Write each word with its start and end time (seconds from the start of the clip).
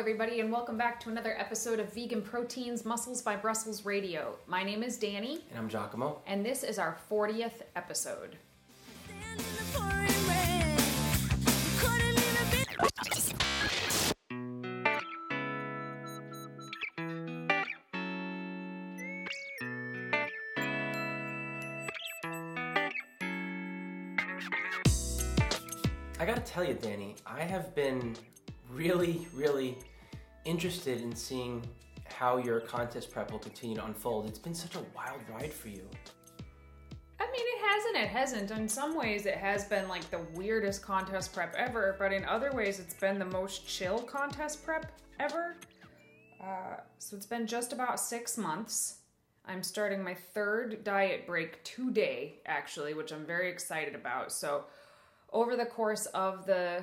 everybody, 0.00 0.40
and 0.40 0.50
welcome 0.50 0.78
back 0.78 0.98
to 0.98 1.10
another 1.10 1.36
episode 1.38 1.78
of 1.78 1.92
Vegan 1.92 2.22
Proteins 2.22 2.86
Muscles 2.86 3.20
by 3.20 3.36
Brussels 3.36 3.84
Radio. 3.84 4.34
My 4.46 4.62
name 4.62 4.82
is 4.82 4.96
Danny, 4.96 5.44
And 5.50 5.58
I'm 5.58 5.68
Giacomo. 5.68 6.22
and 6.26 6.42
this 6.44 6.62
is 6.64 6.78
our 6.78 6.96
40th 7.10 7.60
episode. 7.76 8.38
Stand 9.04 9.38
in 9.40 9.56
the 9.56 9.78
pouring 9.78 10.06
rain. 10.26 10.76
Couldn't 11.76 12.18
even 12.18 12.50
be- 12.50 13.70
I 26.18 26.26
gotta 26.26 26.40
tell 26.42 26.64
you, 26.64 26.74
Danny, 26.74 27.16
I 27.26 27.40
have 27.42 27.74
been 27.74 28.14
really, 28.70 29.26
really 29.34 29.78
interested 30.44 31.00
in 31.00 31.14
seeing 31.14 31.62
how 32.04 32.38
your 32.38 32.60
contest 32.60 33.10
prep 33.10 33.30
will 33.30 33.38
continue 33.38 33.76
to 33.76 33.84
unfold. 33.84 34.26
It's 34.26 34.38
been 34.38 34.54
such 34.54 34.74
a 34.76 34.82
wild 34.94 35.20
ride 35.32 35.52
for 35.52 35.68
you. 35.68 35.88
I 37.20 37.24
mean, 37.24 37.34
it 37.34 37.60
hasn't, 37.62 37.96
it 37.96 38.08
hasn't. 38.08 38.50
In 38.50 38.68
some 38.68 38.96
ways, 38.96 39.26
it 39.26 39.36
has 39.36 39.64
been 39.66 39.88
like 39.88 40.08
the 40.10 40.20
weirdest 40.34 40.82
contest 40.82 41.32
prep 41.32 41.54
ever, 41.56 41.96
but 41.98 42.12
in 42.12 42.24
other 42.24 42.50
ways, 42.52 42.80
it's 42.80 42.94
been 42.94 43.18
the 43.18 43.26
most 43.26 43.66
chill 43.66 43.98
contest 44.00 44.64
prep 44.64 44.90
ever. 45.18 45.56
Uh, 46.42 46.76
so 46.98 47.16
it's 47.16 47.26
been 47.26 47.46
just 47.46 47.72
about 47.72 48.00
six 48.00 48.38
months. 48.38 49.00
I'm 49.46 49.62
starting 49.62 50.02
my 50.02 50.14
third 50.14 50.84
diet 50.84 51.26
break 51.26 51.62
today, 51.64 52.40
actually, 52.46 52.94
which 52.94 53.12
I'm 53.12 53.26
very 53.26 53.50
excited 53.50 53.94
about. 53.94 54.32
So, 54.32 54.64
over 55.32 55.56
the 55.56 55.66
course 55.66 56.06
of 56.06 56.46
the, 56.46 56.82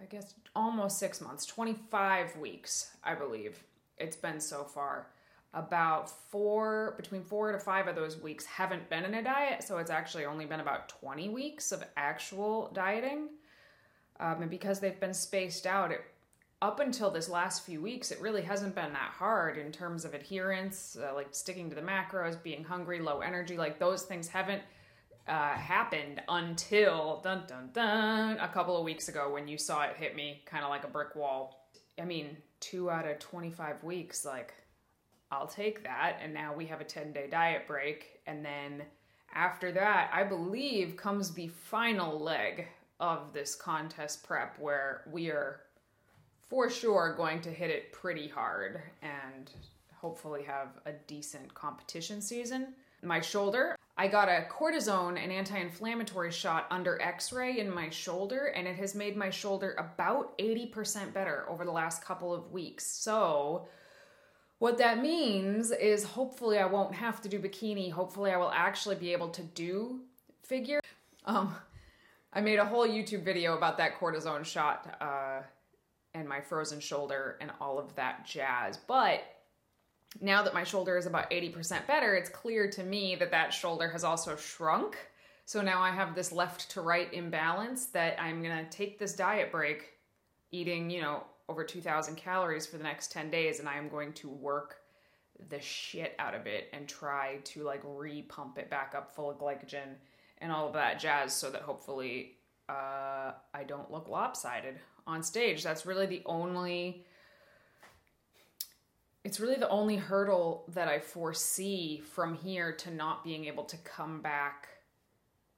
I 0.00 0.04
guess, 0.06 0.34
almost 0.58 0.98
six 0.98 1.20
months, 1.20 1.46
25 1.46 2.36
weeks, 2.36 2.90
I 3.04 3.14
believe 3.14 3.62
it's 3.96 4.16
been 4.16 4.40
so 4.40 4.64
far. 4.64 5.06
About 5.54 6.10
four, 6.10 6.94
between 6.96 7.22
four 7.22 7.52
to 7.52 7.58
five 7.58 7.86
of 7.86 7.94
those 7.94 8.20
weeks 8.20 8.44
haven't 8.44 8.90
been 8.90 9.04
in 9.04 9.14
a 9.14 9.22
diet. 9.22 9.62
So, 9.62 9.78
it's 9.78 9.90
actually 9.90 10.26
only 10.26 10.44
been 10.44 10.60
about 10.60 10.88
20 10.88 11.28
weeks 11.28 11.72
of 11.72 11.84
actual 11.96 12.70
dieting. 12.74 13.28
Um, 14.20 14.42
and 14.42 14.50
because 14.50 14.80
they've 14.80 14.98
been 14.98 15.14
spaced 15.14 15.66
out, 15.66 15.92
it 15.92 16.00
up 16.60 16.80
until 16.80 17.10
this 17.10 17.28
last 17.28 17.64
few 17.64 17.80
weeks, 17.80 18.10
it 18.10 18.20
really 18.20 18.42
hasn't 18.42 18.74
been 18.74 18.92
that 18.92 19.12
hard 19.12 19.58
in 19.58 19.70
terms 19.70 20.04
of 20.04 20.12
adherence, 20.12 20.96
uh, 21.00 21.14
like 21.14 21.28
sticking 21.30 21.70
to 21.70 21.76
the 21.76 21.82
macros, 21.82 22.42
being 22.42 22.64
hungry, 22.64 23.00
low 23.00 23.20
energy. 23.20 23.56
Like 23.56 23.78
those 23.78 24.02
things 24.02 24.26
haven't 24.26 24.62
uh, 25.28 25.52
happened 25.52 26.22
until 26.28 27.20
dun 27.22 27.42
dun 27.46 27.70
dun 27.72 28.38
a 28.38 28.48
couple 28.48 28.76
of 28.76 28.84
weeks 28.84 29.08
ago 29.08 29.32
when 29.32 29.46
you 29.46 29.58
saw 29.58 29.82
it 29.82 29.96
hit 29.96 30.16
me 30.16 30.42
kind 30.46 30.64
of 30.64 30.70
like 30.70 30.84
a 30.84 30.88
brick 30.88 31.14
wall. 31.14 31.68
I 32.00 32.04
mean, 32.04 32.36
two 32.60 32.90
out 32.90 33.06
of 33.06 33.18
25 33.18 33.84
weeks, 33.84 34.24
like 34.24 34.54
I'll 35.30 35.46
take 35.46 35.82
that. 35.84 36.18
And 36.22 36.32
now 36.32 36.54
we 36.54 36.66
have 36.66 36.80
a 36.80 36.84
10 36.84 37.12
day 37.12 37.28
diet 37.30 37.66
break. 37.66 38.20
And 38.26 38.44
then 38.44 38.82
after 39.34 39.72
that, 39.72 40.10
I 40.12 40.24
believe 40.24 40.96
comes 40.96 41.32
the 41.32 41.48
final 41.48 42.18
leg 42.18 42.68
of 43.00 43.32
this 43.32 43.54
contest 43.54 44.26
prep 44.26 44.58
where 44.58 45.02
we 45.10 45.30
are 45.30 45.60
for 46.48 46.70
sure 46.70 47.14
going 47.16 47.40
to 47.42 47.50
hit 47.50 47.70
it 47.70 47.92
pretty 47.92 48.26
hard 48.26 48.80
and 49.02 49.50
hopefully 49.94 50.42
have 50.42 50.68
a 50.86 50.92
decent 51.06 51.52
competition 51.54 52.20
season. 52.20 52.74
My 53.02 53.20
shoulder, 53.20 53.76
I 54.00 54.06
got 54.06 54.28
a 54.28 54.46
cortisone 54.48 55.18
and 55.20 55.32
anti 55.32 55.58
inflammatory 55.58 56.30
shot 56.30 56.68
under 56.70 57.02
x 57.02 57.32
ray 57.32 57.58
in 57.58 57.68
my 57.68 57.90
shoulder, 57.90 58.46
and 58.54 58.68
it 58.68 58.76
has 58.76 58.94
made 58.94 59.16
my 59.16 59.28
shoulder 59.28 59.74
about 59.76 60.38
80% 60.38 61.12
better 61.12 61.44
over 61.48 61.64
the 61.64 61.72
last 61.72 62.04
couple 62.04 62.32
of 62.32 62.52
weeks. 62.52 62.86
So, 62.86 63.66
what 64.60 64.78
that 64.78 65.02
means 65.02 65.72
is 65.72 66.04
hopefully 66.04 66.58
I 66.58 66.66
won't 66.66 66.94
have 66.94 67.20
to 67.22 67.28
do 67.28 67.40
bikini. 67.40 67.90
Hopefully, 67.90 68.30
I 68.30 68.36
will 68.36 68.52
actually 68.52 68.96
be 68.96 69.12
able 69.12 69.30
to 69.30 69.42
do 69.42 70.00
figure. 70.44 70.80
Um, 71.24 71.56
I 72.32 72.40
made 72.40 72.60
a 72.60 72.64
whole 72.64 72.86
YouTube 72.86 73.24
video 73.24 73.56
about 73.56 73.78
that 73.78 73.98
cortisone 73.98 74.44
shot. 74.44 74.96
Uh, 75.00 75.42
and 76.14 76.28
my 76.28 76.40
frozen 76.40 76.80
shoulder 76.80 77.36
and 77.40 77.50
all 77.60 77.78
of 77.78 77.94
that 77.94 78.26
jazz. 78.26 78.76
But 78.76 79.22
now 80.20 80.42
that 80.42 80.54
my 80.54 80.64
shoulder 80.64 80.96
is 80.96 81.06
about 81.06 81.30
80% 81.30 81.86
better, 81.86 82.14
it's 82.14 82.28
clear 82.28 82.70
to 82.70 82.82
me 82.82 83.14
that 83.16 83.30
that 83.30 83.52
shoulder 83.52 83.88
has 83.88 84.04
also 84.04 84.36
shrunk. 84.36 84.96
So 85.44 85.60
now 85.60 85.80
I 85.80 85.90
have 85.90 86.14
this 86.14 86.32
left 86.32 86.70
to 86.72 86.80
right 86.80 87.12
imbalance 87.12 87.86
that 87.86 88.20
I'm 88.20 88.42
going 88.42 88.64
to 88.64 88.70
take 88.70 88.98
this 88.98 89.14
diet 89.14 89.50
break, 89.52 89.94
eating, 90.50 90.90
you 90.90 91.00
know, 91.00 91.24
over 91.48 91.64
2,000 91.64 92.16
calories 92.16 92.66
for 92.66 92.76
the 92.76 92.84
next 92.84 93.10
10 93.12 93.30
days, 93.30 93.58
and 93.58 93.68
I 93.68 93.78
am 93.78 93.88
going 93.88 94.12
to 94.14 94.28
work 94.28 94.76
the 95.50 95.60
shit 95.60 96.14
out 96.18 96.34
of 96.34 96.46
it 96.46 96.68
and 96.72 96.88
try 96.88 97.38
to 97.44 97.62
like 97.62 97.80
re-pump 97.84 98.58
it 98.58 98.68
back 98.68 98.94
up 98.96 99.14
full 99.14 99.30
of 99.30 99.38
glycogen 99.38 99.94
and 100.38 100.50
all 100.50 100.66
of 100.66 100.72
that 100.72 100.98
jazz 100.98 101.32
so 101.32 101.48
that 101.50 101.62
hopefully 101.62 102.32
uh, 102.68 103.32
I 103.54 103.64
don't 103.66 103.90
look 103.90 104.08
lopsided 104.08 104.76
on 105.06 105.22
stage. 105.22 105.62
That's 105.62 105.86
really 105.86 106.06
the 106.06 106.22
only. 106.26 107.04
It's 109.24 109.40
really 109.40 109.56
the 109.56 109.68
only 109.68 109.96
hurdle 109.96 110.64
that 110.68 110.88
I 110.88 111.00
foresee 111.00 112.02
from 112.14 112.34
here 112.34 112.72
to 112.72 112.90
not 112.90 113.24
being 113.24 113.46
able 113.46 113.64
to 113.64 113.76
come 113.78 114.20
back 114.22 114.68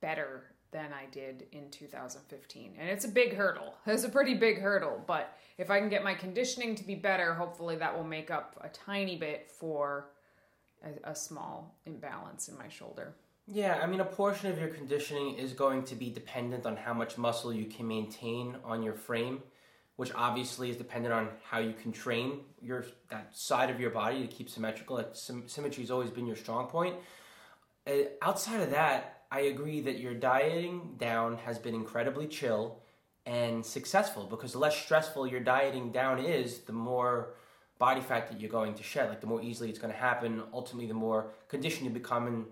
better 0.01 0.45
than 0.73 0.93
I 0.93 1.07
did 1.11 1.47
in 1.53 1.71
2015. 1.71 2.75
And 2.79 2.89
it's 2.89 3.05
a 3.05 3.09
big 3.09 3.35
hurdle. 3.35 3.75
It's 3.87 4.05
a 4.05 4.09
pretty 4.09 4.35
big 4.35 4.61
hurdle, 4.61 5.03
but 5.07 5.37
if 5.59 5.71
I 5.71 5.81
can 5.81 5.89
get 5.89 6.05
my 6.05 6.15
conditioning 6.15 6.75
to 6.77 6.85
be 6.85 6.95
better, 6.95 7.35
hopefully 7.35 7.77
that 7.77 7.97
will 7.97 8.05
make 8.05 8.31
up 8.31 8.57
a 8.63 8.69
tiny 8.69 9.17
bit 9.17 9.51
for 9.51 10.11
a, 10.85 11.11
a 11.11 11.15
small 11.15 11.77
imbalance 11.87 12.49
in 12.49 12.57
my 12.57 12.69
shoulder. 12.69 13.15
Yeah, 13.47 13.81
I 13.83 13.87
mean, 13.87 14.01
a 14.01 14.05
portion 14.05 14.51
of 14.51 14.59
your 14.59 14.69
conditioning 14.69 15.35
is 15.35 15.53
going 15.53 15.83
to 15.85 15.97
be 15.97 16.09
dependent 16.09 16.67
on 16.67 16.77
how 16.77 16.95
much 16.95 17.19
muscle 17.19 17.53
you 17.53 17.65
can 17.65 17.89
maintain 17.89 18.57
on 18.65 18.83
your 18.83 18.95
frame, 18.95 19.43
which 20.01 20.15
obviously 20.15 20.71
is 20.71 20.79
dependent 20.79 21.13
on 21.13 21.29
how 21.51 21.59
you 21.59 21.75
can 21.75 21.93
train 21.93 22.41
your 22.63 22.87
that 23.11 23.37
side 23.37 23.69
of 23.69 23.79
your 23.79 23.91
body 23.91 24.27
to 24.27 24.27
keep 24.27 24.49
symmetrical. 24.49 25.05
Sym- 25.13 25.47
symmetry 25.47 25.83
has 25.83 25.91
always 25.91 26.09
been 26.09 26.25
your 26.25 26.37
strong 26.37 26.69
point. 26.69 26.97
Uh, 27.87 28.05
outside 28.23 28.63
of 28.63 28.71
that, 28.71 29.25
I 29.31 29.41
agree 29.41 29.83
that 29.83 29.99
your 29.99 30.15
dieting 30.15 30.95
down 30.97 31.37
has 31.45 31.59
been 31.59 31.75
incredibly 31.75 32.27
chill 32.27 32.79
and 33.27 33.63
successful 33.63 34.25
because 34.25 34.53
the 34.53 34.59
less 34.59 34.75
stressful 34.75 35.27
your 35.27 35.41
dieting 35.41 35.93
down 35.93 36.19
is, 36.19 36.61
the 36.61 36.73
more 36.73 37.35
body 37.79 38.01
fat 38.01 38.31
that 38.31 38.41
you're 38.41 38.49
going 38.49 38.73
to 38.77 38.83
shed. 38.83 39.11
Like 39.11 39.21
the 39.21 39.27
more 39.27 39.43
easily 39.43 39.69
it's 39.69 39.79
going 39.79 39.93
to 39.93 40.01
happen. 40.01 40.43
Ultimately, 40.55 40.87
the 40.87 40.95
more 40.95 41.27
conditioned 41.49 41.85
you 41.85 41.91
become 41.91 42.27
and 42.27 42.47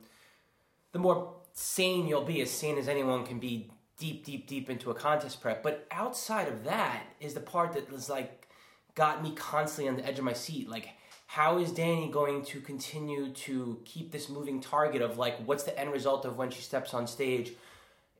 the 0.92 0.98
more 0.98 1.32
sane 1.54 2.06
you'll 2.08 2.24
be, 2.24 2.42
as 2.42 2.50
sane 2.50 2.76
as 2.76 2.88
anyone 2.88 3.24
can 3.24 3.38
be 3.38 3.70
deep, 3.98 4.24
deep, 4.24 4.46
deep 4.46 4.70
into 4.70 4.90
a 4.90 4.94
contest 4.94 5.40
prep. 5.40 5.62
But 5.62 5.86
outside 5.90 6.48
of 6.48 6.64
that 6.64 7.02
is 7.20 7.34
the 7.34 7.40
part 7.40 7.72
that 7.72 7.90
was 7.92 8.08
like 8.08 8.48
got 8.94 9.22
me 9.22 9.32
constantly 9.32 9.88
on 9.88 9.96
the 9.96 10.06
edge 10.06 10.18
of 10.18 10.24
my 10.24 10.32
seat. 10.32 10.68
Like, 10.68 10.90
how 11.26 11.58
is 11.58 11.72
Danny 11.72 12.08
going 12.08 12.44
to 12.46 12.60
continue 12.60 13.30
to 13.32 13.80
keep 13.84 14.10
this 14.10 14.28
moving 14.28 14.60
target 14.60 15.02
of 15.02 15.18
like 15.18 15.38
what's 15.44 15.64
the 15.64 15.78
end 15.78 15.92
result 15.92 16.24
of 16.24 16.36
when 16.36 16.50
she 16.50 16.62
steps 16.62 16.94
on 16.94 17.06
stage? 17.06 17.52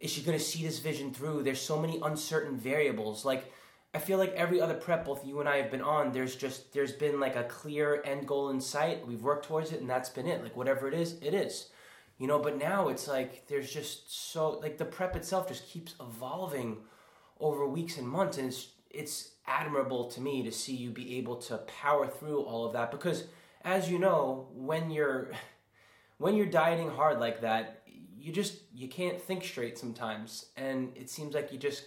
Is 0.01 0.11
she 0.11 0.23
going 0.23 0.39
to 0.39 0.45
see 0.45 0.65
this 0.65 0.79
vision 0.79 1.13
through? 1.13 1.43
There's 1.43 1.61
so 1.61 1.81
many 1.81 2.01
uncertain 2.03 2.57
variables. 2.57 3.25
Like, 3.25 3.53
I 3.95 3.99
feel 3.99 4.19
like 4.19 4.33
every 4.35 4.61
other 4.61 4.75
prep 4.75 5.05
both 5.05 5.27
you 5.27 5.41
and 5.41 5.49
I 5.49 5.57
have 5.57 5.71
been 5.71 5.81
on, 5.81 6.13
there's 6.13 6.37
just 6.37 6.73
there's 6.73 6.93
been 6.93 7.19
like 7.19 7.37
a 7.37 7.45
clear 7.45 8.03
end 8.05 8.27
goal 8.27 8.51
in 8.51 8.61
sight. 8.61 9.07
We've 9.07 9.23
worked 9.23 9.47
towards 9.47 9.73
it, 9.73 9.81
and 9.81 9.89
that's 9.89 10.11
been 10.11 10.27
it. 10.27 10.43
Like 10.43 10.57
whatever 10.57 10.89
it 10.89 10.95
is, 10.95 11.15
it 11.23 11.35
is 11.35 11.71
you 12.19 12.27
know 12.27 12.39
but 12.39 12.59
now 12.59 12.89
it's 12.89 13.09
like 13.09 13.47
there's 13.47 13.73
just 13.73 14.33
so 14.33 14.59
like 14.59 14.77
the 14.77 14.85
prep 14.85 15.17
itself 15.17 15.49
just 15.49 15.69
keeps 15.69 15.95
evolving 16.01 16.77
over 17.41 17.67
weeks 17.67 17.97
and 17.97 18.09
months 18.09 18.39
and 18.39 18.49
it's 18.49 18.69
it's 18.91 19.31
admirable 19.47 20.07
to 20.07 20.21
me 20.21 20.43
to 20.43 20.53
see 20.53 20.75
you 20.75 20.91
be 20.91 21.17
able 21.17 21.37
to 21.37 21.57
power 21.59 22.07
through 22.07 22.41
all 22.43 22.67
of 22.67 22.73
that 22.73 22.91
because 22.91 23.25
as 23.63 23.91
you 23.91 23.99
know 23.99 24.49
when 24.55 24.91
you're 24.91 25.31
when 26.19 26.35
you're 26.35 26.47
dieting 26.47 26.91
hard 26.91 27.19
like 27.19 27.41
that 27.41 27.83
you 28.19 28.33
just 28.33 28.59
you 28.75 28.89
can't 28.89 29.21
think 29.21 29.45
straight 29.45 29.79
sometimes 29.79 30.47
and 30.57 30.93
it 30.97 31.09
seems 31.09 31.35
like 31.35 31.53
you 31.53 31.59
just 31.59 31.85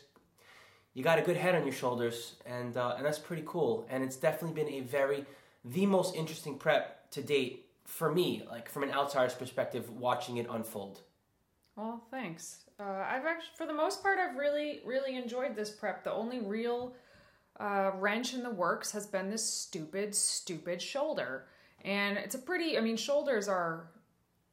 you 0.94 1.04
got 1.04 1.20
a 1.20 1.22
good 1.22 1.38
head 1.38 1.56
on 1.56 1.64
your 1.64 1.74
shoulders 1.74 2.36
and 2.46 2.78
uh, 2.78 2.96
and 2.98 3.06
that's 3.06 3.20
pretty 3.20 3.44
cool 3.46 3.86
and 3.90 4.04
it's 4.04 4.16
definitely 4.16 4.64
been 4.64 4.74
a 4.74 4.82
very 4.82 5.26
the 5.66 5.86
most 5.86 6.16
interesting 6.16 6.58
prep 6.58 7.10
to 7.12 7.22
date 7.22 7.66
for 7.92 8.12
me, 8.12 8.42
like 8.50 8.70
from 8.70 8.84
an 8.84 8.92
outsider's 8.92 9.34
perspective, 9.34 9.90
watching 9.90 10.38
it 10.38 10.48
unfold. 10.50 11.02
Well, 11.76 12.02
thanks. 12.10 12.64
Uh, 12.80 12.84
I've 12.84 13.26
actually, 13.26 13.52
for 13.58 13.66
the 13.68 13.74
most 13.74 14.02
part, 14.02 14.18
I've 14.18 14.38
really, 14.38 14.80
really 14.86 15.18
enjoyed 15.18 15.56
this 15.56 15.70
prep. 15.70 16.04
The 16.04 16.12
only 16.12 16.40
real 16.40 16.94
uh, 17.60 17.92
wrench 17.96 18.34
in 18.34 18.44
the 18.44 18.50
works 18.50 18.92
has 18.94 19.06
been 19.06 19.30
this 19.30 19.44
stupid, 19.44 20.16
stupid 20.16 20.82
shoulder. 20.82 21.48
And 21.84 22.18
it's 22.18 22.36
a 22.36 22.40
pretty, 22.40 22.78
I 22.78 22.82
mean, 22.82 22.96
shoulders 22.96 23.50
are 23.50 23.88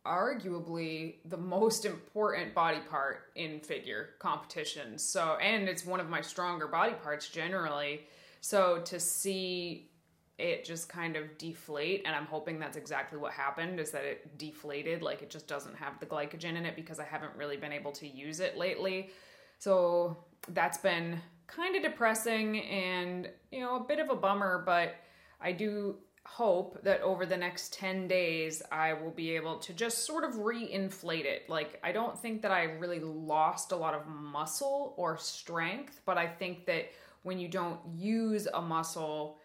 arguably 0.05 1.17
the 1.26 1.37
most 1.37 1.85
important 1.85 2.55
body 2.55 2.81
part 2.90 3.31
in 3.37 3.61
figure 3.61 4.11
competitions. 4.19 5.02
So, 5.02 5.37
and 5.40 5.69
it's 5.69 5.87
one 5.87 6.00
of 6.00 6.08
my 6.08 6.23
stronger 6.23 6.67
body 6.67 6.94
parts 6.94 7.29
generally. 7.29 8.00
So 8.40 8.81
to 8.85 8.99
see 8.99 9.90
it 10.38 10.64
just 10.64 10.88
kind 10.88 11.17
of 11.17 11.37
deflate, 11.37 12.02
and 12.06 12.14
I'm 12.14 12.26
hoping 12.26 12.61
that's 12.61 12.76
exactly 12.76 13.19
what 13.19 13.32
happened 13.32 13.81
is 13.81 13.90
that 13.90 14.05
it 14.05 14.38
deflated, 14.38 15.02
like 15.02 15.20
it 15.20 15.31
just 15.31 15.49
doesn't 15.49 15.76
have 15.76 15.99
the 15.99 16.06
glycogen 16.06 16.56
in 16.56 16.64
it 16.64 16.76
because 16.76 17.00
I 17.00 17.05
haven't 17.05 17.32
really 17.37 17.56
been 17.56 17.73
able 17.73 17.90
to 17.93 18.06
use 18.06 18.38
it 18.38 18.56
lately. 18.56 19.11
So 19.58 20.17
that's 20.50 20.79
been 20.79 21.20
kind 21.49 21.75
of 21.75 21.82
depressing 21.82 22.61
and, 22.61 23.29
you 23.50 23.61
know, 23.61 23.76
a 23.76 23.81
bit 23.81 23.99
of 23.99 24.11
a 24.11 24.14
bummer, 24.14 24.62
but 24.64 24.94
I 25.40 25.50
do 25.50 25.96
hope 26.25 26.85
that 26.85 27.00
over 27.00 27.26
the 27.26 27.37
next 27.37 27.73
10 27.73 28.06
days 28.06 28.62
I 28.70 28.93
will 28.93 29.11
be 29.11 29.35
able 29.35 29.58
to 29.58 29.73
just 29.73 30.05
sort 30.05 30.23
of 30.23 30.38
re-inflate 30.38 31.26
it. 31.26 31.49
Like 31.49 31.81
I 31.82 31.90
don't 31.90 32.17
think 32.17 32.43
that 32.43 32.52
I 32.52 32.64
really 32.64 33.00
lost 33.00 33.73
a 33.73 33.76
lot 33.76 33.94
of 33.94 34.06
muscle 34.06 34.94
or 34.96 35.17
strength, 35.17 36.00
but 36.06 36.17
I 36.17 36.29
think 36.29 36.67
that 36.67 36.90
when 37.25 37.40
you 37.40 37.49
don't 37.49 37.81
use 37.93 38.46
a 38.55 38.61
muscle, 38.61 39.38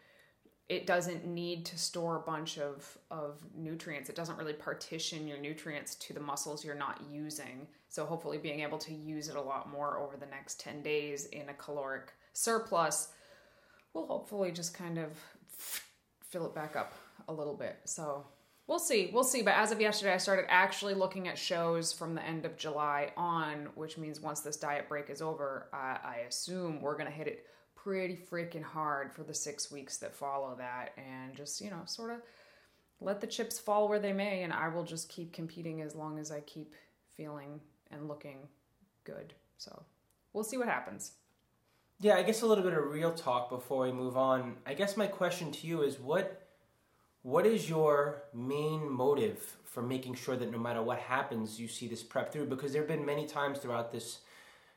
it 0.73 0.87
doesn't 0.87 1.25
need 1.25 1.65
to 1.65 1.77
store 1.77 2.17
a 2.17 2.19
bunch 2.19 2.57
of, 2.57 2.97
of 3.11 3.39
nutrients. 3.55 4.09
It 4.09 4.15
doesn't 4.15 4.37
really 4.37 4.53
partition 4.53 5.27
your 5.27 5.37
nutrients 5.37 5.95
to 5.95 6.13
the 6.13 6.19
muscles 6.19 6.65
you're 6.65 6.75
not 6.75 7.01
using. 7.11 7.67
So, 7.89 8.05
hopefully, 8.05 8.37
being 8.37 8.61
able 8.61 8.79
to 8.79 8.93
use 8.93 9.29
it 9.29 9.35
a 9.35 9.41
lot 9.41 9.71
more 9.71 9.99
over 9.99 10.17
the 10.17 10.25
next 10.25 10.59
10 10.59 10.81
days 10.81 11.25
in 11.25 11.49
a 11.49 11.53
caloric 11.53 12.13
surplus 12.33 13.09
will 13.93 14.07
hopefully 14.07 14.51
just 14.51 14.73
kind 14.73 14.97
of 14.97 15.11
fill 16.29 16.45
it 16.45 16.55
back 16.55 16.75
up 16.75 16.93
a 17.27 17.33
little 17.33 17.55
bit. 17.55 17.77
So, 17.85 18.25
we'll 18.67 18.79
see. 18.79 19.11
We'll 19.13 19.23
see. 19.23 19.43
But 19.43 19.53
as 19.53 19.71
of 19.71 19.79
yesterday, 19.79 20.13
I 20.13 20.17
started 20.17 20.45
actually 20.49 20.95
looking 20.95 21.27
at 21.27 21.37
shows 21.37 21.93
from 21.93 22.15
the 22.15 22.25
end 22.25 22.45
of 22.45 22.57
July 22.57 23.11
on, 23.15 23.69
which 23.75 23.97
means 23.97 24.19
once 24.19 24.41
this 24.41 24.57
diet 24.57 24.89
break 24.89 25.09
is 25.09 25.21
over, 25.21 25.67
I, 25.71 25.99
I 26.03 26.15
assume 26.27 26.81
we're 26.81 26.97
going 26.97 27.09
to 27.09 27.13
hit 27.15 27.27
it 27.27 27.45
pretty 27.83 28.17
freaking 28.31 28.63
hard 28.63 29.11
for 29.11 29.23
the 29.23 29.33
six 29.33 29.71
weeks 29.71 29.97
that 29.97 30.15
follow 30.15 30.55
that 30.57 30.93
and 30.97 31.35
just, 31.35 31.59
you 31.61 31.69
know, 31.69 31.81
sort 31.85 32.11
of 32.11 32.17
let 33.01 33.19
the 33.19 33.27
chips 33.27 33.59
fall 33.59 33.89
where 33.89 33.99
they 33.99 34.13
may. 34.13 34.43
And 34.43 34.53
I 34.53 34.69
will 34.69 34.83
just 34.83 35.09
keep 35.09 35.33
competing 35.33 35.81
as 35.81 35.95
long 35.95 36.17
as 36.17 36.31
I 36.31 36.39
keep 36.41 36.73
feeling 37.15 37.59
and 37.91 38.07
looking 38.07 38.47
good. 39.03 39.33
So 39.57 39.83
we'll 40.31 40.43
see 40.43 40.57
what 40.57 40.67
happens. 40.67 41.13
Yeah, 41.99 42.15
I 42.15 42.23
guess 42.23 42.41
a 42.41 42.47
little 42.47 42.63
bit 42.63 42.73
of 42.73 42.85
real 42.85 43.13
talk 43.13 43.49
before 43.49 43.85
we 43.85 43.91
move 43.91 44.17
on. 44.17 44.55
I 44.65 44.73
guess 44.73 44.97
my 44.97 45.07
question 45.07 45.51
to 45.51 45.67
you 45.67 45.83
is 45.83 45.99
what 45.99 46.39
what 47.21 47.45
is 47.45 47.69
your 47.69 48.23
main 48.33 48.91
motive 48.91 49.55
for 49.63 49.81
making 49.81 50.13
sure 50.13 50.35
that 50.35 50.51
no 50.51 50.57
matter 50.57 50.83
what 50.83 50.99
happens 50.99 51.57
you 51.57 51.69
see 51.69 51.87
this 51.87 52.03
prep 52.03 52.33
through 52.33 52.45
because 52.45 52.73
there've 52.73 52.87
been 52.87 53.05
many 53.05 53.25
times 53.25 53.59
throughout 53.59 53.93
this 53.93 54.19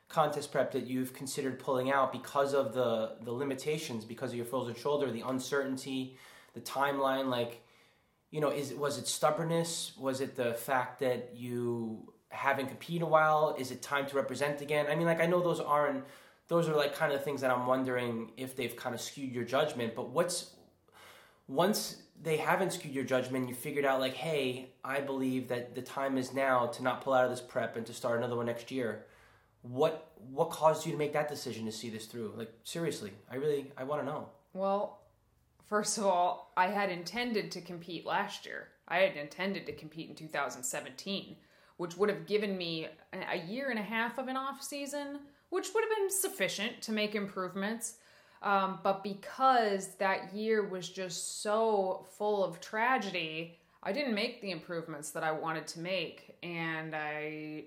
contest 0.09 0.51
prep 0.51 0.71
that 0.71 0.87
you've 0.87 1.13
considered 1.13 1.59
pulling 1.59 1.91
out 1.91 2.11
because 2.11 2.53
of 2.53 2.73
the 2.73 3.15
the 3.23 3.31
limitations 3.31 4.05
because 4.05 4.31
of 4.31 4.37
your 4.37 4.45
frozen 4.45 4.75
shoulder, 4.75 5.11
the 5.11 5.23
uncertainty, 5.27 6.17
the 6.53 6.61
timeline 6.61 7.27
like 7.27 7.63
you 8.31 8.41
know, 8.41 8.49
is 8.49 8.73
was 8.73 8.97
it 8.97 9.07
stubbornness? 9.07 9.93
Was 9.97 10.21
it 10.21 10.35
the 10.35 10.53
fact 10.53 10.99
that 10.99 11.31
you 11.35 12.13
haven't 12.29 12.67
competed 12.67 13.03
a 13.03 13.05
while? 13.05 13.55
Is 13.57 13.71
it 13.71 13.81
time 13.81 14.05
to 14.07 14.15
represent 14.15 14.61
again? 14.61 14.87
I 14.89 14.95
mean, 14.95 15.07
like 15.07 15.21
I 15.21 15.25
know 15.25 15.41
those 15.41 15.59
aren't 15.59 16.03
those 16.47 16.67
are 16.67 16.75
like 16.75 16.95
kind 16.95 17.11
of 17.11 17.23
things 17.23 17.41
that 17.41 17.51
I'm 17.51 17.67
wondering 17.67 18.31
if 18.37 18.55
they've 18.55 18.75
kind 18.75 18.95
of 18.95 19.01
skewed 19.01 19.31
your 19.31 19.43
judgment. 19.43 19.95
But 19.95 20.09
what's 20.09 20.51
once 21.47 22.03
they 22.21 22.37
haven't 22.37 22.73
skewed 22.73 22.93
your 22.93 23.03
judgment, 23.03 23.47
you 23.47 23.55
figured 23.55 23.85
out 23.85 23.99
like, 23.99 24.13
hey, 24.13 24.71
I 24.83 25.01
believe 25.01 25.47
that 25.49 25.75
the 25.75 25.81
time 25.81 26.17
is 26.17 26.33
now 26.33 26.67
to 26.67 26.83
not 26.83 27.01
pull 27.01 27.13
out 27.13 27.25
of 27.25 27.29
this 27.29 27.41
prep 27.41 27.77
and 27.77 27.85
to 27.85 27.93
start 27.93 28.17
another 28.17 28.35
one 28.35 28.47
next 28.47 28.71
year. 28.71 29.05
What 29.61 30.11
what 30.31 30.49
caused 30.49 30.85
you 30.85 30.91
to 30.91 30.97
make 30.97 31.13
that 31.13 31.29
decision 31.29 31.65
to 31.65 31.71
see 31.71 31.89
this 31.89 32.05
through? 32.05 32.33
Like 32.35 32.53
seriously, 32.63 33.11
I 33.29 33.35
really 33.35 33.71
I 33.77 33.83
want 33.83 34.01
to 34.01 34.05
know. 34.05 34.29
Well, 34.53 35.01
first 35.67 35.97
of 35.97 36.05
all, 36.05 36.51
I 36.57 36.67
had 36.67 36.89
intended 36.89 37.51
to 37.51 37.61
compete 37.61 38.05
last 38.05 38.45
year. 38.45 38.69
I 38.87 38.99
had 38.99 39.15
intended 39.17 39.65
to 39.65 39.73
compete 39.73 40.09
in 40.09 40.15
2017, 40.15 41.35
which 41.77 41.97
would 41.97 42.09
have 42.09 42.25
given 42.25 42.57
me 42.57 42.87
a 43.13 43.37
year 43.37 43.69
and 43.69 43.79
a 43.79 43.83
half 43.83 44.17
of 44.17 44.27
an 44.27 44.37
off 44.37 44.63
season, 44.63 45.19
which 45.49 45.69
would 45.73 45.83
have 45.83 45.97
been 45.97 46.09
sufficient 46.09 46.81
to 46.83 46.91
make 46.91 47.15
improvements. 47.15 47.95
Um, 48.41 48.79
but 48.83 49.03
because 49.03 49.95
that 49.95 50.33
year 50.33 50.67
was 50.67 50.87
just 50.87 51.41
so 51.41 52.05
full 52.17 52.43
of 52.43 52.61
tragedy, 52.61 53.59
I 53.83 53.91
didn't 53.91 54.13
make 54.13 54.41
the 54.41 54.51
improvements 54.51 55.11
that 55.11 55.23
I 55.23 55.31
wanted 55.31 55.67
to 55.67 55.79
make, 55.79 56.37
and 56.43 56.95
I 56.95 57.65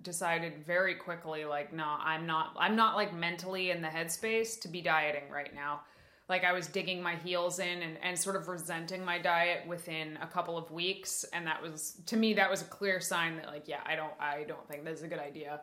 decided 0.00 0.64
very 0.64 0.94
quickly 0.94 1.44
like 1.44 1.72
no 1.72 1.96
i'm 2.00 2.26
not 2.26 2.54
i'm 2.58 2.74
not 2.74 2.96
like 2.96 3.14
mentally 3.14 3.70
in 3.70 3.82
the 3.82 3.88
headspace 3.88 4.58
to 4.60 4.68
be 4.68 4.80
dieting 4.80 5.28
right 5.30 5.54
now. 5.54 5.82
Like 6.28 6.44
i 6.44 6.52
was 6.52 6.66
digging 6.66 7.02
my 7.02 7.16
heels 7.16 7.58
in 7.58 7.82
and, 7.82 7.98
and 8.02 8.18
sort 8.18 8.36
of 8.36 8.48
resenting 8.48 9.04
my 9.04 9.18
diet 9.18 9.66
within 9.66 10.18
a 10.22 10.26
couple 10.26 10.56
of 10.56 10.70
weeks 10.70 11.24
and 11.32 11.46
that 11.46 11.60
was 11.60 12.00
to 12.06 12.16
me 12.16 12.32
that 12.34 12.50
was 12.50 12.62
a 12.62 12.66
clear 12.66 13.00
sign 13.00 13.36
that 13.36 13.46
like 13.46 13.68
yeah 13.68 13.80
i 13.84 13.94
don't 13.94 14.14
i 14.18 14.44
don't 14.44 14.66
think 14.66 14.84
this 14.84 14.98
is 14.98 15.04
a 15.04 15.08
good 15.08 15.18
idea. 15.18 15.60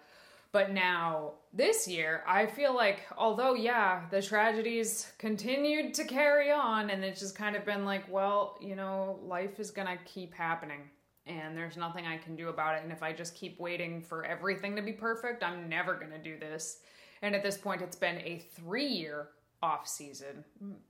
But 0.52 0.72
now 0.72 1.34
this 1.54 1.88
year 1.88 2.24
i 2.28 2.46
feel 2.46 2.76
like 2.76 3.00
although 3.18 3.56
yeah 3.56 4.04
the 4.12 4.22
tragedies 4.22 5.12
continued 5.18 5.96
to 5.96 6.04
carry 6.04 6.52
on 6.52 6.92
and 6.92 7.04
it's 7.04 7.20
just 7.20 7.36
kind 7.36 7.56
of 7.56 7.66
been 7.66 7.84
like 7.84 8.12
well 8.12 8.58
you 8.62 8.76
know 8.76 9.20
life 9.24 9.60
is 9.60 9.72
gonna 9.72 9.98
keep 10.06 10.34
happening 10.34 10.82
and 11.30 11.56
there's 11.56 11.78
nothing 11.78 12.06
I 12.06 12.18
can 12.18 12.36
do 12.36 12.50
about 12.50 12.76
it. 12.76 12.84
And 12.84 12.92
if 12.92 13.04
I 13.04 13.14
just 13.14 13.36
keep 13.36 13.60
waiting 13.60 14.02
for 14.02 14.26
everything 14.26 14.76
to 14.76 14.82
be 14.82 14.92
perfect, 14.92 15.44
I'm 15.44 15.70
never 15.70 15.94
going 15.94 16.12
to 16.12 16.18
do 16.18 16.38
this. 16.38 16.80
And 17.22 17.36
at 17.36 17.44
this 17.44 17.58
point, 17.58 17.82
it's 17.82 17.96
been 17.96 18.18
a 18.18 18.44
three 18.56 18.88
year 18.88 19.30
off 19.62 19.88
season, 19.88 20.44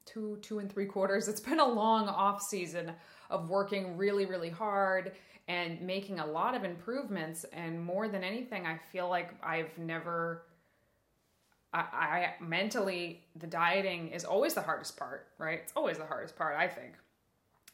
two, 0.05 0.37
two 0.41 0.59
and 0.59 0.71
three 0.71 0.85
quarters. 0.85 1.27
It's 1.27 1.41
been 1.41 1.59
a 1.59 1.67
long 1.67 2.07
off 2.07 2.41
season 2.41 2.93
of 3.29 3.49
working 3.49 3.97
really, 3.97 4.25
really 4.25 4.49
hard 4.49 5.11
and 5.47 5.81
making 5.81 6.19
a 6.19 6.25
lot 6.25 6.55
of 6.55 6.63
improvements. 6.63 7.45
And 7.51 7.83
more 7.83 8.07
than 8.07 8.23
anything, 8.23 8.65
I 8.65 8.77
feel 8.91 9.09
like 9.09 9.33
I've 9.43 9.77
never. 9.77 10.43
I, 11.71 11.79
I 11.79 12.33
mentally, 12.43 13.21
the 13.35 13.45
dieting 13.45 14.09
is 14.09 14.25
always 14.25 14.55
the 14.55 14.61
hardest 14.61 14.97
part, 14.97 15.27
right? 15.37 15.59
It's 15.61 15.73
always 15.75 15.99
the 15.99 16.05
hardest 16.05 16.35
part, 16.35 16.55
I 16.57 16.67
think. 16.67 16.93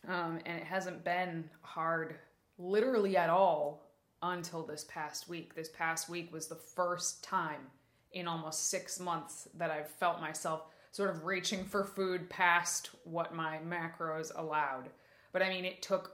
Um, 0.10 0.40
and 0.46 0.58
it 0.58 0.66
hasn't 0.66 1.06
been 1.06 1.50
hard 1.62 2.16
literally 2.58 3.18
at 3.18 3.30
all 3.30 3.86
until 4.22 4.64
this 4.66 4.86
past 4.88 5.28
week. 5.28 5.56
This 5.56 5.70
past 5.70 6.10
week 6.10 6.34
was 6.34 6.48
the 6.48 6.56
first 6.56 7.24
time 7.24 7.68
in 8.14 8.28
almost 8.28 8.70
six 8.70 9.00
months 9.00 9.48
that 9.56 9.72
I've 9.72 9.90
felt 9.90 10.22
myself 10.22 10.64
sort 10.92 11.10
of 11.10 11.26
reaching 11.26 11.66
for 11.66 11.84
food 11.84 12.30
past 12.30 12.92
what 13.04 13.36
my 13.36 13.60
macros 13.68 14.32
allowed. 14.36 14.90
But 15.34 15.42
I 15.42 15.50
mean, 15.50 15.66
it 15.66 15.82
took 15.82 16.14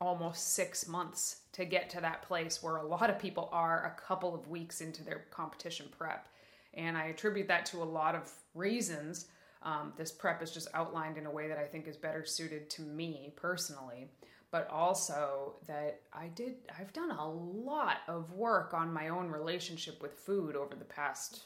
almost 0.00 0.54
six 0.54 0.88
months 0.88 1.42
to 1.52 1.64
get 1.64 1.90
to 1.90 2.00
that 2.00 2.22
place 2.22 2.62
where 2.62 2.76
a 2.76 2.86
lot 2.86 3.10
of 3.10 3.18
people 3.18 3.48
are 3.52 3.84
a 3.84 4.00
couple 4.00 4.34
of 4.34 4.48
weeks 4.48 4.80
into 4.80 5.04
their 5.04 5.26
competition 5.30 5.86
prep. 5.96 6.26
And 6.74 6.96
I 6.96 7.04
attribute 7.04 7.48
that 7.48 7.66
to 7.66 7.82
a 7.82 7.84
lot 7.84 8.14
of 8.14 8.32
reasons. 8.54 9.26
Um, 9.62 9.92
this 9.96 10.10
prep 10.10 10.42
is 10.42 10.50
just 10.50 10.68
outlined 10.72 11.18
in 11.18 11.26
a 11.26 11.30
way 11.30 11.46
that 11.46 11.58
I 11.58 11.66
think 11.66 11.86
is 11.86 11.96
better 11.98 12.24
suited 12.24 12.70
to 12.70 12.82
me 12.82 13.34
personally 13.36 14.08
but 14.52 14.70
also 14.70 15.54
that 15.66 16.02
I 16.12 16.28
did 16.28 16.54
I've 16.78 16.92
done 16.92 17.10
a 17.10 17.28
lot 17.28 17.98
of 18.06 18.32
work 18.32 18.74
on 18.74 18.92
my 18.92 19.08
own 19.08 19.28
relationship 19.28 20.00
with 20.00 20.12
food 20.12 20.54
over 20.54 20.76
the 20.76 20.84
past 20.84 21.42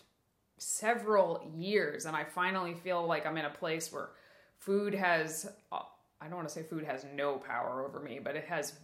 several 0.58 1.50
years 1.56 2.04
and 2.04 2.14
I 2.14 2.24
finally 2.24 2.74
feel 2.74 3.06
like 3.06 3.24
I'm 3.24 3.38
in 3.38 3.46
a 3.46 3.50
place 3.50 3.90
where 3.90 4.10
food 4.58 4.94
has 4.94 5.50
uh, 5.72 5.78
I 6.20 6.26
don't 6.26 6.36
want 6.36 6.48
to 6.48 6.54
say 6.54 6.62
food 6.62 6.84
has 6.84 7.04
no 7.14 7.36
power 7.36 7.84
over 7.84 8.00
me, 8.00 8.20
but 8.22 8.36
it 8.36 8.44
has 8.44 8.74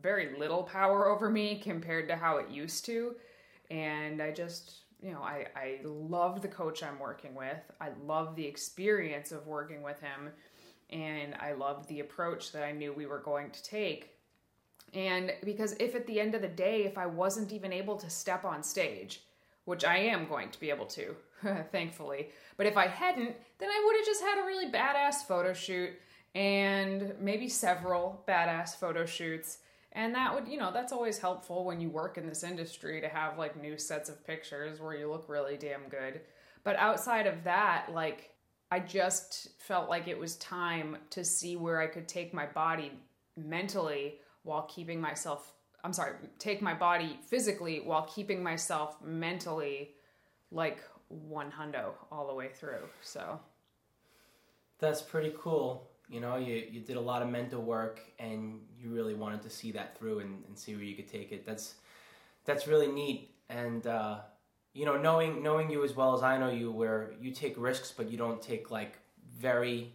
very 0.00 0.38
little 0.38 0.62
power 0.62 1.08
over 1.08 1.30
me 1.30 1.60
compared 1.62 2.08
to 2.08 2.16
how 2.16 2.38
it 2.38 2.50
used 2.50 2.84
to. 2.86 3.14
And 3.70 4.20
I 4.20 4.32
just, 4.32 4.78
you 5.00 5.12
know, 5.12 5.20
I, 5.20 5.46
I 5.56 5.78
love 5.84 6.42
the 6.42 6.48
coach 6.48 6.82
I'm 6.82 6.98
working 6.98 7.34
with. 7.34 7.58
I 7.80 7.90
love 8.04 8.34
the 8.36 8.46
experience 8.46 9.32
of 9.32 9.46
working 9.46 9.82
with 9.82 10.00
him 10.00 10.30
and 10.90 11.34
I 11.38 11.52
loved 11.52 11.88
the 11.88 12.00
approach 12.00 12.52
that 12.52 12.64
I 12.64 12.72
knew 12.72 12.92
we 12.92 13.06
were 13.06 13.18
going 13.20 13.50
to 13.50 13.62
take. 13.62 14.14
And 14.94 15.32
because 15.44 15.74
if 15.78 15.94
at 15.94 16.06
the 16.06 16.20
end 16.20 16.34
of 16.34 16.42
the 16.42 16.48
day, 16.48 16.84
if 16.84 16.96
I 16.96 17.06
wasn't 17.06 17.52
even 17.52 17.72
able 17.72 17.96
to 17.96 18.08
step 18.08 18.44
on 18.44 18.62
stage, 18.62 19.22
which 19.64 19.84
I 19.84 19.98
am 19.98 20.26
going 20.26 20.50
to 20.50 20.60
be 20.60 20.70
able 20.70 20.86
to, 20.86 21.14
thankfully, 21.72 22.30
but 22.56 22.66
if 22.66 22.76
I 22.76 22.86
hadn't, 22.86 23.36
then 23.58 23.68
I 23.68 23.82
would 23.84 23.96
have 23.96 24.06
just 24.06 24.22
had 24.22 24.42
a 24.42 24.46
really 24.46 24.70
badass 24.70 25.26
photo 25.26 25.52
shoot 25.52 25.90
and 26.34 27.14
maybe 27.20 27.48
several 27.48 28.22
badass 28.26 28.76
photo 28.76 29.04
shoots. 29.04 29.58
And 29.92 30.14
that 30.14 30.34
would, 30.34 30.48
you 30.48 30.58
know, 30.58 30.70
that's 30.72 30.92
always 30.92 31.18
helpful 31.18 31.64
when 31.64 31.80
you 31.80 31.90
work 31.90 32.16
in 32.16 32.26
this 32.26 32.44
industry 32.44 33.00
to 33.00 33.08
have 33.08 33.38
like 33.38 33.60
new 33.60 33.76
sets 33.76 34.08
of 34.08 34.26
pictures 34.26 34.80
where 34.80 34.94
you 34.94 35.10
look 35.10 35.26
really 35.28 35.56
damn 35.56 35.88
good. 35.88 36.20
But 36.64 36.76
outside 36.76 37.26
of 37.26 37.44
that, 37.44 37.88
like, 37.92 38.30
I 38.70 38.80
just 38.80 39.48
felt 39.58 39.88
like 39.88 40.08
it 40.08 40.18
was 40.18 40.36
time 40.36 40.96
to 41.10 41.24
see 41.24 41.56
where 41.56 41.80
I 41.80 41.86
could 41.86 42.06
take 42.08 42.34
my 42.34 42.46
body 42.46 42.92
mentally 43.36 44.16
while 44.42 44.62
keeping 44.62 45.00
myself 45.00 45.52
I'm 45.84 45.92
sorry, 45.92 46.14
take 46.40 46.60
my 46.60 46.74
body 46.74 47.18
physically 47.28 47.80
while 47.80 48.02
keeping 48.02 48.42
myself 48.42 48.96
mentally 49.02 49.90
like 50.50 50.82
one 51.08 51.50
hundo 51.52 51.92
all 52.10 52.26
the 52.26 52.34
way 52.34 52.48
through. 52.48 52.88
So 53.02 53.40
That's 54.78 55.02
pretty 55.02 55.32
cool. 55.38 55.88
You 56.08 56.20
know, 56.20 56.36
you, 56.36 56.64
you 56.70 56.80
did 56.80 56.96
a 56.96 57.00
lot 57.00 57.22
of 57.22 57.28
mental 57.28 57.62
work 57.62 58.00
and 58.18 58.60
you 58.78 58.90
really 58.90 59.14
wanted 59.14 59.42
to 59.42 59.50
see 59.50 59.72
that 59.72 59.98
through 59.98 60.20
and, 60.20 60.42
and 60.48 60.58
see 60.58 60.74
where 60.74 60.84
you 60.84 60.96
could 60.96 61.08
take 61.08 61.32
it. 61.32 61.44
That's 61.46 61.74
that's 62.44 62.66
really 62.66 62.88
neat. 62.88 63.34
And 63.50 63.86
uh, 63.86 64.20
you 64.78 64.84
know, 64.84 64.96
knowing 64.96 65.42
knowing 65.42 65.70
you 65.70 65.82
as 65.82 65.96
well 65.96 66.14
as 66.14 66.22
I 66.22 66.38
know 66.38 66.50
you, 66.50 66.70
where 66.70 67.10
you 67.20 67.32
take 67.32 67.54
risks, 67.58 67.92
but 67.96 68.08
you 68.10 68.16
don't 68.16 68.40
take 68.40 68.70
like 68.70 68.96
very 69.36 69.92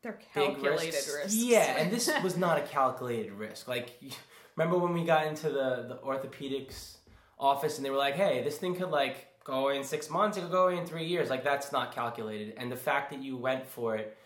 They're 0.00 0.18
big 0.34 0.54
calculated 0.54 0.94
risks. 0.94 1.14
risks. 1.14 1.34
Yeah, 1.34 1.76
and 1.76 1.92
this 1.92 2.10
was 2.24 2.38
not 2.38 2.56
a 2.56 2.62
calculated 2.62 3.32
risk. 3.32 3.68
Like, 3.68 4.00
remember 4.56 4.78
when 4.78 4.94
we 4.94 5.04
got 5.04 5.26
into 5.26 5.50
the 5.50 5.84
the 5.86 5.98
orthopedics 6.02 6.96
office 7.38 7.76
and 7.76 7.84
they 7.84 7.90
were 7.90 7.98
like, 7.98 8.14
"Hey, 8.14 8.42
this 8.42 8.56
thing 8.56 8.74
could 8.74 8.90
like 8.90 9.26
go 9.44 9.68
in 9.68 9.84
six 9.84 10.08
months. 10.08 10.38
It 10.38 10.42
could 10.42 10.50
go 10.50 10.68
in 10.68 10.86
three 10.86 11.04
years." 11.04 11.28
Like, 11.28 11.44
that's 11.44 11.70
not 11.70 11.94
calculated. 11.94 12.54
And 12.56 12.72
the 12.72 12.76
fact 12.76 13.10
that 13.10 13.22
you 13.22 13.36
went 13.36 13.66
for 13.66 13.96
it, 13.96 14.16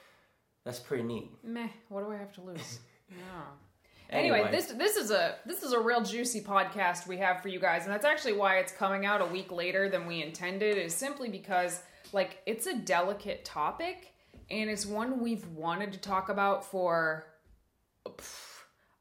that's 0.64 0.78
pretty 0.78 1.02
neat. 1.02 1.32
Meh. 1.42 1.66
What 1.88 2.04
do 2.04 2.12
I 2.12 2.16
have 2.16 2.32
to 2.34 2.42
lose? 2.42 2.78
no. 3.10 3.42
Anyway, 4.10 4.40
Anyway. 4.40 4.50
this 4.52 4.66
this 4.66 4.96
is 4.96 5.10
a 5.10 5.36
this 5.46 5.62
is 5.62 5.72
a 5.72 5.80
real 5.80 6.02
juicy 6.02 6.40
podcast 6.40 7.06
we 7.06 7.16
have 7.18 7.40
for 7.42 7.48
you 7.48 7.58
guys, 7.58 7.84
and 7.84 7.92
that's 7.92 8.04
actually 8.04 8.34
why 8.34 8.58
it's 8.58 8.72
coming 8.72 9.06
out 9.06 9.20
a 9.20 9.26
week 9.26 9.50
later 9.50 9.88
than 9.88 10.06
we 10.06 10.22
intended. 10.22 10.76
Is 10.76 10.94
simply 10.94 11.28
because 11.28 11.80
like 12.12 12.38
it's 12.46 12.66
a 12.66 12.76
delicate 12.76 13.44
topic, 13.44 14.12
and 14.50 14.68
it's 14.70 14.86
one 14.86 15.20
we've 15.20 15.46
wanted 15.48 15.92
to 15.94 15.98
talk 15.98 16.28
about 16.28 16.64
for 16.64 17.26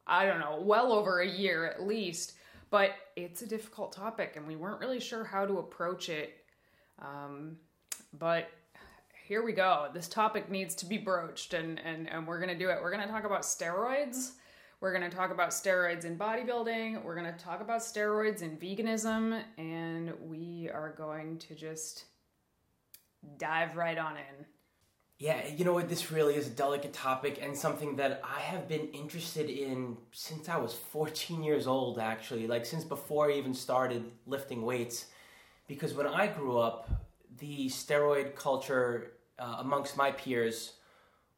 I 0.07 0.25
don't 0.25 0.39
know, 0.39 0.62
well 0.62 0.91
over 0.91 1.19
a 1.22 1.27
year 1.27 1.65
at 1.65 1.83
least. 1.83 2.33
But 2.69 2.91
it's 3.15 3.43
a 3.43 3.48
difficult 3.48 3.91
topic, 3.91 4.33
and 4.36 4.48
we 4.48 4.55
weren't 4.55 4.79
really 4.79 5.00
sure 5.00 5.24
how 5.24 5.45
to 5.45 5.60
approach 5.60 6.10
it. 6.10 6.33
Um, 7.00 7.57
but 8.17 8.50
here 9.25 9.43
we 9.43 9.51
go. 9.53 9.89
This 9.93 10.07
topic 10.07 10.50
needs 10.50 10.74
to 10.75 10.88
be 10.88 10.98
broached, 10.98 11.53
and 11.53 11.79
and 11.79 12.10
and 12.10 12.25
we're 12.25 12.39
gonna 12.39 12.57
do 12.57 12.69
it. 12.69 12.79
We're 12.81 12.89
gonna 12.89 13.07
talk 13.07 13.25
about 13.25 13.41
steroids. 13.43 14.31
We're 14.83 14.91
gonna 14.91 15.09
talk 15.09 15.31
about 15.31 15.51
steroids 15.51 16.03
in 16.03 16.17
bodybuilding. 16.17 17.05
We're 17.05 17.15
gonna 17.15 17.37
talk 17.37 17.61
about 17.61 17.79
steroids 17.79 18.41
in 18.41 18.57
veganism, 18.57 19.41
and 19.57 20.11
we 20.19 20.69
are 20.73 20.93
going 20.97 21.37
to 21.37 21.55
just 21.55 22.03
dive 23.37 23.77
right 23.77 23.97
on 23.97 24.17
in. 24.17 24.45
Yeah, 25.19 25.47
you 25.47 25.63
know 25.63 25.71
what? 25.71 25.87
This 25.87 26.11
really 26.11 26.35
is 26.35 26.47
a 26.47 26.49
delicate 26.49 26.91
topic 26.91 27.39
and 27.41 27.57
something 27.57 27.95
that 27.95 28.21
I 28.25 28.41
have 28.41 28.67
been 28.67 28.89
interested 28.89 29.49
in 29.49 29.95
since 30.11 30.49
I 30.49 30.57
was 30.57 30.73
14 30.73 31.43
years 31.43 31.65
old, 31.65 31.97
actually. 31.97 32.45
Like, 32.45 32.65
since 32.65 32.83
before 32.83 33.31
I 33.31 33.35
even 33.35 33.53
started 33.53 34.11
lifting 34.25 34.63
weights. 34.63 35.05
Because 35.65 35.93
when 35.93 36.07
I 36.07 36.27
grew 36.27 36.57
up, 36.57 36.89
the 37.39 37.67
steroid 37.67 38.35
culture 38.35 39.13
uh, 39.39 39.55
amongst 39.59 39.95
my 39.95 40.11
peers 40.11 40.73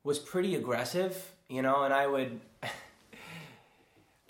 was 0.03 0.17
pretty 0.17 0.55
aggressive, 0.55 1.31
you 1.47 1.61
know, 1.61 1.83
and 1.83 1.93
I 1.93 2.07
would. 2.07 2.41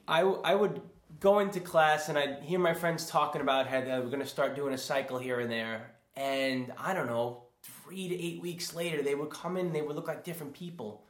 I, 0.08 0.22
I 0.22 0.56
would 0.56 0.82
go 1.20 1.40
into 1.40 1.60
class 1.60 2.10
and 2.10 2.18
I'd 2.18 2.44
hear 2.44 2.60
my 2.60 2.74
friends 2.74 3.08
talking 3.08 3.42
about 3.42 3.68
how 3.68 3.82
they 3.82 3.92
were 4.00 4.06
going 4.06 4.20
to 4.20 4.26
start 4.28 4.56
doing 4.56 4.74
a 4.74 4.78
cycle 4.78 5.18
here 5.18 5.40
and 5.40 5.50
there. 5.52 5.92
And 6.16 6.72
I 6.78 6.94
don't 6.94 7.08
know, 7.08 7.44
three 7.64 8.08
to 8.08 8.16
eight 8.16 8.42
weeks 8.42 8.74
later, 8.76 9.02
they 9.02 9.16
would 9.16 9.30
come 9.30 9.58
in 9.58 9.68
and 9.68 9.76
they 9.76 9.82
would 9.82 9.96
look 9.96 10.08
like 10.08 10.24
different 10.24 10.54
people. 10.54 11.04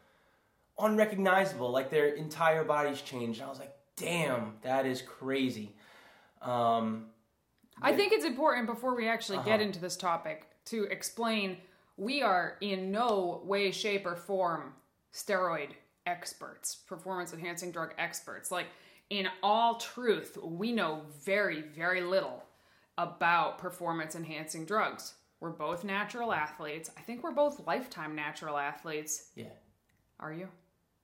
Unrecognizable, 0.80 1.72
like 1.72 1.90
their 1.90 2.08
entire 2.08 2.64
bodies 2.64 3.02
changed. 3.02 3.40
And 3.40 3.48
I 3.48 3.50
was 3.50 3.60
like, 3.60 3.76
damn, 3.96 4.54
that 4.62 4.86
is 4.86 5.02
crazy. 5.02 5.76
Um, 6.42 7.08
I 7.82 7.94
think 7.94 8.14
it's 8.14 8.26
important 8.26 8.68
before 8.68 8.96
we 8.96 9.08
actually 9.08 9.38
get 9.40 9.56
Uh-huh. 9.56 9.64
into 9.64 9.80
this 9.80 9.98
topic 9.98 10.48
to 10.66 10.84
explain 10.86 11.58
we 11.98 12.22
are 12.22 12.58
in 12.62 12.92
no 12.92 13.42
way, 13.46 13.72
shape, 13.72 14.06
or 14.06 14.16
form 14.16 14.74
steroid 15.14 15.70
experts, 16.06 16.76
performance 16.76 17.34
enhancing 17.34 17.72
drug 17.72 17.94
experts. 17.98 18.52
Like, 18.52 18.68
in 19.10 19.28
all 19.44 19.76
truth, 19.76 20.38
we 20.44 20.72
know 20.72 21.02
very, 21.24 21.62
very 21.62 22.02
little 22.02 22.44
about 22.98 23.58
performance 23.58 24.16
enhancing 24.16 24.66
drugs. 24.66 25.14
We're 25.40 25.50
both 25.52 25.84
natural 25.84 26.32
athletes. 26.34 26.90
I 26.98 27.02
think 27.02 27.24
we're 27.24 27.32
both 27.32 27.66
lifetime 27.68 28.16
natural 28.16 28.58
athletes. 28.58 29.30
yeah. 29.36 29.46
Are 30.20 30.34
you? 30.34 30.48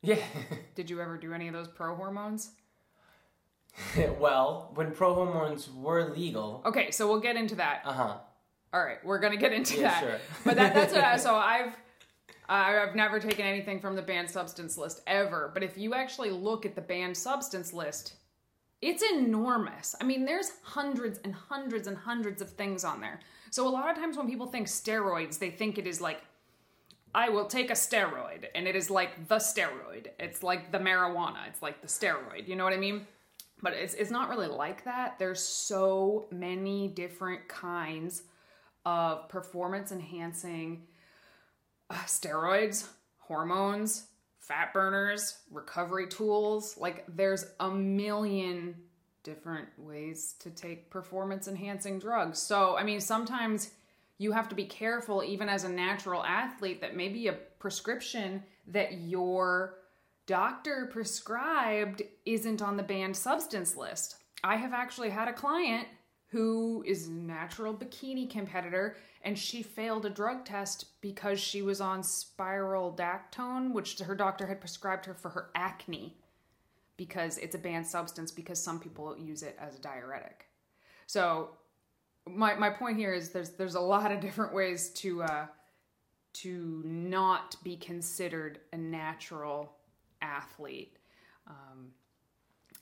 Yeah. 0.01 0.23
Did 0.75 0.89
you 0.89 1.01
ever 1.01 1.17
do 1.17 1.33
any 1.33 1.47
of 1.47 1.53
those 1.53 1.67
pro 1.67 1.95
hormones? 1.95 2.51
well, 4.19 4.71
when 4.75 4.91
pro 4.91 5.13
hormones 5.13 5.69
were 5.69 6.09
legal, 6.09 6.61
Okay, 6.65 6.91
so 6.91 7.07
we'll 7.07 7.19
get 7.21 7.35
into 7.35 7.55
that. 7.55 7.81
uh 7.85 7.93
huh. 7.93 8.17
All 8.73 8.83
right, 8.83 9.03
we're 9.03 9.19
gonna 9.19 9.37
get 9.37 9.51
into 9.53 9.75
Yeah, 9.75 9.81
that. 9.89 9.99
sure. 10.01 10.19
But 10.45 10.55
that, 10.55 10.73
that's 10.73 10.93
what 10.93 11.03
I, 11.03 11.17
so 11.17 11.35
I've 11.35 11.75
I've 12.51 12.95
never 12.95 13.17
taken 13.19 13.45
anything 13.45 13.79
from 13.79 13.95
the 13.95 14.01
banned 14.01 14.29
substance 14.29 14.77
list 14.77 15.01
ever. 15.07 15.49
But 15.53 15.63
if 15.63 15.77
you 15.77 15.93
actually 15.93 16.31
look 16.31 16.65
at 16.65 16.75
the 16.75 16.81
banned 16.81 17.15
substance 17.15 17.71
list, 17.71 18.15
it's 18.81 19.03
enormous. 19.13 19.95
I 20.01 20.03
mean, 20.03 20.25
there's 20.25 20.51
hundreds 20.61 21.19
and 21.23 21.33
hundreds 21.33 21.87
and 21.87 21.97
hundreds 21.97 22.41
of 22.41 22.49
things 22.49 22.83
on 22.83 22.99
there. 22.99 23.21
So 23.51 23.67
a 23.67 23.69
lot 23.69 23.89
of 23.89 23.95
times 23.95 24.17
when 24.17 24.27
people 24.27 24.47
think 24.47 24.67
steroids, 24.67 25.39
they 25.39 25.49
think 25.49 25.77
it 25.77 25.87
is 25.87 26.01
like 26.01 26.23
I 27.13 27.29
will 27.29 27.45
take 27.45 27.69
a 27.69 27.73
steroid, 27.73 28.45
and 28.55 28.67
it 28.67 28.75
is 28.75 28.89
like 28.89 29.27
the 29.27 29.35
steroid. 29.35 30.07
It's 30.19 30.43
like 30.43 30.71
the 30.71 30.77
marijuana. 30.77 31.47
It's 31.47 31.61
like 31.61 31.81
the 31.81 31.87
steroid. 31.87 32.47
You 32.47 32.55
know 32.55 32.63
what 32.63 32.73
I 32.73 32.77
mean? 32.77 33.05
But 33.61 33.73
it's 33.73 33.93
it's 33.93 34.11
not 34.11 34.29
really 34.29 34.47
like 34.47 34.83
that. 34.85 35.19
There's 35.19 35.41
so 35.41 36.27
many 36.31 36.87
different 36.89 37.47
kinds 37.47 38.23
of 38.85 39.29
performance 39.29 39.91
enhancing 39.91 40.87
steroids, 42.05 42.87
hormones, 43.17 44.07
fat 44.39 44.73
burners, 44.73 45.37
recovery 45.51 46.07
tools. 46.07 46.77
Like 46.77 47.05
there's 47.07 47.45
a 47.59 47.69
million 47.69 48.75
different 49.23 49.67
ways 49.77 50.35
to 50.39 50.49
take 50.49 50.89
performance 50.89 51.47
enhancing 51.47 51.99
drugs. 51.99 52.39
So, 52.39 52.75
I 52.75 52.83
mean, 52.83 52.99
sometimes 52.99 53.71
you 54.17 54.31
have 54.31 54.49
to 54.49 54.55
be 54.55 54.65
careful 54.65 55.23
even 55.23 55.49
as 55.49 55.63
a 55.63 55.69
natural 55.69 56.23
athlete 56.23 56.81
that 56.81 56.95
maybe 56.95 57.27
a 57.27 57.33
prescription 57.33 58.43
that 58.67 58.93
your 58.93 59.75
doctor 60.27 60.89
prescribed 60.91 62.01
isn't 62.25 62.61
on 62.61 62.77
the 62.77 62.83
banned 62.83 63.15
substance 63.15 63.75
list. 63.75 64.17
I 64.43 64.55
have 64.55 64.73
actually 64.73 65.09
had 65.09 65.27
a 65.27 65.33
client 65.33 65.87
who 66.27 66.83
is 66.87 67.07
a 67.07 67.11
natural 67.11 67.73
bikini 67.73 68.29
competitor 68.29 68.95
and 69.23 69.37
she 69.37 69.61
failed 69.61 70.05
a 70.05 70.09
drug 70.09 70.45
test 70.45 70.85
because 71.01 71.39
she 71.39 71.61
was 71.61 71.81
on 71.81 72.01
spironolactone 72.01 73.71
which 73.71 73.99
her 73.99 74.15
doctor 74.15 74.47
had 74.47 74.59
prescribed 74.59 75.05
her 75.05 75.13
for 75.13 75.29
her 75.29 75.49
acne 75.55 76.17
because 76.97 77.37
it's 77.37 77.55
a 77.55 77.59
banned 77.59 77.87
substance 77.87 78.31
because 78.31 78.61
some 78.61 78.79
people 78.79 79.17
use 79.17 79.41
it 79.43 79.57
as 79.59 79.75
a 79.75 79.81
diuretic. 79.81 80.45
So 81.07 81.51
my 82.27 82.55
my 82.55 82.69
point 82.69 82.97
here 82.97 83.13
is 83.13 83.29
there's 83.29 83.51
there's 83.51 83.75
a 83.75 83.81
lot 83.81 84.11
of 84.11 84.19
different 84.19 84.53
ways 84.53 84.89
to 84.89 85.23
uh 85.23 85.45
to 86.33 86.81
not 86.85 87.55
be 87.63 87.75
considered 87.75 88.59
a 88.71 88.77
natural 88.77 89.73
athlete. 90.21 90.97
Um, 91.47 91.91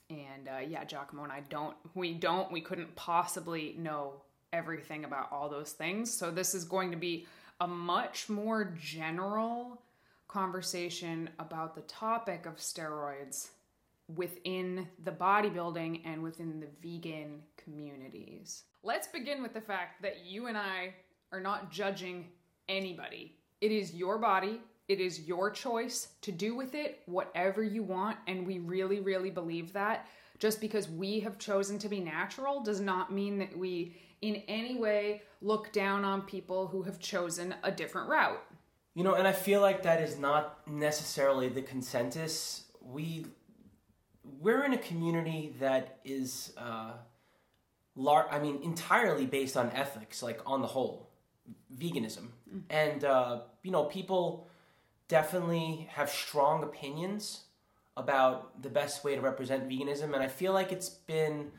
and 0.08 0.48
uh, 0.48 0.58
yeah, 0.66 0.84
Giacomo 0.84 1.24
and 1.24 1.32
I 1.32 1.40
don't, 1.48 1.76
we 1.94 2.14
don't, 2.14 2.50
we 2.52 2.60
couldn't 2.60 2.94
possibly 2.96 3.74
know 3.78 4.22
everything 4.52 5.04
about 5.04 5.30
all 5.32 5.48
those 5.48 5.72
things. 5.72 6.12
So 6.12 6.30
this 6.30 6.54
is 6.54 6.64
going 6.64 6.90
to 6.90 6.96
be 6.96 7.26
a 7.60 7.66
much 7.66 8.28
more 8.28 8.72
general 8.78 9.82
conversation 10.28 11.28
about 11.38 11.74
the 11.74 11.82
topic 11.82 12.46
of 12.46 12.56
steroids 12.56 13.48
within 14.16 14.88
the 15.04 15.10
bodybuilding 15.10 16.02
and 16.04 16.22
within 16.22 16.60
the 16.60 16.68
vegan 16.82 17.42
communities. 17.56 18.64
Let's 18.82 19.08
begin 19.08 19.42
with 19.42 19.54
the 19.54 19.60
fact 19.60 20.02
that 20.02 20.24
you 20.24 20.46
and 20.46 20.56
I 20.56 20.94
are 21.32 21.40
not 21.40 21.70
judging 21.70 22.26
anybody. 22.68 23.36
It 23.60 23.72
is 23.72 23.94
your 23.94 24.18
body, 24.18 24.60
it 24.88 25.00
is 25.00 25.20
your 25.20 25.50
choice 25.50 26.08
to 26.22 26.32
do 26.32 26.56
with 26.56 26.74
it 26.74 27.02
whatever 27.06 27.62
you 27.62 27.82
want, 27.82 28.16
and 28.26 28.46
we 28.46 28.58
really, 28.58 29.00
really 29.00 29.30
believe 29.30 29.72
that. 29.74 30.08
Just 30.38 30.60
because 30.60 30.88
we 30.88 31.20
have 31.20 31.38
chosen 31.38 31.78
to 31.78 31.88
be 31.88 32.00
natural 32.00 32.60
does 32.60 32.80
not 32.80 33.12
mean 33.12 33.38
that 33.38 33.56
we 33.56 33.94
in 34.22 34.36
any 34.48 34.76
way 34.76 35.22
look 35.40 35.72
down 35.72 36.04
on 36.04 36.22
people 36.22 36.66
who 36.68 36.82
have 36.82 36.98
chosen 36.98 37.54
a 37.62 37.70
different 37.70 38.08
route. 38.08 38.42
You 38.94 39.04
know, 39.04 39.14
and 39.14 39.26
I 39.26 39.32
feel 39.32 39.60
like 39.60 39.82
that 39.84 40.00
is 40.00 40.18
not 40.18 40.66
necessarily 40.68 41.48
the 41.48 41.62
consensus. 41.62 42.64
We 42.82 43.26
we're 44.40 44.64
in 44.64 44.72
a 44.72 44.78
community 44.78 45.54
that 45.60 45.98
is 46.04 46.52
uh 46.56 46.92
lar- 47.94 48.28
I 48.30 48.38
mean 48.40 48.60
entirely 48.62 49.26
based 49.26 49.56
on 49.56 49.70
ethics 49.70 50.22
like 50.22 50.40
on 50.44 50.60
the 50.60 50.66
whole 50.68 51.10
veganism. 51.74 52.28
And 52.68 53.04
uh 53.04 53.40
you 53.62 53.70
know, 53.70 53.84
people 53.84 54.48
definitely 55.08 55.88
have 55.92 56.10
strong 56.10 56.62
opinions 56.62 57.42
about 57.96 58.62
the 58.62 58.68
best 58.68 59.04
way 59.04 59.14
to 59.14 59.20
represent 59.20 59.68
veganism 59.68 60.14
and 60.14 60.22
I 60.22 60.28
feel 60.28 60.52
like 60.52 60.72
it's 60.72 60.88
been 60.88 61.52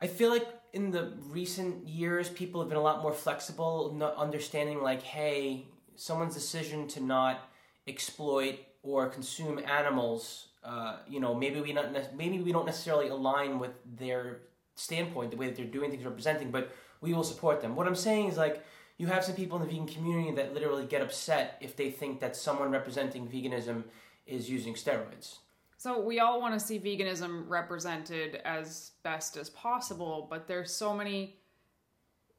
I 0.00 0.08
feel 0.08 0.30
like 0.30 0.46
in 0.72 0.90
the 0.90 1.12
recent 1.28 1.86
years, 1.86 2.28
people 2.28 2.60
have 2.60 2.68
been 2.68 2.78
a 2.78 2.82
lot 2.82 3.02
more 3.02 3.12
flexible, 3.12 3.96
understanding 4.16 4.82
like, 4.82 5.02
hey, 5.02 5.66
someone's 5.96 6.34
decision 6.34 6.88
to 6.88 7.00
not 7.00 7.40
exploit 7.86 8.58
or 8.82 9.08
consume 9.08 9.58
animals, 9.58 10.48
uh, 10.64 10.98
you 11.08 11.20
know, 11.20 11.34
maybe 11.34 11.60
we 11.60 11.72
not 11.72 11.92
ne- 11.92 12.08
maybe 12.16 12.40
we 12.40 12.52
don't 12.52 12.66
necessarily 12.66 13.08
align 13.08 13.58
with 13.58 13.72
their 13.98 14.42
standpoint, 14.74 15.30
the 15.30 15.36
way 15.36 15.46
that 15.46 15.56
they're 15.56 15.64
doing 15.64 15.90
things, 15.90 16.04
representing, 16.04 16.50
but 16.50 16.72
we 17.00 17.12
will 17.12 17.24
support 17.24 17.60
them. 17.60 17.76
What 17.76 17.86
I'm 17.86 17.96
saying 17.96 18.28
is 18.28 18.36
like 18.36 18.64
you 18.96 19.08
have 19.08 19.24
some 19.24 19.34
people 19.34 19.60
in 19.60 19.66
the 19.66 19.70
vegan 19.70 19.86
community 19.86 20.30
that 20.36 20.54
literally 20.54 20.86
get 20.86 21.02
upset 21.02 21.58
if 21.60 21.76
they 21.76 21.90
think 21.90 22.20
that 22.20 22.36
someone 22.36 22.70
representing 22.70 23.26
veganism 23.26 23.84
is 24.26 24.48
using 24.48 24.74
steroids. 24.74 25.38
So 25.82 25.98
we 25.98 26.20
all 26.20 26.40
want 26.40 26.54
to 26.54 26.64
see 26.64 26.78
veganism 26.78 27.42
represented 27.48 28.36
as 28.44 28.92
best 29.02 29.36
as 29.36 29.50
possible, 29.50 30.28
but 30.30 30.46
there's 30.46 30.72
so 30.72 30.94
many 30.94 31.40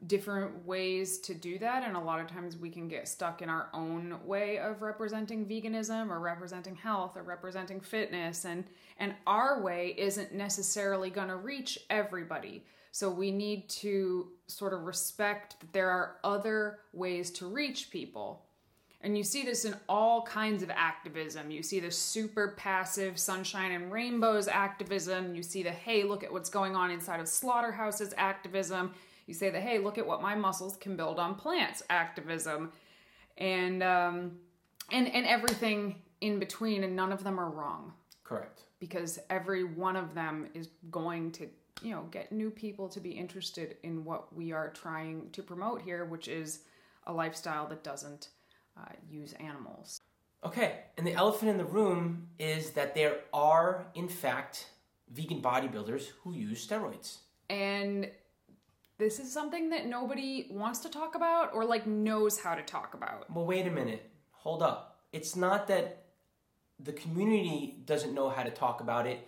different 0.07 0.65
ways 0.65 1.19
to 1.19 1.33
do 1.33 1.59
that 1.59 1.83
and 1.83 1.97
a 1.97 1.99
lot 1.99 2.21
of 2.21 2.27
times 2.27 2.55
we 2.55 2.69
can 2.69 2.87
get 2.87 3.05
stuck 3.05 3.41
in 3.41 3.49
our 3.49 3.67
own 3.73 4.17
way 4.23 4.59
of 4.59 4.81
representing 4.81 5.45
veganism 5.45 6.09
or 6.09 6.21
representing 6.21 6.73
health 6.73 7.17
or 7.17 7.23
representing 7.23 7.81
fitness 7.81 8.45
and 8.45 8.63
and 8.97 9.13
our 9.27 9.61
way 9.61 9.93
isn't 9.97 10.33
necessarily 10.33 11.09
going 11.09 11.27
to 11.27 11.35
reach 11.35 11.77
everybody. 11.89 12.63
So 12.93 13.09
we 13.09 13.29
need 13.29 13.67
to 13.81 14.29
sort 14.47 14.71
of 14.71 14.83
respect 14.83 15.59
that 15.59 15.73
there 15.73 15.89
are 15.89 16.15
other 16.23 16.79
ways 16.93 17.29
to 17.31 17.47
reach 17.47 17.91
people. 17.91 18.45
And 19.03 19.17
you 19.17 19.23
see 19.25 19.43
this 19.43 19.65
in 19.65 19.75
all 19.89 20.21
kinds 20.21 20.63
of 20.63 20.69
activism. 20.69 21.51
You 21.51 21.61
see 21.61 21.81
the 21.81 21.91
super 21.91 22.55
passive 22.55 23.19
sunshine 23.19 23.73
and 23.73 23.91
rainbows 23.91 24.47
activism. 24.47 25.35
You 25.35 25.43
see 25.43 25.61
the 25.61 25.71
hey, 25.71 26.03
look 26.03 26.23
at 26.23 26.31
what's 26.31 26.49
going 26.49 26.73
on 26.75 26.89
inside 26.89 27.19
of 27.19 27.27
slaughterhouses 27.27 28.13
activism. 28.17 28.93
You 29.27 29.33
say 29.33 29.49
the 29.49 29.59
hey, 29.59 29.79
look 29.79 29.97
at 29.97 30.07
what 30.07 30.21
my 30.21 30.35
muscles 30.35 30.77
can 30.77 30.95
build 30.95 31.19
on 31.19 31.35
plants 31.35 31.83
activism, 31.89 32.71
and 33.37 33.83
um, 33.83 34.37
and 34.89 35.13
and 35.13 35.25
everything 35.25 36.01
in 36.21 36.39
between. 36.39 36.85
And 36.85 36.95
none 36.95 37.11
of 37.11 37.25
them 37.25 37.37
are 37.39 37.49
wrong 37.49 37.91
Correct. 38.23 38.61
because 38.79 39.19
every 39.29 39.65
one 39.65 39.97
of 39.97 40.15
them 40.15 40.47
is 40.53 40.69
going 40.91 41.33
to 41.33 41.49
you 41.81 41.91
know 41.91 42.03
get 42.09 42.31
new 42.31 42.49
people 42.49 42.87
to 42.87 43.01
be 43.01 43.11
interested 43.11 43.75
in 43.83 44.05
what 44.05 44.33
we 44.33 44.53
are 44.53 44.69
trying 44.69 45.29
to 45.31 45.41
promote 45.41 45.81
here 45.81 46.05
which 46.05 46.27
is 46.27 46.59
a 47.07 47.13
lifestyle 47.13 47.67
that 47.67 47.83
doesn't 47.83 48.29
uh, 48.77 48.85
use 49.09 49.33
animals 49.33 50.01
Okay, 50.45 50.79
and 50.97 51.07
the 51.07 51.13
elephant 51.13 51.51
in 51.51 51.57
the 51.57 51.63
room 51.63 52.27
is 52.37 52.71
that 52.71 52.95
there 52.95 53.19
are, 53.33 53.85
in 53.95 54.09
fact, 54.09 54.67
vegan 55.09 55.41
bodybuilders 55.41 56.07
who 56.21 56.33
use 56.33 56.67
steroids. 56.67 57.19
and 57.49 58.09
this 58.99 59.19
is 59.19 59.31
something 59.31 59.69
that 59.69 59.87
nobody 59.87 60.47
wants 60.51 60.79
to 60.79 60.89
talk 60.89 61.15
about 61.15 61.53
or 61.53 61.65
like 61.65 61.87
knows 61.87 62.39
how 62.39 62.55
to 62.55 62.61
talk 62.61 62.93
about 62.93 63.29
Well, 63.33 63.45
wait 63.45 63.65
a 63.67 63.71
minute. 63.71 64.09
Hold 64.31 64.61
up. 64.61 64.99
It's 65.11 65.35
not 65.35 65.67
that 65.67 66.03
the 66.79 66.91
community 66.93 67.77
doesn't 67.85 68.13
know 68.13 68.29
how 68.29 68.43
to 68.43 68.51
talk 68.51 68.81
about 68.81 69.07
it. 69.07 69.27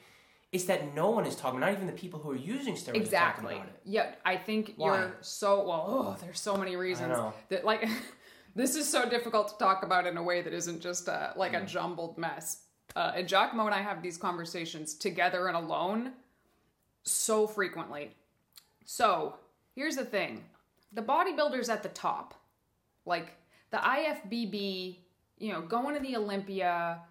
It's 0.52 0.66
that 0.66 0.94
no 0.94 1.10
one 1.10 1.26
is 1.26 1.36
talking. 1.36 1.60
Not 1.60 1.72
even 1.74 1.88
the 1.88 1.94
people 1.94 2.20
who 2.20 2.32
are 2.32 2.36
using 2.38 2.76
steroids 2.76 2.94
are 2.94 2.96
exactly 2.98 3.54
talking 3.56 3.58
about 3.62 3.68
it. 3.76 3.82
yeah 3.86 4.12
i 4.26 4.36
think 4.38 4.74
Why? 4.78 4.98
you're 5.00 5.16
so 5.22 5.66
well 5.68 5.86
oh 5.88 6.18
there's 6.24 6.40
so 6.40 6.56
many 6.58 6.76
reasons 6.76 7.18
that 7.50 7.66
like 7.66 7.82
this 8.56 8.76
is 8.76 8.88
so 8.88 9.08
difficult 9.08 9.50
to 9.50 9.58
talk 9.58 9.84
about 9.84 10.08
in 10.08 10.18
a 10.18 10.24
way 10.24 10.42
that 10.42 10.54
isn't 10.54 10.82
just 10.82 11.10
uh, 11.10 11.32
like 11.36 11.52
Mm. 11.54 11.64
a 11.64 11.66
jumbled 11.66 12.18
mess. 12.18 12.62
Uh, 12.96 13.12
and 13.16 13.28
giacomo 13.28 13.66
and 13.66 13.74
i 13.76 13.82
have 13.82 14.02
these 14.02 14.16
conversations 14.18 14.94
together 14.94 15.48
and 15.48 15.58
alone 15.58 16.14
so 17.04 17.48
frequently. 17.48 18.12
So 18.86 19.36
here's 19.76 19.96
the 19.96 20.06
thing. 20.06 20.44
The 20.94 21.02
bodybuilders 21.02 21.70
at 21.70 21.84
the 21.84 21.90
top. 21.90 22.34
Like 23.06 23.34
the 23.72 23.78
ifbb 23.78 24.98
you 25.38 25.52
know 25.52 25.62
going 25.62 25.96
to 25.96 26.02
the 26.02 26.16
olympia 26.16 27.02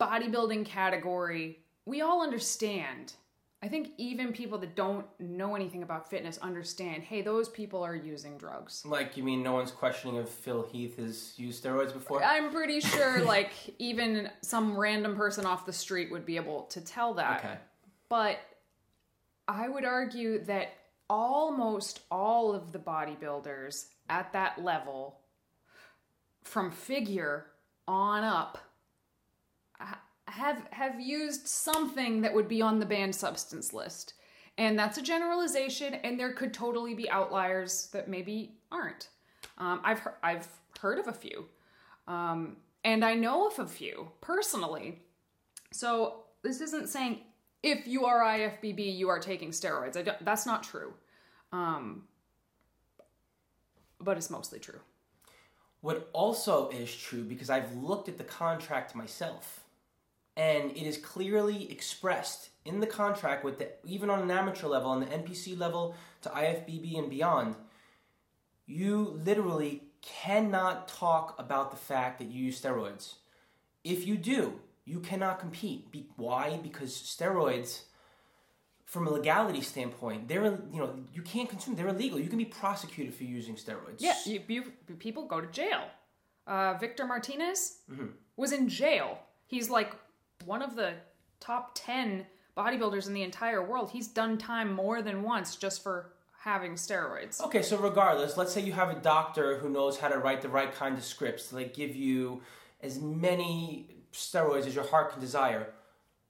bodybuilding 0.00 0.64
category 0.64 1.58
we 1.84 2.00
all 2.00 2.22
understand 2.22 3.12
I 3.60 3.66
think 3.66 3.90
even 3.98 4.32
people 4.32 4.58
that 4.58 4.76
don't 4.76 5.04
know 5.18 5.56
anything 5.56 5.82
about 5.82 6.08
fitness 6.08 6.38
understand, 6.38 7.02
hey, 7.02 7.22
those 7.22 7.48
people 7.48 7.82
are 7.82 7.94
using 7.94 8.38
drugs. 8.38 8.84
Like, 8.86 9.16
you 9.16 9.24
mean 9.24 9.42
no 9.42 9.52
one's 9.52 9.72
questioning 9.72 10.16
if 10.16 10.28
Phil 10.28 10.62
Heath 10.62 10.96
has 10.98 11.32
used 11.36 11.64
steroids 11.64 11.92
before? 11.92 12.22
I'm 12.22 12.52
pretty 12.52 12.80
sure 12.80 13.20
like 13.24 13.50
even 13.80 14.30
some 14.42 14.78
random 14.78 15.16
person 15.16 15.44
off 15.44 15.66
the 15.66 15.72
street 15.72 16.12
would 16.12 16.24
be 16.24 16.36
able 16.36 16.62
to 16.66 16.80
tell 16.80 17.14
that. 17.14 17.40
Okay. 17.40 17.54
But 18.08 18.38
I 19.48 19.68
would 19.68 19.84
argue 19.84 20.44
that 20.44 20.74
almost 21.10 22.00
all 22.12 22.54
of 22.54 22.70
the 22.70 22.78
bodybuilders 22.78 23.86
at 24.08 24.32
that 24.34 24.62
level 24.62 25.18
from 26.44 26.70
figure 26.70 27.46
on 27.88 28.22
up 28.22 28.58
have 30.30 30.66
have 30.70 31.00
used 31.00 31.46
something 31.46 32.20
that 32.22 32.34
would 32.34 32.48
be 32.48 32.62
on 32.62 32.78
the 32.78 32.86
banned 32.86 33.14
substance 33.14 33.72
list. 33.72 34.14
And 34.56 34.78
that's 34.78 34.98
a 34.98 35.02
generalization 35.02 35.94
and 35.94 36.18
there 36.18 36.32
could 36.32 36.52
totally 36.52 36.94
be 36.94 37.08
outliers 37.10 37.88
that 37.92 38.08
maybe 38.08 38.56
aren't. 38.72 39.08
Um, 39.56 39.80
I've 39.84 40.00
he- 40.00 40.20
I've 40.22 40.48
heard 40.80 40.98
of 40.98 41.08
a 41.08 41.12
few. 41.12 41.46
Um, 42.06 42.56
and 42.84 43.04
I 43.04 43.14
know 43.14 43.48
of 43.48 43.58
a 43.58 43.66
few 43.66 44.10
personally. 44.20 45.02
So 45.72 46.24
this 46.42 46.60
isn't 46.60 46.88
saying 46.88 47.20
if 47.62 47.86
you 47.86 48.06
are 48.06 48.20
IFBB, 48.20 48.96
you 48.96 49.08
are 49.08 49.18
taking 49.18 49.50
steroids. 49.50 49.96
I 49.96 50.02
don't, 50.02 50.24
that's 50.24 50.46
not 50.46 50.62
true. 50.62 50.94
Um, 51.52 52.04
but 54.00 54.16
it's 54.16 54.30
mostly 54.30 54.58
true. 54.58 54.80
What 55.80 56.08
also 56.12 56.68
is 56.70 56.94
true, 56.94 57.24
because 57.24 57.50
I've 57.50 57.74
looked 57.76 58.08
at 58.08 58.18
the 58.18 58.24
contract 58.24 58.94
myself, 58.94 59.64
and 60.38 60.70
it 60.70 60.84
is 60.84 60.96
clearly 60.96 61.70
expressed 61.70 62.50
in 62.64 62.78
the 62.78 62.86
contract 62.86 63.44
with 63.44 63.58
the 63.58 63.68
even 63.84 64.08
on 64.08 64.22
an 64.22 64.30
amateur 64.30 64.68
level, 64.68 64.90
on 64.90 65.00
the 65.00 65.06
NPC 65.06 65.58
level 65.58 65.96
to 66.22 66.28
IFBB 66.28 66.96
and 66.96 67.10
beyond, 67.10 67.56
you 68.66 69.20
literally 69.24 69.82
cannot 70.00 70.86
talk 70.86 71.34
about 71.38 71.72
the 71.72 71.76
fact 71.76 72.18
that 72.20 72.28
you 72.28 72.44
use 72.44 72.60
steroids. 72.60 73.14
If 73.82 74.06
you 74.06 74.16
do, 74.16 74.60
you 74.84 75.00
cannot 75.00 75.40
compete. 75.40 75.90
Be- 75.90 76.08
why? 76.16 76.60
Because 76.62 76.92
steroids, 76.92 77.82
from 78.84 79.08
a 79.08 79.10
legality 79.10 79.60
standpoint, 79.60 80.28
they're 80.28 80.44
you 80.44 80.78
know 80.78 80.94
you 81.12 81.22
can't 81.22 81.50
consume. 81.50 81.74
They're 81.74 81.88
illegal. 81.88 82.20
You 82.20 82.28
can 82.28 82.38
be 82.38 82.44
prosecuted 82.44 83.12
for 83.12 83.24
using 83.24 83.56
steroids. 83.56 83.98
Yeah, 83.98 84.14
you, 84.24 84.40
you, 84.46 84.62
people 85.00 85.26
go 85.26 85.40
to 85.40 85.48
jail. 85.48 85.82
Uh, 86.46 86.74
Victor 86.74 87.04
Martinez 87.06 87.78
was 88.36 88.52
in 88.52 88.68
jail. 88.68 89.18
He's 89.46 89.68
like 89.68 89.92
one 90.44 90.62
of 90.62 90.76
the 90.76 90.94
top 91.40 91.72
10 91.74 92.26
bodybuilders 92.56 93.06
in 93.06 93.14
the 93.14 93.22
entire 93.22 93.64
world. 93.64 93.90
He's 93.90 94.08
done 94.08 94.38
time 94.38 94.72
more 94.72 95.02
than 95.02 95.22
once 95.22 95.56
just 95.56 95.82
for 95.82 96.12
having 96.40 96.74
steroids. 96.74 97.40
Okay, 97.40 97.62
so 97.62 97.76
regardless, 97.76 98.36
let's 98.36 98.52
say 98.52 98.60
you 98.60 98.72
have 98.72 98.90
a 98.90 99.00
doctor 99.00 99.58
who 99.58 99.68
knows 99.68 99.98
how 99.98 100.08
to 100.08 100.18
write 100.18 100.42
the 100.42 100.48
right 100.48 100.72
kind 100.74 100.96
of 100.96 101.04
scripts 101.04 101.52
like 101.52 101.74
give 101.74 101.94
you 101.94 102.42
as 102.80 103.00
many 103.00 103.88
steroids 104.12 104.66
as 104.66 104.74
your 104.74 104.86
heart 104.86 105.12
can 105.12 105.20
desire. 105.20 105.72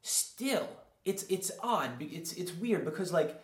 Still, 0.03 0.69
it's 1.05 1.25
it's 1.25 1.51
odd. 1.63 1.91
It's 2.01 2.33
it's 2.33 2.53
weird 2.53 2.85
because 2.85 3.13
like 3.13 3.43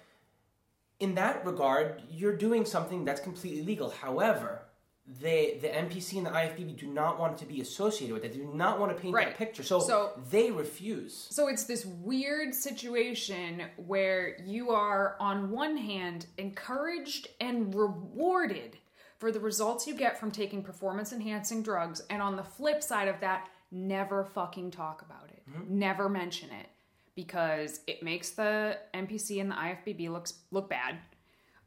in 1.00 1.14
that 1.16 1.44
regard, 1.44 2.03
you're 2.11 2.37
doing 2.37 2.64
something 2.64 3.05
that's 3.05 3.20
completely 3.20 3.62
legal. 3.62 3.90
However, 3.90 4.62
they 5.07 5.59
the 5.61 5.69
NPC 5.69 6.17
and 6.17 6.27
the 6.27 6.31
IFBB 6.31 6.79
do 6.79 6.87
not 6.87 7.19
want 7.19 7.37
to 7.38 7.45
be 7.47 7.61
associated 7.61 8.14
with 8.14 8.25
it. 8.25 8.33
They 8.33 8.38
do 8.38 8.53
not 8.55 8.81
want 8.81 8.97
to 8.97 9.01
paint 9.01 9.14
Right. 9.14 9.29
that 9.29 9.37
picture. 9.37 9.62
So, 9.62 9.81
So- 9.81 10.12
they 10.31 10.51
refuse. 10.51 11.27
So 11.31 11.49
it's 11.49 11.64
this 11.64 11.85
weird 11.85 12.55
situation 12.55 13.62
where 13.77 14.37
you 14.43 14.71
are, 14.71 15.17
on 15.21 15.51
one 15.51 15.77
hand, 15.77 16.27
encouraged 16.38 17.29
and 17.40 17.75
rewarded 17.75 18.79
for 19.19 19.31
the 19.31 19.40
results 19.40 19.87
you 19.87 19.95
get 19.95 20.19
from 20.19 20.31
taking 20.31 20.62
performance 20.62 21.12
enhancing 21.12 21.62
drugs, 21.62 22.01
and 22.11 22.21
on 22.21 22.37
the 22.37 22.43
flip 22.43 22.83
side 22.83 23.09
of 23.09 23.21
that, 23.21 23.49
never 23.71 24.25
fucking 24.25 24.71
talk 24.71 25.03
about 25.03 25.29
it. 25.31 25.43
Mm-hmm. 25.51 25.79
Never 25.79 26.09
mention 26.09 26.51
it 26.51 26.67
because 27.14 27.81
it 27.87 28.03
makes 28.03 28.31
the 28.31 28.79
NPC 28.95 29.40
and 29.40 29.51
the 29.51 29.55
IFBB 29.55 30.09
looks 30.09 30.35
look 30.51 30.69
bad. 30.69 30.99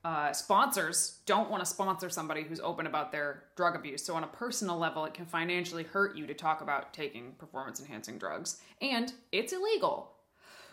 Uh, 0.08 0.32
sponsors 0.32 1.18
don't 1.26 1.50
want 1.50 1.62
to 1.62 1.70
sponsor 1.70 2.10
somebody 2.10 2.42
who's 2.42 2.62
open 2.62 2.88
about 2.88 3.12
their 3.12 3.44
drug 3.58 3.76
abuse. 3.76 4.02
So, 4.02 4.16
on 4.16 4.24
a 4.24 4.28
personal 4.28 4.78
level, 4.78 5.04
it 5.04 5.14
can 5.14 5.26
financially 5.26 5.84
hurt 5.84 6.16
you 6.16 6.26
to 6.28 6.34
talk 6.34 6.62
about 6.62 6.94
taking 6.94 7.34
performance 7.34 7.82
enhancing 7.82 8.18
drugs, 8.18 8.62
and 8.82 9.12
it's 9.34 9.52
illegal. 9.52 10.14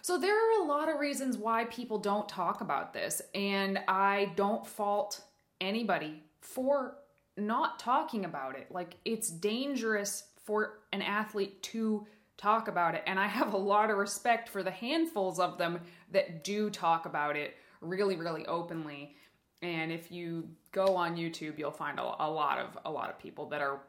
So, 0.03 0.18
there 0.18 0.37
are 0.37 0.62
a 0.62 0.68
lot 0.68 0.88
of 0.88 1.01
reasons 1.01 1.37
why 1.37 1.64
people 1.64 1.99
don't 1.99 2.29
talk 2.29 2.61
about 2.61 2.92
this, 2.92 3.23
and 3.35 3.81
I 3.88 4.31
don't 4.37 4.64
fault 4.64 5.20
anybody 5.61 6.23
for 6.40 6.99
not 7.37 7.81
talking 7.81 8.27
about 8.27 8.57
it. 8.57 8.68
Like, 8.70 8.99
it's 9.05 9.31
dangerous 9.31 10.29
for 10.44 10.79
an 10.92 11.03
athlete 11.03 11.61
to 11.64 12.07
talk 12.37 12.68
about 12.68 12.94
it, 12.94 13.03
and 13.05 13.18
I 13.18 13.27
have 13.27 13.53
a 13.53 13.57
lot 13.59 13.90
of 13.90 13.97
respect 13.97 14.49
for 14.49 14.62
the 14.62 14.70
handfuls 14.70 15.40
of 15.40 15.59
them 15.59 15.81
that 16.12 16.44
do 16.44 16.70
talk 16.70 17.05
about 17.05 17.37
it 17.37 17.57
really, 17.81 18.16
really 18.16 18.47
openly. 18.47 19.16
And 19.64 19.90
if 19.90 20.12
you 20.12 20.46
go 20.72 20.94
on 20.94 21.16
YouTube, 21.16 21.59
you'll 21.59 21.70
find 21.70 21.98
a, 21.98 22.03
a 22.03 22.29
lot 22.31 22.59
of 22.59 22.79
a 22.85 22.90
lot 22.90 23.09
of 23.09 23.18
people 23.18 23.48
that 23.48 23.62
are 23.62 23.81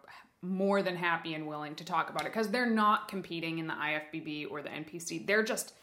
more 0.42 0.82
than 0.82 0.96
happy 0.96 1.34
and 1.34 1.48
willing 1.48 1.76
to 1.76 1.84
talk 1.84 2.10
about 2.10 2.22
it 2.22 2.32
because 2.32 2.50
they're 2.50 2.70
not 2.70 3.10
competing 3.10 3.58
in 3.60 3.68
the 3.68 3.74
IFBB 3.74 4.50
or 4.50 4.62
the 4.62 4.70
NPC. 4.70 5.28
They're 5.28 5.44
just 5.44 5.74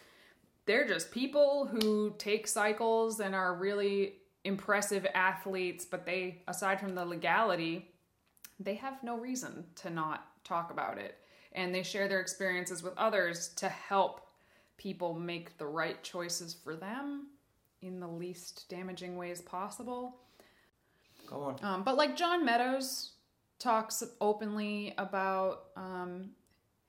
they're 0.65 0.89
just 0.89 1.11
people 1.11 1.67
who 1.67 2.15
take 2.17 2.47
cycles 2.47 3.21
and 3.21 3.35
are 3.35 3.55
really 3.55 4.15
impressive 4.45 5.07
athletes, 5.15 5.85
but 5.85 6.07
they 6.07 6.43
aside 6.49 6.81
from 6.81 6.95
the 6.95 7.05
legality, 7.05 7.91
they 8.59 8.77
have 8.77 9.03
no 9.03 9.19
reason 9.19 9.65
to 9.77 9.91
not 9.91 10.27
talk 10.43 10.71
about 10.71 10.97
it. 10.97 11.19
And 11.53 11.75
they 11.75 11.83
share 11.83 12.09
their 12.09 12.21
experiences 12.21 12.83
with 12.83 12.97
others 12.97 13.49
to 13.57 13.69
help 13.69 14.23
people 14.79 15.13
make 15.13 15.59
the 15.59 15.67
right 15.67 16.03
choices 16.03 16.55
for 16.55 16.77
them 16.77 17.27
in 17.83 18.01
the 18.01 18.07
least 18.07 18.69
damaging 18.69 19.17
ways 19.17 19.41
possible. 19.43 20.17
Go 21.27 21.43
on. 21.43 21.57
Um, 21.63 21.83
but 21.83 21.97
like 21.97 22.17
John 22.17 22.45
Meadows 22.45 23.13
talks 23.59 24.03
openly 24.21 24.95
about 24.99 25.65
um, 25.77 26.31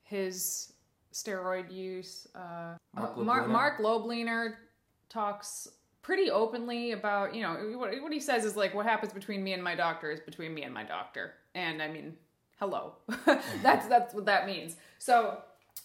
his 0.03 0.73
steroid 1.11 1.71
use. 1.71 2.27
Uh, 2.35 2.75
Mark 2.95 3.17
Mark, 3.17 3.47
Marc 3.47 3.79
Lobliner 3.79 4.53
talks 5.09 5.67
pretty 6.01 6.29
openly 6.29 6.91
about 6.91 7.33
you 7.33 7.41
know 7.41 7.55
what, 7.77 7.91
what 8.01 8.11
he 8.11 8.19
says 8.19 8.45
is 8.45 8.55
like 8.55 8.73
what 8.73 8.85
happens 8.85 9.13
between 9.13 9.43
me 9.43 9.53
and 9.53 9.63
my 9.63 9.75
doctor 9.75 10.11
is 10.11 10.19
between 10.19 10.53
me 10.53 10.63
and 10.63 10.73
my 10.73 10.83
doctor, 10.83 11.33
and 11.55 11.81
I 11.81 11.87
mean 11.87 12.15
hello, 12.59 12.95
that's 13.61 13.87
that's 13.87 14.13
what 14.13 14.25
that 14.25 14.45
means. 14.45 14.75
So. 14.99 15.39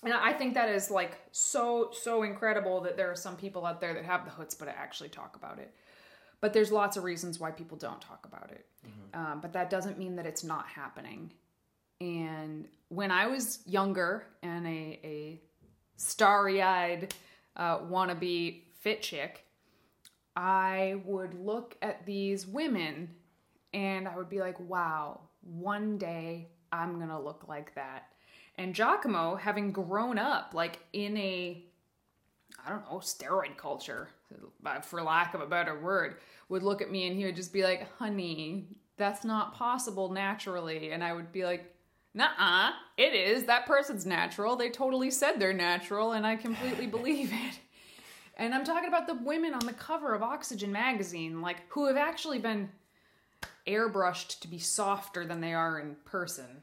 And 0.05 0.13
I 0.13 0.33
think 0.33 0.55
that 0.55 0.69
is 0.69 0.91
like 0.91 1.19
so 1.33 1.91
so 1.93 2.23
incredible 2.23 2.81
that 2.83 2.97
there 2.97 3.11
are 3.11 3.17
some 3.17 3.37
people 3.37 3.67
out 3.67 3.81
there 3.81 3.95
that 3.95 4.05
have 4.05 4.25
the 4.25 4.31
chutzpah 4.31 4.67
to 4.67 4.79
actually 4.79 5.09
talk 5.09 5.37
about 5.37 5.59
it 5.59 5.75
but 6.41 6.53
there's 6.53 6.71
lots 6.71 6.97
of 6.97 7.05
reasons 7.05 7.41
why 7.41 7.51
people 7.51 7.77
don't 7.77 8.01
talk 8.01 8.27
about 8.27 8.51
it. 8.51 8.67
Um, 9.15 9.41
but 9.41 9.53
that 9.55 9.71
doesn't 9.71 9.99
mean 9.99 10.17
that 10.17 10.27
it's 10.27 10.45
not 10.45 10.67
happening. 10.69 11.33
And 12.01 12.69
when 12.89 13.11
I 13.11 13.27
was 13.27 13.61
younger 13.67 14.25
and 14.43 14.67
a, 14.67 15.01
a 15.03 15.41
starry 15.97 16.63
eyed 16.63 17.13
uh, 17.57 17.79
wannabe 17.81 18.63
fit 18.81 19.03
chick, 19.03 19.45
I 20.37 21.01
would 21.05 21.35
look 21.35 21.77
at 21.83 22.07
these 22.07 22.47
women 22.47 23.11
and 23.75 24.07
I 24.07 24.17
would 24.17 24.31
be 24.31 24.39
like, 24.39 24.61
wow, 24.61 25.21
one 25.43 25.99
day 25.99 26.51
I'm 26.71 26.97
going 26.97 27.09
to 27.09 27.19
look 27.19 27.47
like 27.49 27.75
that. 27.75 28.13
And 28.59 28.75
Giacomo, 28.75 29.37
having 29.37 29.73
grown 29.73 30.19
up 30.19 30.53
like 30.53 30.81
in 30.93 31.17
a 31.17 31.65
I 32.67 32.71
don't 32.71 32.83
know, 32.91 32.99
steroid 32.99 33.57
culture, 33.57 34.09
for 34.83 35.03
lack 35.03 35.33
of 35.33 35.41
a 35.41 35.47
better 35.47 35.79
word, 35.79 36.17
would 36.49 36.63
look 36.63 36.83
at 36.83 36.91
me 36.91 37.07
and 37.07 37.17
he 37.17 37.25
would 37.25 37.37
just 37.37 37.53
be 37.53 37.63
like, 37.63 37.91
honey, 37.99 38.67
that's 38.97 39.25
not 39.25 39.55
possible 39.55 40.11
naturally. 40.11 40.91
And 40.91 41.03
I 41.03 41.13
would 41.13 41.33
be 41.33 41.45
like, 41.45 41.75
nah, 42.15 42.73
it 42.97 43.15
is. 43.15 43.45
That 43.45 43.67
person's 43.67 44.05
natural. 44.05 44.57
They 44.57 44.71
totally 44.71 45.11
said 45.11 45.39
they're 45.39 45.53
natural, 45.53 46.13
and 46.13 46.27
I 46.27 46.37
completely 46.37 46.87
believe 46.99 47.33
it. 47.33 47.61
And 48.37 48.55
I'm 48.55 48.65
talking 48.65 48.89
about 48.89 49.07
the 49.07 49.15
women 49.15 49.55
on 49.55 49.67
the 49.67 49.73
cover 49.73 50.15
of 50.15 50.23
Oxygen 50.23 50.73
magazine, 50.73 51.41
like, 51.41 51.69
who 51.69 51.87
have 51.87 51.97
actually 51.97 52.39
been 52.39 52.71
airbrushed 53.67 54.41
to 54.41 54.49
be 54.49 54.59
softer 54.59 55.25
than 55.25 55.41
they 55.41 55.55
are 55.55 55.79
in 55.79 55.97
person, 56.05 56.63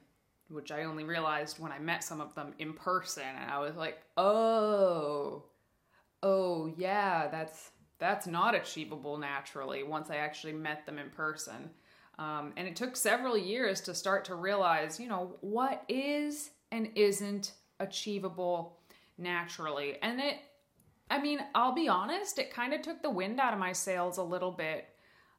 which 0.56 0.72
I 0.72 0.86
only 0.86 1.04
realized 1.04 1.60
when 1.60 1.72
I 1.72 1.80
met 1.80 2.04
some 2.04 2.22
of 2.22 2.34
them 2.34 2.54
in 2.58 2.74
person. 2.74 3.24
And 3.24 3.52
I 3.52 3.60
was 3.60 3.76
like, 3.76 4.00
oh, 4.18 5.44
oh 6.26 6.74
yeah 6.76 7.28
that's 7.28 7.72
that's 8.00 8.26
not 8.26 8.56
achievable 8.56 9.18
naturally 9.18 9.84
once 9.84 10.10
i 10.10 10.15
actually 10.15 10.52
met 10.52 10.86
them 10.86 10.98
in 10.98 11.10
person 11.12 11.70
um, 12.18 12.54
and 12.56 12.65
it 12.65 12.78
took 12.78 12.96
several 12.96 13.38
years 13.38 13.82
to 13.82 13.94
start 13.94 14.26
to 14.26 14.36
realize 14.36 15.00
you 15.00 15.08
know 15.08 15.38
what 15.41 15.84
is 15.88 16.50
and 16.72 16.89
isn't 16.96 17.54
achievable 17.80 18.80
naturally 19.18 19.98
and 20.02 20.20
it 20.20 20.38
i 21.12 21.22
mean 21.22 21.39
i'll 21.54 21.76
be 21.76 21.88
honest 21.88 22.39
it 22.39 22.52
kind 22.52 22.74
of 22.74 22.82
took 22.82 23.02
the 23.02 23.10
wind 23.10 23.39
out 23.39 23.54
of 23.54 23.60
my 23.60 23.72
sails 23.72 24.18
a 24.18 24.24
little 24.24 24.52
bit 24.52 24.88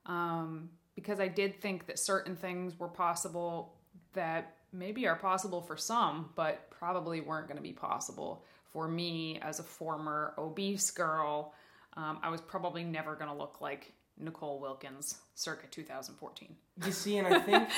um, 0.06 0.70
because 0.94 1.18
i 1.18 1.26
did 1.26 1.60
think 1.60 1.86
that 1.86 1.98
certain 1.98 2.36
things 2.36 2.78
were 2.78 2.88
possible 2.88 3.74
that 4.12 4.55
maybe 4.76 5.06
are 5.06 5.16
possible 5.16 5.60
for 5.60 5.76
some 5.76 6.30
but 6.34 6.70
probably 6.70 7.20
weren't 7.20 7.46
going 7.46 7.56
to 7.56 7.62
be 7.62 7.72
possible 7.72 8.44
for 8.76 8.88
me 8.88 9.38
as 9.40 9.58
a 9.58 9.62
former 9.62 10.34
obese 10.36 10.90
girl, 10.90 11.54
um, 11.96 12.18
I 12.22 12.28
was 12.28 12.42
probably 12.42 12.84
never 12.84 13.14
going 13.14 13.30
to 13.30 13.34
look 13.34 13.62
like 13.62 13.92
Nicole 14.18 14.60
Wilkins 14.60 15.16
circa 15.34 15.66
2014. 15.68 16.54
You 16.84 16.92
see, 16.92 17.16
and 17.16 17.26
I 17.26 17.38
think 17.38 17.68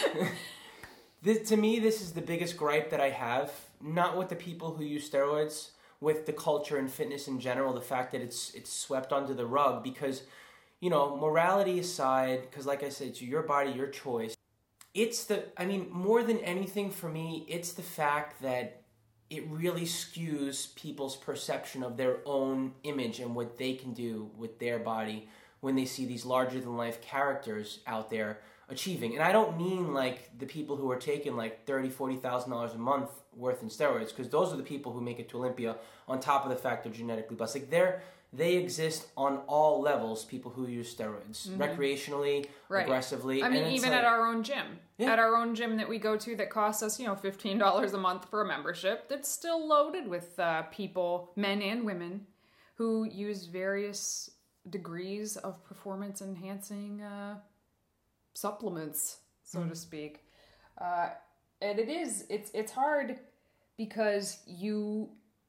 this, 1.22 1.48
to 1.50 1.56
me, 1.56 1.78
this 1.78 2.02
is 2.02 2.14
the 2.14 2.20
biggest 2.20 2.56
gripe 2.56 2.90
that 2.90 3.00
I 3.00 3.10
have. 3.10 3.52
Not 3.80 4.18
with 4.18 4.28
the 4.28 4.34
people 4.34 4.74
who 4.74 4.82
use 4.82 5.08
steroids, 5.08 5.70
with 6.00 6.26
the 6.26 6.32
culture 6.32 6.78
and 6.78 6.90
fitness 6.90 7.28
in 7.28 7.38
general. 7.38 7.72
The 7.72 7.80
fact 7.80 8.10
that 8.10 8.20
it's 8.20 8.52
it's 8.54 8.72
swept 8.72 9.12
under 9.12 9.34
the 9.34 9.46
rug 9.46 9.84
because, 9.84 10.24
you 10.80 10.90
know, 10.90 11.16
morality 11.16 11.78
aside, 11.78 12.42
because 12.50 12.66
like 12.66 12.82
I 12.82 12.88
said, 12.88 13.08
it's 13.08 13.22
your 13.22 13.42
body, 13.42 13.70
your 13.70 13.86
choice. 13.86 14.36
It's 15.02 15.20
the, 15.26 15.38
I 15.56 15.64
mean, 15.64 15.86
more 15.90 16.22
than 16.28 16.38
anything 16.38 16.90
for 16.90 17.08
me, 17.08 17.46
it's 17.48 17.72
the 17.74 17.88
fact 18.00 18.42
that 18.42 18.82
it 19.30 19.42
really 19.48 19.86
skews 20.00 20.74
people's 20.74 21.16
perception 21.28 21.82
of 21.82 21.96
their 21.96 22.16
own 22.24 22.72
image 22.82 23.20
and 23.20 23.34
what 23.34 23.58
they 23.58 23.74
can 23.74 23.92
do 23.92 24.30
with 24.36 24.58
their 24.58 24.78
body 24.78 25.28
when 25.60 25.76
they 25.76 25.84
see 25.84 26.04
these 26.06 26.24
larger 26.24 26.60
than 26.60 26.76
life 26.76 26.98
characters 27.00 27.80
out 27.86 28.10
there 28.10 28.40
achieving. 28.68 29.14
And 29.14 29.22
I 29.22 29.32
don't 29.32 29.56
mean 29.56 29.94
like 29.94 30.18
the 30.42 30.46
people 30.46 30.76
who 30.76 30.90
are 30.90 30.98
taking 31.12 31.36
like 31.36 31.64
thirty, 31.64 31.90
forty 31.90 32.16
thousand 32.16 32.50
dollars 32.50 32.74
a 32.74 32.78
month 32.78 33.10
worth 33.36 33.62
in 33.62 33.68
steroids, 33.68 34.08
because 34.08 34.28
those 34.30 34.52
are 34.52 34.56
the 34.56 34.70
people 34.74 34.92
who 34.92 35.00
make 35.00 35.18
it 35.20 35.28
to 35.30 35.38
Olympia 35.38 35.76
on 36.06 36.20
top 36.20 36.44
of 36.44 36.50
the 36.50 36.56
fact 36.56 36.84
they're 36.84 36.92
genetically 36.92 37.36
blessed. 37.36 37.56
Like 37.56 37.70
they're 37.70 38.02
they 38.32 38.56
exist 38.56 39.06
on 39.16 39.38
all 39.46 39.80
levels. 39.80 40.24
People 40.24 40.50
who 40.50 40.66
use 40.66 40.94
steroids 40.94 41.48
recreationally, 41.48 42.40
Mm-hmm. 42.42 42.74
Right. 42.74 42.84
aggressively. 42.84 43.42
I 43.42 43.48
mean, 43.48 43.66
even 43.72 43.90
like- 43.90 44.00
at 44.00 44.04
our 44.04 44.26
own 44.26 44.42
gym, 44.42 44.78
Yeah. 44.98 45.12
at 45.12 45.18
our 45.18 45.34
own 45.36 45.54
gym 45.54 45.76
that 45.78 45.88
we 45.88 45.98
go 45.98 46.16
to 46.18 46.36
that 46.36 46.50
costs 46.50 46.82
us, 46.82 47.00
you 47.00 47.06
know, 47.06 47.14
$15 47.16 47.94
a 47.94 47.98
month 47.98 48.28
for 48.28 48.42
a 48.42 48.46
membership, 48.46 49.08
that's 49.08 49.28
still 49.30 49.66
loaded 49.66 50.06
with 50.06 50.38
uh, 50.38 50.62
people, 50.64 51.32
men 51.36 51.62
and 51.62 51.84
women, 51.86 52.26
who 52.74 53.04
use 53.04 53.46
various 53.46 54.30
degrees 54.68 55.36
of 55.38 55.64
performance 55.64 56.20
enhancing 56.20 57.00
uh, 57.00 57.38
supplements, 58.34 59.18
so 59.42 59.64
to 59.64 59.74
speak. 59.74 60.24
Uh, 60.80 61.08
and 61.62 61.78
it 61.78 61.88
is, 61.88 62.24
it's, 62.28 62.50
it's 62.54 62.70
hard 62.72 63.18
because 63.76 64.40
you 64.46 65.08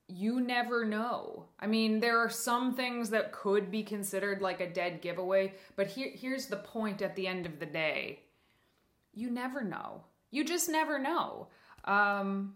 you 0.10 0.42
never 0.42 0.84
know. 0.84 1.46
I 1.60 1.68
mean, 1.68 2.00
there 2.00 2.18
are 2.18 2.30
some 2.30 2.74
things 2.74 3.12
that 3.12 3.32
could 3.32 3.70
be 3.70 3.84
considered 3.84 4.42
like 4.42 4.60
a 4.60 4.70
dead 4.70 5.02
giveaway, 5.02 5.54
but 5.76 5.88
here 5.88 6.12
here's 6.14 6.48
the 6.48 6.58
point 6.58 7.02
at 7.02 7.16
the 7.16 7.28
end 7.28 7.46
of 7.46 7.60
the 7.60 7.66
day. 7.66 8.22
You 9.14 9.30
never 9.30 9.64
know. 9.64 10.04
You 10.32 10.44
just 10.44 10.68
never 10.68 10.98
know. 10.98 11.48
Um 11.86 12.56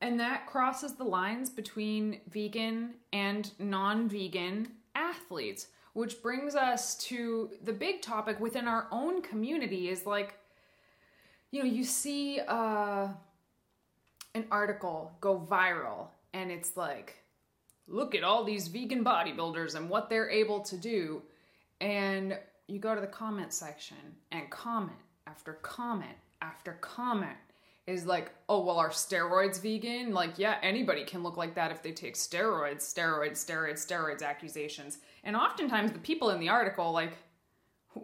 and 0.00 0.18
that 0.20 0.46
crosses 0.46 0.94
the 0.94 1.04
lines 1.04 1.50
between 1.50 2.20
vegan 2.28 2.94
and 3.12 3.50
non-vegan 3.58 4.68
athletes, 4.94 5.68
which 5.92 6.22
brings 6.22 6.54
us 6.54 6.96
to 6.96 7.50
the 7.62 7.72
big 7.72 8.02
topic 8.02 8.40
within 8.40 8.66
our 8.66 8.86
own 8.90 9.22
community 9.22 9.88
is 9.88 10.06
like 10.06 10.38
you 11.50 11.62
know, 11.62 11.68
you 11.68 11.84
see 11.84 12.40
uh 12.48 13.08
an 14.34 14.46
article 14.50 15.12
go 15.20 15.38
viral 15.38 16.08
and 16.34 16.50
it's 16.50 16.76
like 16.76 17.16
look 17.86 18.14
at 18.14 18.24
all 18.24 18.44
these 18.44 18.68
vegan 18.68 19.04
bodybuilders 19.04 19.74
and 19.74 19.88
what 19.88 20.10
they're 20.10 20.28
able 20.28 20.60
to 20.60 20.76
do. 20.76 21.22
And 21.80 22.38
you 22.66 22.78
go 22.78 22.94
to 22.94 23.00
the 23.00 23.06
comment 23.06 23.52
section 23.52 23.96
and 24.32 24.50
comment 24.50 24.98
after 25.26 25.54
comment 25.54 26.16
after 26.42 26.72
comment 26.80 27.36
is 27.86 28.06
like 28.06 28.32
oh 28.48 28.64
well 28.64 28.78
are 28.78 28.90
steroids 28.90 29.62
vegan? 29.62 30.12
Like 30.12 30.38
yeah 30.38 30.58
anybody 30.62 31.04
can 31.04 31.22
look 31.22 31.36
like 31.36 31.54
that 31.54 31.70
if 31.70 31.82
they 31.82 31.92
take 31.92 32.14
steroids 32.14 32.82
steroids 32.82 33.44
steroids 33.44 33.86
steroids 33.86 34.22
accusations. 34.22 34.98
And 35.22 35.36
oftentimes 35.36 35.92
the 35.92 35.98
people 36.00 36.30
in 36.30 36.40
the 36.40 36.48
article 36.48 36.92
like 36.92 37.16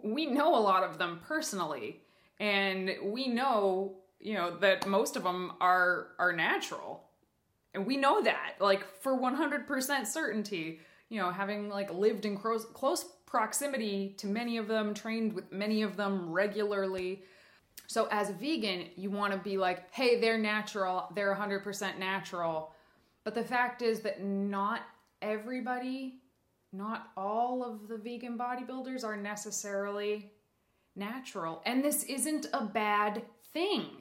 we 0.03 0.25
know 0.25 0.55
a 0.55 0.61
lot 0.61 0.83
of 0.83 0.97
them 0.97 1.19
personally. 1.27 2.01
And 2.39 2.91
we 3.03 3.27
know 3.27 3.97
you 4.19 4.35
know 4.35 4.55
that 4.57 4.87
most 4.87 5.15
of 5.15 5.23
them 5.23 5.53
are 5.59 6.09
are 6.19 6.33
natural 6.33 7.03
and 7.73 7.85
we 7.85 7.97
know 7.97 8.21
that 8.21 8.55
like 8.59 8.85
for 9.01 9.17
100% 9.17 10.07
certainty 10.07 10.79
you 11.09 11.19
know 11.19 11.31
having 11.31 11.69
like 11.69 11.93
lived 11.93 12.25
in 12.25 12.37
close, 12.37 12.65
close 12.65 13.05
proximity 13.25 14.13
to 14.17 14.27
many 14.27 14.57
of 14.57 14.67
them 14.67 14.93
trained 14.93 15.33
with 15.33 15.51
many 15.51 15.83
of 15.83 15.95
them 15.95 16.29
regularly. 16.29 17.23
So 17.87 18.07
as 18.11 18.29
a 18.29 18.33
vegan 18.33 18.87
you 18.95 19.09
want 19.09 19.33
to 19.33 19.39
be 19.39 19.57
like 19.57 19.93
hey 19.93 20.19
they're 20.19 20.37
natural 20.37 21.07
they're 21.15 21.35
100% 21.35 21.97
natural. 21.97 22.73
But 23.23 23.35
the 23.35 23.43
fact 23.43 23.81
is 23.81 23.99
that 24.01 24.23
not 24.23 24.81
everybody 25.21 26.15
not 26.73 27.09
all 27.17 27.63
of 27.63 27.87
the 27.87 27.97
vegan 27.97 28.37
bodybuilders 28.37 29.03
are 29.03 29.17
necessarily 29.17 30.31
natural. 30.95 31.61
And 31.65 31.83
this 31.83 32.03
isn't 32.03 32.47
a 32.53 32.63
bad 32.63 33.23
thing 33.53 34.00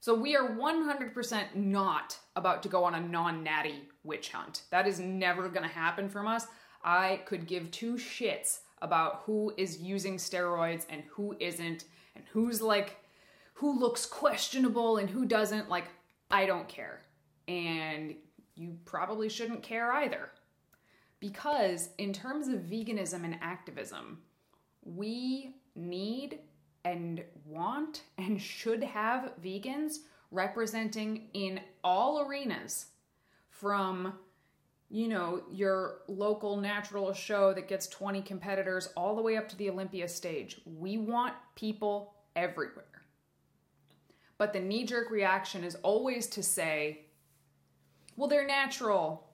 So 0.00 0.14
we 0.14 0.34
are 0.34 0.48
100% 0.48 1.54
not 1.54 2.18
about 2.34 2.62
to 2.62 2.70
go 2.70 2.84
on 2.84 2.94
a 2.94 3.00
non 3.00 3.44
natty 3.44 3.82
witch 4.02 4.30
hunt. 4.30 4.62
That 4.70 4.86
is 4.86 4.98
never 4.98 5.48
going 5.50 5.62
to 5.62 5.74
happen 5.74 6.08
from 6.08 6.26
us. 6.26 6.46
I 6.82 7.20
could 7.26 7.46
give 7.46 7.70
two 7.70 7.94
shits 7.94 8.60
about 8.80 9.22
who 9.26 9.52
is 9.58 9.82
using 9.82 10.16
steroids 10.16 10.86
and 10.88 11.02
who 11.10 11.36
isn't, 11.38 11.84
and 12.16 12.24
who's 12.32 12.62
like, 12.62 12.96
who 13.52 13.78
looks 13.78 14.06
questionable 14.06 14.96
and 14.96 15.10
who 15.10 15.26
doesn't. 15.26 15.68
Like, 15.68 15.88
I 16.30 16.46
don't 16.46 16.66
care. 16.66 17.02
And 17.46 18.14
you 18.54 18.78
probably 18.86 19.28
shouldn't 19.28 19.62
care 19.62 19.92
either. 19.92 20.30
Because 21.20 21.90
in 21.98 22.14
terms 22.14 22.48
of 22.48 22.60
veganism 22.60 23.24
and 23.24 23.36
activism, 23.42 24.22
we 24.82 25.56
need 25.74 26.38
and 26.84 27.22
want 27.44 28.02
and 28.18 28.40
should 28.40 28.82
have 28.82 29.32
vegans 29.42 29.98
representing 30.30 31.28
in 31.34 31.60
all 31.82 32.20
arenas 32.20 32.86
from 33.48 34.14
you 34.88 35.08
know 35.08 35.42
your 35.50 35.98
local 36.08 36.56
natural 36.56 37.12
show 37.12 37.52
that 37.52 37.68
gets 37.68 37.86
20 37.88 38.22
competitors 38.22 38.88
all 38.96 39.14
the 39.14 39.22
way 39.22 39.36
up 39.36 39.48
to 39.48 39.56
the 39.56 39.68
olympia 39.68 40.08
stage. 40.08 40.60
We 40.64 40.98
want 40.98 41.34
people 41.54 42.14
everywhere. 42.36 42.84
But 44.38 44.52
the 44.52 44.60
knee 44.60 44.84
jerk 44.84 45.10
reaction 45.10 45.64
is 45.64 45.74
always 45.76 46.26
to 46.28 46.42
say 46.42 47.02
well 48.16 48.28
they're 48.28 48.46
natural. 48.46 49.26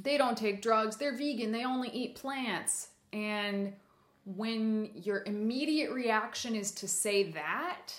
They 0.00 0.16
don't 0.16 0.38
take 0.38 0.62
drugs. 0.62 0.96
They're 0.96 1.16
vegan. 1.16 1.52
They 1.52 1.64
only 1.64 1.88
eat 1.90 2.14
plants. 2.14 2.88
And 3.12 3.74
when 4.24 4.90
your 4.94 5.22
immediate 5.24 5.92
reaction 5.92 6.54
is 6.54 6.70
to 6.72 6.88
say 6.88 7.30
that, 7.32 7.92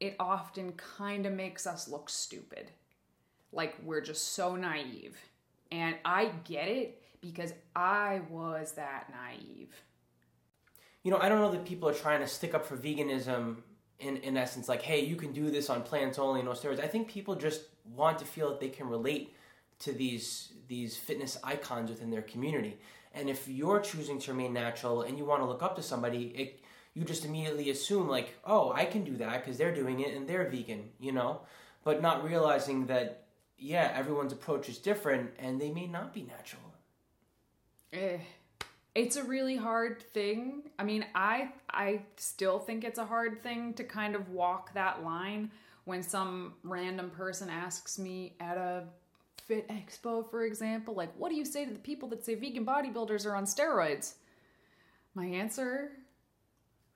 it 0.00 0.16
often 0.18 0.72
kind 0.72 1.26
of 1.26 1.32
makes 1.32 1.66
us 1.66 1.88
look 1.88 2.08
stupid. 2.08 2.70
Like 3.52 3.76
we're 3.82 4.00
just 4.00 4.34
so 4.34 4.56
naive. 4.56 5.16
And 5.70 5.96
I 6.04 6.32
get 6.44 6.68
it 6.68 7.02
because 7.20 7.52
I 7.76 8.22
was 8.30 8.72
that 8.72 9.10
naive. 9.10 9.74
You 11.02 11.10
know, 11.10 11.18
I 11.18 11.28
don't 11.28 11.40
know 11.40 11.50
that 11.52 11.64
people 11.64 11.88
are 11.88 11.94
trying 11.94 12.20
to 12.20 12.26
stick 12.26 12.54
up 12.54 12.64
for 12.64 12.76
veganism 12.76 13.58
in, 14.00 14.16
in 14.18 14.36
essence, 14.36 14.68
like, 14.68 14.82
hey, 14.82 15.04
you 15.04 15.16
can 15.16 15.32
do 15.32 15.50
this 15.50 15.70
on 15.70 15.82
plants 15.82 16.18
only, 16.18 16.42
no 16.42 16.50
steroids. 16.50 16.82
I 16.82 16.86
think 16.86 17.08
people 17.08 17.34
just 17.34 17.62
want 17.94 18.18
to 18.18 18.24
feel 18.24 18.48
that 18.48 18.60
they 18.60 18.68
can 18.68 18.88
relate 18.88 19.34
to 19.80 19.92
these 19.92 20.52
these 20.68 20.96
fitness 20.96 21.36
icons 21.42 21.90
within 21.90 22.10
their 22.10 22.22
community. 22.22 22.78
And 23.12 23.28
if 23.28 23.48
you're 23.48 23.80
choosing 23.80 24.18
to 24.20 24.32
remain 24.32 24.52
natural 24.52 25.02
and 25.02 25.18
you 25.18 25.24
want 25.24 25.42
to 25.42 25.46
look 25.46 25.62
up 25.62 25.76
to 25.76 25.82
somebody, 25.82 26.32
it 26.36 26.60
you 26.94 27.04
just 27.04 27.24
immediately 27.24 27.70
assume 27.70 28.08
like, 28.08 28.36
oh, 28.44 28.72
I 28.72 28.84
can 28.84 29.04
do 29.04 29.16
that 29.18 29.44
because 29.44 29.56
they're 29.58 29.74
doing 29.74 30.00
it 30.00 30.14
and 30.14 30.28
they're 30.28 30.48
vegan, 30.48 30.90
you 30.98 31.12
know, 31.12 31.42
but 31.84 32.02
not 32.02 32.24
realizing 32.24 32.86
that 32.86 33.24
yeah, 33.58 33.92
everyone's 33.94 34.32
approach 34.32 34.68
is 34.68 34.78
different 34.78 35.30
and 35.38 35.60
they 35.60 35.70
may 35.70 35.86
not 35.86 36.14
be 36.14 36.22
natural. 36.22 36.62
Eh, 37.92 38.18
it's 38.94 39.16
a 39.16 39.22
really 39.22 39.56
hard 39.56 40.02
thing. 40.02 40.62
I 40.78 40.84
mean, 40.84 41.04
I 41.14 41.52
I 41.68 42.02
still 42.16 42.58
think 42.58 42.84
it's 42.84 42.98
a 42.98 43.04
hard 43.04 43.42
thing 43.42 43.74
to 43.74 43.84
kind 43.84 44.14
of 44.14 44.30
walk 44.30 44.74
that 44.74 45.04
line 45.04 45.50
when 45.84 46.02
some 46.02 46.54
random 46.62 47.10
person 47.10 47.50
asks 47.50 47.98
me 47.98 48.34
at 48.40 48.56
a 48.56 48.84
fit 49.50 49.68
expo, 49.68 50.30
for 50.30 50.44
example, 50.44 50.94
like, 50.94 51.12
what 51.16 51.28
do 51.28 51.34
you 51.34 51.44
say 51.44 51.64
to 51.64 51.72
the 51.72 51.78
people 51.80 52.08
that 52.08 52.24
say 52.24 52.36
vegan 52.36 52.64
bodybuilders 52.64 53.26
are 53.26 53.34
on 53.34 53.44
steroids? 53.44 54.14
My 55.12 55.26
answer, 55.26 55.90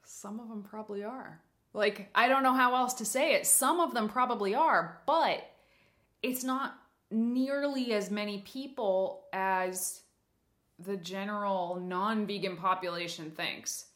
some 0.05 0.39
of 0.39 0.49
them 0.49 0.63
probably 0.63 1.03
are. 1.03 1.41
Like, 1.73 2.11
I 2.15 2.29
don't 2.29 2.45
know 2.45 2.55
how 2.55 2.77
else 2.77 2.95
to 2.95 3.05
say 3.05 3.35
it. 3.35 3.45
Some 3.45 3.81
of 3.81 3.93
them 3.93 4.09
probably 4.09 4.55
are, 4.55 5.01
but 5.05 5.51
it's 6.23 6.45
not 6.45 6.79
nearly 7.11 7.93
as 7.93 8.13
many 8.13 8.39
people 8.43 9.25
as 9.33 10.03
the 10.79 10.97
general 10.97 11.83
non 11.85 12.25
vegan 12.25 12.57
population 12.57 13.33
thinks. 13.33 13.87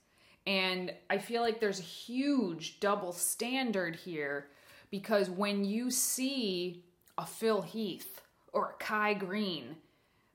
And 0.48 0.92
I 1.08 1.18
feel 1.18 1.42
like 1.42 1.60
there's 1.60 1.78
a 1.78 1.84
huge 1.84 2.80
double 2.80 3.12
standard 3.12 3.94
here 3.94 4.48
because 4.90 5.30
when 5.30 5.64
you 5.64 5.92
see 5.92 6.82
a 7.16 7.24
Phil 7.24 7.62
Heath 7.62 8.20
or 8.52 8.70
a 8.70 8.82
Kai 8.82 9.14
Greene, 9.14 9.76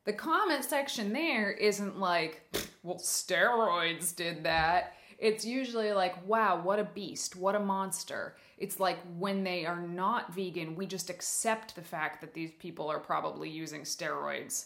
the 0.05 0.13
comment 0.13 0.65
section 0.65 1.13
there 1.13 1.51
isn't 1.51 1.99
like, 1.99 2.41
well, 2.83 2.97
steroids 2.97 4.15
did 4.15 4.43
that. 4.43 4.93
It's 5.17 5.45
usually 5.45 5.93
like, 5.93 6.27
wow, 6.27 6.61
what 6.61 6.79
a 6.79 6.83
beast, 6.83 7.35
what 7.35 7.55
a 7.55 7.59
monster. 7.59 8.35
It's 8.57 8.79
like 8.79 8.97
when 9.17 9.43
they 9.43 9.65
are 9.65 9.81
not 9.81 10.33
vegan, 10.33 10.75
we 10.75 10.85
just 10.85 11.09
accept 11.09 11.75
the 11.75 11.81
fact 11.81 12.19
that 12.21 12.33
these 12.33 12.51
people 12.59 12.89
are 12.89 12.99
probably 12.99 13.49
using 13.49 13.81
steroids 13.81 14.65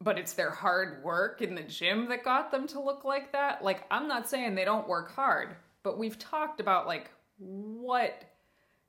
but 0.00 0.18
it's 0.18 0.34
their 0.34 0.50
hard 0.50 1.02
work 1.02 1.40
in 1.40 1.54
the 1.54 1.62
gym 1.62 2.08
that 2.08 2.24
got 2.24 2.50
them 2.50 2.66
to 2.68 2.80
look 2.80 3.04
like 3.04 3.32
that. 3.32 3.64
Like, 3.64 3.84
I'm 3.90 4.08
not 4.08 4.28
saying 4.28 4.54
they 4.54 4.64
don't 4.64 4.88
work 4.88 5.12
hard, 5.12 5.56
but 5.82 5.98
we've 5.98 6.18
talked 6.18 6.60
about 6.60 6.86
like 6.86 7.10
what 7.38 8.24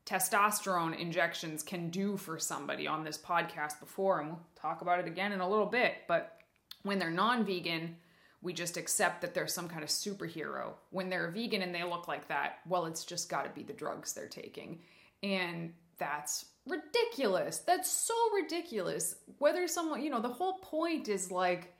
testosterone 0.08 0.98
injections 0.98 1.62
can 1.62 1.90
do 1.90 2.16
for 2.16 2.40
somebody 2.40 2.88
on 2.88 3.04
this 3.04 3.18
podcast 3.18 3.80
before, 3.80 4.22
and 4.22 4.30
we'll 4.30 4.42
talk 4.56 4.82
about 4.82 5.00
it 5.00 5.08
again 5.08 5.34
in 5.34 5.42
a 5.42 5.50
little 5.50 5.66
bit. 5.66 5.96
But 6.08 6.40
when 6.84 6.98
they're 6.98 7.12
non 7.12 7.46
vegan, 7.46 7.98
we 8.42 8.54
just 8.54 8.78
accept 8.78 9.22
that 9.22 9.34
they're 9.34 9.48
some 9.48 9.68
kind 9.68 9.84
of 9.84 9.90
superhero. 9.90 10.74
When 10.92 11.10
they're 11.10 11.30
vegan 11.30 11.62
and 11.62 11.76
they 11.76 11.84
look 11.84 12.08
like 12.08 12.30
that, 12.30 12.60
well, 12.68 12.86
it's 12.86 13.04
just 13.04 13.30
got 13.30 13.44
to 13.44 13.50
be 13.50 13.64
the 13.64 13.74
drugs 13.74 14.14
they're 14.14 14.28
taking. 14.28 14.80
And 15.24 15.74
that's 15.98 16.46
ridiculous. 16.66 17.58
That's 17.60 17.92
so 17.92 18.14
ridiculous. 18.34 19.16
Whether 19.40 19.68
someone, 19.68 20.02
you 20.02 20.10
know, 20.10 20.22
the 20.22 20.30
whole 20.30 20.60
point 20.60 21.10
is 21.10 21.32
like 21.32 21.74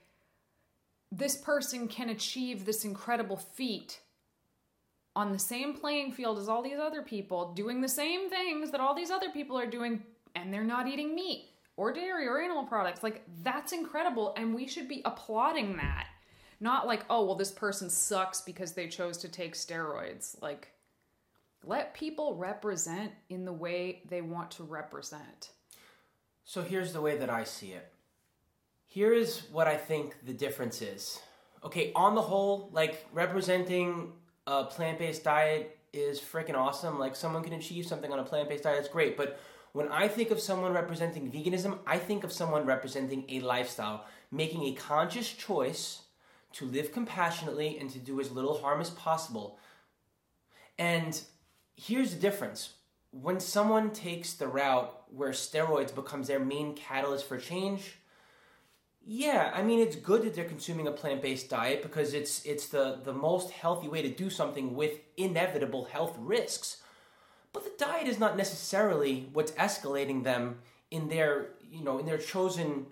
this 1.10 1.36
person 1.36 1.88
can 1.88 2.10
achieve 2.10 2.66
this 2.66 2.84
incredible 2.84 3.36
feat 3.36 4.00
on 5.18 5.32
the 5.32 5.38
same 5.38 5.74
playing 5.74 6.12
field 6.12 6.38
as 6.38 6.48
all 6.48 6.62
these 6.62 6.78
other 6.78 7.02
people, 7.02 7.52
doing 7.52 7.80
the 7.80 7.88
same 7.88 8.30
things 8.30 8.70
that 8.70 8.80
all 8.80 8.94
these 8.94 9.10
other 9.10 9.30
people 9.30 9.58
are 9.58 9.66
doing, 9.66 10.00
and 10.36 10.54
they're 10.54 10.62
not 10.62 10.86
eating 10.86 11.12
meat 11.12 11.48
or 11.76 11.92
dairy 11.92 12.28
or 12.28 12.40
animal 12.40 12.62
products. 12.62 13.02
Like, 13.02 13.24
that's 13.42 13.72
incredible, 13.72 14.32
and 14.36 14.54
we 14.54 14.68
should 14.68 14.86
be 14.86 15.02
applauding 15.04 15.76
that. 15.78 16.06
Not 16.60 16.86
like, 16.86 17.04
oh, 17.10 17.24
well, 17.24 17.34
this 17.34 17.50
person 17.50 17.90
sucks 17.90 18.42
because 18.42 18.74
they 18.74 18.86
chose 18.86 19.18
to 19.18 19.28
take 19.28 19.54
steroids. 19.54 20.40
Like, 20.40 20.68
let 21.64 21.94
people 21.94 22.36
represent 22.36 23.10
in 23.28 23.44
the 23.44 23.52
way 23.52 24.02
they 24.08 24.22
want 24.22 24.52
to 24.52 24.62
represent. 24.62 25.50
So 26.44 26.62
here's 26.62 26.92
the 26.92 27.00
way 27.00 27.18
that 27.18 27.28
I 27.28 27.42
see 27.42 27.72
it. 27.72 27.92
Here 28.86 29.12
is 29.12 29.42
what 29.50 29.66
I 29.66 29.76
think 29.76 30.14
the 30.24 30.32
difference 30.32 30.80
is. 30.80 31.20
Okay, 31.64 31.90
on 31.96 32.14
the 32.14 32.22
whole, 32.22 32.70
like 32.72 33.04
representing 33.12 34.12
a 34.48 34.64
plant 34.64 34.98
based 34.98 35.24
diet 35.24 35.78
is 35.92 36.18
freaking 36.20 36.54
awesome. 36.54 36.98
Like 36.98 37.14
someone 37.14 37.44
can 37.44 37.52
achieve 37.52 37.86
something 37.86 38.10
on 38.10 38.18
a 38.18 38.24
plant 38.24 38.48
based 38.48 38.64
diet, 38.64 38.78
it's 38.78 38.88
great. 38.88 39.16
But 39.16 39.38
when 39.72 39.88
I 39.88 40.08
think 40.08 40.30
of 40.30 40.40
someone 40.40 40.72
representing 40.72 41.30
veganism, 41.30 41.78
I 41.86 41.98
think 41.98 42.24
of 42.24 42.32
someone 42.32 42.64
representing 42.64 43.24
a 43.28 43.40
lifestyle, 43.40 44.06
making 44.32 44.64
a 44.64 44.72
conscious 44.72 45.30
choice 45.30 46.02
to 46.54 46.64
live 46.64 46.92
compassionately 46.92 47.78
and 47.78 47.90
to 47.90 47.98
do 47.98 48.20
as 48.20 48.30
little 48.30 48.58
harm 48.58 48.80
as 48.80 48.88
possible. 48.88 49.58
And 50.78 51.20
here's 51.76 52.14
the 52.14 52.20
difference 52.20 52.70
when 53.10 53.40
someone 53.40 53.90
takes 53.90 54.32
the 54.32 54.48
route 54.48 54.94
where 55.14 55.30
steroids 55.30 55.94
becomes 55.94 56.28
their 56.28 56.40
main 56.40 56.74
catalyst 56.74 57.26
for 57.26 57.36
change 57.36 57.97
yeah 59.10 59.50
i 59.54 59.62
mean 59.62 59.80
it's 59.80 59.96
good 59.96 60.22
that 60.22 60.34
they're 60.34 60.44
consuming 60.44 60.86
a 60.86 60.92
plant-based 60.92 61.48
diet 61.48 61.82
because 61.82 62.12
it's 62.12 62.44
it's 62.44 62.68
the 62.68 62.98
the 63.04 63.12
most 63.12 63.50
healthy 63.50 63.88
way 63.88 64.02
to 64.02 64.10
do 64.10 64.28
something 64.28 64.74
with 64.74 64.98
inevitable 65.16 65.86
health 65.86 66.14
risks 66.20 66.82
but 67.54 67.64
the 67.64 67.72
diet 67.78 68.06
is 68.06 68.18
not 68.18 68.36
necessarily 68.36 69.30
what's 69.32 69.52
escalating 69.52 70.24
them 70.24 70.58
in 70.90 71.08
their 71.08 71.48
you 71.72 71.82
know 71.82 71.98
in 71.98 72.04
their 72.04 72.18
chosen 72.18 72.84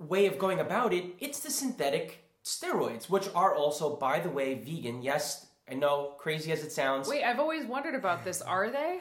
way 0.00 0.26
of 0.26 0.36
going 0.36 0.58
about 0.58 0.92
it 0.92 1.04
it's 1.20 1.38
the 1.38 1.50
synthetic 1.50 2.24
steroids 2.44 3.08
which 3.08 3.28
are 3.32 3.54
also 3.54 3.94
by 3.94 4.18
the 4.18 4.28
way 4.28 4.54
vegan 4.54 5.00
yes 5.00 5.46
i 5.70 5.74
know 5.74 6.14
crazy 6.18 6.50
as 6.50 6.64
it 6.64 6.72
sounds 6.72 7.08
Wait, 7.08 7.22
I've 7.22 7.38
always 7.38 7.66
wondered 7.66 7.94
about 7.94 8.24
this. 8.24 8.42
Are 8.42 8.68
they? 8.68 8.98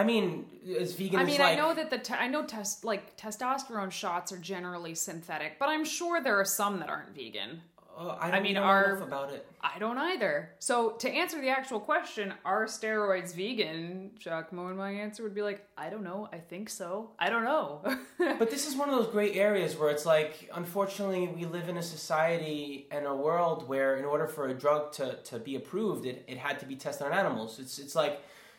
I 0.00 0.04
mean, 0.04 0.46
as 0.78 0.92
vegan 0.94 1.18
I 1.20 1.24
mean, 1.24 1.38
like, 1.40 1.52
I 1.52 1.60
know 1.60 1.74
that 1.74 1.90
the 1.90 1.98
te- 1.98 2.14
I 2.14 2.28
know 2.28 2.44
test 2.44 2.84
like 2.84 3.16
testosterone 3.16 3.90
shots 3.90 4.32
are 4.32 4.38
generally 4.38 4.94
synthetic, 4.94 5.58
but 5.58 5.68
I'm 5.68 5.84
sure 5.84 6.20
there 6.22 6.38
are 6.38 6.44
some 6.60 6.78
that 6.80 6.88
aren't 6.88 7.14
vegan. 7.16 7.60
uh, 7.98 8.16
I, 8.20 8.30
don't 8.30 8.44
mean, 8.44 8.54
know 8.54 8.62
are- 8.62 8.92
enough 8.94 9.06
about 9.08 9.32
it. 9.32 9.42
I 9.60 9.80
don't 9.80 9.98
either. 9.98 10.50
So 10.60 10.90
to 11.02 11.08
answer 11.10 11.40
the 11.40 11.48
actual 11.48 11.80
question, 11.80 12.32
are 12.44 12.66
steroids 12.66 13.34
vegan? 13.34 14.12
Giacomo, 14.20 14.72
my 14.74 14.92
answer 14.92 15.24
would 15.24 15.34
be 15.34 15.42
like, 15.42 15.66
I 15.76 15.90
don't 15.90 16.04
know. 16.04 16.28
I 16.32 16.38
think 16.38 16.70
so. 16.70 17.10
I 17.18 17.28
don't 17.28 17.44
know. 17.44 17.82
But 18.38 18.50
this 18.50 18.64
is 18.68 18.76
one 18.76 18.88
of 18.88 18.94
those 18.96 19.08
gray 19.16 19.30
areas 19.34 19.76
where 19.76 19.90
it's 19.90 20.06
like, 20.06 20.48
unfortunately, 20.54 21.26
we 21.38 21.44
live 21.56 21.68
in 21.68 21.76
a 21.76 21.82
society 21.96 22.86
and 22.92 23.04
a 23.06 23.14
world 23.26 23.68
where, 23.68 23.96
in 23.96 24.04
order 24.04 24.26
for 24.28 24.46
a 24.48 24.54
drug 24.54 24.92
to, 24.98 25.06
to 25.30 25.38
be 25.40 25.56
approved, 25.56 26.06
it, 26.06 26.24
it 26.28 26.38
had 26.38 26.60
to 26.60 26.66
be 26.66 26.76
tested 26.76 27.04
on 27.08 27.12
animals. 27.12 27.58
It's 27.58 27.78
it's 27.84 27.96
like 27.96 28.14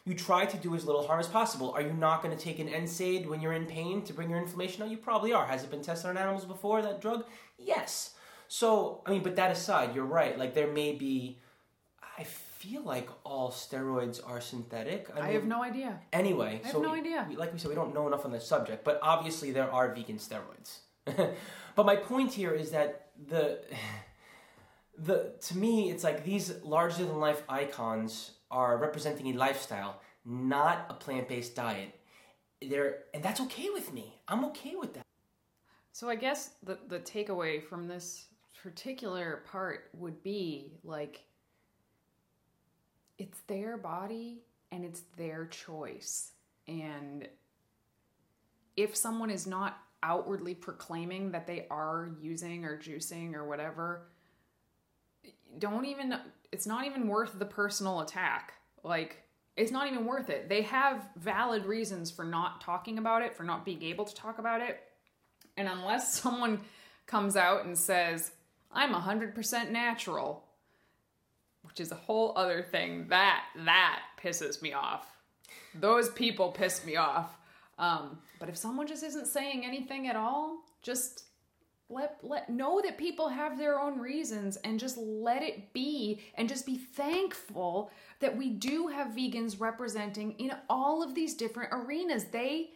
you 0.10 0.15
try 0.15 0.43
to 0.43 0.58
do 0.58 0.74
as 0.74 0.86
little 0.86 1.06
harm 1.06 1.19
as 1.19 1.28
possible. 1.28 1.72
Are 1.76 1.84
you 1.84 1.93
not 1.93 2.24
going 2.24 2.36
to 2.36 2.43
take 2.43 2.58
an 2.58 2.67
NSAID 2.67 3.28
when 3.28 3.41
you're 3.41 3.54
in 3.54 3.67
pain 3.67 4.02
to 4.06 4.12
bring 4.13 4.28
your 4.28 4.39
inflammation 4.39 4.80
down? 4.80 4.89
You 4.89 4.98
probably 4.98 5.34
are. 5.34 5.45
Has 5.45 5.63
it 5.63 5.69
been 5.69 5.84
tested 5.84 6.10
on 6.10 6.17
animals 6.17 6.45
before, 6.45 6.82
that 6.82 7.00
drug? 7.00 7.26
Yes. 7.60 8.15
So, 8.48 9.04
I 9.06 9.12
mean, 9.12 9.22
but 9.22 9.36
that 9.36 9.52
aside, 9.52 9.93
you're 9.93 10.06
right. 10.06 10.36
Like, 10.36 10.56
there 10.56 10.65
may 10.65 10.93
be, 10.93 11.38
I 12.17 12.24
feel 12.24 12.82
like 12.82 13.08
all 13.24 13.52
steroids 13.52 14.19
are 14.28 14.41
synthetic. 14.41 15.12
I 15.15 15.22
mean, 15.22 15.34
have 15.34 15.45
no 15.45 15.62
idea. 15.62 16.00
Anyway, 16.12 16.60
I 16.63 16.65
have 16.65 16.72
so 16.74 16.82
no 16.82 16.93
we- 16.93 17.00
idea. 17.02 17.28
we- 17.30 17.36
like 17.36 17.54
we 17.54 17.60
said, 17.60 17.69
we 17.69 17.76
don't 17.76 17.93
know 17.93 18.08
enough 18.08 18.26
on 18.26 18.32
the 18.32 18.41
subject, 18.41 18.84
but 18.84 19.00
obviously 19.04 19.52
there 19.52 19.72
are 19.72 19.93
vegan 19.93 20.17
steroids. 20.17 20.80
but 21.76 21.86
my 21.86 21.95
point 21.95 22.34
here 22.34 22.52
is 22.56 22.72
that 22.72 23.12
the 23.28 23.60
the 24.98 25.34
to 25.41 25.56
me, 25.56 25.91
it's 25.91 26.04
like 26.04 26.24
these 26.24 26.52
larger 26.63 27.06
than 27.06 27.19
life 27.19 27.43
icons 27.48 28.32
are 28.51 28.77
representing 28.77 29.27
a 29.27 29.33
lifestyle, 29.33 30.01
not 30.25 30.85
a 30.89 30.93
plant 30.93 31.27
based 31.27 31.55
diet. 31.55 31.95
They're 32.62 33.03
and 33.13 33.23
that's 33.23 33.41
okay 33.41 33.69
with 33.69 33.93
me. 33.93 34.19
I'm 34.27 34.45
okay 34.45 34.75
with 34.75 34.93
that. 34.95 35.05
So 35.91 36.09
I 36.09 36.15
guess 36.15 36.51
the 36.63 36.77
the 36.88 36.99
takeaway 36.99 37.63
from 37.63 37.88
this 37.88 38.25
particular 38.62 39.43
part 39.49 39.89
would 39.93 40.21
be 40.23 40.73
like 40.83 41.23
it's 43.17 43.39
their 43.47 43.77
body 43.77 44.43
and 44.71 44.83
it's 44.85 45.01
their 45.17 45.45
choice. 45.45 46.31
And 46.67 47.27
if 48.77 48.95
someone 48.95 49.29
is 49.29 49.45
not 49.47 49.77
outwardly 50.03 50.55
proclaiming 50.55 51.31
that 51.31 51.45
they 51.45 51.65
are 51.69 52.12
using 52.21 52.63
or 52.63 52.77
juicing 52.77 53.33
or 53.35 53.45
whatever, 53.45 54.03
don't 55.57 55.85
even 55.85 56.15
it's 56.51 56.65
not 56.65 56.85
even 56.85 57.07
worth 57.07 57.38
the 57.38 57.45
personal 57.45 58.01
attack. 58.01 58.53
Like 58.83 59.23
it's 59.55 59.71
not 59.71 59.88
even 59.88 60.05
worth 60.05 60.29
it. 60.29 60.47
They 60.47 60.62
have 60.63 61.07
valid 61.17 61.65
reasons 61.65 62.12
for 62.12 62.23
not 62.23 62.62
talking 62.62 62.97
about 62.97 63.21
it, 63.21 63.35
for 63.35 63.43
not 63.43 63.65
being 63.65 63.83
able 63.83 64.05
to 64.05 64.15
talk 64.15 64.39
about 64.39 64.62
it. 64.62 64.79
And 65.57 65.67
unless 65.67 66.13
someone 66.21 66.62
comes 67.05 67.35
out 67.35 67.65
and 67.65 67.77
says, 67.77 68.31
I'm 68.71 68.93
100% 68.93 69.71
natural, 69.71 70.45
which 71.63 71.79
is 71.79 71.91
a 71.91 71.95
whole 71.95 72.33
other 72.35 72.62
thing, 72.62 73.07
that 73.09 73.43
that 73.65 73.99
pisses 74.23 74.62
me 74.62 74.73
off. 74.73 75.07
Those 75.73 76.09
people 76.09 76.51
piss 76.51 76.85
me 76.85 76.95
off. 76.95 77.35
Um, 77.77 78.19
but 78.39 78.49
if 78.49 78.57
someone 78.57 78.88
just 78.88 79.03
isn't 79.03 79.27
saying 79.27 79.65
anything 79.65 80.07
at 80.07 80.15
all, 80.15 80.59
just 80.81 81.23
let 81.89 82.17
let 82.21 82.49
know 82.49 82.82
that 82.84 82.97
people 82.97 83.30
have 83.30 83.58
their 83.58 83.80
own 83.80 83.99
reasons 83.99 84.58
and 84.58 84.80
just 84.80 84.97
let 84.97 85.41
it 85.41 85.73
be 85.73 86.21
and 86.36 86.47
just 86.47 86.65
be 86.65 86.78
thankful 86.78 87.91
that 88.19 88.38
we 88.38 88.49
do 88.49 88.88
have 88.88 89.08
vegans 89.08 89.60
representing 89.60 90.34
in 90.34 90.52
all 90.69 91.02
of 91.02 91.15
these 91.15 91.34
different 91.34 91.73
arenas. 91.73 92.25
They 92.25 92.71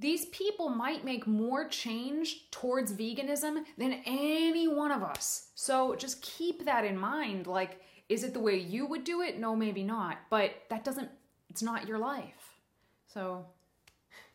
these 0.00 0.26
people 0.26 0.68
might 0.68 1.04
make 1.04 1.26
more 1.26 1.68
change 1.68 2.50
towards 2.50 2.92
veganism 2.92 3.64
than 3.76 4.00
any 4.06 4.68
one 4.68 4.92
of 4.92 5.02
us. 5.02 5.48
So 5.54 5.96
just 5.96 6.22
keep 6.22 6.64
that 6.64 6.84
in 6.84 6.96
mind. 6.96 7.48
Like, 7.48 7.80
is 8.08 8.22
it 8.22 8.32
the 8.32 8.40
way 8.40 8.56
you 8.56 8.86
would 8.86 9.02
do 9.02 9.22
it? 9.22 9.40
No, 9.40 9.56
maybe 9.56 9.82
not. 9.82 10.18
But 10.30 10.52
that 10.70 10.84
doesn't, 10.84 11.10
it's 11.50 11.62
not 11.62 11.88
your 11.88 11.98
life. 11.98 12.60
So, 13.12 13.46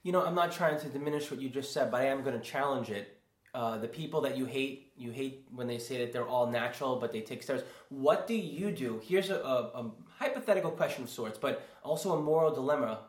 You 0.04 0.12
know, 0.12 0.26
I'm 0.26 0.36
not 0.36 0.52
trying 0.52 0.80
to 0.82 0.89
diminish 0.89 1.32
what 1.32 1.41
you 1.41 1.49
just 1.49 1.71
said, 1.71 1.89
but 1.91 2.02
I 2.02 2.08
am 2.08 2.23
going 2.23 2.38
to 2.38 2.43
challenge 2.45 2.89
it. 2.89 3.12
Uh, 3.54 3.78
the 3.78 3.88
people 3.88 4.20
that 4.22 4.36
you 4.36 4.46
hate, 4.46 4.92
you 4.98 5.12
hate 5.12 5.46
when 5.54 5.68
they 5.68 5.78
say 5.78 6.00
that 6.00 6.12
they're 6.12 6.28
all 6.28 6.48
natural, 6.48 6.96
but 6.96 7.12
they 7.12 7.22
take 7.22 7.46
steroids. 7.46 7.63
What 7.89 8.26
do 8.26 8.34
you 8.34 8.72
do? 8.72 9.00
Here's 9.08 9.30
a, 9.30 9.36
a, 9.36 9.56
a 9.82 9.92
hypothetical 10.18 10.72
question 10.72 11.04
of 11.04 11.10
sorts, 11.10 11.38
but 11.38 11.62
also 11.84 12.13
a 12.18 12.22
moral 12.22 12.52
dilemma. 12.54 13.02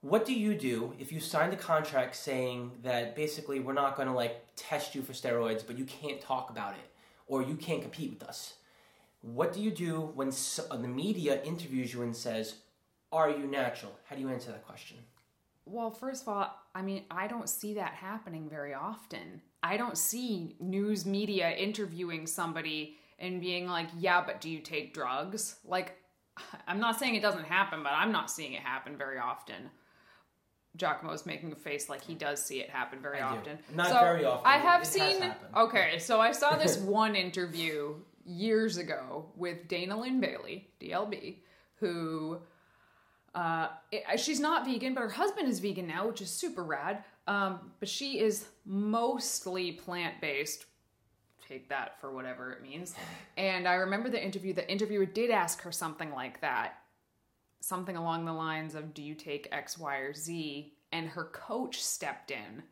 What 0.00 0.24
do 0.24 0.32
you 0.32 0.54
do 0.54 0.94
if 0.98 1.12
you 1.12 1.20
signed 1.20 1.52
a 1.52 1.56
contract 1.56 2.16
saying 2.16 2.72
that 2.84 3.14
basically 3.14 3.60
we're 3.60 3.74
not 3.74 3.96
going 3.96 4.08
to 4.08 4.14
like 4.14 4.42
test 4.56 4.94
you 4.94 5.02
for 5.02 5.12
steroids, 5.12 5.66
but 5.66 5.76
you 5.78 5.84
can't 5.84 6.22
talk 6.22 6.48
about 6.48 6.72
it 6.72 6.90
or 7.26 7.42
you 7.42 7.54
can't 7.54 7.82
compete 7.82 8.10
with 8.10 8.22
us? 8.22 8.54
What 9.20 9.52
do 9.52 9.60
you 9.60 9.70
do 9.70 10.00
when 10.00 10.28
s- 10.28 10.58
uh, 10.70 10.76
the 10.78 10.88
media 10.88 11.42
interviews 11.42 11.92
you 11.92 12.00
and 12.00 12.16
says, 12.16 12.54
"Are 13.12 13.28
you 13.28 13.46
natural?" 13.46 13.92
How 14.08 14.16
do 14.16 14.22
you 14.22 14.30
answer 14.30 14.50
that 14.52 14.66
question? 14.66 14.96
well, 15.66 15.90
first 15.90 16.22
of 16.22 16.28
all, 16.28 16.58
I 16.74 16.82
mean, 16.82 17.04
I 17.12 17.28
don't 17.28 17.48
see 17.48 17.74
that 17.74 17.92
happening 17.92 18.48
very 18.48 18.74
often. 18.74 19.40
I 19.62 19.76
don't 19.76 19.98
see 19.98 20.56
news 20.60 21.04
media 21.04 21.50
interviewing 21.50 22.26
somebody 22.26 22.96
and 23.18 23.40
being 23.40 23.66
like, 23.68 23.88
yeah, 23.98 24.22
but 24.24 24.40
do 24.40 24.48
you 24.48 24.60
take 24.60 24.94
drugs? 24.94 25.56
Like, 25.64 25.96
I'm 26.66 26.80
not 26.80 26.98
saying 26.98 27.14
it 27.14 27.22
doesn't 27.22 27.44
happen, 27.44 27.82
but 27.82 27.92
I'm 27.92 28.12
not 28.12 28.30
seeing 28.30 28.54
it 28.54 28.62
happen 28.62 28.96
very 28.96 29.18
often. 29.18 29.70
Giacomo 30.76 31.12
is 31.12 31.26
making 31.26 31.52
a 31.52 31.56
face 31.56 31.88
like 31.88 32.00
he 32.02 32.14
does 32.14 32.40
see 32.42 32.60
it 32.60 32.70
happen 32.70 33.00
very 33.02 33.20
I 33.20 33.32
do. 33.32 33.38
often. 33.40 33.58
Not 33.74 33.88
So, 33.88 34.00
very 34.00 34.24
often. 34.24 34.46
I 34.46 34.56
have 34.56 34.86
seen. 34.86 35.34
Okay, 35.56 35.98
so 35.98 36.20
I 36.20 36.32
saw 36.32 36.56
this 36.56 36.76
one 36.78 37.16
interview 37.16 37.96
years 38.24 38.76
ago 38.76 39.26
with 39.36 39.66
Dana 39.68 39.98
Lynn 40.00 40.20
Bailey, 40.20 40.68
DLB, 40.80 41.38
who 41.76 42.38
uh, 43.34 43.68
it- 43.90 44.18
she's 44.20 44.40
not 44.40 44.64
vegan, 44.64 44.94
but 44.94 45.00
her 45.02 45.10
husband 45.10 45.48
is 45.48 45.58
vegan 45.58 45.86
now, 45.88 46.06
which 46.06 46.22
is 46.22 46.30
super 46.30 46.62
rad. 46.62 47.04
Um, 47.30 47.70
but 47.78 47.88
she 47.88 48.18
is 48.18 48.48
mostly 48.66 49.70
plant 49.70 50.20
based. 50.20 50.66
Take 51.48 51.68
that 51.68 52.00
for 52.00 52.12
whatever 52.12 52.50
it 52.50 52.60
means. 52.60 52.96
And 53.36 53.68
I 53.68 53.74
remember 53.74 54.08
the 54.08 54.22
interview. 54.22 54.52
The 54.52 54.68
interviewer 54.68 55.06
did 55.06 55.30
ask 55.30 55.62
her 55.62 55.70
something 55.70 56.10
like 56.10 56.40
that, 56.40 56.80
something 57.60 57.96
along 57.96 58.24
the 58.24 58.32
lines 58.32 58.74
of, 58.74 58.94
"Do 58.94 59.02
you 59.02 59.14
take 59.14 59.46
X, 59.52 59.78
Y, 59.78 59.96
or 59.98 60.12
Z?" 60.12 60.74
And 60.90 61.08
her 61.10 61.26
coach 61.26 61.80
stepped 61.80 62.32
in 62.32 62.64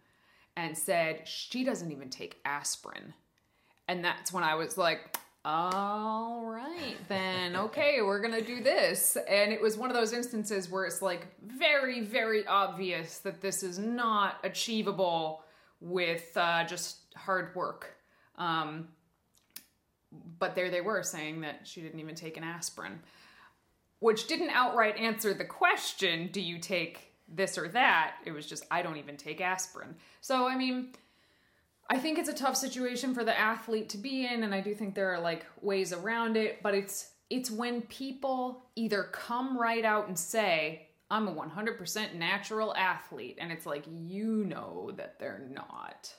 and 0.56 0.76
said 0.76 1.28
she 1.28 1.62
doesn't 1.62 1.92
even 1.92 2.10
take 2.10 2.40
aspirin. 2.44 3.14
And 3.86 4.04
that's 4.04 4.32
when 4.32 4.42
I 4.42 4.56
was 4.56 4.76
like, 4.76 5.16
all 5.50 6.44
right, 6.44 6.96
then, 7.08 7.56
okay, 7.56 8.02
we're 8.02 8.20
gonna 8.20 8.42
do 8.42 8.62
this. 8.62 9.16
And 9.26 9.50
it 9.50 9.62
was 9.62 9.78
one 9.78 9.88
of 9.88 9.96
those 9.96 10.12
instances 10.12 10.70
where 10.70 10.84
it's 10.84 11.00
like 11.00 11.26
very, 11.42 12.02
very 12.02 12.46
obvious 12.46 13.20
that 13.20 13.40
this 13.40 13.62
is 13.62 13.78
not 13.78 14.37
achievable 14.44 15.42
with 15.80 16.37
uh, 16.37 16.64
just 16.64 16.98
hard 17.16 17.54
work. 17.54 17.96
Um, 18.37 18.88
but 20.38 20.54
there 20.54 20.70
they 20.70 20.82
were 20.82 21.02
saying 21.02 21.40
that 21.40 21.66
she 21.66 21.80
didn't 21.80 22.00
even 22.00 22.14
take 22.14 22.37
an 22.37 22.44
aspirin, 22.44 23.00
which 24.00 24.26
didn't 24.26 24.50
outright 24.50 24.98
answer 24.98 25.32
the 25.32 25.46
question 25.46 26.28
do 26.30 26.42
you 26.42 26.58
take 26.58 27.14
this 27.26 27.56
or 27.56 27.68
that? 27.68 28.16
It 28.26 28.32
was 28.32 28.44
just, 28.44 28.66
I 28.70 28.82
don't 28.82 28.98
even 28.98 29.16
take 29.16 29.40
aspirin. 29.40 29.94
So, 30.20 30.46
I 30.46 30.58
mean, 30.58 30.92
I 31.90 31.98
think 31.98 32.18
it's 32.18 32.29
a 32.29 32.35
tough 32.35 32.57
situation 32.57 33.14
for 33.14 33.24
the 33.24 33.38
athlete 33.38 33.88
to 33.90 33.98
be 33.98 34.27
in 34.27 34.42
and 34.42 34.55
I 34.55 34.61
do 34.61 34.74
think 34.74 34.94
there 34.94 35.12
are 35.14 35.20
like 35.20 35.46
ways 35.62 35.92
around 35.92 36.37
it, 36.37 36.62
but 36.62 36.74
it's 36.74 37.12
it's 37.31 37.51
when 37.51 37.83
people 37.83 38.64
either 38.74 39.05
come 39.05 39.59
right 39.59 39.85
out 39.85 40.09
and 40.09 40.18
say, 40.18 40.88
"I'm 41.11 41.29
a 41.29 41.35
100% 41.35 42.14
natural 42.14 42.74
athlete." 42.74 43.37
And 43.38 43.53
it's 43.53 43.66
like 43.66 43.85
you 43.87 44.44
know 44.44 44.92
that 44.96 45.18
they're 45.18 45.46
not. 45.51 46.14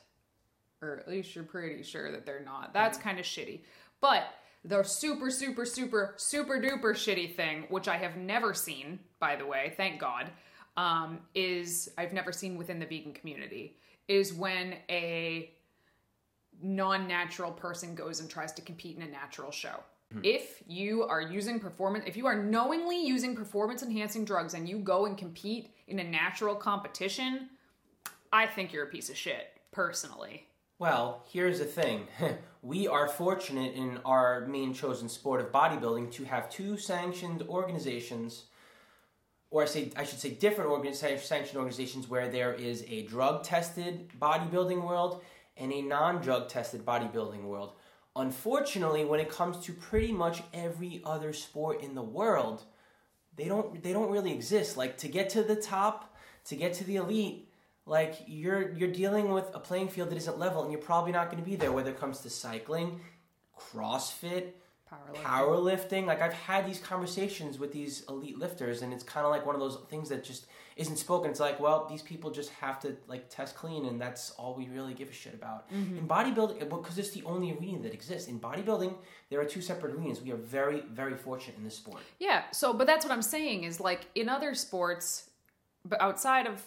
Or 0.81 0.97
at 0.99 1.07
least 1.07 1.35
you're 1.35 1.43
pretty 1.43 1.83
sure 1.83 2.11
that 2.11 2.25
they're 2.25 2.43
not. 2.43 2.73
That's 2.73 2.97
kind 2.97 3.19
of 3.19 3.25
shitty. 3.25 3.61
But 4.01 4.23
the 4.63 4.83
super 4.83 5.29
super 5.31 5.65
super 5.65 6.13
super 6.17 6.59
duper 6.59 6.93
shitty 6.93 7.35
thing, 7.35 7.65
which 7.69 7.87
I 7.87 7.97
have 7.97 8.17
never 8.17 8.53
seen, 8.53 8.99
by 9.19 9.35
the 9.35 9.45
way, 9.45 9.73
thank 9.77 9.99
God, 9.99 10.31
um, 10.77 11.19
is 11.33 11.89
I've 11.97 12.13
never 12.13 12.31
seen 12.31 12.57
within 12.57 12.79
the 12.79 12.85
vegan 12.85 13.13
community 13.13 13.77
is 14.07 14.33
when 14.33 14.75
a 14.89 15.51
non-natural 16.61 17.51
person 17.51 17.95
goes 17.95 18.19
and 18.19 18.29
tries 18.29 18.51
to 18.53 18.61
compete 18.61 18.97
in 18.97 19.03
a 19.03 19.07
natural 19.07 19.51
show. 19.51 19.83
If 20.23 20.63
you 20.65 21.03
are 21.03 21.21
using 21.21 21.59
performance, 21.59 22.05
if 22.07 22.17
you 22.17 22.25
are 22.25 22.35
knowingly 22.35 23.05
using 23.05 23.35
performance 23.35 23.83
enhancing 23.83 24.25
drugs 24.25 24.55
and 24.55 24.67
you 24.67 24.79
go 24.79 25.05
and 25.05 25.15
compete 25.15 25.69
in 25.87 25.99
a 25.99 26.03
natural 26.03 26.55
competition, 26.55 27.49
I 28.33 28.47
think 28.47 28.73
you're 28.73 28.85
a 28.85 28.89
piece 28.89 29.09
of 29.09 29.17
shit, 29.17 29.53
personally. 29.71 30.47
Well, 30.79 31.25
here's 31.29 31.59
the 31.59 31.65
thing. 31.65 32.07
we 32.63 32.87
are 32.87 33.07
fortunate 33.07 33.75
in 33.75 33.99
our 34.03 34.47
main 34.47 34.73
chosen 34.73 35.09
sport 35.09 35.41
of 35.41 35.51
bodybuilding 35.51 36.11
to 36.13 36.23
have 36.23 36.49
two 36.49 36.75
sanctioned 36.75 37.43
organizations, 37.43 38.45
or 39.51 39.61
I 39.61 39.65
say 39.65 39.91
I 39.95 40.05
should 40.05 40.19
say 40.19 40.31
different 40.31 40.71
organ- 40.71 40.95
sanctioned 40.95 41.57
organizations 41.57 42.09
where 42.09 42.29
there 42.29 42.53
is 42.53 42.83
a 42.87 43.03
drug 43.03 43.43
tested 43.43 44.09
bodybuilding 44.19 44.83
world 44.83 45.21
and 45.59 45.71
a 45.71 45.81
non 45.81 46.21
drug 46.21 46.47
tested 46.47 46.85
bodybuilding 46.85 47.43
world. 47.43 47.73
Unfortunately, 48.15 49.05
when 49.05 49.19
it 49.19 49.29
comes 49.29 49.63
to 49.65 49.73
pretty 49.73 50.11
much 50.11 50.41
every 50.53 51.01
other 51.05 51.33
sport 51.33 51.81
in 51.81 51.95
the 51.95 52.01
world, 52.01 52.63
they 53.35 53.45
don't 53.45 53.81
they 53.83 53.93
don't 53.93 54.11
really 54.11 54.33
exist. 54.33 54.77
Like 54.77 54.97
to 54.97 55.07
get 55.07 55.29
to 55.31 55.43
the 55.43 55.55
top, 55.55 56.15
to 56.45 56.55
get 56.55 56.73
to 56.75 56.83
the 56.83 56.97
elite, 56.97 57.49
like 57.85 58.15
you're 58.27 58.71
you're 58.73 58.91
dealing 58.91 59.31
with 59.31 59.49
a 59.53 59.59
playing 59.59 59.89
field 59.89 60.09
that 60.09 60.17
isn't 60.17 60.39
level 60.39 60.63
and 60.63 60.71
you're 60.71 60.81
probably 60.81 61.11
not 61.11 61.29
going 61.31 61.41
to 61.43 61.49
be 61.49 61.55
there 61.55 61.71
whether 61.71 61.91
it 61.91 61.99
comes 61.99 62.19
to 62.21 62.29
cycling, 62.29 62.99
CrossFit, 63.57 64.51
Powerlifting. 64.91 65.23
powerlifting. 65.23 66.05
Like 66.05 66.21
I've 66.21 66.33
had 66.33 66.65
these 66.67 66.79
conversations 66.79 67.59
with 67.59 67.71
these 67.71 68.03
elite 68.09 68.37
lifters, 68.39 68.81
and 68.81 68.91
it's 68.91 69.03
kind 69.03 69.25
of 69.25 69.31
like 69.31 69.45
one 69.45 69.53
of 69.53 69.61
those 69.61 69.77
things 69.89 70.09
that 70.09 70.23
just 70.23 70.47
isn't 70.77 70.97
spoken. 70.97 71.29
It's 71.29 71.39
like, 71.39 71.59
well, 71.59 71.85
these 71.87 72.01
people 72.01 72.31
just 72.31 72.49
have 72.51 72.79
to 72.81 72.95
like 73.07 73.29
test 73.29 73.55
clean, 73.55 73.85
and 73.85 74.01
that's 74.01 74.31
all 74.31 74.55
we 74.55 74.67
really 74.67 74.93
give 74.93 75.09
a 75.09 75.13
shit 75.13 75.33
about. 75.33 75.71
Mm-hmm. 75.71 75.97
In 75.99 76.07
bodybuilding, 76.07 76.69
because 76.69 76.97
it's 76.97 77.11
the 77.11 77.23
only 77.23 77.51
arena 77.51 77.83
that 77.83 77.93
exists. 77.93 78.27
In 78.27 78.39
bodybuilding, 78.39 78.95
there 79.29 79.39
are 79.39 79.45
two 79.45 79.61
separate 79.61 79.93
arenas. 79.93 80.21
We 80.21 80.31
are 80.31 80.37
very, 80.37 80.81
very 80.91 81.15
fortunate 81.15 81.57
in 81.57 81.63
this 81.63 81.75
sport. 81.75 82.01
Yeah. 82.17 82.43
So, 82.51 82.73
but 82.73 82.87
that's 82.87 83.05
what 83.05 83.11
I'm 83.11 83.21
saying 83.21 83.65
is 83.65 83.79
like 83.79 84.07
in 84.15 84.27
other 84.27 84.55
sports, 84.55 85.29
but 85.85 86.01
outside 86.01 86.47
of 86.47 86.63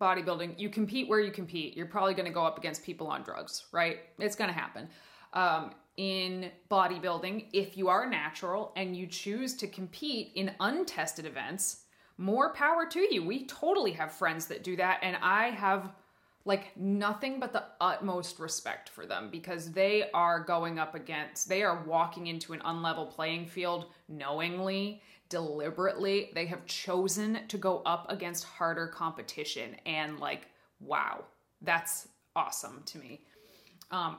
bodybuilding, 0.00 0.58
you 0.58 0.70
compete 0.70 1.08
where 1.08 1.20
you 1.20 1.30
compete. 1.30 1.76
You're 1.76 1.86
probably 1.86 2.14
going 2.14 2.26
to 2.26 2.32
go 2.32 2.44
up 2.44 2.58
against 2.58 2.82
people 2.82 3.06
on 3.06 3.22
drugs, 3.22 3.66
right? 3.70 3.98
It's 4.18 4.34
going 4.34 4.48
to 4.48 4.58
happen. 4.58 4.88
Um, 5.34 5.72
in 5.96 6.50
bodybuilding, 6.70 7.46
if 7.52 7.76
you 7.76 7.88
are 7.88 8.08
natural 8.08 8.72
and 8.76 8.96
you 8.96 9.06
choose 9.06 9.54
to 9.56 9.66
compete 9.66 10.32
in 10.34 10.52
untested 10.60 11.26
events, 11.26 11.82
more 12.16 12.52
power 12.52 12.86
to 12.86 13.14
you. 13.14 13.24
We 13.24 13.46
totally 13.46 13.92
have 13.92 14.12
friends 14.12 14.46
that 14.46 14.64
do 14.64 14.76
that, 14.76 15.00
and 15.02 15.16
I 15.22 15.50
have 15.50 15.92
like 16.44 16.76
nothing 16.76 17.38
but 17.38 17.52
the 17.52 17.64
utmost 17.80 18.38
respect 18.38 18.88
for 18.88 19.06
them 19.06 19.28
because 19.30 19.72
they 19.72 20.10
are 20.12 20.40
going 20.40 20.78
up 20.78 20.94
against 20.94 21.48
they 21.48 21.62
are 21.62 21.84
walking 21.84 22.28
into 22.28 22.52
an 22.52 22.60
unlevel 22.60 23.10
playing 23.10 23.46
field 23.46 23.86
knowingly 24.08 25.02
deliberately 25.28 26.30
they 26.34 26.46
have 26.46 26.64
chosen 26.66 27.40
to 27.48 27.58
go 27.58 27.82
up 27.84 28.10
against 28.10 28.44
harder 28.44 28.86
competition 28.86 29.76
and 29.84 30.18
like 30.18 30.46
wow 30.80 31.22
that's 31.62 32.08
awesome 32.34 32.82
to 32.86 32.98
me 32.98 33.20
um 33.90 34.18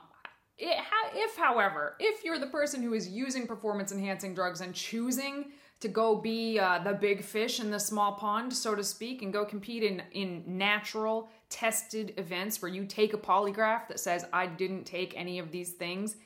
ha- 0.60 1.10
if 1.14 1.36
however 1.36 1.96
if 1.98 2.24
you're 2.24 2.38
the 2.38 2.46
person 2.46 2.82
who 2.82 2.94
is 2.94 3.08
using 3.08 3.46
performance 3.46 3.92
enhancing 3.92 4.34
drugs 4.34 4.60
and 4.60 4.74
choosing 4.74 5.46
to 5.80 5.88
go 5.88 6.14
be 6.14 6.60
uh, 6.60 6.78
the 6.84 6.92
big 6.92 7.24
fish 7.24 7.58
in 7.58 7.70
the 7.70 7.80
small 7.80 8.12
pond 8.12 8.52
so 8.52 8.74
to 8.74 8.84
speak 8.84 9.22
and 9.22 9.32
go 9.32 9.44
compete 9.44 9.82
in 9.82 10.02
in 10.12 10.44
natural 10.46 11.28
tested 11.48 12.14
events 12.16 12.62
where 12.62 12.70
you 12.70 12.84
take 12.84 13.14
a 13.14 13.18
polygraph 13.18 13.88
that 13.88 14.00
says 14.00 14.26
i 14.32 14.46
didn't 14.46 14.84
take 14.84 15.16
any 15.16 15.38
of 15.38 15.50
these 15.50 15.72
things 15.72 16.16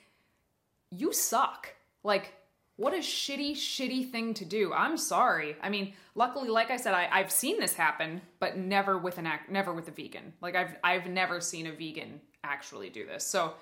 you 0.90 1.12
suck. 1.12 1.74
Like 2.02 2.34
what 2.76 2.92
a 2.92 2.98
shitty 2.98 3.52
shitty 3.52 4.10
thing 4.10 4.34
to 4.34 4.44
do. 4.44 4.72
I'm 4.72 4.96
sorry. 4.96 5.56
I 5.62 5.68
mean 5.68 5.94
luckily 6.14 6.48
like 6.48 6.70
i 6.70 6.76
said 6.76 6.94
I, 6.94 7.08
i've 7.12 7.30
seen 7.30 7.60
this 7.60 7.74
happen 7.74 8.22
but 8.40 8.56
never 8.56 8.96
with 8.96 9.18
an 9.18 9.26
act 9.26 9.50
never 9.50 9.72
with 9.72 9.88
a 9.88 9.90
vegan. 9.90 10.32
Like 10.40 10.54
i've 10.54 10.76
i've 10.84 11.06
never 11.06 11.40
seen 11.40 11.66
a 11.66 11.72
vegan 11.72 12.20
actually 12.44 12.90
do 12.90 13.06
this. 13.06 13.26
So 13.26 13.54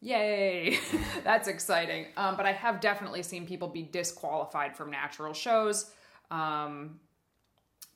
Yay! 0.00 0.78
That's 1.24 1.48
exciting. 1.48 2.06
Um, 2.16 2.36
but 2.36 2.46
I 2.46 2.52
have 2.52 2.80
definitely 2.80 3.22
seen 3.22 3.46
people 3.46 3.68
be 3.68 3.82
disqualified 3.82 4.76
from 4.76 4.90
natural 4.90 5.34
shows 5.34 5.90
um, 6.30 7.00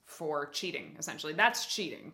for 0.05 0.47
cheating, 0.47 0.97
essentially. 0.99 1.33
That's 1.33 1.67
cheating. 1.67 2.13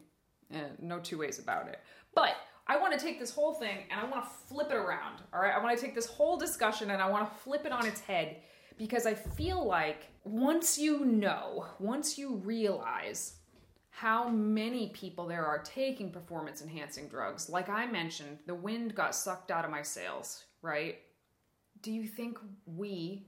Uh, 0.55 0.59
no 0.81 0.99
two 0.99 1.19
ways 1.19 1.39
about 1.39 1.69
it. 1.69 1.81
But 2.15 2.37
I 2.67 2.79
want 2.79 2.99
to 2.99 2.99
take 2.99 3.19
this 3.19 3.31
whole 3.31 3.55
thing 3.55 3.85
and 3.91 3.99
I 3.99 4.05
want 4.05 4.25
to 4.25 4.31
flip 4.47 4.71
it 4.71 4.77
around. 4.77 5.23
All 5.33 5.41
right. 5.41 5.55
I 5.55 5.63
want 5.63 5.77
to 5.77 5.83
take 5.83 5.95
this 5.95 6.07
whole 6.07 6.37
discussion 6.37 6.91
and 6.91 7.01
I 7.01 7.09
want 7.09 7.31
to 7.31 7.39
flip 7.39 7.65
it 7.65 7.73
on 7.73 7.87
its 7.87 8.01
head 8.01 8.37
because 8.77 9.07
I 9.07 9.15
feel 9.15 9.67
like 9.67 10.07
once 10.25 10.79
you 10.79 11.05
know, 11.05 11.67
once 11.79 12.19
you 12.19 12.37
realize 12.37 13.38
how 14.01 14.29
many 14.29 14.91
people 14.91 15.27
there 15.27 15.45
are 15.45 15.59
taking 15.59 16.13
performance 16.13 16.63
enhancing 16.63 17.09
drugs. 17.09 17.49
Like 17.49 17.69
I 17.69 17.85
mentioned, 17.85 18.39
the 18.47 18.55
wind 18.55 18.95
got 18.95 19.13
sucked 19.13 19.51
out 19.51 19.65
of 19.65 19.73
my 19.73 19.83
sails, 19.83 20.45
right? 20.63 20.99
Do 21.83 21.91
you 21.91 22.07
think 22.07 22.39
we 22.65 23.27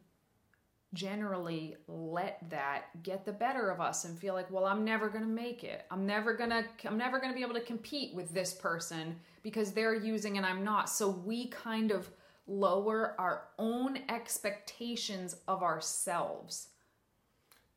generally 0.94 1.76
let 1.88 2.38
that 2.50 3.02
get 3.02 3.24
the 3.24 3.32
better 3.32 3.70
of 3.70 3.80
us 3.80 4.04
and 4.04 4.16
feel 4.16 4.34
like, 4.34 4.48
well, 4.48 4.64
I'm 4.64 4.84
never 4.84 5.08
going 5.08 5.24
to 5.24 5.30
make 5.30 5.64
it. 5.64 5.86
I'm 5.90 6.06
never 6.06 6.34
going 6.34 6.50
to 6.50 6.64
I'm 6.84 6.98
never 6.98 7.18
going 7.18 7.32
to 7.32 7.36
be 7.36 7.42
able 7.42 7.54
to 7.54 7.60
compete 7.60 8.14
with 8.14 8.32
this 8.32 8.54
person 8.54 9.16
because 9.42 9.72
they're 9.72 9.94
using 9.94 10.36
and 10.36 10.46
I'm 10.46 10.62
not. 10.62 10.88
So 10.88 11.08
we 11.08 11.48
kind 11.48 11.90
of 11.90 12.08
lower 12.46 13.16
our 13.18 13.48
own 13.58 13.98
expectations 14.08 15.34
of 15.48 15.64
ourselves. 15.64 16.68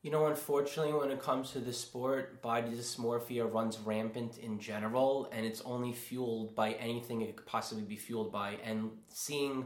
You 0.04 0.10
know, 0.10 0.26
unfortunately, 0.26 0.92
when 0.92 1.10
it 1.10 1.18
comes 1.18 1.52
to 1.52 1.60
the 1.60 1.72
sport, 1.72 2.42
body 2.42 2.68
dysmorphia 2.68 3.50
runs 3.50 3.78
rampant 3.78 4.36
in 4.36 4.58
general, 4.58 5.30
and 5.32 5.46
it's 5.46 5.62
only 5.62 5.94
fueled 5.94 6.54
by 6.54 6.72
anything 6.72 7.22
it 7.22 7.36
could 7.36 7.46
possibly 7.46 7.84
be 7.84 7.96
fueled 7.96 8.30
by. 8.30 8.58
And 8.62 8.90
seeing 9.08 9.64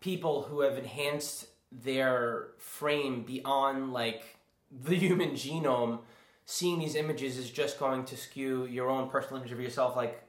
people 0.00 0.42
who 0.42 0.62
have 0.62 0.76
enhanced 0.76 1.46
their 1.70 2.48
frame 2.58 3.22
beyond 3.22 3.92
like 3.92 4.24
the 4.72 4.96
human 4.96 5.34
genome, 5.34 6.00
seeing 6.46 6.80
these 6.80 6.96
images 6.96 7.38
is 7.38 7.48
just 7.48 7.78
going 7.78 8.06
to 8.06 8.16
skew 8.16 8.66
your 8.66 8.90
own 8.90 9.08
personal 9.08 9.40
image 9.40 9.52
of 9.52 9.60
yourself. 9.60 9.94
Like, 9.94 10.20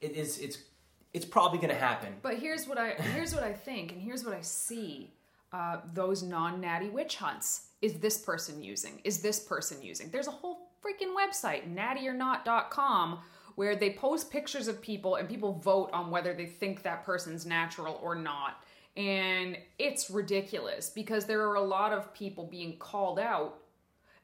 it 0.00 0.12
is, 0.12 0.38
it's, 0.38 0.58
it's 1.12 1.24
probably 1.24 1.58
going 1.58 1.74
to 1.74 1.80
happen. 1.80 2.14
But 2.22 2.38
here's 2.38 2.68
what 2.68 2.78
I 2.78 2.90
here's 2.90 3.34
what 3.34 3.42
I 3.42 3.54
think, 3.54 3.90
and 3.90 4.00
here's 4.00 4.24
what 4.24 4.36
I 4.36 4.42
see. 4.42 5.14
Uh, 5.52 5.78
those 5.94 6.22
non-natty 6.22 6.90
witch 6.90 7.16
hunts. 7.16 7.67
Is 7.80 7.94
this 7.94 8.18
person 8.18 8.62
using? 8.62 9.00
Is 9.04 9.20
this 9.20 9.38
person 9.38 9.82
using? 9.82 10.10
There's 10.10 10.26
a 10.26 10.32
whole 10.32 10.70
freaking 10.84 11.14
website, 11.14 11.72
nattyornot.com, 11.72 13.20
where 13.54 13.76
they 13.76 13.90
post 13.90 14.30
pictures 14.30 14.68
of 14.68 14.80
people 14.80 15.16
and 15.16 15.28
people 15.28 15.54
vote 15.54 15.90
on 15.92 16.10
whether 16.10 16.34
they 16.34 16.46
think 16.46 16.82
that 16.82 17.04
person's 17.04 17.46
natural 17.46 18.00
or 18.02 18.14
not. 18.14 18.62
And 18.96 19.56
it's 19.78 20.10
ridiculous 20.10 20.90
because 20.90 21.24
there 21.24 21.48
are 21.48 21.54
a 21.54 21.62
lot 21.62 21.92
of 21.92 22.12
people 22.14 22.44
being 22.44 22.78
called 22.78 23.18
out 23.20 23.58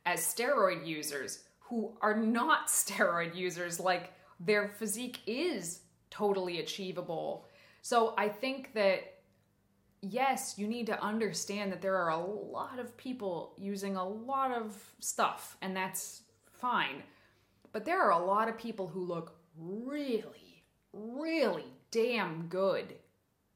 as 0.04 0.20
steroid 0.20 0.86
users 0.86 1.44
who 1.60 1.96
are 2.00 2.16
not 2.16 2.66
steroid 2.68 3.34
users. 3.34 3.78
Like 3.78 4.12
their 4.40 4.68
physique 4.68 5.20
is 5.26 5.80
totally 6.10 6.60
achievable. 6.60 7.46
So 7.82 8.14
I 8.16 8.28
think 8.28 8.72
that 8.74 9.13
yes, 10.04 10.54
you 10.56 10.66
need 10.66 10.86
to 10.86 11.02
understand 11.02 11.72
that 11.72 11.82
there 11.82 11.96
are 11.96 12.10
a 12.10 12.24
lot 12.24 12.78
of 12.78 12.96
people 12.96 13.54
using 13.56 13.96
a 13.96 14.08
lot 14.08 14.50
of 14.50 14.76
stuff, 15.00 15.56
and 15.62 15.76
that's 15.76 16.22
fine. 16.44 17.02
But 17.72 17.84
there 17.84 18.02
are 18.02 18.12
a 18.12 18.24
lot 18.24 18.48
of 18.48 18.56
people 18.56 18.86
who 18.86 19.04
look 19.04 19.36
really, 19.58 20.64
really 20.92 21.64
damn 21.90 22.46
good 22.46 22.94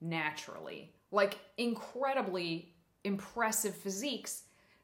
naturally. 0.00 0.92
Like 1.10 1.38
incredibly 1.56 2.74
impressive 3.04 3.74
physiques 3.74 4.42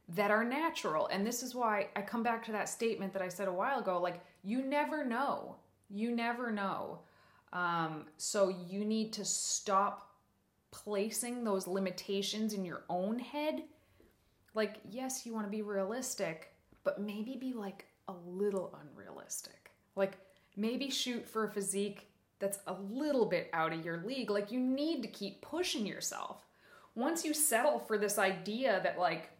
that 0.09 0.31
are 0.31 0.45
natural. 0.45 1.07
And 1.09 1.27
this 1.27 1.43
is 1.43 1.55
why 1.55 1.89
I 1.97 2.03
come 2.03 2.23
back 2.23 2.45
to 2.47 2.53
that 2.53 2.69
statement 2.69 3.13
that 3.13 3.23
I 3.23 3.29
said 3.29 3.49
a 3.49 3.53
while 3.53 3.81
ago 3.81 4.01
like, 4.01 4.21
you 4.43 4.63
never 4.63 5.05
know. 5.05 5.57
You 5.91 6.15
never 6.15 6.51
know. 6.51 7.01
Um, 7.53 8.07
so 8.17 8.49
you 8.69 8.85
need 8.85 9.13
to 9.15 9.25
stop 9.25 10.14
placing 10.83 11.45
those 11.45 11.69
limitations 11.69 12.53
in 12.53 12.65
your 12.65 12.83
own 12.89 13.19
head. 13.19 13.63
Like, 14.55 14.81
yes, 14.91 15.25
you 15.25 15.33
want 15.33 15.47
to 15.47 15.51
be 15.51 15.63
realistic, 15.63 16.53
but 16.83 17.01
maybe 17.01 17.37
be 17.37 17.53
like 17.53 17.87
a 18.09 18.15
little 18.27 18.77
unrealistic. 18.83 19.71
Like, 19.95 20.19
maybe 20.57 20.91
shoot 20.91 21.29
for 21.29 21.45
a 21.45 21.51
physique 21.51 22.09
that's 22.41 22.59
a 22.67 22.75
little 22.91 23.25
bit 23.25 23.51
out 23.53 23.73
of 23.73 23.85
your 23.85 23.99
league. 23.99 24.31
Like, 24.31 24.51
you 24.51 24.59
need 24.59 25.03
to 25.03 25.09
keep 25.09 25.41
pushing 25.43 25.87
yourself. 25.87 26.45
Once 26.97 27.25
you 27.25 27.33
settle 27.33 27.79
for 27.79 27.97
this 27.97 28.19
idea 28.19 28.81
that, 28.83 28.99
like, 28.99 29.31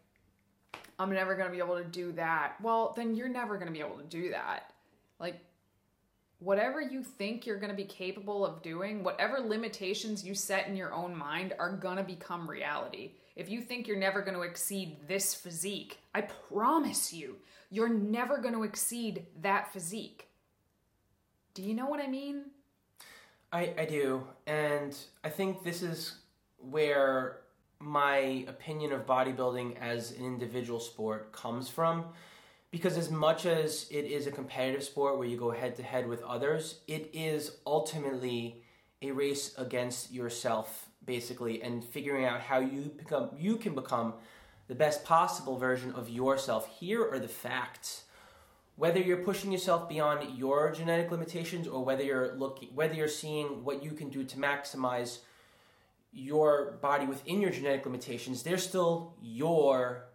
I'm 1.01 1.13
never 1.13 1.35
going 1.35 1.49
to 1.49 1.53
be 1.53 1.59
able 1.59 1.79
to 1.79 1.85
do 1.85 2.13
that, 2.13 2.55
well, 2.63 2.95
then 2.97 3.17
you're 3.17 3.29
never 3.29 3.57
going 3.57 3.67
to 3.67 3.73
be 3.73 3.81
able 3.81 3.99
to 3.99 4.05
do 4.05 4.31
that. 4.31 4.73
Like, 5.19 5.41
whatever 6.45 6.81
you 6.81 7.03
think 7.03 7.47
you're 7.47 7.59
going 7.59 7.71
to 7.71 7.77
be 7.77 7.85
capable 7.85 8.45
of 8.45 8.63
doing, 8.63 9.03
whatever 9.03 9.39
limitations 9.41 10.25
you 10.25 10.35
set 10.35 10.69
in 10.69 10.77
your 10.77 10.93
own 10.93 11.17
mind 11.17 11.55
are 11.59 11.73
going 11.73 11.97
to 11.97 12.03
become 12.03 12.49
reality. 12.49 13.13
If 13.35 13.49
you 13.49 13.63
think 13.63 13.89
you're 13.89 13.97
never 13.97 14.21
going 14.21 14.37
to 14.37 14.43
exceed 14.43 15.09
this 15.09 15.35
physique, 15.35 15.99
I 16.15 16.21
promise 16.21 17.13
you, 17.13 17.37
you're 17.71 17.89
never 17.89 18.39
going 18.39 18.55
to 18.55 18.63
exceed 18.63 19.25
that 19.41 19.73
physique. 19.73 20.29
Do 21.55 21.63
you 21.63 21.75
know 21.75 21.87
what 21.87 22.01
I 22.01 22.07
mean? 22.07 22.43
I, 23.53 23.73
I 23.79 23.85
do. 23.87 24.27
And 24.47 24.97
I 25.25 25.31
think 25.31 25.65
this 25.65 25.83
is 25.83 26.17
where 26.59 27.39
my 27.79 28.45
opinion 28.49 28.93
of 28.93 29.07
bodybuilding 29.07 29.79
as 29.81 30.13
an 30.13 30.25
individual 30.25 30.81
sport 30.81 31.33
comes 31.33 31.69
from. 31.69 32.07
Because 32.75 32.99
as 32.99 33.09
much 33.09 33.47
as 33.47 33.87
it 33.93 34.05
is 34.05 34.27
a 34.27 34.33
competitive 34.33 34.83
sport 34.83 35.17
where 35.17 35.29
you 35.29 35.37
go 35.37 35.53
head 35.53 35.77
to 35.77 35.85
head 35.85 36.09
with 36.09 36.21
others, 36.25 36.81
it 36.89 37.09
is 37.13 37.59
ultimately 37.65 38.65
a 39.01 39.13
race 39.13 39.55
against 39.57 40.11
yourself, 40.11 40.89
basically, 41.05 41.63
and 41.63 41.85
figuring 41.85 42.25
out 42.25 42.41
how 42.41 42.59
you 42.59 42.91
become 42.97 43.31
you 43.39 43.59
can 43.59 43.77
become 43.77 44.15
the 44.67 44.75
best 44.75 45.05
possible 45.05 45.57
version 45.57 45.93
of 45.93 46.09
yourself. 46.09 46.67
Here 46.81 47.09
are 47.09 47.21
the 47.21 47.29
facts 47.29 48.07
whether 48.75 48.99
you're 48.99 49.19
pushing 49.19 49.53
yourself 49.53 49.89
beyond 49.89 50.37
your 50.37 50.73
genetic 50.73 51.13
limitations 51.13 51.69
or 51.69 51.85
whether 51.85 52.03
you're 52.03 52.35
looking 52.35 52.71
whether 52.75 52.95
you're 52.95 53.07
seeing 53.07 53.63
what 53.63 53.85
you 53.85 53.93
can 53.93 54.09
do 54.09 54.25
to 54.25 54.37
maximize 54.37 55.19
your 56.13 56.73
body 56.83 57.07
within 57.07 57.41
your 57.41 57.53
genetic 57.53 57.87
limitations, 57.87 58.43
they're 58.43 58.59
still 58.59 59.15
your 59.23 60.07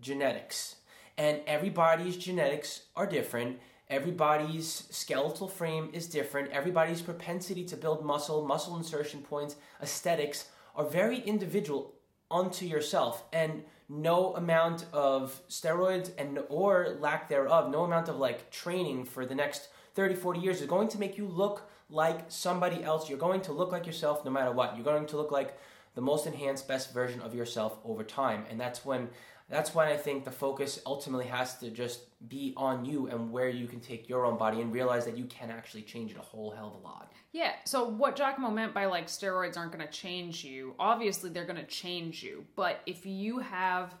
genetics. 0.00 0.77
And 1.18 1.40
everybody's 1.46 2.16
genetics 2.16 2.82
are 2.96 3.06
different. 3.06 3.58
Everybody's 3.90 4.84
skeletal 4.90 5.48
frame 5.48 5.90
is 5.92 6.06
different. 6.06 6.52
Everybody's 6.52 7.02
propensity 7.02 7.64
to 7.64 7.76
build 7.76 8.04
muscle, 8.04 8.46
muscle 8.46 8.76
insertion 8.76 9.20
points, 9.20 9.56
aesthetics 9.82 10.48
are 10.76 10.84
very 10.84 11.18
individual 11.18 11.94
unto 12.30 12.64
yourself. 12.64 13.24
And 13.32 13.64
no 13.88 14.34
amount 14.34 14.84
of 14.92 15.40
steroids 15.48 16.10
and 16.18 16.38
or 16.48 16.96
lack 17.00 17.28
thereof, 17.28 17.70
no 17.70 17.84
amount 17.84 18.08
of 18.08 18.16
like 18.16 18.50
training 18.50 19.04
for 19.04 19.26
the 19.26 19.34
next 19.34 19.68
30, 19.94 20.14
40 20.14 20.40
years 20.40 20.60
is 20.60 20.66
going 20.66 20.88
to 20.88 21.00
make 21.00 21.18
you 21.18 21.26
look 21.26 21.68
like 21.90 22.26
somebody 22.28 22.84
else. 22.84 23.08
You're 23.08 23.18
going 23.18 23.40
to 23.42 23.52
look 23.52 23.72
like 23.72 23.86
yourself 23.86 24.24
no 24.24 24.30
matter 24.30 24.52
what. 24.52 24.76
You're 24.76 24.84
going 24.84 25.06
to 25.06 25.16
look 25.16 25.32
like 25.32 25.58
the 25.94 26.02
most 26.02 26.26
enhanced, 26.26 26.68
best 26.68 26.92
version 26.92 27.20
of 27.22 27.34
yourself 27.34 27.78
over 27.84 28.04
time. 28.04 28.44
And 28.50 28.60
that's 28.60 28.84
when 28.84 29.08
that's 29.48 29.74
when 29.74 29.88
I 29.88 29.96
think 29.96 30.24
the 30.24 30.30
focus 30.30 30.80
ultimately 30.84 31.26
has 31.26 31.56
to 31.58 31.70
just 31.70 32.00
be 32.28 32.52
on 32.56 32.84
you 32.84 33.06
and 33.08 33.32
where 33.32 33.48
you 33.48 33.66
can 33.66 33.80
take 33.80 34.08
your 34.08 34.26
own 34.26 34.36
body 34.36 34.60
and 34.60 34.72
realize 34.72 35.04
that 35.06 35.16
you 35.16 35.24
can 35.24 35.50
actually 35.50 35.82
change 35.82 36.10
it 36.10 36.18
a 36.18 36.22
whole 36.22 36.50
hell 36.50 36.74
of 36.74 36.82
a 36.82 36.86
lot. 36.86 37.12
Yeah, 37.32 37.52
so 37.64 37.88
what 37.88 38.16
Giacomo 38.16 38.50
meant 38.50 38.74
by 38.74 38.86
like 38.86 39.06
steroids 39.06 39.56
aren't 39.56 39.72
going 39.72 39.86
to 39.86 39.92
change 39.92 40.44
you, 40.44 40.74
obviously 40.78 41.30
they're 41.30 41.46
going 41.46 41.56
to 41.56 41.66
change 41.66 42.22
you. 42.22 42.44
But 42.56 42.80
if 42.86 43.06
you 43.06 43.38
have 43.38 43.94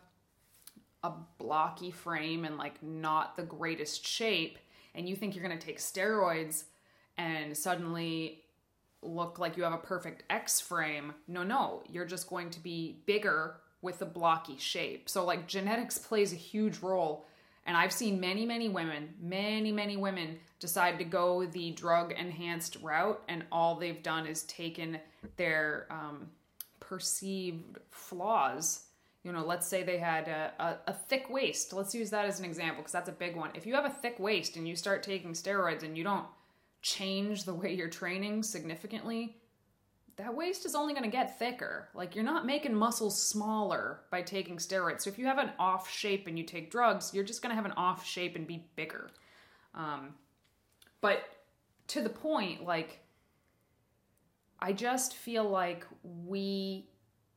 a 1.02 1.12
blocky 1.38 1.90
frame 1.90 2.44
and 2.44 2.58
like 2.58 2.82
not 2.82 3.36
the 3.36 3.42
greatest 3.42 4.06
shape, 4.06 4.58
and 4.94 5.08
you 5.08 5.14
think 5.14 5.34
you're 5.34 5.44
going 5.44 5.58
to 5.58 5.64
take 5.64 5.78
steroids 5.78 6.64
and 7.16 7.56
suddenly 7.56 8.42
look 9.02 9.38
like 9.38 9.56
you 9.56 9.62
have 9.62 9.72
a 9.72 9.78
perfect 9.78 10.24
X 10.28 10.60
frame, 10.60 11.14
no, 11.28 11.42
no, 11.42 11.82
you're 11.88 12.04
just 12.04 12.28
going 12.28 12.50
to 12.50 12.60
be 12.60 13.02
bigger 13.06 13.60
with 13.82 14.02
a 14.02 14.06
blocky 14.06 14.56
shape. 14.58 15.08
So, 15.08 15.24
like, 15.24 15.46
genetics 15.46 15.98
plays 15.98 16.32
a 16.32 16.36
huge 16.36 16.78
role. 16.78 17.26
And 17.66 17.76
I've 17.76 17.92
seen 17.92 18.18
many, 18.18 18.46
many 18.46 18.70
women, 18.70 19.10
many, 19.20 19.72
many 19.72 19.98
women 19.98 20.38
decide 20.58 20.98
to 20.98 21.04
go 21.04 21.44
the 21.44 21.72
drug 21.72 22.12
enhanced 22.12 22.78
route, 22.82 23.22
and 23.28 23.44
all 23.52 23.74
they've 23.74 24.02
done 24.02 24.26
is 24.26 24.44
taken 24.44 24.98
their 25.36 25.86
um, 25.90 26.30
perceived 26.80 27.78
flaws. 27.90 28.86
You 29.22 29.32
know, 29.32 29.44
let's 29.44 29.66
say 29.66 29.82
they 29.82 29.98
had 29.98 30.28
a, 30.28 30.52
a, 30.58 30.90
a 30.90 30.94
thick 30.94 31.28
waist. 31.28 31.74
Let's 31.74 31.94
use 31.94 32.08
that 32.08 32.24
as 32.24 32.38
an 32.38 32.46
example 32.46 32.78
because 32.78 32.92
that's 32.92 33.10
a 33.10 33.12
big 33.12 33.36
one. 33.36 33.50
If 33.54 33.66
you 33.66 33.74
have 33.74 33.84
a 33.84 33.90
thick 33.90 34.18
waist 34.18 34.56
and 34.56 34.66
you 34.66 34.74
start 34.74 35.02
taking 35.02 35.32
steroids 35.32 35.82
and 35.82 35.98
you 35.98 36.04
don't 36.04 36.24
change 36.80 37.44
the 37.44 37.52
way 37.52 37.74
you're 37.74 37.88
training 37.88 38.44
significantly, 38.44 39.36
that 40.18 40.34
waist 40.34 40.66
is 40.66 40.74
only 40.74 40.92
going 40.92 41.04
to 41.04 41.10
get 41.10 41.38
thicker. 41.38 41.88
Like 41.94 42.14
you're 42.14 42.24
not 42.24 42.44
making 42.44 42.74
muscles 42.74 43.22
smaller 43.22 44.00
by 44.10 44.20
taking 44.22 44.56
steroids. 44.56 45.02
So 45.02 45.10
if 45.10 45.18
you 45.18 45.26
have 45.26 45.38
an 45.38 45.52
off 45.58 45.88
shape 45.90 46.26
and 46.26 46.36
you 46.36 46.44
take 46.44 46.70
drugs, 46.70 47.12
you're 47.14 47.24
just 47.24 47.40
going 47.40 47.50
to 47.50 47.56
have 47.56 47.64
an 47.64 47.72
off 47.76 48.04
shape 48.04 48.34
and 48.34 48.46
be 48.46 48.66
bigger. 48.74 49.10
Um, 49.74 50.14
but 51.00 51.22
to 51.88 52.02
the 52.02 52.10
point, 52.10 52.64
like 52.64 53.00
I 54.60 54.72
just 54.72 55.14
feel 55.14 55.48
like 55.48 55.86
we 56.02 56.90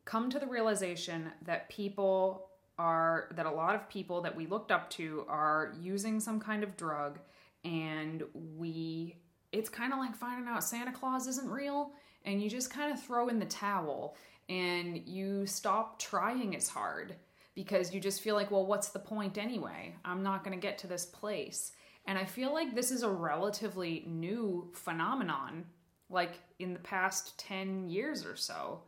come 0.05 0.31
to 0.31 0.39
the 0.39 0.47
realization 0.47 1.31
that 1.45 1.69
people 1.69 2.47
are 2.79 3.27
that 3.35 3.45
a 3.45 3.51
lot 3.51 3.75
of 3.75 3.87
people 3.89 4.21
that 4.21 4.35
we 4.35 4.47
looked 4.47 4.71
up 4.71 4.89
to 4.89 5.23
are 5.29 5.75
using 5.79 6.19
some 6.19 6.39
kind 6.39 6.63
of 6.63 6.75
drug 6.75 7.19
and 7.63 8.23
we 8.57 9.17
it's 9.51 9.69
kind 9.69 9.93
of 9.93 9.99
like 9.99 10.15
finding 10.15 10.47
out 10.47 10.63
Santa 10.63 10.91
Claus 10.91 11.27
isn't 11.27 11.47
real 11.47 11.91
and 12.25 12.41
you 12.41 12.49
just 12.49 12.71
kind 12.71 12.91
of 12.91 13.01
throw 13.01 13.27
in 13.27 13.39
the 13.39 13.45
towel 13.45 14.15
and 14.49 15.07
you 15.07 15.45
stop 15.45 15.99
trying 15.99 16.55
as 16.55 16.67
hard 16.67 17.15
because 17.55 17.93
you 17.93 17.99
just 17.99 18.21
feel 18.21 18.35
like, 18.35 18.51
well, 18.51 18.65
what's 18.65 18.89
the 18.89 18.99
point 18.99 19.37
anyway? 19.37 19.95
I'm 20.05 20.23
not 20.23 20.43
going 20.43 20.57
to 20.57 20.61
get 20.61 20.77
to 20.79 20.87
this 20.87 21.05
place. 21.05 21.71
And 22.05 22.17
I 22.17 22.25
feel 22.25 22.53
like 22.53 22.73
this 22.73 22.91
is 22.91 23.03
a 23.03 23.09
relatively 23.09 24.03
new 24.07 24.69
phenomenon, 24.73 25.65
like 26.09 26.39
in 26.59 26.73
the 26.73 26.79
past 26.79 27.37
10 27.39 27.89
years 27.89 28.25
or 28.25 28.35
so. 28.35 28.81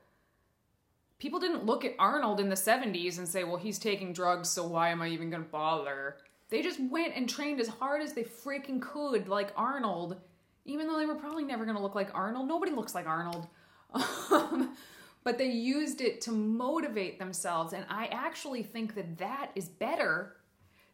People 1.19 1.39
didn't 1.39 1.65
look 1.65 1.86
at 1.86 1.95
Arnold 1.99 2.39
in 2.39 2.49
the 2.49 2.55
70s 2.55 3.17
and 3.17 3.27
say, 3.27 3.43
well, 3.43 3.55
he's 3.55 3.79
taking 3.79 4.11
drugs, 4.11 4.49
so 4.49 4.67
why 4.67 4.89
am 4.89 5.01
I 5.01 5.07
even 5.09 5.29
going 5.29 5.43
to 5.43 5.49
bother? 5.49 6.17
They 6.49 6.61
just 6.61 6.79
went 6.81 7.15
and 7.15 7.29
trained 7.29 7.61
as 7.61 7.67
hard 7.67 8.01
as 8.01 8.13
they 8.13 8.23
freaking 8.23 8.81
could, 8.81 9.29
like 9.29 9.53
Arnold, 9.55 10.17
even 10.66 10.88
though 10.88 10.97
they 10.97 11.05
were 11.05 11.16
probably 11.16 11.43
never 11.43 11.66
going 11.66 11.78
to 11.78 11.84
look 11.84 11.95
like 11.95 12.09
Arnold. 12.14 12.47
Nobody 12.47 12.72
looks 12.72 12.95
like 12.95 13.07
Arnold. 13.07 13.47
Um, 14.32 14.76
but 15.24 15.38
they 15.38 15.49
used 15.51 16.01
it 16.01 16.20
to 16.22 16.32
motivate 16.32 17.20
themselves. 17.20 17.72
And 17.74 17.86
I 17.89 18.07
actually 18.07 18.64
think 18.64 18.95
that 18.95 19.18
that 19.20 19.51
is 19.55 19.70
better 19.70 20.36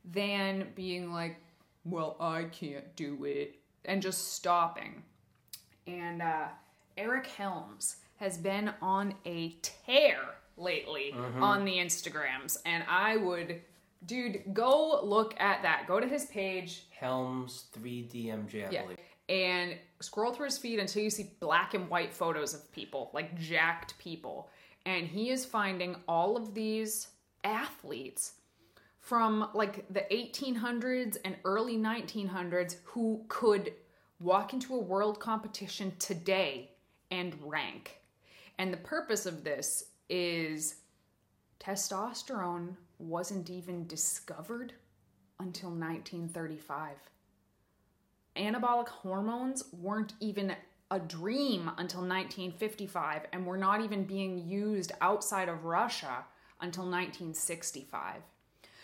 than 0.03 0.67
being 0.75 1.11
like, 1.13 1.37
well, 1.85 2.17
I 2.19 2.43
can't 2.43 2.93
do 2.97 3.23
it, 3.23 3.55
and 3.85 4.01
just 4.01 4.33
stopping. 4.33 5.03
And 5.87 6.21
uh, 6.21 6.47
Eric 6.97 7.27
Helms 7.27 7.95
has 8.17 8.37
been 8.37 8.71
on 8.81 9.13
a 9.25 9.55
tear 9.61 10.17
lately 10.57 11.13
on 11.39 11.63
the 11.63 11.73
Instagrams. 11.77 12.57
And 12.65 12.83
I 12.89 13.15
would, 13.17 13.61
dude, 14.05 14.53
go 14.53 14.99
look 15.03 15.39
at 15.39 15.61
that. 15.63 15.85
Go 15.87 15.99
to 16.01 16.07
his 16.07 16.25
page. 16.25 16.83
Helms 16.91 17.65
3DMJ, 17.79 18.67
I 18.67 18.71
Yeah. 18.71 18.81
believe. 18.83 18.97
And 19.29 19.75
scroll 20.01 20.33
through 20.33 20.45
his 20.45 20.57
feed 20.57 20.79
until 20.79 21.03
you 21.03 21.09
see 21.09 21.31
black 21.39 21.73
and 21.75 21.87
white 21.87 22.13
photos 22.13 22.53
of 22.53 22.71
people, 22.71 23.11
like 23.13 23.39
jacked 23.39 23.97
people. 23.99 24.49
And 24.85 25.07
he 25.07 25.29
is 25.29 25.45
finding 25.45 25.95
all 26.07 26.35
of 26.35 26.53
these 26.53 27.09
athletes 27.43 28.33
from 29.01 29.49
like 29.53 29.87
the 29.93 30.05
1800s 30.11 31.17
and 31.23 31.35
early 31.45 31.77
1900s 31.77 32.77
who 32.83 33.23
could 33.27 33.73
walk 34.19 34.53
into 34.53 34.75
a 34.75 34.79
world 34.79 35.19
competition 35.19 35.93
today 35.99 36.71
and 37.11 37.35
rank. 37.41 37.99
And 38.57 38.73
the 38.73 38.77
purpose 38.77 39.25
of 39.25 39.43
this 39.43 39.85
is 40.09 40.75
testosterone 41.59 42.75
wasn't 42.97 43.49
even 43.49 43.87
discovered 43.87 44.73
until 45.39 45.69
1935 45.69 46.97
anabolic 48.39 48.87
hormones 48.87 49.63
weren't 49.73 50.13
even 50.19 50.55
a 50.91 50.99
dream 50.99 51.69
until 51.77 52.01
1955 52.01 53.23
and 53.31 53.45
were 53.45 53.57
not 53.57 53.81
even 53.81 54.05
being 54.05 54.47
used 54.47 54.91
outside 55.01 55.49
of 55.49 55.65
Russia 55.65 56.25
until 56.61 56.83
1965. 56.83 58.21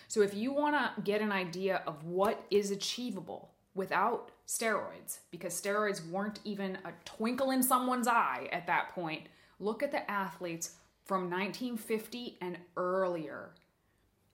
So, 0.08 0.22
if 0.22 0.36
you 0.36 0.54
want 0.54 0.76
to 0.76 1.02
get 1.02 1.22
an 1.22 1.32
idea 1.32 1.82
of 1.88 2.04
what 2.04 2.46
is 2.52 2.70
achievable 2.70 3.52
without 3.74 4.30
steroids, 4.48 5.20
because 5.32 5.60
steroids 5.60 6.08
weren't 6.10 6.40
even 6.44 6.78
a 6.86 6.92
twinkle 7.06 7.52
in 7.52 7.64
someone's 7.64 8.08
eye 8.08 8.48
at 8.52 8.68
that 8.68 8.94
point, 8.94 9.24
look 9.60 9.82
at 9.82 9.92
the 9.92 10.10
athletes 10.10 10.76
from 11.06 11.30
1950 11.30 12.38
and 12.42 12.58
earlier. 12.78 13.50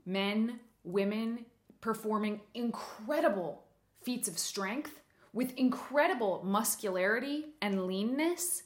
Men, 0.06 0.60
women 0.84 1.46
performing 1.80 2.42
incredible 2.54 3.64
feats 4.02 4.28
of 4.28 4.38
strength 4.38 5.01
with 5.34 5.54
incredible 5.58 6.42
muscularity 6.44 7.46
and 7.62 7.86
leanness, 7.86 8.64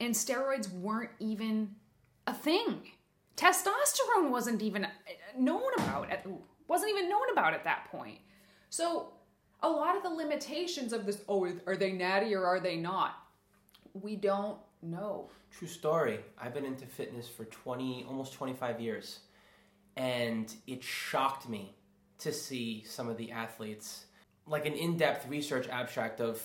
and 0.00 0.14
steroids 0.14 0.70
weren't 0.72 1.10
even 1.18 1.74
a 2.26 2.34
thing. 2.34 2.82
Testosterone 3.36 4.30
wasn't 4.30 4.62
even 4.62 4.84
uh, 4.84 4.88
known 5.38 5.72
about 5.78 6.10
at 6.10 6.26
wasn't 6.68 6.90
even 6.90 7.08
known 7.08 7.30
about 7.32 7.54
at 7.54 7.64
that 7.64 7.88
point. 7.90 8.18
So 8.70 9.12
a 9.62 9.68
lot 9.68 9.96
of 9.96 10.02
the 10.02 10.10
limitations 10.10 10.92
of 10.92 11.06
this 11.06 11.22
oh 11.28 11.50
are 11.66 11.76
they 11.76 11.92
natty 11.92 12.34
or 12.34 12.44
are 12.44 12.60
they 12.60 12.76
not? 12.76 13.16
We 13.94 14.16
don't 14.16 14.58
know. 14.82 15.30
True 15.50 15.68
story. 15.68 16.20
I've 16.38 16.54
been 16.54 16.64
into 16.64 16.86
fitness 16.86 17.28
for 17.28 17.44
20, 17.44 18.06
almost 18.08 18.32
25 18.32 18.80
years. 18.80 19.20
And 19.96 20.52
it 20.66 20.82
shocked 20.82 21.48
me 21.48 21.76
to 22.18 22.32
see 22.32 22.82
some 22.84 23.08
of 23.08 23.16
the 23.16 23.30
athletes, 23.30 24.06
like 24.46 24.66
an 24.66 24.74
in 24.74 24.96
depth 24.96 25.28
research 25.28 25.68
abstract 25.68 26.20
of 26.20 26.40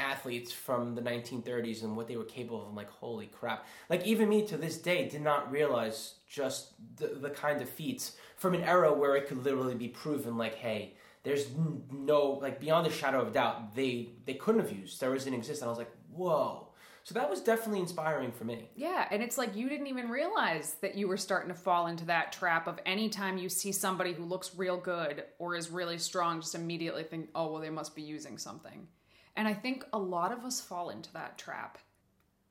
athletes 0.00 0.50
from 0.50 0.94
the 0.94 1.02
1930s 1.02 1.82
and 1.82 1.96
what 1.96 2.08
they 2.08 2.16
were 2.16 2.24
capable 2.24 2.62
of. 2.62 2.68
I'm 2.68 2.74
like, 2.74 2.90
holy 2.90 3.26
crap. 3.26 3.66
Like, 3.88 4.06
even 4.06 4.28
me 4.28 4.46
to 4.46 4.56
this 4.56 4.78
day 4.78 5.08
did 5.08 5.20
not 5.20 5.50
realize 5.52 6.14
just 6.28 6.72
the, 6.96 7.08
the 7.08 7.30
kind 7.30 7.60
of 7.60 7.68
feats 7.68 8.16
from 8.36 8.54
an 8.54 8.62
era 8.62 8.92
where 8.92 9.16
it 9.16 9.28
could 9.28 9.44
literally 9.44 9.74
be 9.74 9.88
proven, 9.88 10.36
like, 10.38 10.54
hey, 10.54 10.94
there's 11.22 11.46
no, 11.92 12.38
like, 12.40 12.60
beyond 12.60 12.86
a 12.86 12.90
shadow 12.90 13.20
of 13.20 13.32
doubt, 13.32 13.74
they, 13.74 14.08
they 14.24 14.34
couldn't 14.34 14.62
have 14.62 14.72
used. 14.72 14.98
Steroids 14.98 15.24
didn't 15.24 15.34
exist. 15.34 15.60
And 15.60 15.68
I 15.68 15.70
was 15.70 15.78
like, 15.78 15.92
whoa. 16.10 16.68
So 17.10 17.18
that 17.18 17.28
was 17.28 17.40
definitely 17.40 17.80
inspiring 17.80 18.30
for 18.30 18.44
me. 18.44 18.68
Yeah, 18.76 19.08
and 19.10 19.20
it's 19.20 19.36
like 19.36 19.56
you 19.56 19.68
didn't 19.68 19.88
even 19.88 20.10
realize 20.10 20.74
that 20.74 20.94
you 20.94 21.08
were 21.08 21.16
starting 21.16 21.48
to 21.48 21.58
fall 21.58 21.88
into 21.88 22.04
that 22.04 22.30
trap 22.30 22.68
of 22.68 22.78
anytime 22.86 23.36
you 23.36 23.48
see 23.48 23.72
somebody 23.72 24.12
who 24.12 24.24
looks 24.24 24.54
real 24.54 24.76
good 24.76 25.24
or 25.40 25.56
is 25.56 25.72
really 25.72 25.98
strong, 25.98 26.40
just 26.40 26.54
immediately 26.54 27.02
think, 27.02 27.28
oh, 27.34 27.50
well, 27.50 27.60
they 27.60 27.68
must 27.68 27.96
be 27.96 28.02
using 28.02 28.38
something. 28.38 28.86
And 29.34 29.48
I 29.48 29.54
think 29.54 29.84
a 29.92 29.98
lot 29.98 30.30
of 30.30 30.44
us 30.44 30.60
fall 30.60 30.90
into 30.90 31.12
that 31.14 31.36
trap. 31.36 31.78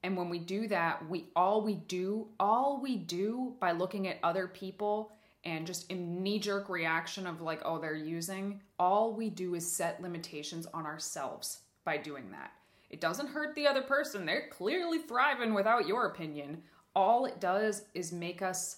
And 0.03 0.17
when 0.17 0.27
we 0.27 0.39
do 0.39 0.67
that, 0.67 1.07
we 1.07 1.27
all 1.37 1.61
we 1.61 1.75
do, 1.75 2.27
all 2.37 2.81
we 2.81 2.97
do 2.97 3.55
by 3.61 3.71
looking 3.71 4.09
at 4.09 4.19
other 4.23 4.45
people 4.45 5.13
and 5.45 5.65
just 5.65 5.89
a 5.89 5.95
knee 5.95 6.37
jerk 6.37 6.67
reaction 6.67 7.25
of 7.27 7.39
like, 7.39 7.61
oh, 7.63 7.79
they're 7.79 7.95
using, 7.95 8.59
all 8.77 9.13
we 9.13 9.29
do 9.29 9.55
is 9.55 9.71
set 9.71 10.01
limitations 10.01 10.67
on 10.73 10.85
ourselves 10.85 11.59
by 11.85 11.95
doing 11.95 12.29
that. 12.31 12.51
It 12.89 13.01
doesn't 13.01 13.29
hurt 13.29 13.55
the 13.55 13.67
other 13.67 13.81
person. 13.81 14.25
They're 14.25 14.47
clearly 14.49 14.99
thriving 14.99 15.53
without 15.53 15.87
your 15.87 16.07
opinion. 16.07 16.63
All 16.95 17.25
it 17.25 17.39
does 17.39 17.83
is 17.93 18.11
make 18.11 18.41
us 18.41 18.77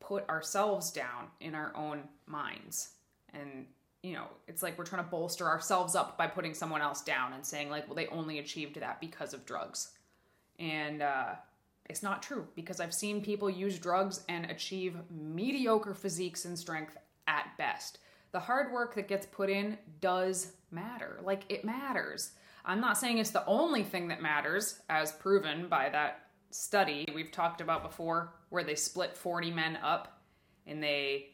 put 0.00 0.28
ourselves 0.28 0.90
down 0.90 1.28
in 1.40 1.54
our 1.54 1.74
own 1.76 2.02
minds. 2.26 2.90
And, 3.32 3.66
you 4.02 4.12
know, 4.14 4.26
it's 4.48 4.62
like 4.62 4.76
we're 4.76 4.84
trying 4.84 5.04
to 5.04 5.10
bolster 5.10 5.46
ourselves 5.46 5.94
up 5.94 6.18
by 6.18 6.26
putting 6.26 6.52
someone 6.52 6.82
else 6.82 7.00
down 7.00 7.32
and 7.32 7.44
saying, 7.44 7.70
like, 7.70 7.86
well, 7.86 7.94
they 7.94 8.08
only 8.08 8.38
achieved 8.38 8.78
that 8.80 9.00
because 9.00 9.32
of 9.32 9.46
drugs. 9.46 9.92
And 10.58 11.00
uh, 11.00 11.34
it's 11.88 12.02
not 12.02 12.22
true 12.22 12.46
because 12.54 12.80
I've 12.80 12.94
seen 12.94 13.22
people 13.22 13.48
use 13.48 13.78
drugs 13.78 14.24
and 14.28 14.50
achieve 14.50 14.96
mediocre 15.10 15.94
physiques 15.94 16.44
and 16.44 16.58
strength 16.58 16.96
at 17.26 17.46
best. 17.56 17.98
The 18.32 18.40
hard 18.40 18.72
work 18.72 18.94
that 18.94 19.08
gets 19.08 19.26
put 19.26 19.48
in 19.48 19.78
does 20.00 20.52
matter. 20.70 21.18
Like, 21.22 21.44
it 21.48 21.64
matters. 21.64 22.32
I'm 22.64 22.80
not 22.80 22.98
saying 22.98 23.18
it's 23.18 23.30
the 23.30 23.46
only 23.46 23.82
thing 23.82 24.08
that 24.08 24.22
matters, 24.22 24.80
as 24.88 25.12
proven 25.12 25.68
by 25.68 25.88
that 25.88 26.26
study 26.50 27.06
we've 27.14 27.32
talked 27.32 27.60
about 27.60 27.82
before, 27.82 28.34
where 28.50 28.64
they 28.64 28.74
split 28.74 29.16
40 29.16 29.50
men 29.50 29.78
up 29.82 30.20
and 30.66 30.82
they 30.82 31.30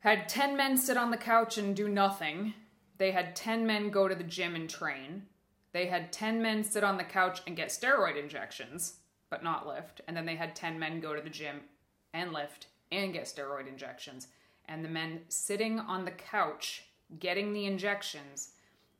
had 0.00 0.28
10 0.28 0.56
men 0.56 0.76
sit 0.76 0.96
on 0.96 1.10
the 1.10 1.16
couch 1.16 1.58
and 1.58 1.74
do 1.74 1.88
nothing. 1.88 2.54
They 2.98 3.10
had 3.10 3.34
10 3.34 3.66
men 3.66 3.90
go 3.90 4.08
to 4.08 4.14
the 4.14 4.24
gym 4.24 4.54
and 4.54 4.68
train. 4.68 5.24
They 5.72 5.86
had 5.86 6.12
10 6.12 6.40
men 6.40 6.64
sit 6.64 6.84
on 6.84 6.96
the 6.96 7.04
couch 7.04 7.40
and 7.46 7.56
get 7.56 7.68
steroid 7.68 8.16
injections, 8.16 8.98
but 9.30 9.42
not 9.42 9.66
lift. 9.66 10.00
And 10.06 10.16
then 10.16 10.26
they 10.26 10.36
had 10.36 10.54
10 10.54 10.78
men 10.78 11.00
go 11.00 11.14
to 11.14 11.20
the 11.20 11.28
gym 11.28 11.60
and 12.14 12.32
lift 12.32 12.68
and 12.92 13.12
get 13.12 13.24
steroid 13.24 13.68
injections. 13.68 14.28
And 14.68 14.84
the 14.84 14.88
men 14.88 15.22
sitting 15.28 15.80
on 15.80 16.04
the 16.04 16.10
couch 16.12 16.84
getting 17.18 17.52
the 17.52 17.66
injections 17.66 18.52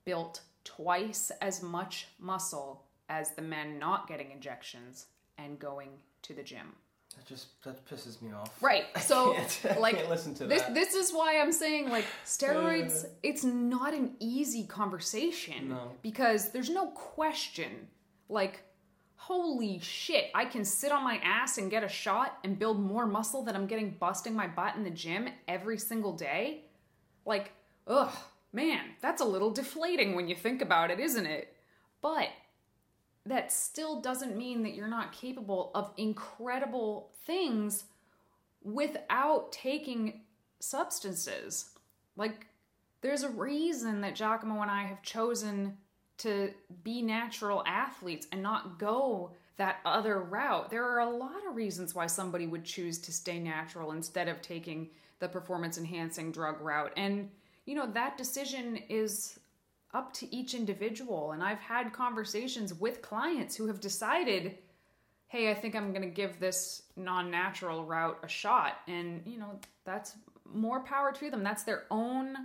built 0.05 0.42
twice 0.66 1.30
as 1.40 1.62
much 1.62 2.08
muscle 2.18 2.82
as 3.08 3.30
the 3.30 3.42
men 3.42 3.78
not 3.78 4.08
getting 4.08 4.32
injections 4.32 5.06
and 5.38 5.58
going 5.58 5.90
to 6.22 6.34
the 6.34 6.42
gym. 6.42 6.72
That 7.16 7.24
just 7.24 7.62
that 7.62 7.86
pisses 7.88 8.20
me 8.20 8.32
off. 8.32 8.60
Right. 8.60 8.84
So 9.00 9.32
can't- 9.34 9.60
I 9.76 9.78
like 9.78 9.96
can't 9.96 10.10
listen 10.10 10.34
to 10.34 10.46
this 10.46 10.62
that. 10.62 10.74
this 10.74 10.94
is 10.94 11.12
why 11.12 11.38
I'm 11.40 11.52
saying 11.52 11.88
like 11.88 12.04
steroids 12.26 13.06
it's 13.22 13.44
not 13.44 13.94
an 13.94 14.16
easy 14.20 14.64
conversation 14.66 15.70
No. 15.70 15.92
because 16.02 16.50
there's 16.50 16.68
no 16.68 16.88
question 16.88 17.86
like 18.28 18.62
holy 19.14 19.78
shit 19.80 20.26
I 20.34 20.44
can 20.44 20.64
sit 20.64 20.92
on 20.92 21.02
my 21.04 21.16
ass 21.24 21.56
and 21.58 21.70
get 21.70 21.82
a 21.84 21.88
shot 21.88 22.38
and 22.44 22.58
build 22.58 22.78
more 22.80 23.06
muscle 23.06 23.42
than 23.44 23.54
I'm 23.56 23.66
getting 23.66 23.90
busting 23.98 24.34
my 24.34 24.46
butt 24.48 24.76
in 24.76 24.84
the 24.84 24.90
gym 24.90 25.28
every 25.48 25.78
single 25.78 26.12
day. 26.12 26.64
Like 27.24 27.52
ugh 27.86 28.12
man, 28.57 28.80
that's 29.02 29.20
a 29.20 29.26
little 29.26 29.50
deflating 29.50 30.16
when 30.16 30.28
you 30.28 30.34
think 30.34 30.62
about 30.62 30.90
it, 30.90 30.98
isn't 30.98 31.26
it? 31.26 31.54
But 32.00 32.30
that 33.26 33.52
still 33.52 34.00
doesn't 34.00 34.36
mean 34.36 34.62
that 34.62 34.74
you're 34.74 34.88
not 34.88 35.12
capable 35.12 35.70
of 35.74 35.92
incredible 35.98 37.11
things 37.26 37.84
without 38.64 39.52
taking 39.52 40.22
substances. 40.59 41.70
Like, 42.16 42.46
there's 43.02 43.24
a 43.24 43.28
reason 43.28 44.00
that 44.00 44.16
Giacomo 44.16 44.62
and 44.62 44.70
I 44.70 44.84
have 44.84 45.02
chosen 45.02 45.76
to 46.18 46.50
be 46.82 47.02
natural 47.02 47.62
athletes 47.66 48.26
and 48.32 48.42
not 48.42 48.78
go 48.78 49.32
that 49.59 49.80
other 49.84 50.20
route. 50.20 50.70
There 50.70 50.84
are 50.84 51.00
a 51.00 51.11
lot 51.11 51.46
of 51.46 51.57
reasons 51.57 51.94
why 51.94 52.07
somebody 52.07 52.46
would 52.46 52.64
choose 52.64 52.98
to 53.00 53.12
stay 53.12 53.38
natural 53.38 53.92
instead 53.92 54.28
of 54.28 54.40
taking 54.40 54.88
the 55.18 55.28
performance 55.28 55.76
enhancing 55.76 56.32
drug 56.32 56.61
route. 56.62 56.92
And, 56.96 57.28
you 57.66 57.74
know, 57.74 57.86
that 57.92 58.16
decision 58.16 58.78
is 58.88 59.38
up 59.92 60.12
to 60.14 60.34
each 60.34 60.54
individual. 60.54 61.32
And 61.32 61.42
I've 61.42 61.58
had 61.58 61.92
conversations 61.92 62.72
with 62.72 63.02
clients 63.02 63.56
who 63.56 63.66
have 63.66 63.80
decided, 63.80 64.58
hey, 65.26 65.50
I 65.50 65.54
think 65.54 65.74
I'm 65.74 65.90
going 65.90 66.02
to 66.02 66.08
give 66.08 66.38
this 66.38 66.82
non 66.96 67.30
natural 67.30 67.84
route 67.84 68.18
a 68.22 68.28
shot. 68.28 68.78
And, 68.86 69.22
you 69.26 69.38
know, 69.38 69.58
that's 69.84 70.14
more 70.52 70.80
power 70.80 71.12
to 71.12 71.30
them. 71.30 71.42
That's 71.42 71.64
their 71.64 71.84
own 71.90 72.36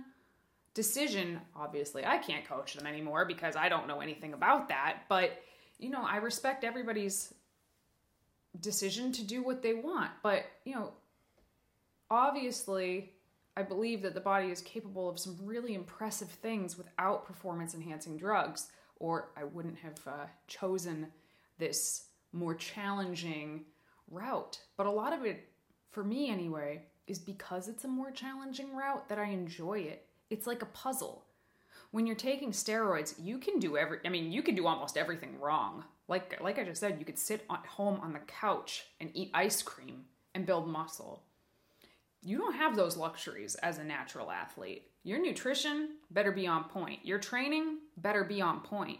decision. 0.74 1.40
Obviously, 1.54 2.04
I 2.04 2.18
can't 2.18 2.44
coach 2.44 2.74
them 2.74 2.86
anymore 2.86 3.24
because 3.24 3.54
I 3.54 3.68
don't 3.68 3.86
know 3.86 4.00
anything 4.00 4.32
about 4.32 4.68
that. 4.68 5.02
But, 5.08 5.42
you 5.78 5.90
know, 5.90 6.04
I 6.04 6.16
respect 6.16 6.64
everybody's 6.64 7.32
decision 8.60 9.12
to 9.12 9.24
do 9.24 9.42
what 9.42 9.62
they 9.62 9.74
want. 9.74 10.10
But, 10.22 10.44
you 10.64 10.74
know, 10.74 10.92
obviously, 12.10 13.12
I 13.56 13.62
believe 13.62 14.02
that 14.02 14.14
the 14.14 14.20
body 14.20 14.48
is 14.48 14.62
capable 14.62 15.08
of 15.08 15.18
some 15.18 15.38
really 15.42 15.74
impressive 15.74 16.30
things 16.30 16.78
without 16.78 17.26
performance 17.26 17.74
enhancing 17.74 18.16
drugs, 18.16 18.68
or 18.96 19.30
I 19.36 19.44
wouldn't 19.44 19.78
have 19.78 19.98
uh, 20.06 20.26
chosen 20.46 21.08
this 21.58 22.06
more 22.32 22.54
challenging 22.54 23.64
route. 24.10 24.58
But 24.76 24.86
a 24.86 24.90
lot 24.90 25.12
of 25.12 25.26
it, 25.26 25.48
for 25.90 26.02
me 26.02 26.30
anyway, 26.30 26.82
is 27.06 27.18
because 27.18 27.68
it's 27.68 27.84
a 27.84 27.88
more 27.88 28.10
challenging 28.10 28.74
route 28.74 29.08
that 29.08 29.18
I 29.18 29.26
enjoy 29.26 29.80
it. 29.80 30.06
It's 30.30 30.46
like 30.46 30.62
a 30.62 30.66
puzzle. 30.66 31.26
When 31.90 32.06
you're 32.06 32.16
taking 32.16 32.52
steroids, 32.52 33.14
you 33.22 33.36
can 33.36 33.58
do 33.58 33.76
every 33.76 33.98
I 34.06 34.08
mean, 34.08 34.32
you 34.32 34.42
can 34.42 34.54
do 34.54 34.66
almost 34.66 34.96
everything 34.96 35.38
wrong. 35.38 35.84
Like 36.08 36.40
like 36.40 36.58
I 36.58 36.64
just 36.64 36.80
said, 36.80 36.98
you 36.98 37.04
could 37.04 37.18
sit 37.18 37.44
at 37.50 37.66
home 37.66 38.00
on 38.00 38.14
the 38.14 38.20
couch 38.20 38.86
and 38.98 39.10
eat 39.12 39.30
ice 39.34 39.62
cream 39.62 40.06
and 40.34 40.46
build 40.46 40.66
muscle 40.66 41.24
you 42.22 42.38
don't 42.38 42.54
have 42.54 42.76
those 42.76 42.96
luxuries 42.96 43.56
as 43.56 43.78
a 43.78 43.84
natural 43.84 44.30
athlete. 44.30 44.86
Your 45.02 45.20
nutrition 45.20 45.96
better 46.10 46.30
be 46.30 46.46
on 46.46 46.64
point. 46.64 47.04
Your 47.04 47.18
training 47.18 47.78
better 47.96 48.24
be 48.24 48.40
on 48.40 48.60
point. 48.60 48.98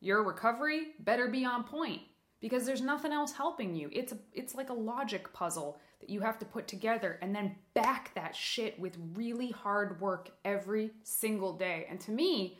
Your 0.00 0.22
recovery 0.22 0.88
better 1.00 1.28
be 1.28 1.44
on 1.44 1.64
point 1.64 2.00
because 2.40 2.64
there's 2.64 2.80
nothing 2.80 3.12
else 3.12 3.32
helping 3.32 3.74
you. 3.74 3.90
It's 3.92 4.12
a, 4.12 4.18
it's 4.32 4.54
like 4.54 4.70
a 4.70 4.74
logic 4.74 5.32
puzzle 5.32 5.78
that 6.00 6.10
you 6.10 6.20
have 6.20 6.38
to 6.38 6.44
put 6.44 6.66
together 6.66 7.18
and 7.22 7.34
then 7.34 7.54
back 7.74 8.12
that 8.14 8.34
shit 8.34 8.78
with 8.80 8.96
really 9.14 9.50
hard 9.50 10.00
work 10.00 10.30
every 10.44 10.90
single 11.04 11.52
day. 11.52 11.86
And 11.88 12.00
to 12.00 12.10
me, 12.10 12.58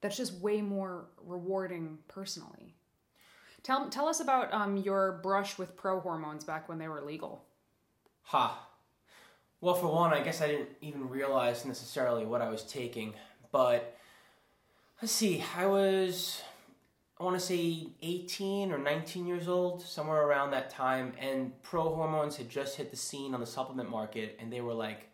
that's 0.00 0.16
just 0.16 0.34
way 0.40 0.62
more 0.62 1.06
rewarding 1.24 1.98
personally. 2.08 2.74
Tell 3.62 3.88
tell 3.88 4.06
us 4.06 4.20
about 4.20 4.52
um, 4.52 4.76
your 4.76 5.20
brush 5.22 5.58
with 5.58 5.76
pro 5.76 5.98
hormones 5.98 6.44
back 6.44 6.68
when 6.68 6.78
they 6.78 6.88
were 6.88 7.00
legal. 7.00 7.44
Ha. 8.24 8.68
Well, 9.60 9.74
for 9.74 9.86
one, 9.86 10.12
I 10.12 10.22
guess 10.22 10.40
I 10.40 10.48
didn't 10.48 10.70
even 10.80 11.08
realize 11.08 11.64
necessarily 11.64 12.26
what 12.26 12.42
I 12.42 12.50
was 12.50 12.64
taking. 12.64 13.14
But 13.50 13.96
let's 15.00 15.12
see, 15.12 15.42
I 15.56 15.66
was, 15.66 16.42
I 17.18 17.24
want 17.24 17.38
to 17.38 17.44
say 17.44 17.86
18 18.02 18.72
or 18.72 18.78
19 18.78 19.26
years 19.26 19.48
old, 19.48 19.82
somewhere 19.82 20.22
around 20.22 20.50
that 20.50 20.70
time, 20.70 21.12
and 21.18 21.52
pro 21.62 21.94
hormones 21.94 22.36
had 22.36 22.50
just 22.50 22.76
hit 22.76 22.90
the 22.90 22.96
scene 22.96 23.32
on 23.32 23.40
the 23.40 23.46
supplement 23.46 23.88
market, 23.88 24.36
and 24.40 24.52
they 24.52 24.60
were 24.60 24.74
like, 24.74 25.08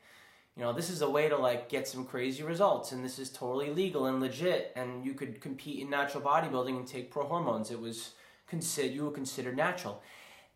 you 0.56 0.62
know, 0.62 0.72
this 0.72 0.90
is 0.90 1.00
a 1.02 1.08
way 1.08 1.28
to 1.28 1.36
like 1.36 1.68
get 1.68 1.86
some 1.86 2.04
crazy 2.04 2.42
results, 2.42 2.92
and 2.92 3.04
this 3.04 3.18
is 3.18 3.30
totally 3.30 3.70
legal 3.70 4.06
and 4.06 4.20
legit, 4.20 4.72
and 4.76 5.04
you 5.04 5.14
could 5.14 5.40
compete 5.40 5.80
in 5.80 5.88
natural 5.90 6.22
bodybuilding 6.22 6.76
and 6.76 6.86
take 6.86 7.10
pro 7.10 7.24
hormones. 7.24 7.70
It 7.70 7.80
was 7.80 8.12
consider 8.46 8.88
you 8.88 9.04
were 9.04 9.10
considered 9.10 9.56
natural, 9.56 10.02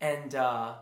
and 0.01 0.35
uh, 0.35 0.73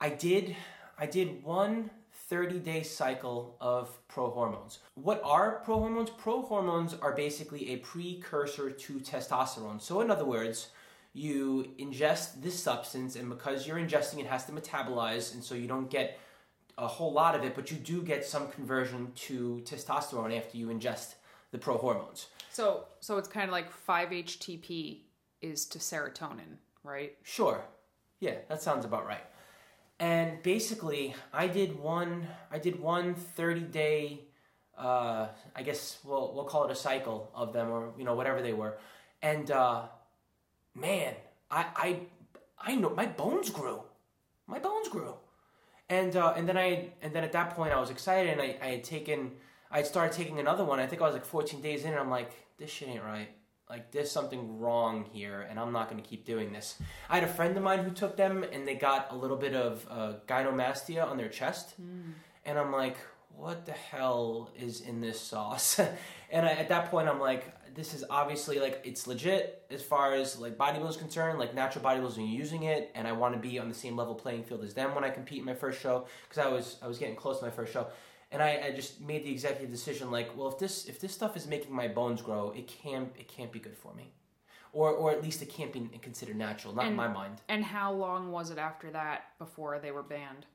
I 0.00 0.10
did 0.10 0.54
I 0.98 1.06
did 1.06 1.42
one 1.42 1.90
30 2.28 2.58
day 2.58 2.82
cycle 2.82 3.56
of 3.60 3.96
pro 4.08 4.30
hormones. 4.30 4.80
What 4.94 5.20
are 5.24 5.60
pro 5.64 5.78
hormones? 5.78 6.10
Pro 6.10 6.42
hormones 6.42 6.94
are 6.94 7.12
basically 7.12 7.70
a 7.70 7.76
precursor 7.76 8.70
to 8.70 8.92
testosterone. 8.94 9.80
So, 9.80 10.00
in 10.00 10.10
other 10.10 10.24
words, 10.24 10.68
you 11.12 11.72
ingest 11.78 12.42
this 12.42 12.58
substance, 12.58 13.16
and 13.16 13.28
because 13.28 13.66
you're 13.66 13.78
ingesting 13.78 14.18
it, 14.18 14.26
has 14.26 14.44
to 14.46 14.52
metabolize, 14.52 15.34
and 15.34 15.42
so 15.42 15.54
you 15.54 15.66
don't 15.66 15.88
get 15.88 16.18
a 16.78 16.86
whole 16.86 17.12
lot 17.12 17.34
of 17.34 17.44
it, 17.44 17.54
but 17.54 17.70
you 17.70 17.76
do 17.76 18.02
get 18.02 18.24
some 18.24 18.48
conversion 18.48 19.12
to 19.14 19.62
testosterone 19.64 20.36
after 20.36 20.58
you 20.58 20.66
ingest 20.66 21.14
the 21.52 21.58
pro 21.58 21.78
hormones. 21.78 22.26
So 22.50 22.86
so 23.00 23.18
it's 23.18 23.28
kind 23.28 23.48
of 23.48 23.52
like 23.52 23.68
5-HTP 23.86 24.98
is 25.42 25.64
to 25.66 25.78
serotonin, 25.78 26.58
right? 26.82 27.16
Sure. 27.22 27.64
Yeah, 28.20 28.34
that 28.48 28.62
sounds 28.62 28.84
about 28.84 29.06
right. 29.06 29.24
And 29.98 30.42
basically, 30.42 31.14
I 31.32 31.46
did 31.46 31.78
one. 31.78 32.28
I 32.50 32.58
did 32.58 32.78
one 32.78 33.14
30 33.14 33.60
day. 33.62 34.20
Uh, 34.76 35.28
I 35.54 35.62
guess 35.62 35.98
we'll 36.04 36.34
we'll 36.34 36.44
call 36.44 36.64
it 36.64 36.70
a 36.70 36.74
cycle 36.74 37.30
of 37.34 37.52
them, 37.54 37.70
or 37.70 37.94
you 37.96 38.04
know 38.04 38.14
whatever 38.14 38.42
they 38.42 38.52
were. 38.52 38.76
And 39.22 39.50
uh, 39.50 39.84
man, 40.74 41.14
I 41.50 41.66
I 41.76 42.00
I 42.58 42.74
know 42.74 42.90
my 42.90 43.06
bones 43.06 43.50
grew. 43.50 43.82
My 44.46 44.58
bones 44.58 44.88
grew. 44.88 45.14
And 45.88 46.16
uh, 46.16 46.34
and 46.36 46.48
then 46.48 46.58
I 46.58 46.90
and 47.00 47.12
then 47.14 47.24
at 47.24 47.32
that 47.32 47.50
point 47.56 47.72
I 47.72 47.80
was 47.80 47.90
excited 47.90 48.32
and 48.32 48.40
I, 48.40 48.58
I 48.60 48.66
had 48.66 48.84
taken 48.84 49.32
I 49.70 49.82
started 49.82 50.16
taking 50.16 50.38
another 50.38 50.64
one. 50.64 50.80
I 50.80 50.86
think 50.86 51.00
I 51.00 51.06
was 51.06 51.14
like 51.14 51.24
14 51.24 51.60
days 51.60 51.84
in 51.84 51.90
and 51.90 51.98
I'm 51.98 52.10
like 52.10 52.32
this 52.58 52.70
shit 52.70 52.88
ain't 52.88 53.04
right. 53.04 53.28
Like 53.68 53.90
there's 53.90 54.10
something 54.10 54.58
wrong 54.58 55.06
here, 55.12 55.46
and 55.48 55.58
I'm 55.58 55.72
not 55.72 55.90
going 55.90 56.02
to 56.02 56.08
keep 56.08 56.24
doing 56.24 56.52
this. 56.52 56.80
I 57.10 57.16
had 57.16 57.24
a 57.24 57.32
friend 57.32 57.56
of 57.56 57.62
mine 57.62 57.80
who 57.80 57.90
took 57.90 58.16
them, 58.16 58.44
and 58.52 58.66
they 58.66 58.74
got 58.76 59.08
a 59.10 59.16
little 59.16 59.36
bit 59.36 59.54
of 59.54 59.86
uh, 59.90 60.12
gynomastia 60.28 61.04
on 61.04 61.16
their 61.16 61.28
chest, 61.28 61.74
and 62.44 62.58
I'm 62.58 62.72
like, 62.72 62.96
what 63.36 63.66
the 63.66 63.72
hell 63.72 64.50
is 64.58 64.80
in 64.80 65.00
this 65.00 65.20
sauce? 65.20 65.78
and 66.30 66.46
I, 66.46 66.52
at 66.52 66.68
that 66.68 66.90
point, 66.90 67.08
I'm 67.08 67.20
like, 67.20 67.52
this 67.74 67.92
is 67.92 68.04
obviously 68.08 68.58
like 68.58 68.80
it's 68.84 69.06
legit 69.06 69.62
as 69.70 69.82
far 69.82 70.14
as 70.14 70.38
like 70.38 70.56
bodybuilders 70.56 70.98
concerned. 70.98 71.38
Like 71.38 71.54
natural 71.54 71.84
bodybuilders 71.84 72.16
are 72.16 72.22
using 72.22 72.62
it, 72.62 72.90
and 72.94 73.06
I 73.06 73.12
want 73.12 73.34
to 73.34 73.40
be 73.40 73.58
on 73.58 73.68
the 73.68 73.74
same 73.74 73.96
level 73.96 74.14
playing 74.14 74.44
field 74.44 74.64
as 74.64 74.74
them 74.74 74.94
when 74.94 75.04
I 75.04 75.10
compete 75.10 75.40
in 75.40 75.44
my 75.44 75.54
first 75.54 75.80
show 75.80 76.06
because 76.28 76.44
I 76.44 76.48
was 76.48 76.76
I 76.82 76.88
was 76.88 76.98
getting 76.98 77.16
close 77.16 77.38
to 77.40 77.44
my 77.44 77.50
first 77.50 77.72
show. 77.72 77.88
And 78.32 78.42
I, 78.42 78.60
I 78.66 78.70
just 78.72 79.00
made 79.00 79.24
the 79.24 79.30
executive 79.30 79.70
decision, 79.70 80.10
like, 80.10 80.36
well, 80.36 80.48
if 80.48 80.58
this 80.58 80.86
if 80.86 81.00
this 81.00 81.12
stuff 81.12 81.36
is 81.36 81.46
making 81.46 81.72
my 81.72 81.86
bones 81.86 82.20
grow, 82.22 82.52
it 82.56 82.66
can't 82.66 83.12
it 83.18 83.28
can't 83.28 83.52
be 83.52 83.60
good 83.60 83.76
for 83.76 83.94
me, 83.94 84.10
or 84.72 84.90
or 84.90 85.12
at 85.12 85.22
least 85.22 85.42
it 85.42 85.48
can't 85.48 85.72
be 85.72 85.88
considered 86.02 86.36
natural, 86.36 86.74
not 86.74 86.86
in 86.86 86.96
my 86.96 87.08
mind. 87.08 87.40
And 87.48 87.64
how 87.64 87.92
long 87.92 88.32
was 88.32 88.50
it 88.50 88.58
after 88.58 88.90
that 88.90 89.38
before 89.38 89.78
they 89.78 89.92
were 89.92 90.02
banned? 90.02 90.46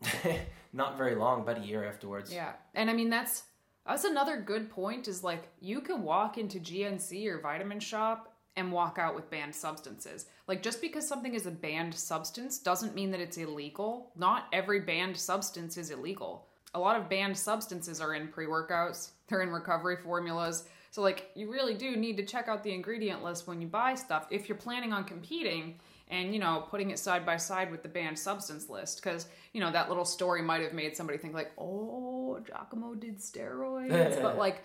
not 0.72 0.96
very 0.96 1.14
long, 1.14 1.40
about 1.40 1.58
a 1.58 1.66
year 1.66 1.84
afterwards. 1.84 2.32
Yeah. 2.32 2.52
And 2.74 2.88
I 2.88 2.94
mean 2.94 3.10
that's 3.10 3.44
that's 3.86 4.04
another 4.04 4.40
good 4.40 4.70
point 4.70 5.08
is 5.08 5.24
like 5.24 5.48
you 5.60 5.80
can 5.80 6.02
walk 6.02 6.38
into 6.38 6.58
GNC 6.58 7.26
or 7.26 7.40
Vitamin 7.40 7.80
Shoppe 7.80 8.28
and 8.56 8.72
walk 8.72 8.98
out 8.98 9.14
with 9.14 9.30
banned 9.30 9.54
substances. 9.54 10.26
Like 10.46 10.62
just 10.62 10.80
because 10.80 11.06
something 11.06 11.34
is 11.34 11.46
a 11.46 11.50
banned 11.50 11.94
substance 11.94 12.58
doesn't 12.58 12.94
mean 12.94 13.10
that 13.12 13.20
it's 13.20 13.36
illegal. 13.36 14.12
Not 14.16 14.46
every 14.52 14.80
banned 14.80 15.16
substance 15.16 15.76
is 15.76 15.90
illegal. 15.90 16.47
A 16.74 16.78
lot 16.78 16.96
of 16.96 17.08
banned 17.08 17.36
substances 17.36 18.00
are 18.00 18.14
in 18.14 18.28
pre-workouts, 18.28 19.10
they're 19.28 19.42
in 19.42 19.50
recovery 19.50 19.96
formulas. 19.96 20.64
So 20.90 21.02
like 21.02 21.30
you 21.34 21.50
really 21.50 21.74
do 21.74 21.96
need 21.96 22.16
to 22.16 22.24
check 22.24 22.48
out 22.48 22.62
the 22.62 22.72
ingredient 22.72 23.22
list 23.22 23.46
when 23.46 23.60
you 23.60 23.68
buy 23.68 23.94
stuff 23.94 24.26
if 24.30 24.48
you're 24.48 24.58
planning 24.58 24.92
on 24.92 25.04
competing 25.04 25.78
and 26.08 26.32
you 26.32 26.40
know 26.40 26.64
putting 26.70 26.90
it 26.90 26.98
side 26.98 27.26
by 27.26 27.36
side 27.36 27.70
with 27.70 27.82
the 27.82 27.88
banned 27.88 28.18
substance 28.18 28.68
list. 28.68 29.02
Because 29.02 29.26
you 29.52 29.60
know 29.60 29.70
that 29.70 29.88
little 29.88 30.04
story 30.04 30.42
might 30.42 30.62
have 30.62 30.72
made 30.72 30.96
somebody 30.96 31.18
think 31.18 31.34
like 31.34 31.52
oh 31.58 32.40
giacomo 32.46 32.94
did 32.94 33.18
steroids. 33.18 34.20
But 34.22 34.38
like 34.38 34.64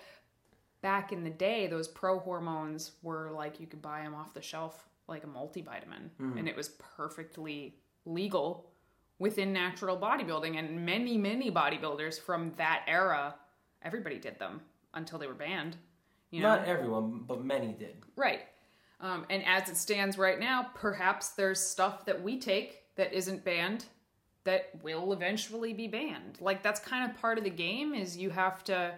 back 0.82 1.12
in 1.12 1.24
the 1.24 1.30
day 1.30 1.68
those 1.68 1.88
pro 1.88 2.20
hormones 2.20 2.92
were 3.02 3.32
like 3.32 3.60
you 3.60 3.68
could 3.68 3.82
buy 3.82 4.02
them 4.04 4.16
off 4.16 4.34
the 4.34 4.42
shelf 4.42 4.88
like 5.08 5.24
a 5.24 5.28
multivitamin. 5.28 6.10
Hmm. 6.18 6.38
And 6.38 6.48
it 6.48 6.56
was 6.56 6.70
perfectly 6.96 7.76
legal 8.06 8.73
within 9.24 9.52
natural 9.52 9.98
bodybuilding 9.98 10.58
and 10.60 10.86
many 10.86 11.18
many 11.18 11.50
bodybuilders 11.50 12.20
from 12.20 12.52
that 12.58 12.84
era 12.88 13.34
everybody 13.82 14.18
did 14.18 14.38
them 14.38 14.62
until 14.94 15.18
they 15.18 15.28
were 15.28 15.34
banned 15.34 15.78
you 16.34 16.42
know 16.42 16.56
Not 16.56 16.66
everyone, 16.66 17.26
but 17.28 17.46
many 17.46 17.74
did. 17.74 17.96
Right. 18.16 18.42
Um, 19.00 19.24
and 19.30 19.46
as 19.46 19.70
it 19.70 19.78
stands 19.78 20.18
right 20.18 20.40
now, 20.40 20.72
perhaps 20.74 21.30
there's 21.30 21.60
stuff 21.60 22.06
that 22.06 22.24
we 22.24 22.40
take 22.40 22.82
that 22.96 23.14
isn't 23.14 23.46
banned 23.46 23.86
that 24.44 24.72
will 24.82 25.14
eventually 25.14 25.74
be 25.74 25.88
banned. 25.88 26.40
Like 26.42 26.64
that's 26.64 26.80
kind 26.80 27.10
of 27.10 27.16
part 27.22 27.38
of 27.38 27.44
the 27.44 27.52
game 27.52 27.94
is 27.94 28.18
you 28.18 28.32
have 28.32 28.64
to 28.64 28.96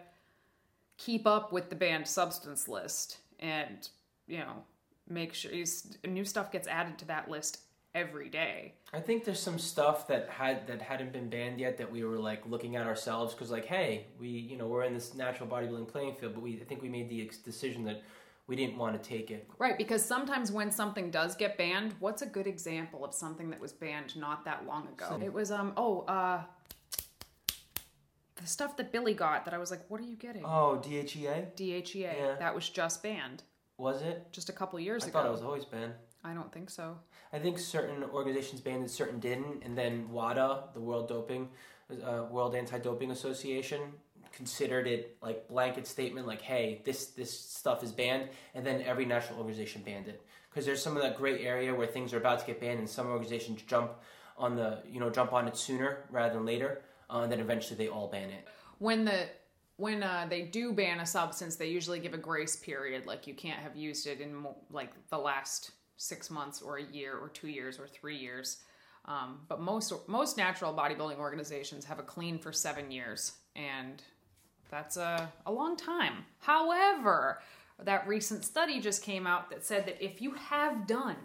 keep 0.97 1.28
up 1.28 1.51
with 1.51 1.69
the 1.69 1.76
banned 1.76 2.07
substance 2.07 2.69
list 2.69 3.17
and, 3.39 3.89
you 4.28 4.38
know, 4.38 4.63
make 5.09 5.34
sure 5.34 5.51
you, 5.51 5.65
new 6.07 6.23
stuff 6.23 6.53
gets 6.53 6.69
added 6.69 6.97
to 6.99 7.05
that 7.05 7.30
list 7.30 7.59
every 7.95 8.29
day. 8.29 8.73
I 8.93 8.99
think 8.99 9.23
there's 9.23 9.39
some 9.39 9.57
stuff 9.57 10.07
that 10.09 10.29
had 10.29 10.67
that 10.67 10.81
hadn't 10.81 11.13
been 11.13 11.29
banned 11.29 11.59
yet 11.59 11.77
that 11.77 11.91
we 11.91 12.03
were 12.03 12.19
like 12.19 12.45
looking 12.45 12.75
at 12.75 12.85
ourselves 12.85 13.33
because 13.33 13.49
like 13.49 13.65
hey 13.65 14.05
we 14.19 14.27
you 14.27 14.57
know 14.57 14.67
we're 14.67 14.83
in 14.83 14.93
this 14.93 15.15
natural 15.15 15.49
bodybuilding 15.49 15.87
playing 15.87 16.15
field 16.15 16.33
but 16.35 16.43
we 16.43 16.59
I 16.61 16.65
think 16.65 16.81
we 16.81 16.89
made 16.89 17.09
the 17.09 17.23
ex- 17.23 17.37
decision 17.37 17.85
that 17.85 18.03
we 18.47 18.55
didn't 18.55 18.77
want 18.77 19.01
to 19.01 19.09
take 19.09 19.31
it 19.31 19.49
Right, 19.57 19.77
because 19.77 20.05
sometimes 20.05 20.51
when 20.51 20.69
something 20.69 21.09
does 21.09 21.35
get 21.35 21.57
banned, 21.57 21.95
what's 21.99 22.21
a 22.21 22.27
good 22.27 22.45
example 22.45 23.03
of 23.03 23.13
something 23.13 23.49
that 23.49 23.59
was 23.59 23.73
banned 23.73 24.15
not 24.15 24.45
that 24.45 24.67
long 24.67 24.87
ago? 24.89 25.19
It 25.23 25.33
was 25.33 25.49
um 25.49 25.73
oh 25.77 26.01
uh 26.01 26.41
the 28.35 28.45
stuff 28.45 28.75
that 28.75 28.91
Billy 28.91 29.13
got 29.13 29.45
that 29.45 29.53
I 29.53 29.57
was 29.57 29.71
like, 29.71 29.89
what 29.89 30.01
are 30.01 30.03
you 30.03 30.17
getting? 30.17 30.43
oh 30.43 30.81
DHEA 30.83 31.55
DHEA. 31.55 31.95
Yeah. 31.95 32.35
That 32.39 32.53
was 32.53 32.69
just 32.69 33.01
banned 33.01 33.43
was 33.77 34.01
it 34.01 34.25
just 34.31 34.49
a 34.49 34.53
couple 34.53 34.79
years 34.79 35.03
I 35.03 35.07
ago. 35.07 35.19
I 35.19 35.21
thought 35.23 35.27
it 35.27 35.31
was 35.31 35.41
always 35.41 35.65
banned 35.65 35.93
I 36.26 36.34
don't 36.34 36.51
think 36.51 36.69
so. 36.69 36.97
I 37.32 37.39
think 37.39 37.59
certain 37.59 38.03
organizations 38.03 38.59
banned 38.61 38.84
it 38.84 38.89
certain 38.89 39.19
didn't 39.19 39.63
and 39.63 39.78
then 39.78 40.09
WADA 40.09 40.73
the 40.73 40.80
World 40.80 41.07
Doping 41.07 41.49
uh, 41.91 42.23
World 42.32 42.55
Anti-Doping 42.55 43.11
Association 43.11 43.82
considered 44.32 44.88
it 44.88 45.15
like 45.21 45.47
blanket 45.47 45.88
statement 45.88 46.28
like 46.28 46.41
hey 46.41 46.82
this 46.84 47.07
this 47.07 47.32
stuff 47.39 47.84
is 47.84 47.91
banned 47.91 48.28
and 48.53 48.65
then 48.65 48.82
every 48.82 49.05
national 49.05 49.39
organization 49.39 49.82
banned 49.84 50.07
it 50.07 50.21
because 50.49 50.65
there's 50.65 50.82
some 50.82 50.97
of 50.97 51.03
that 51.03 51.15
gray 51.15 51.45
area 51.45 51.73
where 51.73 51.88
things 51.88 52.13
are 52.13 52.17
about 52.17 52.39
to 52.39 52.45
get 52.45 52.59
banned 52.59 52.80
and 52.80 52.89
some 52.89 53.07
organizations 53.07 53.61
jump 53.61 53.91
on 54.38 54.55
the 54.55 54.80
you 54.86 54.99
know 54.99 55.09
jump 55.09 55.32
on 55.32 55.47
it 55.47 55.55
sooner 55.55 56.05
rather 56.09 56.34
than 56.34 56.45
later 56.45 56.82
uh, 57.09 57.19
and 57.19 57.32
then 57.32 57.39
eventually 57.39 57.78
they 57.78 57.88
all 57.88 58.09
ban 58.09 58.30
it 58.30 58.45
When 58.80 59.05
the 59.05 59.28
when 59.78 60.03
uh, 60.03 60.26
they 60.30 60.43
do 60.43 60.71
ban 60.71 60.99
a 60.99 61.05
substance, 61.05 61.57
they 61.57 61.67
usually 61.67 61.99
give 61.99 62.13
a 62.13 62.17
grace 62.17 62.55
period, 62.55 63.05
like 63.05 63.28
you 63.28 63.34
can't 63.34 63.59
have 63.59 63.76
used 63.76 64.07
it 64.07 64.21
in 64.21 64.34
mo- 64.34 64.55
like 64.71 64.91
the 65.09 65.17
last 65.17 65.71
six 65.97 66.29
months 66.29 66.61
or 66.61 66.77
a 66.77 66.83
year 66.83 67.17
or 67.17 67.29
two 67.29 67.47
years 67.47 67.79
or 67.79 67.87
three 67.87 68.17
years. 68.17 68.57
Um, 69.05 69.41
but 69.47 69.61
most 69.61 69.93
most 70.07 70.37
natural 70.37 70.73
bodybuilding 70.73 71.17
organizations 71.17 71.85
have 71.85 71.99
a 71.99 72.03
clean 72.03 72.39
for 72.39 72.51
seven 72.51 72.89
years, 72.89 73.33
and 73.55 74.01
that's 74.71 74.97
a, 74.97 75.31
a 75.45 75.51
long 75.51 75.77
time. 75.77 76.25
However, 76.39 77.39
that 77.83 78.07
recent 78.07 78.43
study 78.45 78.79
just 78.79 79.03
came 79.03 79.27
out 79.27 79.49
that 79.49 79.63
said 79.63 79.85
that 79.85 80.03
if 80.03 80.21
you 80.21 80.31
have 80.31 80.87
done 80.87 81.17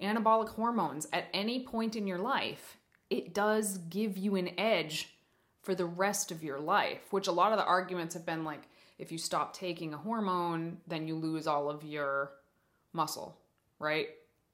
anabolic 0.00 0.48
hormones 0.48 1.06
at 1.12 1.26
any 1.34 1.64
point 1.64 1.94
in 1.94 2.06
your 2.06 2.18
life, 2.18 2.78
it 3.10 3.34
does 3.34 3.78
give 3.78 4.16
you 4.16 4.36
an 4.36 4.50
edge 4.58 5.16
for 5.62 5.74
the 5.74 5.84
rest 5.84 6.30
of 6.30 6.44
your 6.44 6.60
life, 6.60 7.00
which 7.10 7.26
a 7.26 7.32
lot 7.32 7.52
of 7.52 7.58
the 7.58 7.64
arguments 7.64 8.14
have 8.14 8.24
been 8.24 8.44
like 8.44 8.62
if 8.98 9.12
you 9.12 9.18
stop 9.18 9.54
taking 9.54 9.92
a 9.92 9.98
hormone, 9.98 10.78
then 10.86 11.06
you 11.06 11.16
lose 11.16 11.46
all 11.46 11.68
of 11.68 11.84
your 11.84 12.32
muscle, 12.92 13.36
right? 13.78 14.08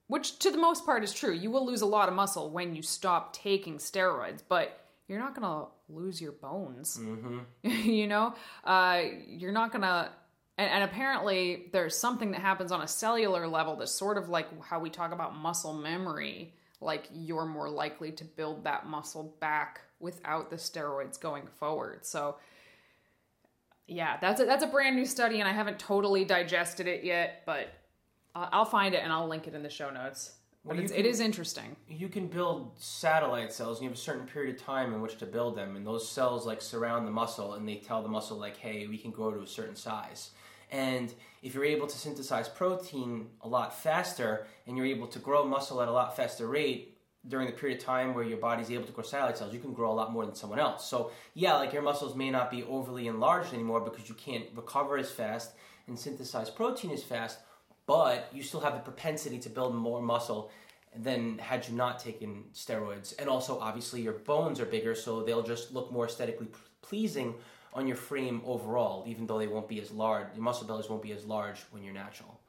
Which 0.07 0.39
to 0.39 0.51
the 0.51 0.57
most 0.57 0.85
part 0.85 1.03
is 1.03 1.13
true. 1.13 1.33
You 1.33 1.49
will 1.51 1.65
lose 1.65 1.81
a 1.81 1.85
lot 1.85 2.09
of 2.09 2.15
muscle 2.15 2.49
when 2.49 2.75
you 2.75 2.81
stop 2.81 3.33
taking 3.33 3.77
steroids, 3.77 4.41
but 4.47 4.79
you're 5.07 5.19
not 5.19 5.35
going 5.35 5.47
to 5.47 5.67
lose 5.89 6.21
your 6.21 6.33
bones. 6.33 6.99
you 7.63 8.07
know, 8.07 8.33
uh, 8.63 9.01
you're 9.27 9.51
not 9.51 9.71
going 9.71 9.81
to. 9.81 10.09
And, 10.57 10.69
and 10.69 10.83
apparently, 10.83 11.69
there's 11.71 11.97
something 11.97 12.31
that 12.31 12.41
happens 12.41 12.71
on 12.71 12.81
a 12.81 12.87
cellular 12.87 13.47
level 13.47 13.75
that's 13.75 13.91
sort 13.91 14.17
of 14.17 14.29
like 14.29 14.47
how 14.63 14.79
we 14.79 14.89
talk 14.89 15.11
about 15.11 15.35
muscle 15.35 15.73
memory. 15.73 16.53
Like 16.79 17.07
you're 17.13 17.45
more 17.45 17.69
likely 17.69 18.11
to 18.11 18.25
build 18.25 18.65
that 18.65 18.85
muscle 18.85 19.35
back 19.39 19.81
without 19.99 20.49
the 20.49 20.57
steroids 20.57 21.19
going 21.19 21.47
forward. 21.59 22.05
So, 22.05 22.35
yeah, 23.87 24.17
that's 24.19 24.41
a, 24.41 24.45
that's 24.45 24.63
a 24.63 24.67
brand 24.67 24.95
new 24.95 25.05
study, 25.05 25.39
and 25.39 25.47
I 25.47 25.53
haven't 25.53 25.79
totally 25.79 26.25
digested 26.25 26.87
it 26.87 27.03
yet, 27.03 27.43
but 27.45 27.69
uh, 28.35 28.47
I'll 28.51 28.65
find 28.65 28.93
it 28.95 29.01
and 29.03 29.11
I'll 29.11 29.27
link 29.27 29.47
it 29.47 29.53
in 29.53 29.63
the 29.63 29.69
show 29.69 29.89
notes. 29.89 30.33
But 30.65 30.75
Well, 30.75 30.83
it's, 30.83 30.91
can- 30.93 31.01
it 31.01 31.05
is 31.05 31.19
interesting. 31.19 31.75
you 31.89 32.07
can 32.07 32.27
build 32.27 32.71
satellite 32.77 33.51
cells 33.51 33.77
and 33.79 33.83
you 33.83 33.89
have 33.89 33.97
a 33.97 34.01
certain 34.01 34.25
period 34.25 34.55
of 34.55 34.61
time 34.61 34.93
in 34.93 35.01
which 35.01 35.17
to 35.19 35.25
build 35.25 35.57
them 35.57 35.75
and 35.75 35.85
those 35.85 36.07
cells 36.07 36.45
like 36.45 36.61
surround 36.61 37.05
the 37.05 37.11
muscle 37.11 37.53
and 37.55 37.67
they 37.67 37.75
tell 37.75 38.01
the 38.01 38.07
muscle 38.09 38.37
like 38.37 38.55
hey 38.57 38.87
we 38.87 38.97
can 38.97 39.11
grow 39.11 39.29
to 39.31 39.41
a 39.41 39.47
certain 39.47 39.75
size 39.75 40.31
and 40.71 41.13
if 41.41 41.53
you're 41.53 41.65
able 41.65 41.85
to 41.85 41.97
synthesize 41.97 42.47
protein 42.47 43.27
a 43.41 43.47
lot 43.47 43.77
faster 43.77 44.47
and 44.65 44.77
you're 44.77 44.85
able 44.85 45.07
to 45.07 45.19
grow 45.19 45.43
muscle 45.45 45.81
at 45.81 45.89
a 45.89 45.91
lot 45.91 46.15
faster 46.15 46.47
rate 46.47 46.97
during 47.27 47.45
the 47.47 47.53
period 47.53 47.77
of 47.79 47.83
time 47.83 48.13
where 48.13 48.23
your 48.23 48.37
body's 48.37 48.71
able 48.71 48.85
to 48.85 48.91
grow 48.93 49.03
satellite 49.03 49.37
cells 49.37 49.53
you 49.53 49.59
can 49.59 49.73
grow 49.73 49.91
a 49.91 49.93
lot 50.01 50.13
more 50.13 50.25
than 50.25 50.33
someone 50.35 50.59
else 50.59 50.85
so 50.89 51.11
yeah 51.33 51.55
like 51.55 51.73
your 51.73 51.81
muscles 51.81 52.15
may 52.15 52.29
not 52.31 52.49
be 52.49 52.63
overly 52.63 53.07
enlarged 53.07 53.53
anymore 53.53 53.81
because 53.81 54.07
you 54.07 54.15
can't 54.15 54.45
recover 54.55 54.97
as 54.97 55.11
fast 55.11 55.51
and 55.87 55.99
synthesize 55.99 56.49
protein 56.49 56.89
as 56.91 57.03
fast 57.03 57.39
but 57.85 58.29
you 58.33 58.43
still 58.43 58.59
have 58.59 58.73
the 58.73 58.79
propensity 58.79 59.39
to 59.39 59.49
build 59.49 59.75
more 59.75 60.01
muscle 60.01 60.51
than 60.95 61.37
had 61.39 61.67
you 61.67 61.75
not 61.75 61.99
taken 61.99 62.43
steroids. 62.53 63.13
And 63.17 63.27
also, 63.27 63.59
obviously, 63.59 64.01
your 64.01 64.13
bones 64.13 64.59
are 64.59 64.65
bigger, 64.65 64.95
so 64.95 65.23
they'll 65.23 65.43
just 65.43 65.73
look 65.73 65.91
more 65.91 66.05
aesthetically 66.05 66.47
pleasing 66.81 67.33
on 67.73 67.87
your 67.87 67.97
frame 67.97 68.41
overall, 68.45 69.03
even 69.07 69.25
though 69.25 69.39
they 69.39 69.47
won't 69.47 69.67
be 69.67 69.81
as 69.81 69.91
large. 69.91 70.27
Your 70.35 70.43
muscle 70.43 70.67
bellies 70.67 70.89
won't 70.89 71.01
be 71.01 71.11
as 71.11 71.25
large 71.25 71.61
when 71.71 71.83
you're 71.83 71.93
natural. 71.93 72.39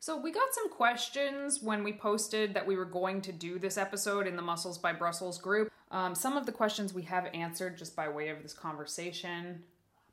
So 0.00 0.20
we 0.20 0.32
got 0.32 0.52
some 0.52 0.68
questions 0.68 1.62
when 1.62 1.84
we 1.84 1.92
posted 1.92 2.54
that 2.54 2.66
we 2.66 2.76
were 2.76 2.84
going 2.84 3.20
to 3.22 3.32
do 3.32 3.58
this 3.58 3.78
episode 3.78 4.26
in 4.26 4.36
the 4.36 4.42
Muscles 4.42 4.76
by 4.76 4.92
Brussels 4.92 5.38
group. 5.38 5.70
Um, 5.92 6.14
some 6.14 6.36
of 6.36 6.44
the 6.44 6.52
questions 6.52 6.92
we 6.92 7.02
have 7.02 7.28
answered 7.32 7.78
just 7.78 7.94
by 7.94 8.08
way 8.08 8.28
of 8.28 8.42
this 8.42 8.52
conversation, 8.52 9.62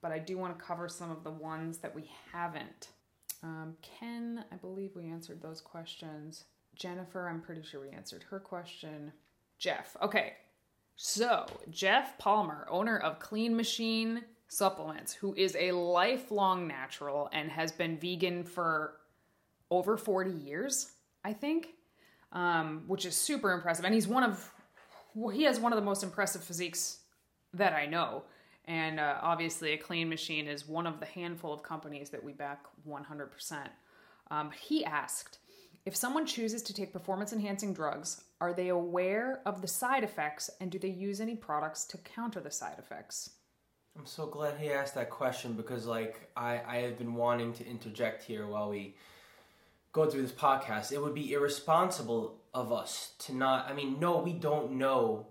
but 0.02 0.12
I 0.12 0.20
do 0.20 0.38
want 0.38 0.58
to 0.58 0.64
cover 0.64 0.88
some 0.88 1.10
of 1.10 1.24
the 1.24 1.32
ones 1.32 1.80
that 1.80 1.96
we 1.96 2.10
haven't. 2.32 2.90
Um, 3.42 3.76
Ken, 3.82 4.44
I 4.52 4.56
believe 4.56 4.92
we 4.96 5.08
answered 5.08 5.42
those 5.42 5.62
questions. 5.62 6.46
Jennifer, 6.76 7.28
I'm 7.28 7.42
pretty 7.42 7.62
sure 7.64 7.82
we 7.82 7.90
answered 7.90 8.24
her 8.30 8.40
question. 8.40 9.12
Jeff, 9.58 9.96
okay. 10.02 10.34
So, 10.96 11.46
Jeff 11.70 12.18
Palmer, 12.18 12.68
owner 12.70 12.98
of 12.98 13.20
Clean 13.20 13.56
Machine 13.56 14.24
Supplements, 14.48 15.14
who 15.14 15.34
is 15.36 15.56
a 15.58 15.72
lifelong 15.72 16.68
natural 16.68 17.30
and 17.32 17.50
has 17.52 17.72
been 17.72 17.98
vegan 17.98 18.44
for 18.44 18.96
over 19.72 19.96
40 19.96 20.32
years, 20.32 20.92
I 21.24 21.34
think, 21.34 21.70
um, 22.32 22.84
which 22.88 23.06
is 23.06 23.16
super 23.16 23.54
impressive. 23.54 23.86
And 23.86 23.94
he's 23.94 24.08
one 24.08 24.24
of, 24.24 24.52
he 25.34 25.44
has 25.44 25.60
one 25.60 25.72
of 25.72 25.78
the 25.78 25.86
most 25.86 26.04
impressive 26.04 26.44
physiques 26.44 27.00
that 27.54 27.74
I 27.74 27.86
know. 27.86 28.24
And 28.70 29.00
uh, 29.00 29.18
obviously, 29.24 29.74
a 29.74 29.78
clean 29.78 30.10
machine 30.10 30.48
is 30.48 30.68
one 30.68 30.86
of 30.86 31.00
the 31.00 31.08
handful 31.08 31.52
of 31.52 31.64
companies 31.64 32.12
that 32.12 32.24
we 32.24 32.34
back 32.34 32.66
100%. 32.88 33.68
Um, 34.30 34.52
he 34.52 34.86
asked 34.86 35.40
if 35.88 35.96
someone 35.96 36.28
chooses 36.28 36.62
to 36.64 36.74
take 36.74 36.94
performance 36.94 37.34
enhancing 37.34 37.74
drugs, 37.74 38.22
are 38.40 38.54
they 38.54 38.68
aware 38.68 39.42
of 39.44 39.64
the 39.64 39.68
side 39.68 40.04
effects 40.04 40.52
and 40.62 40.70
do 40.70 40.78
they 40.78 40.90
use 40.90 41.20
any 41.20 41.36
products 41.36 41.84
to 41.86 41.98
counter 41.98 42.40
the 42.40 42.52
side 42.52 42.76
effects? 42.78 43.32
I'm 43.98 44.06
so 44.06 44.28
glad 44.28 44.60
he 44.60 44.70
asked 44.70 44.94
that 44.94 45.10
question 45.10 45.54
because, 45.54 45.88
like, 45.88 46.30
I, 46.38 46.62
I 46.68 46.78
have 46.82 47.00
been 47.00 47.16
wanting 47.16 47.54
to 47.54 47.66
interject 47.66 48.24
here 48.24 48.46
while 48.46 48.70
we 48.70 48.96
go 49.94 50.06
through 50.06 50.22
this 50.22 50.32
podcast. 50.32 50.92
It 50.92 51.02
would 51.02 51.16
be 51.16 51.34
irresponsible 51.34 52.36
of 52.54 52.72
us 52.72 53.14
to 53.20 53.34
not. 53.34 53.68
I 53.68 53.74
mean, 53.74 54.00
no, 54.00 54.20
we 54.20 54.34
don't 54.34 54.74
know 54.74 55.26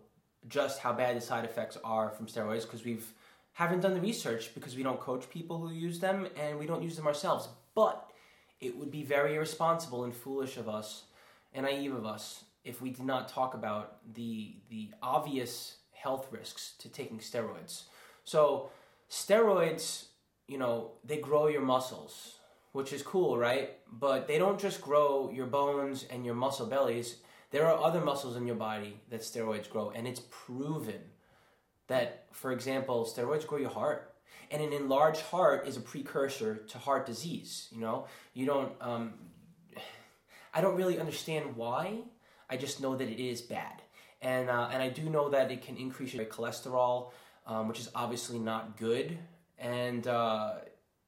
just 0.48 0.80
how 0.80 0.92
bad 0.92 1.16
the 1.16 1.20
side 1.20 1.44
effects 1.44 1.78
are 1.84 2.10
from 2.10 2.26
steroids 2.26 2.62
because 2.62 2.84
we've 2.84 3.12
haven't 3.58 3.80
done 3.80 3.94
the 3.94 4.00
research 4.00 4.54
because 4.54 4.76
we 4.76 4.84
don't 4.84 5.00
coach 5.00 5.28
people 5.28 5.58
who 5.58 5.72
use 5.72 5.98
them 5.98 6.28
and 6.40 6.60
we 6.60 6.64
don't 6.64 6.80
use 6.80 6.94
them 6.94 7.08
ourselves. 7.08 7.48
But 7.74 8.08
it 8.60 8.76
would 8.78 8.92
be 8.92 9.02
very 9.02 9.34
irresponsible 9.34 10.04
and 10.04 10.14
foolish 10.14 10.56
of 10.58 10.68
us 10.68 11.06
and 11.52 11.66
naive 11.66 11.92
of 11.92 12.06
us 12.06 12.44
if 12.62 12.80
we 12.80 12.90
did 12.90 13.04
not 13.04 13.28
talk 13.28 13.54
about 13.54 13.96
the 14.14 14.54
the 14.70 14.90
obvious 15.02 15.78
health 15.90 16.28
risks 16.30 16.74
to 16.78 16.88
taking 16.88 17.18
steroids. 17.18 17.82
So 18.22 18.70
steroids, 19.10 20.04
you 20.46 20.58
know, 20.58 20.92
they 21.04 21.16
grow 21.16 21.48
your 21.48 21.62
muscles, 21.62 22.36
which 22.70 22.92
is 22.92 23.02
cool, 23.02 23.36
right? 23.36 23.70
But 23.90 24.28
they 24.28 24.38
don't 24.38 24.60
just 24.60 24.80
grow 24.80 25.32
your 25.34 25.46
bones 25.46 26.06
and 26.12 26.24
your 26.24 26.36
muscle 26.36 26.66
bellies. 26.66 27.16
There 27.50 27.66
are 27.66 27.82
other 27.82 28.00
muscles 28.00 28.36
in 28.36 28.46
your 28.46 28.60
body 28.70 29.00
that 29.10 29.22
steroids 29.22 29.68
grow, 29.68 29.90
and 29.90 30.06
it's 30.06 30.22
proven 30.30 31.00
that, 31.88 32.26
for 32.32 32.52
example, 32.52 33.04
steroids 33.04 33.46
grow 33.46 33.58
your 33.58 33.70
heart. 33.70 34.14
And 34.50 34.62
an 34.62 34.72
enlarged 34.72 35.20
heart 35.20 35.66
is 35.68 35.76
a 35.76 35.80
precursor 35.80 36.56
to 36.56 36.78
heart 36.78 37.04
disease. 37.04 37.68
You 37.70 37.80
know, 37.80 38.06
you 38.32 38.46
don't. 38.46 38.72
Um, 38.80 39.12
I 40.54 40.62
don't 40.62 40.76
really 40.76 40.98
understand 40.98 41.54
why. 41.54 41.98
I 42.48 42.56
just 42.56 42.80
know 42.80 42.96
that 42.96 43.08
it 43.08 43.22
is 43.22 43.42
bad, 43.42 43.82
and 44.22 44.48
uh, 44.48 44.70
and 44.72 44.82
I 44.82 44.88
do 44.88 45.02
know 45.10 45.28
that 45.28 45.50
it 45.50 45.60
can 45.60 45.76
increase 45.76 46.14
your 46.14 46.24
cholesterol, 46.24 47.10
um, 47.46 47.68
which 47.68 47.78
is 47.78 47.90
obviously 47.94 48.38
not 48.38 48.78
good, 48.78 49.18
and 49.58 50.06
uh, 50.06 50.54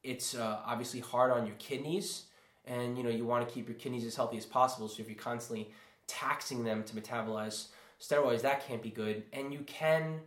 it's 0.02 0.34
uh, 0.34 0.58
obviously 0.66 1.00
hard 1.00 1.32
on 1.32 1.46
your 1.46 1.56
kidneys. 1.56 2.24
And 2.66 2.98
you 2.98 3.02
know 3.02 3.08
you 3.08 3.24
want 3.24 3.48
to 3.48 3.52
keep 3.52 3.68
your 3.68 3.78
kidneys 3.78 4.04
as 4.04 4.14
healthy 4.14 4.36
as 4.36 4.44
possible. 4.44 4.86
So 4.88 5.00
if 5.00 5.08
you're 5.08 5.16
constantly 5.18 5.70
taxing 6.06 6.62
them 6.62 6.84
to 6.84 6.94
metabolize 6.94 7.68
steroids, 7.98 8.42
that 8.42 8.66
can't 8.66 8.82
be 8.82 8.90
good. 8.90 9.22
And 9.32 9.50
you 9.50 9.60
can 9.60 10.20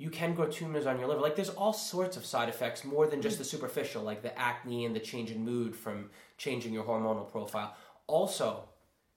you 0.00 0.08
can 0.08 0.32
grow 0.32 0.46
tumors 0.46 0.86
on 0.86 0.98
your 0.98 1.06
liver. 1.06 1.20
Like 1.20 1.36
there's 1.36 1.50
all 1.50 1.74
sorts 1.74 2.16
of 2.16 2.24
side 2.24 2.48
effects 2.48 2.84
more 2.84 3.06
than 3.06 3.20
just 3.20 3.36
the 3.36 3.44
superficial, 3.44 4.02
like 4.02 4.22
the 4.22 4.36
acne 4.36 4.86
and 4.86 4.96
the 4.96 4.98
change 4.98 5.30
in 5.30 5.44
mood 5.44 5.76
from 5.76 6.08
changing 6.38 6.72
your 6.72 6.84
hormonal 6.84 7.30
profile. 7.30 7.76
Also, 8.06 8.64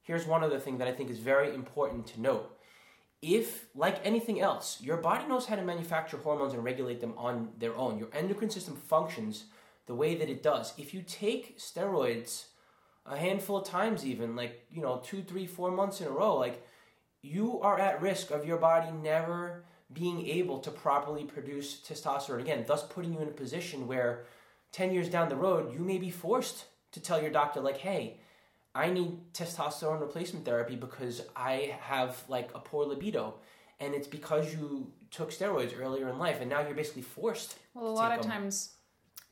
here's 0.01 0.27
one 0.27 0.43
other 0.43 0.59
thing 0.59 0.79
that 0.79 0.87
I 0.89 0.91
think 0.91 1.09
is 1.09 1.19
very 1.19 1.55
important 1.55 2.05
to 2.07 2.19
note. 2.19 2.59
If, 3.21 3.67
like 3.73 4.05
anything 4.05 4.41
else, 4.41 4.81
your 4.81 4.97
body 4.97 5.25
knows 5.25 5.45
how 5.45 5.55
to 5.55 5.63
manufacture 5.63 6.17
hormones 6.17 6.53
and 6.53 6.65
regulate 6.65 6.99
them 6.99 7.13
on 7.15 7.51
their 7.57 7.77
own, 7.77 7.97
your 7.97 8.09
endocrine 8.11 8.49
system 8.49 8.75
functions 8.75 9.45
the 9.85 9.95
way 9.95 10.15
that 10.15 10.29
it 10.29 10.43
does. 10.43 10.73
If 10.77 10.93
you 10.93 11.01
take 11.01 11.57
steroids 11.59 12.47
a 13.05 13.15
handful 13.15 13.55
of 13.55 13.65
times, 13.65 14.05
even 14.05 14.35
like, 14.35 14.65
you 14.69 14.81
know, 14.81 15.01
two, 15.01 15.23
three, 15.23 15.47
four 15.47 15.71
months 15.71 16.01
in 16.01 16.07
a 16.07 16.11
row, 16.11 16.35
like 16.35 16.67
you 17.21 17.61
are 17.61 17.79
at 17.79 18.01
risk 18.01 18.31
of 18.31 18.45
your 18.45 18.57
body 18.57 18.91
never 18.91 19.63
being 19.93 20.25
able 20.27 20.59
to 20.59 20.71
properly 20.71 21.23
produce 21.23 21.81
testosterone 21.87 22.39
again, 22.41 22.65
thus 22.67 22.83
putting 22.83 23.13
you 23.13 23.19
in 23.19 23.27
a 23.27 23.31
position 23.31 23.87
where 23.87 24.25
10 24.71 24.91
years 24.91 25.09
down 25.09 25.29
the 25.29 25.35
road, 25.35 25.73
you 25.73 25.79
may 25.79 25.97
be 25.97 26.09
forced 26.09 26.65
to 26.91 26.99
tell 26.99 27.21
your 27.21 27.31
doctor, 27.31 27.59
like, 27.59 27.77
hey, 27.77 28.19
I 28.75 28.89
need 28.89 29.33
testosterone 29.33 30.01
replacement 30.01 30.45
therapy 30.45 30.75
because 30.75 31.21
I 31.35 31.77
have 31.81 32.23
like 32.27 32.49
a 32.55 32.59
poor 32.59 32.85
libido. 32.85 33.35
And 33.79 33.93
it's 33.93 34.07
because 34.07 34.53
you 34.53 34.91
took 35.11 35.31
steroids 35.31 35.79
earlier 35.79 36.09
in 36.09 36.17
life, 36.17 36.39
and 36.41 36.49
now 36.49 36.61
you're 36.61 36.75
basically 36.75 37.01
forced. 37.01 37.57
Well, 37.73 37.87
a 37.87 37.89
lot 37.89 38.11
of 38.11 38.25
'em. 38.25 38.31
times 38.31 38.75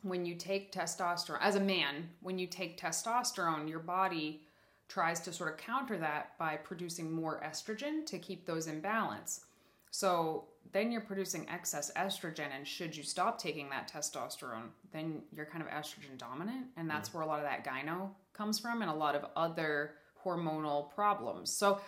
when 0.02 0.26
you 0.26 0.36
take 0.36 0.72
testosterone, 0.72 1.40
as 1.42 1.56
a 1.56 1.60
man, 1.60 2.10
when 2.22 2.38
you 2.38 2.48
take 2.48 2.80
testosterone, 2.80 3.70
your 3.70 3.80
body 3.80 4.44
tries 4.88 5.22
to 5.22 5.32
sort 5.32 5.54
of 5.54 5.58
counter 5.58 5.98
that 5.98 6.38
by 6.38 6.58
producing 6.58 7.12
more 7.12 7.40
estrogen 7.42 8.06
to 8.06 8.20
keep 8.20 8.46
those 8.46 8.68
in 8.68 8.82
balance. 8.82 9.46
So 9.92 10.46
then 10.74 10.92
you're 10.92 11.02
producing 11.02 11.48
excess 11.50 11.92
estrogen, 11.96 12.48
and 12.56 12.66
should 12.66 12.96
you 12.96 13.04
stop 13.04 13.38
taking 13.38 13.70
that 13.70 13.92
testosterone, 13.92 14.70
then 14.92 15.22
you're 15.32 15.46
kind 15.46 15.64
of 15.64 15.70
estrogen 15.70 16.18
dominant, 16.18 16.68
and 16.78 16.90
that's 16.90 17.14
where 17.14 17.24
a 17.24 17.26
lot 17.26 17.40
of 17.40 17.46
that 17.46 17.66
gyno 17.66 18.10
comes 18.34 18.58
from, 18.58 18.82
and 18.82 18.90
a 18.90 18.94
lot 18.94 19.16
of 19.16 19.26
other 19.36 19.96
hormonal 20.26 20.90
problems. 20.94 21.52
So 21.52 21.82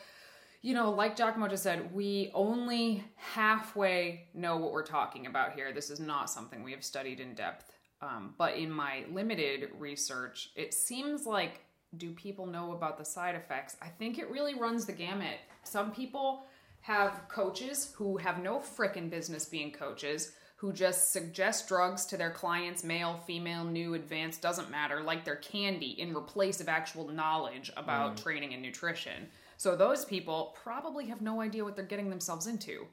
you 0.63 0.73
know, 0.73 0.91
like 0.91 1.17
Giacomo 1.17 1.49
just 1.49 1.61
said, 1.61 1.93
we 1.93 2.31
only 2.33 3.03
halfway 3.17 4.29
know 4.33 4.55
what 4.55 4.71
we're 4.71 4.85
talking 4.85 5.25
about 5.27 5.53
here. 5.53 5.73
This 5.73 5.89
is 5.89 5.99
not 5.99 6.29
something 6.29 6.63
we 6.63 6.71
have 6.71 6.85
studied 6.85 7.19
in 7.19 7.35
depth. 7.35 7.73
Um, 8.01 8.33
but 8.37 8.55
in 8.55 8.71
my 8.71 9.03
limited 9.11 9.71
research, 9.77 10.51
it 10.55 10.73
seems 10.73 11.25
like 11.25 11.65
do 11.97 12.11
people 12.11 12.45
know 12.45 12.71
about 12.71 12.97
the 12.97 13.03
side 13.03 13.35
effects? 13.35 13.75
I 13.81 13.87
think 13.87 14.17
it 14.17 14.31
really 14.31 14.55
runs 14.55 14.85
the 14.85 14.93
gamut. 14.93 15.37
Some 15.63 15.91
people 15.91 16.45
have 16.83 17.27
coaches 17.29 17.93
who 17.95 18.17
have 18.17 18.43
no 18.43 18.59
frickin' 18.59 19.09
business 19.09 19.45
being 19.45 19.71
coaches, 19.71 20.33
who 20.57 20.73
just 20.73 21.13
suggest 21.13 21.69
drugs 21.69 22.05
to 22.05 22.17
their 22.17 22.31
clients, 22.31 22.83
male, 22.83 23.21
female, 23.25 23.63
new, 23.63 23.93
advanced, 23.93 24.41
doesn't 24.41 24.69
matter, 24.69 25.01
like 25.01 25.23
they're 25.23 25.37
candy 25.37 25.99
in 25.99 26.15
replace 26.15 26.59
of 26.59 26.67
actual 26.67 27.07
knowledge 27.07 27.71
about 27.77 28.15
mm. 28.15 28.23
training 28.23 28.53
and 28.53 28.61
nutrition. 28.61 29.27
So 29.55 29.77
those 29.77 30.03
people 30.03 30.57
probably 30.61 31.05
have 31.05 31.21
no 31.21 31.39
idea 31.39 31.63
what 31.63 31.77
they're 31.77 31.85
getting 31.85 32.09
themselves 32.09 32.47
into. 32.47 32.85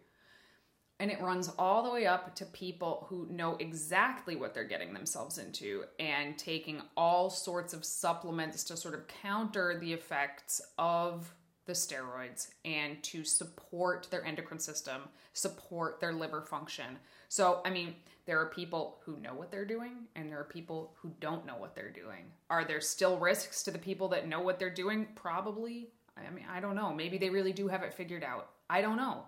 And 1.01 1.11
it 1.11 1.21
runs 1.21 1.51
all 1.59 1.83
the 1.83 1.91
way 1.91 2.07
up 2.07 2.37
to 2.37 2.45
people 2.47 3.07
who 3.09 3.27
know 3.29 3.57
exactly 3.59 4.37
what 4.37 4.55
they're 4.55 4.63
getting 4.63 4.93
themselves 4.93 5.39
into 5.39 5.83
and 5.99 6.39
taking 6.39 6.81
all 6.97 7.29
sorts 7.29 7.73
of 7.73 7.85
supplements 7.85 8.63
to 8.65 8.77
sort 8.77 8.95
of 8.95 9.09
counter 9.09 9.79
the 9.81 9.93
effects 9.93 10.61
of 10.79 11.35
the 11.71 11.77
steroids 11.77 12.49
and 12.65 13.01
to 13.05 13.23
support 13.23 14.09
their 14.11 14.25
endocrine 14.25 14.59
system, 14.59 15.03
support 15.35 16.01
their 16.01 16.13
liver 16.13 16.43
function. 16.43 16.99
So, 17.29 17.61
I 17.65 17.71
mean, 17.71 17.95
there 18.27 18.41
are 18.41 18.47
people 18.47 18.99
who 19.05 19.17
know 19.19 19.35
what 19.35 19.53
they're 19.53 19.65
doing 19.65 20.09
and 20.17 20.29
there 20.29 20.41
are 20.41 20.45
people 20.45 20.97
who 21.01 21.13
don't 21.21 21.47
know 21.47 21.57
what 21.57 21.77
they're 21.77 21.93
doing. 21.93 22.25
Are 22.51 22.65
there 22.65 22.81
still 22.81 23.19
risks 23.19 23.63
to 23.63 23.71
the 23.71 23.79
people 23.79 24.09
that 24.09 24.27
know 24.27 24.41
what 24.41 24.59
they're 24.59 24.69
doing? 24.69 25.07
Probably. 25.15 25.91
I 26.17 26.29
mean, 26.31 26.45
I 26.53 26.59
don't 26.59 26.75
know. 26.75 26.93
Maybe 26.93 27.19
they 27.19 27.31
really 27.31 27.53
do 27.53 27.69
have 27.69 27.85
it 27.85 27.95
figured 27.95 28.25
out. 28.25 28.51
I 28.69 28.83
don't 28.83 28.97
know. 28.97 29.23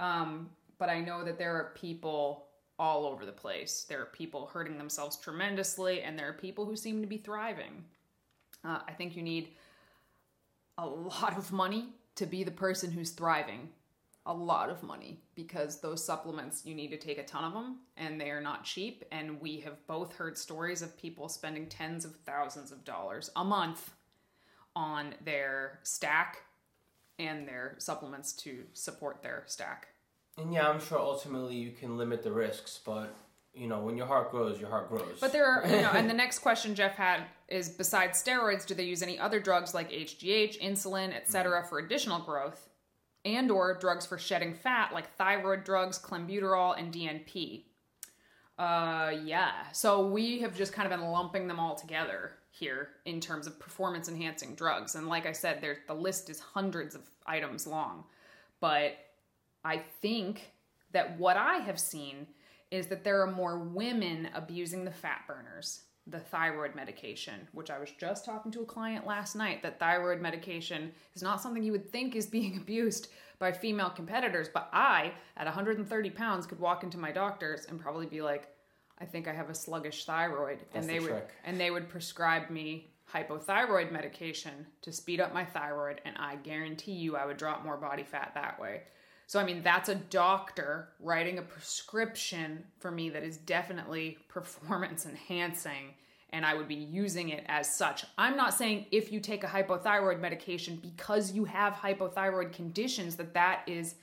Um, 0.00 0.50
but 0.78 0.88
I 0.88 1.00
know 1.00 1.24
that 1.24 1.38
there 1.38 1.54
are 1.54 1.72
people 1.76 2.46
all 2.76 3.06
over 3.06 3.24
the 3.24 3.30
place. 3.32 3.86
There 3.88 4.02
are 4.02 4.06
people 4.06 4.46
hurting 4.46 4.78
themselves 4.78 5.16
tremendously, 5.16 6.02
and 6.02 6.18
there 6.18 6.28
are 6.28 6.32
people 6.32 6.66
who 6.66 6.74
seem 6.74 7.00
to 7.00 7.06
be 7.06 7.18
thriving. 7.18 7.84
Uh, 8.64 8.80
I 8.88 8.92
think 8.92 9.14
you 9.14 9.22
need 9.22 9.50
a 10.78 10.86
lot 10.86 11.36
of 11.36 11.52
money 11.52 11.86
to 12.16 12.26
be 12.26 12.44
the 12.44 12.50
person 12.50 12.90
who's 12.90 13.10
thriving. 13.10 13.68
A 14.26 14.32
lot 14.32 14.70
of 14.70 14.82
money 14.82 15.20
because 15.34 15.80
those 15.80 16.02
supplements, 16.02 16.62
you 16.64 16.74
need 16.74 16.88
to 16.88 16.96
take 16.96 17.18
a 17.18 17.24
ton 17.24 17.44
of 17.44 17.52
them 17.52 17.80
and 17.98 18.18
they 18.18 18.30
are 18.30 18.40
not 18.40 18.64
cheap. 18.64 19.04
And 19.12 19.38
we 19.38 19.60
have 19.60 19.86
both 19.86 20.14
heard 20.16 20.38
stories 20.38 20.80
of 20.80 20.96
people 20.96 21.28
spending 21.28 21.66
tens 21.66 22.06
of 22.06 22.16
thousands 22.24 22.72
of 22.72 22.84
dollars 22.84 23.30
a 23.36 23.44
month 23.44 23.90
on 24.74 25.14
their 25.22 25.78
stack 25.82 26.38
and 27.18 27.46
their 27.46 27.74
supplements 27.78 28.32
to 28.32 28.64
support 28.72 29.22
their 29.22 29.44
stack. 29.46 29.88
And 30.38 30.52
yeah, 30.52 30.68
I'm 30.68 30.80
sure 30.80 30.98
ultimately 30.98 31.56
you 31.56 31.72
can 31.72 31.96
limit 31.96 32.22
the 32.22 32.32
risks, 32.32 32.80
but 32.84 33.14
you 33.54 33.68
know, 33.68 33.80
when 33.80 33.96
your 33.96 34.06
heart 34.06 34.30
grows, 34.30 34.60
your 34.60 34.68
heart 34.68 34.88
grows. 34.88 35.18
But 35.20 35.32
there 35.32 35.46
are, 35.46 35.66
you 35.66 35.82
know, 35.82 35.90
and 35.90 36.10
the 36.10 36.14
next 36.24 36.40
question 36.40 36.74
Jeff 36.74 36.94
had 36.94 37.22
is 37.48 37.68
besides 37.68 38.22
steroids, 38.22 38.66
do 38.66 38.74
they 38.74 38.84
use 38.84 39.02
any 39.02 39.18
other 39.18 39.40
drugs 39.40 39.74
like 39.74 39.90
HGH, 39.90 40.60
insulin, 40.60 41.14
etc., 41.14 41.64
for 41.64 41.78
additional 41.78 42.20
growth, 42.20 42.68
and 43.24 43.50
or 43.50 43.76
drugs 43.78 44.06
for 44.06 44.18
shedding 44.18 44.54
fat 44.54 44.92
like 44.92 45.14
thyroid 45.16 45.64
drugs, 45.64 45.98
clenbuterol, 45.98 46.78
and 46.78 46.92
DNP? 46.92 47.64
Uh, 48.58 49.12
yeah. 49.24 49.70
So 49.72 50.06
we 50.06 50.40
have 50.40 50.56
just 50.56 50.72
kind 50.72 50.90
of 50.90 50.98
been 50.98 51.08
lumping 51.08 51.48
them 51.48 51.58
all 51.58 51.74
together 51.74 52.32
here 52.50 52.90
in 53.04 53.20
terms 53.20 53.46
of 53.46 53.58
performance 53.58 54.08
enhancing 54.08 54.54
drugs, 54.54 54.94
and 54.94 55.08
like 55.08 55.26
I 55.26 55.32
said, 55.32 55.64
the 55.86 55.94
list 55.94 56.30
is 56.30 56.38
hundreds 56.38 56.94
of 56.94 57.02
items 57.26 57.66
long, 57.66 58.04
but 58.60 58.96
I 59.64 59.78
think 60.00 60.52
that 60.92 61.18
what 61.18 61.36
I 61.36 61.56
have 61.56 61.80
seen 61.80 62.28
is 62.70 62.86
that 62.88 63.04
there 63.04 63.20
are 63.22 63.30
more 63.30 63.58
women 63.58 64.28
abusing 64.34 64.84
the 64.84 64.90
fat 64.90 65.22
burners, 65.26 65.82
the 66.06 66.20
thyroid 66.20 66.74
medication, 66.74 67.48
which 67.52 67.70
I 67.70 67.78
was 67.78 67.90
just 67.98 68.24
talking 68.24 68.52
to 68.52 68.60
a 68.60 68.66
client 68.66 69.06
last 69.06 69.34
night 69.34 69.62
that 69.62 69.78
thyroid 69.78 70.20
medication 70.20 70.92
is 71.14 71.22
not 71.22 71.40
something 71.40 71.62
you 71.62 71.72
would 71.72 71.90
think 71.90 72.14
is 72.14 72.26
being 72.26 72.56
abused 72.60 73.08
by 73.38 73.52
female 73.52 73.90
competitors. 73.90 74.48
But 74.52 74.68
I, 74.72 75.12
at 75.36 75.46
130 75.46 76.10
pounds, 76.10 76.46
could 76.46 76.60
walk 76.60 76.82
into 76.82 76.98
my 76.98 77.10
doctor's 77.10 77.64
and 77.66 77.80
probably 77.80 78.06
be 78.06 78.20
like, 78.20 78.48
I 78.98 79.04
think 79.06 79.26
I 79.26 79.32
have 79.32 79.50
a 79.50 79.54
sluggish 79.54 80.04
thyroid. 80.04 80.58
That's 80.72 80.86
and 80.86 80.88
they 80.88 80.98
the 80.98 81.04
would 81.04 81.10
trick. 81.10 81.30
and 81.44 81.58
they 81.58 81.70
would 81.70 81.88
prescribe 81.88 82.50
me 82.50 82.90
hypothyroid 83.12 83.90
medication 83.92 84.66
to 84.82 84.92
speed 84.92 85.20
up 85.20 85.32
my 85.32 85.44
thyroid 85.44 86.00
and 86.04 86.16
I 86.18 86.36
guarantee 86.36 86.92
you 86.92 87.16
I 87.16 87.26
would 87.26 87.36
drop 87.36 87.64
more 87.64 87.76
body 87.76 88.02
fat 88.02 88.32
that 88.34 88.58
way. 88.60 88.82
So 89.26 89.40
I 89.40 89.44
mean 89.44 89.62
that's 89.62 89.88
a 89.88 89.94
doctor 89.94 90.88
writing 91.00 91.38
a 91.38 91.42
prescription 91.42 92.64
for 92.78 92.90
me 92.90 93.10
that 93.10 93.22
is 93.22 93.36
definitely 93.38 94.18
performance 94.28 95.06
enhancing 95.06 95.94
and 96.34 96.44
I 96.44 96.54
would 96.54 96.66
be 96.66 96.74
using 96.74 97.28
it 97.28 97.44
as 97.46 97.72
such. 97.72 98.04
I'm 98.18 98.36
not 98.36 98.54
saying 98.54 98.86
if 98.90 99.12
you 99.12 99.20
take 99.20 99.44
a 99.44 99.46
hypothyroid 99.46 100.18
medication 100.18 100.80
because 100.82 101.30
you 101.30 101.44
have 101.44 101.74
hypothyroid 101.74 102.52
conditions 102.52 103.14
that 103.16 103.34
that 103.34 103.62
is 103.68 103.94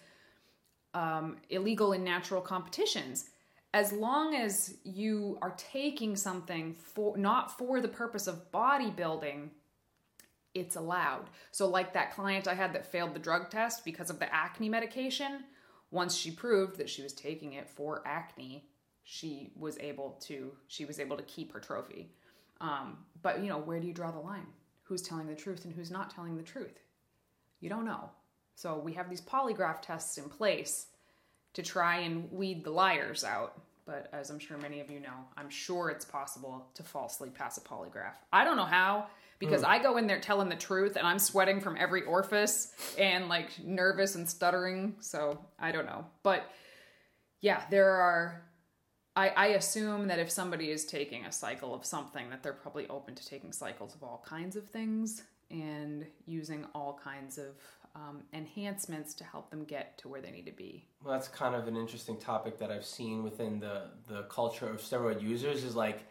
um, 0.93 1.37
illegal 1.49 1.91
in 1.91 2.05
natural 2.05 2.39
competitions. 2.39 3.31
As 3.73 3.91
long 3.91 4.33
as 4.33 4.75
you 4.85 5.39
are 5.41 5.53
taking 5.57 6.15
something 6.15 6.73
for 6.73 7.17
not 7.17 7.57
for 7.57 7.81
the 7.81 7.87
purpose 7.89 8.27
of 8.27 8.49
bodybuilding, 8.51 9.49
it's 10.53 10.75
allowed. 10.75 11.29
So, 11.51 11.67
like 11.67 11.93
that 11.93 12.13
client 12.13 12.47
I 12.47 12.53
had 12.53 12.73
that 12.73 12.85
failed 12.85 13.13
the 13.13 13.19
drug 13.19 13.49
test 13.49 13.85
because 13.85 14.09
of 14.09 14.19
the 14.19 14.33
acne 14.33 14.69
medication, 14.69 15.43
once 15.91 16.15
she 16.15 16.31
proved 16.31 16.77
that 16.77 16.89
she 16.89 17.03
was 17.03 17.13
taking 17.13 17.53
it 17.53 17.69
for 17.69 18.01
acne, 18.05 18.65
she 19.03 19.51
was 19.55 19.77
able 19.79 20.17
to 20.21 20.51
she 20.67 20.85
was 20.85 20.99
able 20.99 21.17
to 21.17 21.23
keep 21.23 21.51
her 21.53 21.59
trophy. 21.59 22.11
Um, 22.59 22.97
but 23.21 23.41
you 23.41 23.49
know, 23.49 23.57
where 23.57 23.79
do 23.79 23.87
you 23.87 23.93
draw 23.93 24.11
the 24.11 24.19
line? 24.19 24.47
Who's 24.83 25.01
telling 25.01 25.27
the 25.27 25.35
truth 25.35 25.65
and 25.65 25.73
who's 25.73 25.91
not 25.91 26.13
telling 26.13 26.37
the 26.37 26.43
truth? 26.43 26.79
You 27.59 27.69
don't 27.69 27.85
know. 27.85 28.09
So 28.55 28.77
we 28.77 28.93
have 28.93 29.09
these 29.09 29.21
polygraph 29.21 29.81
tests 29.81 30.17
in 30.17 30.29
place 30.29 30.87
to 31.53 31.63
try 31.63 31.97
and 31.97 32.31
weed 32.31 32.63
the 32.63 32.71
liars 32.71 33.23
out. 33.23 33.61
But 33.85 34.09
as 34.13 34.29
I'm 34.29 34.39
sure 34.39 34.57
many 34.57 34.79
of 34.79 34.91
you 34.91 34.99
know, 34.99 35.25
I'm 35.35 35.49
sure 35.49 35.89
it's 35.89 36.05
possible 36.05 36.67
to 36.75 36.83
falsely 36.83 37.29
pass 37.29 37.57
a 37.57 37.61
polygraph. 37.61 38.13
I 38.31 38.43
don't 38.43 38.57
know 38.57 38.65
how 38.65 39.07
because 39.41 39.63
I 39.63 39.79
go 39.79 39.97
in 39.97 40.05
there 40.07 40.21
telling 40.21 40.47
the 40.47 40.55
truth 40.55 40.95
and 40.95 41.05
I'm 41.05 41.19
sweating 41.19 41.59
from 41.59 41.75
every 41.77 42.03
orifice 42.03 42.73
and 42.97 43.27
like 43.27 43.49
nervous 43.63 44.15
and 44.15 44.29
stuttering. 44.29 44.95
So 44.99 45.43
I 45.59 45.71
don't 45.71 45.87
know. 45.87 46.05
But 46.23 46.49
yeah, 47.41 47.63
there 47.69 47.89
are. 47.89 48.43
I, 49.13 49.29
I 49.29 49.47
assume 49.47 50.07
that 50.07 50.19
if 50.19 50.31
somebody 50.31 50.69
is 50.69 50.85
taking 50.85 51.25
a 51.25 51.31
cycle 51.33 51.73
of 51.73 51.83
something, 51.83 52.29
that 52.29 52.43
they're 52.43 52.53
probably 52.53 52.87
open 52.87 53.13
to 53.15 53.25
taking 53.25 53.51
cycles 53.51 53.93
of 53.93 54.03
all 54.03 54.23
kinds 54.25 54.55
of 54.55 54.69
things 54.69 55.23
and 55.49 56.05
using 56.25 56.65
all 56.73 56.97
kinds 57.03 57.37
of 57.37 57.57
um, 57.93 58.21
enhancements 58.31 59.13
to 59.15 59.25
help 59.25 59.49
them 59.49 59.65
get 59.65 59.97
to 59.97 60.07
where 60.07 60.21
they 60.21 60.31
need 60.31 60.45
to 60.45 60.53
be. 60.53 60.85
Well, 61.03 61.13
that's 61.13 61.27
kind 61.27 61.55
of 61.55 61.67
an 61.67 61.75
interesting 61.75 62.15
topic 62.17 62.57
that 62.59 62.71
I've 62.71 62.85
seen 62.85 63.23
within 63.23 63.59
the 63.59 63.87
the 64.07 64.23
culture 64.23 64.69
of 64.69 64.79
steroid 64.81 65.21
users. 65.21 65.63
Is 65.63 65.75
like 65.75 66.05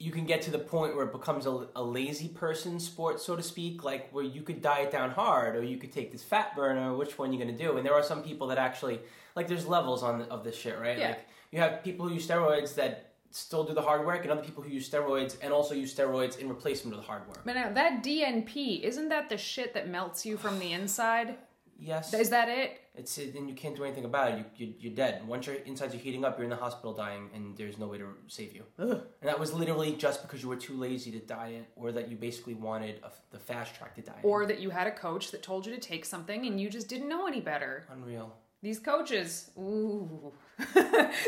you 0.00 0.12
can 0.12 0.24
get 0.24 0.42
to 0.42 0.50
the 0.50 0.58
point 0.58 0.94
where 0.94 1.06
it 1.06 1.12
becomes 1.12 1.44
a, 1.46 1.66
a 1.74 1.82
lazy 1.82 2.28
person 2.28 2.78
sport, 2.78 3.20
so 3.20 3.34
to 3.34 3.42
speak, 3.42 3.82
like 3.82 4.10
where 4.12 4.24
you 4.24 4.42
could 4.42 4.62
diet 4.62 4.92
down 4.92 5.10
hard 5.10 5.56
or 5.56 5.62
you 5.64 5.76
could 5.76 5.92
take 5.92 6.12
this 6.12 6.22
fat 6.22 6.54
burner. 6.54 6.94
Which 6.94 7.18
one 7.18 7.32
you 7.32 7.38
going 7.38 7.56
to 7.56 7.64
do? 7.64 7.76
And 7.76 7.84
there 7.84 7.94
are 7.94 8.02
some 8.02 8.22
people 8.22 8.46
that 8.48 8.58
actually 8.58 9.00
like. 9.34 9.48
There's 9.48 9.66
levels 9.66 10.02
on 10.04 10.22
of 10.22 10.44
this 10.44 10.56
shit, 10.56 10.78
right? 10.78 10.98
Yeah. 10.98 11.08
Like 11.08 11.28
you 11.50 11.60
have 11.60 11.82
people 11.82 12.06
who 12.06 12.14
use 12.14 12.28
steroids 12.28 12.76
that 12.76 13.12
still 13.30 13.64
do 13.64 13.74
the 13.74 13.82
hard 13.82 14.06
work, 14.06 14.22
and 14.22 14.30
other 14.30 14.42
people 14.42 14.62
who 14.62 14.70
use 14.70 14.88
steroids 14.88 15.36
and 15.42 15.52
also 15.52 15.74
use 15.74 15.94
steroids 15.94 16.38
in 16.38 16.48
replacement 16.48 16.96
of 16.96 17.02
the 17.02 17.06
hard 17.06 17.26
work. 17.26 17.40
But 17.44 17.56
now 17.56 17.72
that 17.72 18.04
DNP, 18.04 18.82
isn't 18.82 19.08
that 19.08 19.28
the 19.28 19.36
shit 19.36 19.74
that 19.74 19.88
melts 19.88 20.24
you 20.24 20.36
from 20.36 20.58
the 20.58 20.72
inside? 20.72 21.36
Yes, 21.80 22.12
Is 22.12 22.30
that 22.30 22.48
it? 22.48 22.80
It's 22.98 23.16
and 23.18 23.48
you 23.48 23.54
can't 23.54 23.76
do 23.76 23.84
anything 23.84 24.04
about 24.04 24.32
it. 24.32 24.38
You, 24.38 24.44
you 24.56 24.74
you're 24.80 24.94
dead. 24.94 25.26
Once 25.26 25.46
your 25.46 25.56
insides 25.56 25.94
are 25.94 25.98
heating 25.98 26.24
up, 26.24 26.36
you're 26.36 26.44
in 26.44 26.50
the 26.50 26.56
hospital 26.56 26.92
dying, 26.92 27.30
and 27.34 27.56
there's 27.56 27.78
no 27.78 27.86
way 27.86 27.98
to 27.98 28.06
save 28.26 28.54
you. 28.54 28.64
And 28.78 29.02
that 29.22 29.38
was 29.38 29.52
literally 29.52 29.94
just 29.94 30.22
because 30.22 30.42
you 30.42 30.48
were 30.48 30.56
too 30.56 30.74
lazy 30.74 31.10
to 31.12 31.20
diet, 31.20 31.66
or 31.76 31.92
that 31.92 32.08
you 32.10 32.16
basically 32.16 32.54
wanted 32.54 33.00
a, 33.02 33.10
the 33.30 33.38
fast 33.38 33.74
track 33.74 33.94
to 33.94 34.02
diet. 34.02 34.18
Or 34.22 34.46
that 34.46 34.58
you 34.60 34.70
had 34.70 34.86
a 34.86 34.90
coach 34.90 35.30
that 35.30 35.42
told 35.42 35.64
you 35.64 35.74
to 35.74 35.80
take 35.80 36.04
something 36.04 36.46
and 36.46 36.60
you 36.60 36.68
just 36.68 36.88
didn't 36.88 37.08
know 37.08 37.26
any 37.26 37.40
better. 37.40 37.84
unreal. 37.90 38.34
These 38.60 38.80
coaches, 38.80 39.50
ooh, 39.56 40.32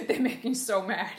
they 0.09 0.19
make 0.19 0.45
me 0.45 0.55
so 0.55 0.83
mad. 0.83 1.13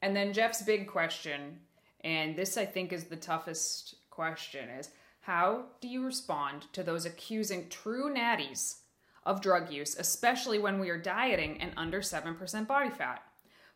And 0.00 0.16
then 0.16 0.32
Jeff's 0.32 0.62
big 0.62 0.86
question, 0.86 1.58
and 2.02 2.34
this 2.34 2.56
I 2.56 2.64
think 2.64 2.92
is 2.92 3.04
the 3.04 3.16
toughest 3.16 3.96
question, 4.08 4.70
is 4.70 4.88
how 5.20 5.66
do 5.82 5.88
you 5.88 6.02
respond 6.02 6.64
to 6.72 6.82
those 6.82 7.04
accusing 7.04 7.68
true 7.68 8.12
natties 8.12 8.76
of 9.24 9.40
drug 9.40 9.70
use, 9.70 9.96
especially 9.96 10.58
when 10.58 10.78
we 10.78 10.90
are 10.90 10.98
dieting 10.98 11.60
and 11.60 11.72
under 11.76 12.00
7% 12.00 12.66
body 12.66 12.90
fat? 12.90 13.22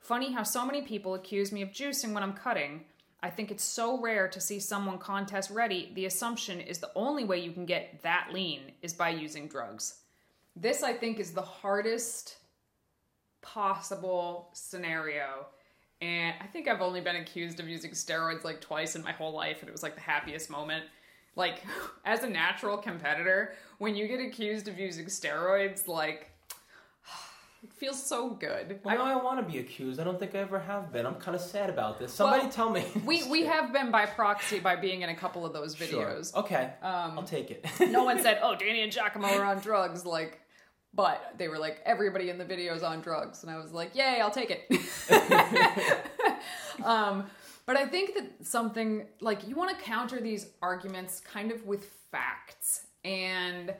Funny 0.00 0.32
how 0.32 0.42
so 0.42 0.66
many 0.66 0.82
people 0.82 1.14
accuse 1.14 1.52
me 1.52 1.62
of 1.62 1.70
juicing 1.70 2.12
when 2.12 2.22
I'm 2.22 2.34
cutting. 2.34 2.84
I 3.22 3.30
think 3.30 3.50
it's 3.50 3.64
so 3.64 4.00
rare 4.00 4.28
to 4.28 4.40
see 4.40 4.60
someone 4.60 4.98
contest 4.98 5.50
ready. 5.50 5.92
The 5.94 6.04
assumption 6.04 6.60
is 6.60 6.78
the 6.78 6.90
only 6.94 7.24
way 7.24 7.38
you 7.38 7.52
can 7.52 7.64
get 7.64 8.02
that 8.02 8.28
lean 8.32 8.72
is 8.82 8.92
by 8.92 9.08
using 9.08 9.48
drugs. 9.48 10.00
This, 10.54 10.82
I 10.82 10.92
think, 10.92 11.18
is 11.18 11.32
the 11.32 11.40
hardest 11.40 12.36
possible 13.40 14.50
scenario. 14.52 15.46
And 16.02 16.34
I 16.40 16.46
think 16.46 16.68
I've 16.68 16.82
only 16.82 17.00
been 17.00 17.16
accused 17.16 17.60
of 17.60 17.68
using 17.68 17.92
steroids 17.92 18.44
like 18.44 18.60
twice 18.60 18.94
in 18.94 19.02
my 19.02 19.12
whole 19.12 19.32
life, 19.32 19.60
and 19.60 19.68
it 19.70 19.72
was 19.72 19.82
like 19.82 19.94
the 19.94 20.02
happiest 20.02 20.50
moment. 20.50 20.84
Like, 21.36 21.62
as 22.04 22.22
a 22.22 22.28
natural 22.28 22.76
competitor, 22.78 23.54
when 23.78 23.94
you 23.96 24.06
get 24.08 24.20
accused 24.20 24.68
of 24.68 24.78
using 24.78 25.06
steroids, 25.06 25.88
like, 25.88 26.30
it 27.62 27.72
feels 27.72 28.04
so 28.04 28.30
good. 28.30 28.80
Well, 28.84 28.96
now 28.96 29.04
I 29.04 29.22
want 29.22 29.44
to 29.44 29.52
be 29.52 29.58
accused. 29.58 29.98
I 29.98 30.04
don't 30.04 30.18
think 30.18 30.34
I 30.34 30.38
ever 30.38 30.58
have 30.60 30.92
been. 30.92 31.06
I'm 31.06 31.16
kind 31.16 31.34
of 31.34 31.40
sad 31.40 31.70
about 31.70 31.98
this. 31.98 32.12
Somebody 32.12 32.42
Well, 32.44 32.52
tell 32.52 32.70
me. 32.70 32.84
We, 33.04 33.24
we 33.28 33.44
have 33.46 33.72
been 33.72 33.90
by 33.90 34.06
proxy 34.06 34.60
by 34.60 34.76
being 34.76 35.02
in 35.02 35.08
a 35.10 35.14
couple 35.16 35.44
of 35.44 35.52
those 35.52 35.74
videos. 35.74 35.90
Sure. 35.90 36.06
videos. 36.06 36.34
Okay, 36.34 36.70
Um, 36.82 37.18
I'll 37.18 37.22
take 37.24 37.50
it. 37.50 37.66
no 37.90 38.04
one 38.04 38.22
said, 38.22 38.38
"Oh, 38.42 38.54
Danny 38.54 38.82
and 38.82 38.92
Giacomo 38.92 39.28
are 39.28 39.44
on 39.44 39.58
drugs." 39.58 40.04
Like, 40.06 40.40
but 40.92 41.34
they 41.38 41.48
were 41.48 41.58
like, 41.58 41.80
"Everybody 41.84 42.30
in 42.30 42.38
the 42.38 42.44
video 42.44 42.74
is 42.74 42.82
on 42.84 43.00
drugs," 43.00 43.42
and 43.42 43.50
I 43.50 43.56
was 43.58 43.72
like, 43.72 43.96
"Yay, 43.96 44.20
I'll 44.20 44.30
take 44.30 44.50
it." 44.50 44.70
um, 46.84 47.26
but 47.66 47.76
I 47.76 47.86
think 47.86 48.14
that 48.14 48.46
something 48.46 49.06
like 49.20 49.46
you 49.48 49.56
want 49.56 49.76
to 49.76 49.84
counter 49.84 50.20
these 50.20 50.46
arguments 50.60 51.20
kind 51.20 51.50
of 51.50 51.64
with 51.66 51.84
facts, 52.10 52.86
and 53.04 53.74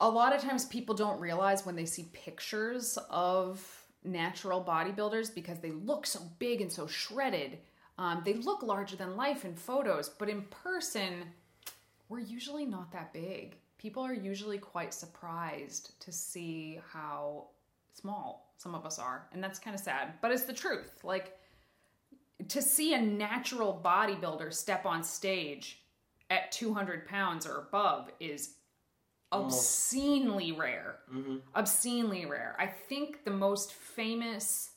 a 0.00 0.08
lot 0.08 0.34
of 0.34 0.42
times 0.42 0.66
people 0.66 0.94
don't 0.94 1.20
realize 1.20 1.64
when 1.64 1.76
they 1.76 1.86
see 1.86 2.08
pictures 2.12 2.98
of 3.08 3.84
natural 4.04 4.62
bodybuilders 4.62 5.34
because 5.34 5.58
they 5.58 5.72
look 5.72 6.06
so 6.06 6.20
big 6.38 6.60
and 6.60 6.70
so 6.70 6.86
shredded. 6.86 7.58
Um, 7.98 8.22
they 8.24 8.34
look 8.34 8.62
larger 8.62 8.94
than 8.96 9.16
life 9.16 9.44
in 9.44 9.54
photos, 9.54 10.08
but 10.08 10.28
in 10.28 10.42
person, 10.42 11.24
we're 12.08 12.20
usually 12.20 12.66
not 12.66 12.92
that 12.92 13.12
big. 13.12 13.56
People 13.78 14.02
are 14.02 14.14
usually 14.14 14.58
quite 14.58 14.92
surprised 14.92 15.98
to 16.00 16.12
see 16.12 16.78
how 16.92 17.46
small 17.94 18.52
some 18.58 18.74
of 18.74 18.84
us 18.84 18.98
are, 18.98 19.26
and 19.32 19.42
that's 19.42 19.58
kind 19.58 19.74
of 19.74 19.80
sad, 19.80 20.14
but 20.20 20.30
it's 20.30 20.44
the 20.44 20.52
truth. 20.52 21.00
Like 21.04 21.38
to 22.48 22.62
see 22.62 22.94
a 22.94 23.00
natural 23.00 23.80
bodybuilder 23.84 24.52
step 24.52 24.86
on 24.86 25.02
stage 25.02 25.82
at 26.30 26.52
200 26.52 27.06
pounds 27.06 27.46
or 27.46 27.58
above 27.58 28.10
is 28.20 28.54
oh. 29.32 29.44
obscenely 29.44 30.52
rare. 30.52 30.96
Mm-hmm. 31.12 31.36
Obscenely 31.54 32.26
rare. 32.26 32.56
I 32.58 32.66
think 32.66 33.24
the 33.24 33.30
most 33.30 33.72
famous 33.72 34.72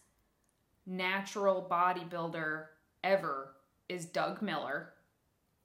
natural 0.85 1.65
bodybuilder 1.69 2.65
ever 3.03 3.55
is 3.87 4.05
Doug 4.05 4.41
Miller. 4.41 4.93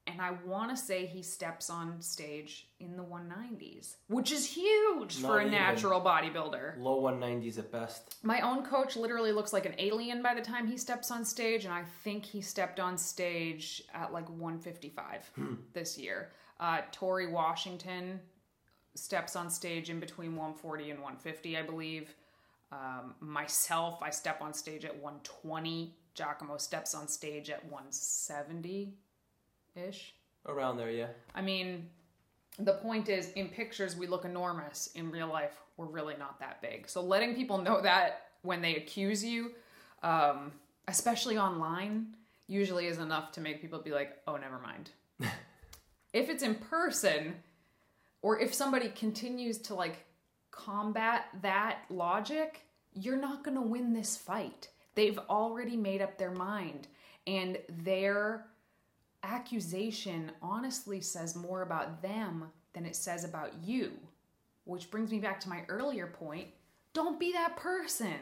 And 0.06 0.20
I 0.20 0.32
want 0.44 0.70
to 0.70 0.76
say 0.76 1.06
he 1.06 1.22
steps 1.22 1.70
on 1.70 2.02
stage 2.02 2.68
in 2.78 2.96
the 2.96 3.02
190s, 3.02 3.96
which 4.08 4.30
is 4.32 4.46
huge 4.46 5.20
Not 5.20 5.28
for 5.28 5.38
a 5.38 5.48
natural 5.48 6.00
bodybuilder. 6.00 6.78
Low 6.78 7.00
190s 7.00 7.58
at 7.58 7.72
best. 7.72 8.16
My 8.22 8.40
own 8.42 8.64
coach 8.64 8.96
literally 8.96 9.32
looks 9.32 9.54
like 9.54 9.64
an 9.64 9.74
alien 9.78 10.22
by 10.22 10.34
the 10.34 10.42
time 10.42 10.66
he 10.66 10.76
steps 10.76 11.10
on 11.10 11.24
stage, 11.24 11.64
and 11.64 11.72
I 11.72 11.84
think 12.02 12.26
he 12.26 12.42
stepped 12.42 12.80
on 12.80 12.98
stage 12.98 13.82
at 13.94 14.12
like 14.12 14.28
155 14.28 15.30
this 15.72 15.96
year. 15.96 16.30
Uh, 16.60 16.82
Tori 16.92 17.26
Washington 17.26 18.20
steps 18.94 19.36
on 19.36 19.48
stage 19.48 19.88
in 19.88 20.00
between 20.00 20.32
140 20.32 20.90
and 20.90 21.00
150, 21.00 21.56
I 21.56 21.62
believe. 21.62 22.14
Um, 22.70 23.14
myself, 23.20 24.02
I 24.02 24.10
step 24.10 24.42
on 24.42 24.52
stage 24.52 24.84
at 24.84 24.94
120. 24.94 25.94
Giacomo 26.14 26.58
steps 26.58 26.94
on 26.94 27.08
stage 27.08 27.50
at 27.50 27.64
170 27.64 28.94
ish. 29.76 30.14
Around 30.46 30.76
there, 30.76 30.90
yeah. 30.90 31.08
I 31.34 31.42
mean, 31.42 31.88
the 32.58 32.74
point 32.74 33.08
is, 33.08 33.32
in 33.32 33.48
pictures, 33.48 33.96
we 33.96 34.06
look 34.06 34.24
enormous. 34.24 34.90
In 34.94 35.10
real 35.10 35.28
life, 35.28 35.56
we're 35.76 35.86
really 35.86 36.14
not 36.18 36.38
that 36.40 36.60
big. 36.60 36.88
So 36.88 37.02
letting 37.02 37.34
people 37.34 37.58
know 37.58 37.80
that 37.80 38.22
when 38.42 38.60
they 38.60 38.76
accuse 38.76 39.24
you 39.24 39.52
um, 40.04 40.52
especially 40.86 41.38
online, 41.38 42.14
usually 42.46 42.86
is 42.86 42.98
enough 42.98 43.32
to 43.32 43.40
make 43.40 43.60
people 43.60 43.80
be 43.80 43.90
like, 43.90 44.18
oh, 44.28 44.36
never 44.36 44.60
mind. 44.60 44.90
if 46.12 46.28
it's 46.28 46.42
in 46.42 46.54
person, 46.54 47.34
or 48.22 48.38
if 48.38 48.54
somebody 48.54 48.90
continues 48.90 49.58
to 49.58 49.74
like 49.74 50.04
combat 50.50 51.24
that 51.42 51.78
logic, 51.88 52.66
you're 52.92 53.16
not 53.16 53.42
going 53.42 53.56
to 53.56 53.62
win 53.62 53.92
this 53.92 54.16
fight. 54.16 54.68
They've 54.94 55.18
already 55.30 55.76
made 55.76 56.02
up 56.02 56.18
their 56.18 56.30
mind, 56.30 56.86
and 57.26 57.58
their 57.68 58.46
accusation 59.24 60.30
honestly 60.42 61.00
says 61.00 61.34
more 61.34 61.62
about 61.62 62.02
them 62.02 62.50
than 62.74 62.86
it 62.86 62.96
says 62.96 63.24
about 63.24 63.52
you. 63.62 63.92
Which 64.64 64.90
brings 64.90 65.10
me 65.10 65.18
back 65.18 65.40
to 65.40 65.48
my 65.48 65.64
earlier 65.68 66.06
point 66.06 66.48
don't 66.94 67.18
be 67.18 67.32
that 67.32 67.56
person. 67.56 68.16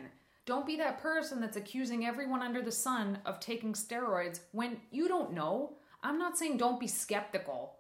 Don't 0.45 0.67
be 0.67 0.77
that 0.77 1.01
person 1.01 1.41
that's 1.41 1.59
accusing 1.59 2.07
everyone 2.07 2.43
under 2.43 2.63
the 2.63 2.73
sun 2.73 3.19
of 3.27 3.39
taking 3.39 3.75
steroids 3.75 4.41
when 4.53 4.81
you 4.91 5.07
don't 5.07 5.35
know. 5.35 5.75
I'm 6.03 6.19
not 6.19 6.37
saying 6.37 6.57
don't 6.57 6.81
be 6.81 6.89
skeptical. 6.89 7.77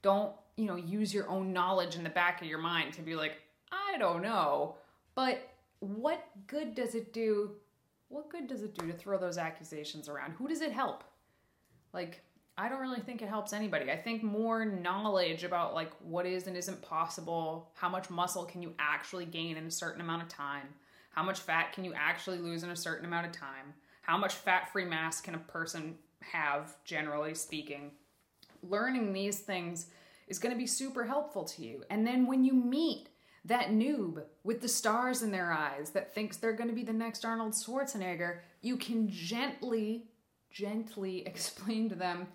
Don't, 0.00 0.32
you 0.56 0.64
know, 0.64 0.76
use 0.76 1.12
your 1.12 1.28
own 1.28 1.52
knowledge 1.52 1.96
in 1.96 2.04
the 2.04 2.10
back 2.10 2.40
of 2.40 2.46
your 2.46 2.60
mind 2.60 2.94
to 2.94 3.02
be 3.02 3.14
like, 3.14 3.38
I 3.72 3.98
don't 3.98 4.22
know. 4.22 4.76
But 5.14 5.50
what 5.80 6.24
good 6.46 6.74
does 6.74 6.94
it 6.94 7.12
do? 7.12 7.50
What 8.08 8.30
good 8.30 8.46
does 8.46 8.62
it 8.62 8.78
do 8.78 8.86
to 8.86 8.92
throw 8.92 9.18
those 9.18 9.36
accusations 9.36 10.08
around? 10.08 10.32
Who 10.38 10.48
does 10.48 10.62
it 10.62 10.72
help? 10.72 11.04
Like, 11.92 12.22
I 12.60 12.68
don't 12.68 12.80
really 12.80 13.00
think 13.00 13.22
it 13.22 13.28
helps 13.28 13.52
anybody. 13.52 13.88
I 13.88 13.96
think 13.96 14.24
more 14.24 14.64
knowledge 14.64 15.44
about 15.44 15.74
like 15.74 15.92
what 16.00 16.26
is 16.26 16.48
and 16.48 16.56
isn't 16.56 16.82
possible, 16.82 17.70
how 17.74 17.88
much 17.88 18.10
muscle 18.10 18.44
can 18.44 18.62
you 18.62 18.74
actually 18.80 19.26
gain 19.26 19.56
in 19.56 19.64
a 19.64 19.70
certain 19.70 20.00
amount 20.00 20.22
of 20.22 20.28
time, 20.28 20.66
how 21.10 21.22
much 21.22 21.38
fat 21.38 21.72
can 21.72 21.84
you 21.84 21.94
actually 21.94 22.38
lose 22.38 22.64
in 22.64 22.70
a 22.70 22.76
certain 22.76 23.06
amount 23.06 23.26
of 23.26 23.32
time, 23.32 23.74
how 24.02 24.18
much 24.18 24.34
fat-free 24.34 24.86
mass 24.86 25.20
can 25.20 25.36
a 25.36 25.38
person 25.38 25.94
have 26.20 26.74
generally 26.84 27.32
speaking. 27.32 27.92
Learning 28.64 29.12
these 29.12 29.38
things 29.38 29.86
is 30.26 30.40
going 30.40 30.52
to 30.52 30.58
be 30.58 30.66
super 30.66 31.04
helpful 31.04 31.44
to 31.44 31.62
you. 31.62 31.84
And 31.90 32.04
then 32.04 32.26
when 32.26 32.42
you 32.42 32.52
meet 32.52 33.08
that 33.44 33.68
noob 33.68 34.24
with 34.42 34.60
the 34.60 34.68
stars 34.68 35.22
in 35.22 35.30
their 35.30 35.52
eyes 35.52 35.90
that 35.90 36.12
thinks 36.12 36.36
they're 36.36 36.52
going 36.52 36.68
to 36.68 36.74
be 36.74 36.82
the 36.82 36.92
next 36.92 37.24
Arnold 37.24 37.52
Schwarzenegger, 37.52 38.40
you 38.62 38.76
can 38.76 39.08
gently, 39.08 40.08
gently 40.50 41.22
explain 41.26 41.88
to 41.88 41.94
them, 41.94 42.26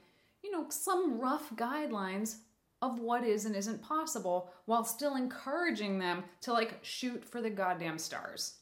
you 0.43 0.51
know, 0.51 0.65
some 0.69 1.19
rough 1.19 1.49
guidelines 1.55 2.37
of 2.81 2.99
what 2.99 3.23
is 3.23 3.45
and 3.45 3.55
isn't 3.55 3.81
possible 3.81 4.51
while 4.65 4.83
still 4.83 5.15
encouraging 5.15 5.99
them 5.99 6.23
to 6.41 6.51
like 6.51 6.79
shoot 6.81 7.23
for 7.23 7.41
the 7.41 7.49
goddamn 7.49 7.97
stars. 7.97 8.55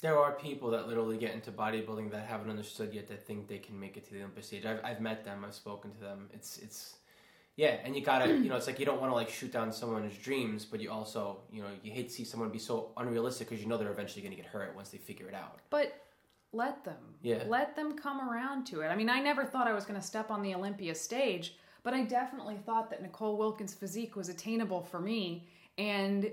There 0.00 0.18
are 0.18 0.32
people 0.32 0.70
that 0.70 0.88
literally 0.88 1.18
get 1.18 1.34
into 1.34 1.50
bodybuilding 1.50 2.10
that 2.10 2.26
haven't 2.26 2.50
understood 2.50 2.92
yet 2.94 3.08
that 3.08 3.26
think 3.26 3.48
they 3.48 3.58
can 3.58 3.78
make 3.78 3.96
it 3.96 4.04
to 4.06 4.12
the 4.12 4.20
Olympic 4.20 4.44
stage. 4.44 4.64
I've, 4.64 4.80
I've 4.84 5.00
met 5.00 5.24
them. 5.24 5.44
I've 5.46 5.54
spoken 5.54 5.90
to 5.92 6.00
them. 6.00 6.28
It's 6.32 6.58
it's 6.58 6.96
yeah, 7.56 7.78
and 7.84 7.96
you 7.96 8.02
gotta 8.02 8.28
you 8.28 8.48
know 8.50 8.56
it's 8.56 8.66
like 8.66 8.78
you 8.78 8.84
don't 8.84 9.00
want 9.00 9.10
to 9.10 9.14
like 9.14 9.30
shoot 9.30 9.52
down 9.52 9.72
someone's 9.72 10.16
dreams, 10.18 10.66
but 10.66 10.80
you 10.80 10.90
also 10.90 11.38
you 11.50 11.62
know 11.62 11.68
you 11.82 11.92
hate 11.92 12.08
to 12.08 12.14
see 12.14 12.24
someone 12.24 12.50
be 12.50 12.58
so 12.58 12.92
unrealistic 12.98 13.48
because 13.48 13.62
you 13.62 13.68
know 13.68 13.78
they're 13.78 13.90
eventually 13.90 14.22
going 14.22 14.36
to 14.36 14.40
get 14.40 14.50
hurt 14.50 14.74
once 14.76 14.90
they 14.90 14.98
figure 14.98 15.28
it 15.28 15.34
out. 15.34 15.60
But 15.70 16.05
let 16.52 16.84
them. 16.84 17.14
Yeah. 17.22 17.44
Let 17.46 17.76
them 17.76 17.98
come 17.98 18.28
around 18.28 18.66
to 18.66 18.80
it. 18.80 18.88
I 18.88 18.96
mean, 18.96 19.10
I 19.10 19.20
never 19.20 19.44
thought 19.44 19.66
I 19.66 19.74
was 19.74 19.84
going 19.84 20.00
to 20.00 20.06
step 20.06 20.30
on 20.30 20.42
the 20.42 20.54
Olympia 20.54 20.94
stage, 20.94 21.56
but 21.82 21.94
I 21.94 22.02
definitely 22.02 22.56
thought 22.56 22.90
that 22.90 23.02
Nicole 23.02 23.36
Wilkins' 23.36 23.74
physique 23.74 24.16
was 24.16 24.28
attainable 24.28 24.82
for 24.82 25.00
me. 25.00 25.46
And 25.78 26.30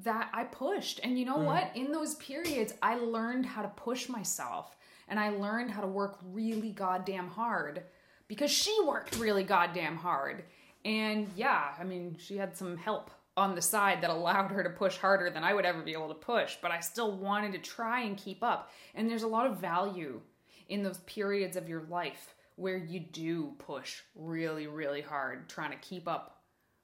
that 0.00 0.30
I 0.32 0.44
pushed. 0.44 1.00
And 1.02 1.18
you 1.18 1.24
know 1.24 1.38
mm. 1.38 1.44
what? 1.44 1.70
In 1.74 1.92
those 1.92 2.16
periods, 2.16 2.74
I 2.82 2.96
learned 2.96 3.46
how 3.46 3.62
to 3.62 3.68
push 3.68 4.08
myself 4.08 4.76
and 5.08 5.18
I 5.18 5.30
learned 5.30 5.70
how 5.70 5.80
to 5.80 5.86
work 5.86 6.18
really 6.32 6.70
goddamn 6.70 7.28
hard 7.28 7.82
because 8.28 8.50
she 8.50 8.76
worked 8.84 9.18
really 9.18 9.44
goddamn 9.44 9.96
hard. 9.96 10.44
And 10.84 11.28
yeah, 11.36 11.74
I 11.78 11.84
mean, 11.84 12.16
she 12.18 12.36
had 12.36 12.56
some 12.56 12.76
help 12.76 13.10
on 13.36 13.54
the 13.54 13.62
side 13.62 14.02
that 14.02 14.10
allowed 14.10 14.50
her 14.50 14.62
to 14.62 14.70
push 14.70 14.98
harder 14.98 15.30
than 15.30 15.44
I 15.44 15.54
would 15.54 15.64
ever 15.64 15.82
be 15.82 15.92
able 15.92 16.08
to 16.08 16.14
push, 16.14 16.56
but 16.60 16.70
I 16.70 16.80
still 16.80 17.16
wanted 17.16 17.52
to 17.52 17.58
try 17.58 18.02
and 18.02 18.16
keep 18.16 18.42
up. 18.42 18.70
And 18.94 19.10
there's 19.10 19.22
a 19.22 19.28
lot 19.28 19.46
of 19.46 19.58
value 19.58 20.20
in 20.68 20.82
those 20.82 20.98
periods 20.98 21.56
of 21.56 21.68
your 21.68 21.82
life 21.88 22.34
where 22.56 22.76
you 22.76 23.00
do 23.00 23.54
push 23.58 24.02
really, 24.14 24.66
really 24.66 25.00
hard 25.00 25.48
trying 25.48 25.70
to 25.70 25.78
keep 25.78 26.06
up 26.06 26.42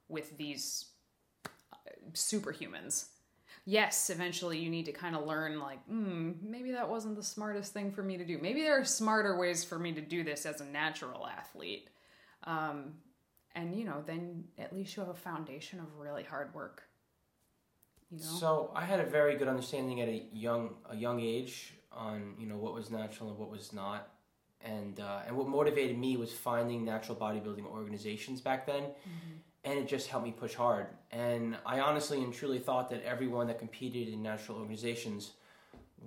with 0.08 0.36
these 0.38 0.86
superhumans. 2.12 3.06
Yes, 3.66 4.08
eventually 4.08 4.58
you 4.58 4.70
need 4.70 4.86
to 4.86 4.92
kind 4.92 5.14
of 5.14 5.26
learn, 5.26 5.60
like, 5.60 5.84
hmm, 5.84 6.32
maybe 6.42 6.72
that 6.72 6.88
wasn't 6.88 7.16
the 7.16 7.22
smartest 7.22 7.74
thing 7.74 7.92
for 7.92 8.02
me 8.02 8.16
to 8.16 8.24
do. 8.24 8.38
Maybe 8.38 8.62
there 8.62 8.80
are 8.80 8.84
smarter 8.84 9.36
ways 9.36 9.62
for 9.62 9.78
me 9.78 9.92
to 9.92 10.00
do 10.00 10.24
this 10.24 10.46
as 10.46 10.62
a 10.62 10.64
natural 10.64 11.26
athlete. 11.26 11.88
Um, 12.44 12.94
and, 13.54 13.74
you 13.74 13.84
know, 13.84 14.02
then 14.06 14.44
at 14.58 14.72
least 14.72 14.96
you 14.96 15.02
have 15.02 15.10
a 15.10 15.18
foundation 15.18 15.80
of 15.80 15.86
really 15.98 16.22
hard 16.22 16.54
work. 16.54 16.82
You 18.10 18.18
know? 18.18 18.24
So 18.24 18.70
I 18.74 18.84
had 18.84 19.00
a 19.00 19.04
very 19.04 19.36
good 19.36 19.48
understanding 19.48 20.00
at 20.00 20.08
a 20.08 20.24
young 20.32 20.70
a 20.88 20.96
young 20.96 21.20
age 21.20 21.74
on 21.92 22.34
you 22.38 22.46
know 22.46 22.56
what 22.56 22.74
was 22.74 22.90
natural 22.90 23.30
and 23.30 23.38
what 23.38 23.50
was 23.50 23.72
not, 23.72 24.08
and 24.62 24.98
uh, 25.00 25.20
and 25.26 25.36
what 25.36 25.46
motivated 25.46 25.98
me 25.98 26.16
was 26.16 26.32
finding 26.32 26.84
natural 26.84 27.16
bodybuilding 27.16 27.66
organizations 27.66 28.40
back 28.40 28.66
then, 28.66 28.84
and 29.64 29.78
it 29.78 29.88
just 29.88 30.08
helped 30.08 30.24
me 30.24 30.32
push 30.32 30.54
hard. 30.54 30.86
And 31.10 31.56
I 31.66 31.80
honestly 31.80 32.22
and 32.22 32.32
truly 32.32 32.58
thought 32.58 32.88
that 32.90 33.02
everyone 33.04 33.46
that 33.48 33.58
competed 33.58 34.08
in 34.08 34.22
natural 34.22 34.56
organizations 34.58 35.32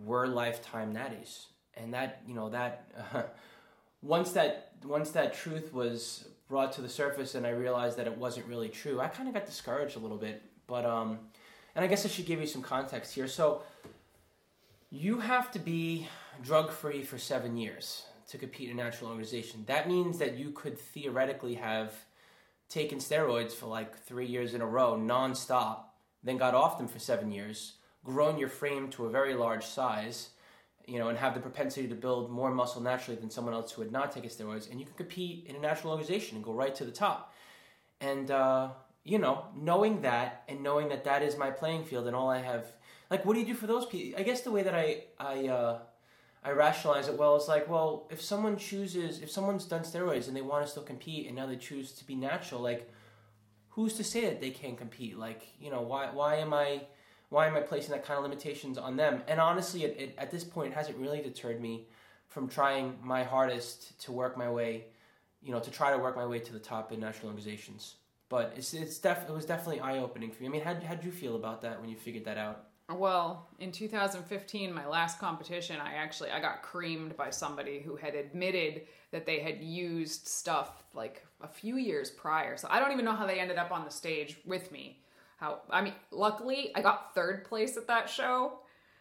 were 0.04 0.26
lifetime 0.26 0.96
natties, 0.96 1.46
and 1.76 1.94
that 1.94 2.24
you 2.26 2.34
know 2.34 2.50
that 2.50 2.92
uh, 3.14 3.24
once 4.02 4.32
that 4.32 4.72
once 4.84 5.12
that 5.12 5.36
truth 5.36 5.72
was 5.72 6.28
brought 6.52 6.74
to 6.74 6.82
the 6.82 6.90
surface 6.90 7.34
and 7.34 7.48
I 7.48 7.52
realized 7.52 7.98
that 7.98 8.06
it 8.06 8.18
wasn't 8.18 8.46
really 8.46 8.70
true, 8.70 9.00
I 9.00 9.08
kind 9.08 9.28
of 9.28 9.34
got 9.34 9.48
discouraged 9.48 9.96
a 9.96 10.00
little 10.00 10.18
bit. 10.18 10.44
But 10.68 10.86
um, 10.86 11.18
and 11.74 11.84
I 11.84 11.88
guess 11.88 12.06
I 12.06 12.10
should 12.10 12.28
give 12.28 12.40
you 12.40 12.46
some 12.46 12.62
context 12.62 13.16
here. 13.16 13.28
So 13.28 13.64
you 14.92 15.20
have 15.20 15.50
to 15.52 15.60
be 15.60 16.08
drug 16.44 16.70
free 16.70 17.02
for 17.02 17.18
seven 17.18 17.58
years 17.58 18.04
to 18.30 18.38
compete 18.38 18.70
in 18.70 18.80
a 18.80 18.84
national 18.84 19.10
organization. 19.10 19.64
That 19.68 19.88
means 19.88 20.20
that 20.20 20.38
you 20.38 20.52
could 20.52 20.78
theoretically 20.78 21.56
have 21.56 21.94
taken 22.70 23.00
steroids 23.00 23.52
for 23.54 23.66
like 23.66 23.98
three 23.98 24.26
years 24.26 24.54
in 24.54 24.62
a 24.62 24.66
row, 24.66 24.98
nonstop, 24.98 25.80
then 26.24 26.38
got 26.38 26.54
off 26.54 26.78
them 26.78 26.88
for 26.88 27.00
seven 27.00 27.32
years, 27.32 27.74
grown 28.04 28.38
your 28.38 28.50
frame 28.50 28.90
to 28.90 29.06
a 29.06 29.10
very 29.10 29.34
large 29.34 29.66
size, 29.66 30.30
you 30.86 31.00
know, 31.00 31.10
and 31.10 31.18
have 31.18 31.34
the 31.34 31.40
propensity 31.40 31.88
to 31.88 31.96
build 31.96 32.30
more 32.30 32.52
muscle 32.52 32.82
naturally 32.82 33.20
than 33.20 33.30
someone 33.30 33.54
else 33.54 33.72
who 33.72 33.82
had 33.82 33.92
not 33.92 34.12
taken 34.12 34.30
steroids, 34.30 34.70
and 34.70 34.80
you 34.80 34.86
can 34.86 34.96
compete 34.96 35.46
in 35.48 35.56
a 35.56 35.60
national 35.60 35.92
organization 35.92 36.36
and 36.36 36.46
go 36.46 36.54
right 36.54 36.76
to 36.76 36.86
the 36.86 36.92
top. 36.92 37.34
And 38.00 38.32
uh, 38.32 38.70
you 39.04 39.20
know, 39.20 39.46
knowing 39.56 40.02
that 40.02 40.44
and 40.48 40.62
knowing 40.62 40.90
that 40.90 41.04
that 41.06 41.24
is 41.24 41.38
my 41.38 41.50
playing 41.50 41.86
field, 41.86 42.08
and 42.08 42.16
all 42.16 42.30
I 42.30 42.40
have, 42.40 42.66
like, 43.10 43.26
what 43.26 43.34
do 43.34 43.40
you 43.40 43.46
do 43.46 43.56
for 43.56 43.68
those 43.68 43.86
people? 43.86 44.20
I 44.20 44.24
guess 44.24 44.42
the 44.42 44.52
way 44.52 44.64
that 44.64 44.76
I 44.76 45.04
I 45.20 45.48
uh, 45.48 45.80
I 46.44 46.52
rationalize 46.52 47.08
it 47.08 47.18
well 47.18 47.36
is 47.36 47.48
like, 47.48 47.68
well, 47.70 48.08
if 48.12 48.22
someone 48.22 48.58
chooses, 48.58 49.22
if 49.22 49.30
someone's 49.30 49.66
done 49.66 49.82
steroids 49.82 50.28
and 50.28 50.36
they 50.36 50.42
want 50.42 50.66
to 50.66 50.72
still 50.72 50.84
compete, 50.84 51.28
and 51.28 51.36
now 51.36 51.46
they 51.46 51.56
choose 51.56 51.92
to 51.94 52.06
be 52.06 52.16
natural, 52.16 52.62
like, 52.62 52.92
who's 53.70 53.94
to 53.94 54.04
say 54.04 54.22
that 54.22 54.42
they 54.42 54.50
can't 54.50 54.78
compete? 54.78 55.18
Like, 55.18 55.44
you 55.60 55.70
know, 55.70 55.82
why 55.82 56.10
why 56.12 56.36
am 56.38 56.54
I 56.54 56.82
why 57.32 57.48
am 57.48 57.56
I 57.56 57.62
placing 57.62 57.92
that 57.92 58.06
kind 58.06 58.18
of 58.18 58.24
limitations 58.24 58.78
on 58.78 58.98
them? 58.98 59.24
And 59.26 59.40
honestly, 59.40 59.86
it, 59.86 59.96
it, 59.98 60.16
at 60.18 60.32
this 60.32 60.44
point, 60.44 60.74
it 60.74 60.76
hasn't 60.76 60.98
really 60.98 61.22
deterred 61.22 61.62
me 61.62 61.88
from 62.28 62.50
trying 62.50 63.00
my 63.02 63.24
hardest 63.24 63.98
to 64.04 64.12
work 64.12 64.38
my 64.38 64.52
way, 64.52 64.84
you 65.42 65.54
know, 65.54 65.60
to 65.62 65.72
try 65.72 65.92
to 65.92 65.98
work 65.98 66.18
my 66.18 66.26
way 66.26 66.40
to 66.40 66.52
the 66.52 66.60
top 66.60 66.92
in 66.92 67.00
national 67.00 67.28
organizations. 67.28 67.96
But 68.28 68.54
it's 68.58 68.74
it's 68.74 69.00
def- 69.00 69.30
it 69.30 69.32
was 69.32 69.46
definitely 69.46 69.80
eye 69.80 70.00
opening 70.00 70.30
for 70.30 70.44
me. 70.44 70.50
I 70.50 70.52
mean, 70.52 70.62
how 70.62 70.76
how 70.76 70.94
did 70.94 71.06
you 71.06 71.12
feel 71.12 71.38
about 71.38 71.62
that 71.62 71.80
when 71.80 71.90
you 71.90 71.96
figured 71.96 72.26
that 72.26 72.38
out? 72.38 72.66
Well, 72.90 73.48
in 73.60 73.72
2015, 73.72 74.74
my 74.74 74.86
last 74.86 75.18
competition, 75.18 75.78
I 75.80 75.94
actually 75.94 76.32
I 76.32 76.42
got 76.42 76.62
creamed 76.62 77.16
by 77.16 77.30
somebody 77.30 77.80
who 77.80 77.96
had 77.96 78.14
admitted 78.14 78.82
that 79.12 79.26
they 79.26 79.40
had 79.40 79.62
used 79.62 80.28
stuff 80.28 80.84
like 80.94 81.26
a 81.42 81.48
few 81.48 81.78
years 81.78 82.10
prior. 82.10 82.58
So 82.58 82.68
I 82.70 82.80
don't 82.80 82.92
even 82.92 83.06
know 83.06 83.16
how 83.16 83.26
they 83.26 83.40
ended 83.40 83.58
up 83.58 83.72
on 83.72 83.86
the 83.86 83.92
stage 83.92 84.38
with 84.46 84.70
me. 84.74 85.02
How 85.42 85.62
I 85.72 85.82
mean, 85.82 85.96
luckily 86.12 86.72
I 86.76 86.82
got 86.82 87.16
third 87.16 87.46
place 87.46 87.76
at 87.76 87.88
that 87.88 88.08
show, 88.08 88.60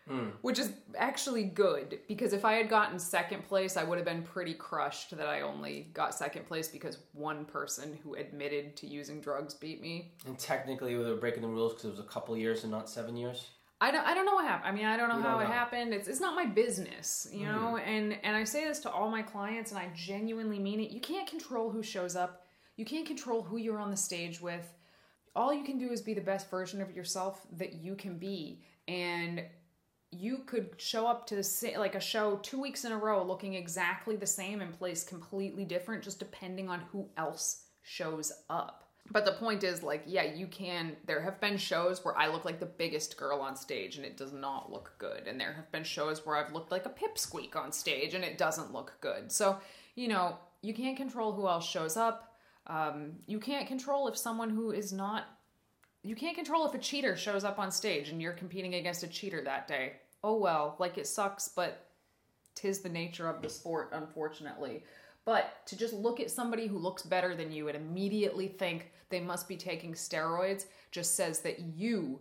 hmm. 0.08 0.30
which 0.40 0.58
is 0.58 0.72
actually 0.96 1.44
good 1.44 2.00
because 2.08 2.32
if 2.32 2.46
I 2.46 2.54
had 2.54 2.70
gotten 2.70 2.98
second 2.98 3.44
place, 3.44 3.76
I 3.76 3.84
would 3.84 3.98
have 3.98 4.06
been 4.06 4.22
pretty 4.22 4.54
crushed 4.54 5.14
that 5.14 5.28
I 5.28 5.42
only 5.42 5.90
got 5.92 6.14
second 6.14 6.46
place 6.46 6.66
because 6.66 6.96
one 7.12 7.44
person 7.44 7.98
who 8.02 8.14
admitted 8.14 8.74
to 8.78 8.86
using 8.86 9.20
drugs 9.20 9.52
beat 9.52 9.82
me. 9.82 10.14
And 10.26 10.38
technically, 10.38 10.96
they 10.96 11.10
were 11.10 11.16
breaking 11.16 11.42
the 11.42 11.48
rules 11.48 11.74
because 11.74 11.84
it 11.84 11.90
was 11.90 12.00
a 12.00 12.04
couple 12.04 12.34
years 12.38 12.62
and 12.62 12.72
not 12.72 12.88
seven 12.88 13.18
years. 13.18 13.50
I 13.82 13.90
don't, 13.90 14.06
I 14.06 14.14
don't 14.14 14.24
know 14.24 14.34
what 14.34 14.46
happened. 14.46 14.68
I 14.68 14.72
mean, 14.72 14.86
I 14.86 14.96
don't 14.96 15.10
know 15.10 15.16
You 15.16 15.22
how 15.22 15.34
don't 15.34 15.42
it 15.42 15.48
know. 15.48 15.54
happened. 15.54 15.94
It's, 15.94 16.08
it's 16.08 16.20
not 16.20 16.34
my 16.34 16.46
business, 16.46 17.28
you 17.32 17.46
hmm. 17.46 17.52
know? 17.52 17.76
And, 17.76 18.16
and 18.22 18.34
I 18.34 18.44
say 18.44 18.64
this 18.64 18.80
to 18.80 18.90
all 18.90 19.10
my 19.10 19.22
clients 19.22 19.72
and 19.72 19.78
I 19.78 19.90
genuinely 19.94 20.58
mean 20.58 20.80
it. 20.80 20.90
You 20.90 21.00
can't 21.00 21.28
control 21.28 21.70
who 21.70 21.82
shows 21.82 22.16
up. 22.16 22.46
You 22.76 22.86
can't 22.86 23.06
control 23.06 23.42
who 23.42 23.58
you're 23.58 23.78
on 23.78 23.90
the 23.90 23.96
stage 23.96 24.40
with. 24.40 24.66
All 25.36 25.54
you 25.54 25.64
can 25.64 25.78
do 25.78 25.90
is 25.90 26.02
be 26.02 26.14
the 26.14 26.20
best 26.20 26.50
version 26.50 26.80
of 26.80 26.94
yourself 26.94 27.46
that 27.56 27.74
you 27.74 27.94
can 27.94 28.18
be. 28.18 28.62
And 28.88 29.44
you 30.10 30.38
could 30.46 30.70
show 30.78 31.06
up 31.06 31.26
to 31.28 31.42
say, 31.42 31.78
like 31.78 31.94
a 31.94 32.00
show 32.00 32.36
two 32.42 32.60
weeks 32.60 32.84
in 32.84 32.92
a 32.92 32.98
row 32.98 33.22
looking 33.22 33.54
exactly 33.54 34.16
the 34.16 34.26
same 34.26 34.60
and 34.60 34.76
place 34.76 35.04
completely 35.04 35.64
different 35.64 36.02
just 36.02 36.18
depending 36.18 36.68
on 36.68 36.80
who 36.92 37.08
else 37.16 37.64
shows 37.82 38.32
up. 38.48 38.88
But 39.12 39.24
the 39.24 39.32
point 39.32 39.64
is 39.64 39.82
like 39.82 40.02
yeah 40.06 40.22
you 40.22 40.46
can 40.46 40.96
there 41.06 41.22
have 41.22 41.40
been 41.40 41.56
shows 41.56 42.04
where 42.04 42.16
i 42.16 42.28
look 42.28 42.44
like 42.44 42.60
the 42.60 42.66
biggest 42.66 43.16
girl 43.16 43.40
on 43.40 43.56
stage 43.56 43.96
and 43.96 44.04
it 44.04 44.16
does 44.16 44.32
not 44.32 44.70
look 44.70 44.92
good. 44.98 45.26
And 45.26 45.40
there 45.40 45.52
have 45.54 45.70
been 45.72 45.84
shows 45.84 46.24
where 46.24 46.36
i've 46.36 46.52
looked 46.52 46.70
like 46.70 46.86
a 46.86 46.90
pipsqueak 46.90 47.56
on 47.56 47.72
stage 47.72 48.14
and 48.14 48.24
it 48.24 48.38
doesn't 48.38 48.72
look 48.72 48.94
good. 49.00 49.32
So 49.32 49.58
you 49.94 50.08
know 50.08 50.36
you 50.62 50.74
can't 50.74 50.96
control 50.96 51.32
who 51.32 51.48
else 51.48 51.68
shows 51.68 51.96
up 51.96 52.29
um, 52.66 53.12
you 53.26 53.38
can't 53.38 53.66
control 53.66 54.08
if 54.08 54.16
someone 54.16 54.50
who 54.50 54.70
is 54.70 54.92
not 54.92 55.24
you 56.02 56.16
can't 56.16 56.36
control 56.36 56.66
if 56.66 56.74
a 56.74 56.78
cheater 56.78 57.14
shows 57.14 57.44
up 57.44 57.58
on 57.58 57.70
stage 57.70 58.08
and 58.08 58.22
you're 58.22 58.32
competing 58.32 58.74
against 58.74 59.02
a 59.02 59.08
cheater 59.08 59.42
that 59.44 59.68
day. 59.68 59.96
Oh 60.24 60.38
well, 60.38 60.76
like 60.78 60.96
it 60.96 61.06
sucks, 61.06 61.48
but 61.48 61.90
tis 62.54 62.80
the 62.80 62.88
nature 62.88 63.28
of 63.28 63.42
the 63.42 63.50
sport, 63.50 63.90
unfortunately. 63.92 64.84
But 65.24 65.66
to 65.66 65.76
just 65.76 65.92
look 65.92 66.18
at 66.18 66.30
somebody 66.30 66.66
who 66.66 66.78
looks 66.78 67.02
better 67.02 67.34
than 67.34 67.52
you 67.52 67.68
and 67.68 67.76
immediately 67.76 68.48
think 68.48 68.92
they 69.10 69.20
must 69.20 69.48
be 69.48 69.56
taking 69.56 69.92
steroids 69.92 70.64
just 70.90 71.14
says 71.14 71.40
that 71.40 71.60
you 71.60 72.20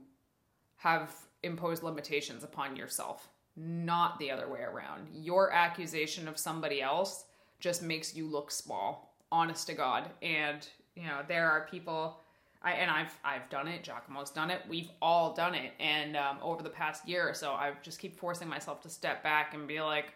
have 0.77 1.13
imposed 1.43 1.83
limitations 1.83 2.43
upon 2.43 2.75
yourself, 2.75 3.29
not 3.55 4.19
the 4.19 4.31
other 4.31 4.49
way 4.49 4.61
around. 4.61 5.07
Your 5.13 5.51
accusation 5.53 6.27
of 6.27 6.37
somebody 6.37 6.81
else 6.81 7.25
just 7.59 7.81
makes 7.81 8.15
you 8.15 8.27
look 8.27 8.51
small, 8.51 9.08
honest 9.31 9.67
to 9.67 9.73
God. 9.73 10.09
And, 10.21 10.67
you 10.95 11.03
know, 11.03 11.21
there 11.27 11.49
are 11.49 11.67
people 11.69 12.19
I, 12.61 12.73
and 12.73 12.91
I've 12.91 13.17
I've 13.23 13.49
done 13.49 13.67
it. 13.67 13.83
Giacomo's 13.83 14.31
done 14.31 14.51
it. 14.51 14.61
We've 14.67 14.89
all 15.01 15.33
done 15.33 15.55
it. 15.55 15.71
And 15.79 16.17
um, 16.17 16.37
over 16.41 16.61
the 16.61 16.69
past 16.69 17.07
year 17.07 17.27
or 17.27 17.33
so, 17.33 17.51
I 17.51 17.71
just 17.81 17.99
keep 17.99 18.19
forcing 18.19 18.49
myself 18.49 18.81
to 18.81 18.89
step 18.89 19.23
back 19.23 19.53
and 19.53 19.67
be 19.67 19.81
like, 19.81 20.13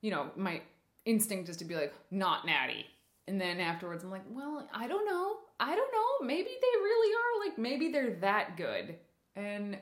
you 0.00 0.10
know, 0.10 0.30
my 0.36 0.60
instinct 1.04 1.48
is 1.48 1.56
to 1.58 1.64
be 1.64 1.76
like, 1.76 1.94
not 2.10 2.46
natty. 2.46 2.86
And 3.28 3.40
then 3.40 3.60
afterwards, 3.60 4.02
I'm 4.04 4.10
like, 4.10 4.24
well, 4.30 4.68
I 4.72 4.88
don't 4.88 5.06
know. 5.06 5.36
I 5.58 5.74
don't 5.74 5.92
know. 5.92 6.26
Maybe 6.26 6.48
they 6.48 6.80
really 6.80 7.14
are. 7.14 7.48
Like, 7.48 7.58
maybe 7.58 7.90
they're 7.90 8.14
that 8.20 8.56
good. 8.56 8.96
And 9.36 9.78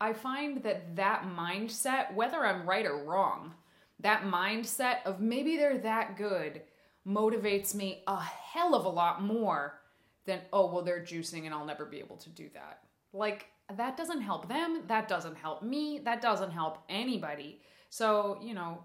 I 0.00 0.12
find 0.12 0.62
that 0.64 0.96
that 0.96 1.24
mindset, 1.24 2.14
whether 2.14 2.44
I'm 2.44 2.68
right 2.68 2.86
or 2.86 3.04
wrong, 3.04 3.52
that 4.00 4.24
mindset 4.24 5.04
of 5.04 5.20
maybe 5.20 5.56
they're 5.56 5.78
that 5.78 6.16
good 6.16 6.62
motivates 7.06 7.74
me 7.74 8.02
a 8.06 8.20
hell 8.20 8.74
of 8.74 8.84
a 8.84 8.88
lot 8.88 9.22
more 9.22 9.80
than, 10.24 10.40
oh, 10.52 10.72
well, 10.72 10.82
they're 10.82 11.00
juicing 11.00 11.44
and 11.44 11.54
I'll 11.54 11.66
never 11.66 11.84
be 11.84 11.98
able 11.98 12.16
to 12.16 12.30
do 12.30 12.48
that. 12.54 12.80
Like, 13.12 13.46
that 13.76 13.96
doesn't 13.96 14.20
help 14.20 14.48
them. 14.48 14.82
That 14.88 15.08
doesn't 15.08 15.36
help 15.36 15.62
me. 15.62 16.00
That 16.04 16.20
doesn't 16.20 16.50
help 16.50 16.78
anybody. 16.88 17.60
So, 17.90 18.38
you 18.42 18.54
know, 18.54 18.82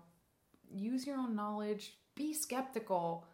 use 0.72 1.06
your 1.06 1.18
own 1.18 1.36
knowledge, 1.36 1.98
be 2.16 2.34
skeptical, 2.34 3.26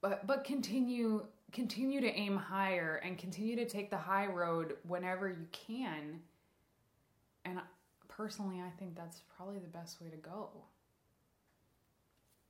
but 0.00 0.26
but 0.26 0.44
continue 0.44 1.26
continue 1.52 2.00
to 2.00 2.08
aim 2.08 2.36
higher 2.36 3.00
and 3.04 3.18
continue 3.18 3.56
to 3.56 3.66
take 3.68 3.90
the 3.90 3.96
high 3.96 4.26
road 4.26 4.76
whenever 4.86 5.28
you 5.28 5.46
can. 5.52 6.20
And 7.44 7.60
personally, 8.08 8.60
I 8.60 8.70
think 8.78 8.96
that's 8.96 9.22
probably 9.36 9.58
the 9.58 9.68
best 9.68 10.00
way 10.00 10.08
to 10.08 10.16
go. 10.16 10.50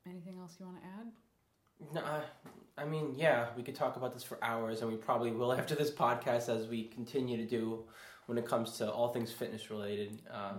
Anything 0.09 0.39
else 0.41 0.57
you 0.59 0.67
want 0.67 0.79
to 0.81 0.87
add? 0.87 1.95
No, 1.95 2.01
I, 2.01 2.83
I 2.83 2.85
mean, 2.85 3.15
yeah, 3.17 3.47
we 3.57 3.63
could 3.63 3.75
talk 3.75 3.97
about 3.97 4.13
this 4.15 4.23
for 4.23 4.39
hours, 4.43 4.83
and 4.83 4.91
we 4.91 4.97
probably 4.97 5.31
will 5.33 5.53
after 5.53 5.75
this 5.75 5.91
podcast, 5.91 6.49
as 6.49 6.67
we 6.67 6.85
continue 6.85 7.37
to 7.37 7.47
do 7.47 7.85
when 8.27 8.39
it 8.39 8.47
comes 8.47 8.79
to 8.79 8.91
all 8.91 9.13
things 9.13 9.33
fitness 9.33 9.71
related. 9.71 10.23
Uh, 10.31 10.55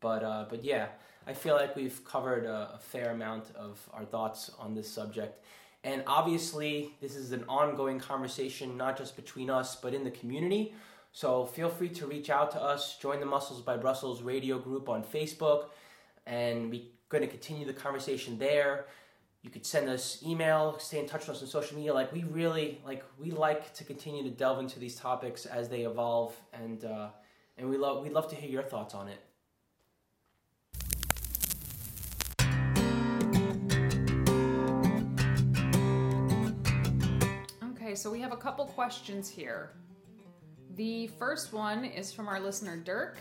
But 0.00 0.24
uh, 0.24 0.46
but 0.48 0.64
yeah, 0.64 0.86
I 1.26 1.34
feel 1.34 1.54
like 1.56 1.76
we've 1.76 2.02
covered 2.04 2.46
a, 2.46 2.76
a 2.76 2.78
fair 2.78 3.10
amount 3.10 3.54
of 3.54 3.78
our 3.92 4.04
thoughts 4.06 4.50
on 4.58 4.74
this 4.74 4.88
subject, 4.90 5.44
and 5.84 6.02
obviously, 6.06 6.94
this 7.00 7.16
is 7.16 7.32
an 7.32 7.44
ongoing 7.48 7.98
conversation, 8.00 8.76
not 8.76 8.96
just 8.96 9.14
between 9.16 9.50
us, 9.50 9.76
but 9.76 9.92
in 9.92 10.04
the 10.04 10.10
community. 10.10 10.74
So 11.12 11.44
feel 11.44 11.68
free 11.68 11.90
to 11.90 12.06
reach 12.06 12.30
out 12.30 12.50
to 12.52 12.62
us. 12.62 12.96
Join 12.98 13.20
the 13.20 13.26
Muscles 13.26 13.60
by 13.60 13.76
Brussels 13.76 14.22
radio 14.22 14.58
group 14.58 14.88
on 14.88 15.02
Facebook, 15.02 15.66
and 16.26 16.70
we're 16.70 16.88
going 17.10 17.22
to 17.22 17.28
continue 17.28 17.66
the 17.66 17.74
conversation 17.74 18.38
there. 18.38 18.86
You 19.42 19.50
could 19.50 19.66
send 19.66 19.88
us 19.88 20.22
email 20.24 20.78
stay 20.78 20.98
in 20.98 21.06
touch 21.06 21.26
with 21.26 21.36
us 21.36 21.42
on 21.42 21.48
social 21.48 21.76
media. 21.76 21.92
Like 21.92 22.12
we 22.12 22.24
really 22.24 22.80
like 22.84 23.04
we 23.18 23.30
like 23.30 23.74
to 23.74 23.84
continue 23.84 24.22
to 24.22 24.30
delve 24.30 24.60
into 24.60 24.78
these 24.78 24.96
topics 24.96 25.44
as 25.44 25.68
they 25.68 25.82
evolve 25.82 26.34
and 26.52 26.84
uh, 26.84 27.08
and 27.58 27.68
we 27.68 27.76
love 27.76 28.02
we'd 28.02 28.12
love 28.12 28.28
to 28.30 28.36
hear 28.36 28.50
your 28.50 28.62
thoughts 28.62 28.94
on 28.94 29.08
it. 29.08 29.20
Okay, 37.72 37.94
so 37.94 38.10
we 38.10 38.20
have 38.20 38.32
a 38.32 38.36
couple 38.36 38.66
questions 38.66 39.28
here. 39.28 39.72
The 40.76 41.08
first 41.18 41.52
one 41.52 41.84
is 41.84 42.12
from 42.12 42.28
our 42.28 42.38
listener 42.38 42.76
Dirk, 42.76 43.18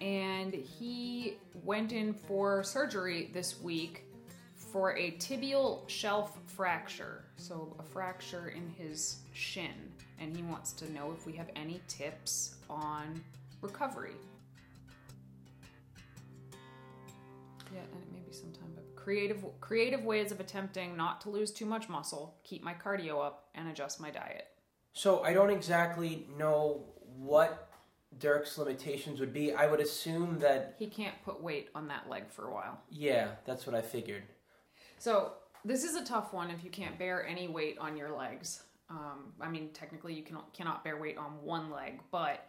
and 0.00 0.52
he 0.52 1.36
went 1.64 1.92
in 1.92 2.12
for 2.12 2.62
surgery 2.62 3.30
this 3.32 3.60
week 3.60 4.04
for 4.54 4.96
a 4.96 5.12
tibial 5.12 5.88
shaft 5.88 6.36
fracture, 6.50 7.24
so 7.36 7.74
a 7.78 7.82
fracture 7.82 8.48
in 8.48 8.68
his 8.68 9.18
shin, 9.32 9.92
and 10.20 10.36
he 10.36 10.42
wants 10.42 10.72
to 10.72 10.92
know 10.92 11.12
if 11.16 11.26
we 11.26 11.32
have 11.32 11.48
any 11.56 11.80
tips 11.88 12.56
on 12.68 13.22
recovery. 13.62 14.14
Yeah, 17.72 17.80
and 17.80 18.02
it 18.02 18.12
may 18.12 18.20
be 18.20 18.32
sometime, 18.32 18.70
but 18.74 18.94
creative 18.96 19.44
creative 19.60 20.04
ways 20.04 20.30
of 20.32 20.40
attempting 20.40 20.96
not 20.96 21.20
to 21.22 21.30
lose 21.30 21.50
too 21.52 21.66
much 21.66 21.88
muscle, 21.88 22.36
keep 22.44 22.62
my 22.62 22.74
cardio 22.74 23.24
up, 23.24 23.48
and 23.54 23.68
adjust 23.68 24.00
my 24.00 24.10
diet. 24.10 24.46
so 24.92 25.22
i 25.22 25.32
don't 25.32 25.50
exactly 25.50 26.26
know 26.38 26.84
what 27.16 27.68
dirk's 28.18 28.56
limitations 28.58 29.20
would 29.20 29.32
be 29.32 29.52
i 29.52 29.66
would 29.66 29.80
assume 29.80 30.38
that 30.38 30.74
He 30.78 30.86
can't 30.86 31.14
put 31.24 31.42
weight 31.42 31.68
on 31.74 31.88
that 31.88 32.08
leg 32.08 32.30
for 32.30 32.48
a 32.48 32.52
while. 32.52 32.80
yeah 32.90 33.28
that's 33.44 33.66
what 33.66 33.74
i 33.74 33.82
figured 33.82 34.22
So 34.98 35.32
this 35.64 35.82
is 35.84 35.96
a 35.96 36.04
tough 36.04 36.32
one 36.32 36.50
if 36.50 36.62
you 36.64 36.70
can't 36.70 36.98
bear 36.98 37.26
any 37.26 37.48
weight 37.48 37.76
on 37.78 37.96
your 37.96 38.16
legs. 38.16 38.62
Um, 38.88 39.32
I 39.40 39.48
mean, 39.48 39.70
technically 39.74 40.14
you 40.14 40.22
cannot 40.22 40.54
cannot 40.54 40.84
bear 40.84 40.96
weight 40.96 41.18
on 41.18 41.32
one 41.42 41.70
leg, 41.72 42.00
but 42.12 42.46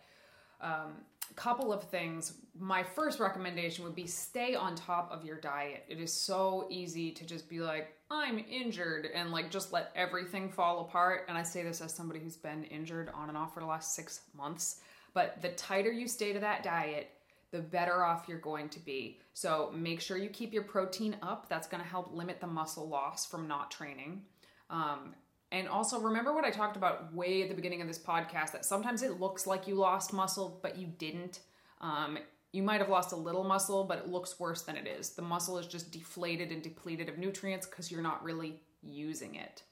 um, 0.62 0.94
couple 1.36 1.74
of 1.74 1.84
things. 1.84 2.34
My 2.58 2.84
first 2.84 3.20
recommendation 3.20 3.84
would 3.84 3.96
be 3.96 4.06
stay 4.08 4.56
on 4.56 4.76
top 4.76 5.12
of 5.12 5.26
your 5.26 5.40
diet. 5.40 5.84
It 5.90 6.00
is 6.00 6.14
so 6.14 6.68
easy 6.70 7.12
to 7.12 7.26
just 7.26 7.50
be 7.50 7.60
like, 7.60 7.94
I'm 8.10 8.38
injured 8.50 9.08
and 9.14 9.32
like 9.32 9.50
just 9.52 9.74
let 9.74 9.92
everything 9.96 10.50
fall 10.50 10.82
apart. 10.82 11.26
And 11.28 11.38
I 11.38 11.44
say 11.44 11.64
this 11.64 11.82
as 11.82 11.94
somebody 11.94 12.20
who's 12.20 12.38
been 12.38 12.64
injured 12.66 13.10
on 13.14 13.30
and 13.30 13.38
off 13.38 13.54
for 13.54 13.60
the 13.60 13.66
last 13.66 13.94
six 13.96 14.22
months. 14.36 14.80
But 15.14 15.42
the 15.42 15.50
tighter 15.50 15.92
you 15.92 16.08
stay 16.08 16.34
to 16.34 16.40
that 16.40 16.64
diet, 16.64 17.10
the 17.52 17.60
better 17.60 18.04
off 18.04 18.26
you're 18.28 18.40
going 18.40 18.70
to 18.70 18.80
be. 18.80 19.20
So 19.34 19.72
make 19.74 20.02
sure 20.02 20.18
you 20.18 20.30
keep 20.30 20.54
your 20.54 20.64
protein 20.64 21.16
up. 21.22 21.48
That's 21.50 21.68
going 21.68 21.82
to 21.82 21.90
help 21.90 22.14
limit 22.14 22.42
the 22.42 22.48
muscle 22.48 22.88
loss 22.88 23.26
from 23.26 23.48
not 23.48 23.72
training. 23.72 24.24
Um, 24.70 25.16
and 25.52 25.70
also 25.70 26.00
remember 26.00 26.34
what 26.34 26.44
I 26.44 26.50
talked 26.50 26.76
about 26.76 27.14
way 27.14 27.42
at 27.42 27.50
the 27.50 27.56
beginning 27.56 27.82
of 27.82 27.88
this 27.88 28.00
podcast 28.00 28.52
that 28.52 28.66
sometimes 28.66 29.02
it 29.02 29.20
looks 29.20 29.48
like 29.48 29.68
you 29.68 29.76
lost 29.76 30.12
muscle, 30.12 30.60
but 30.62 30.78
you 30.78 30.88
didn't. 30.88 31.40
Um, 31.80 32.18
you 32.52 32.64
might 32.64 32.82
have 32.82 32.90
lost 32.90 33.14
a 33.14 33.16
little 33.16 33.44
muscle, 33.44 33.84
but 33.84 34.00
it 34.00 34.08
looks 34.08 34.40
worse 34.40 34.64
than 34.64 34.76
it 34.76 34.88
is. 34.88 35.12
The 35.12 35.22
muscle 35.22 35.58
is 35.58 35.68
just 35.68 35.92
deflated 35.92 36.52
and 36.52 36.62
depleted 36.62 37.08
of 37.08 37.18
nutrients 37.18 37.66
because 37.66 37.92
you're 37.92 38.02
not 38.02 38.24
really 38.24 38.60
using 38.82 39.36
it. 39.36 39.64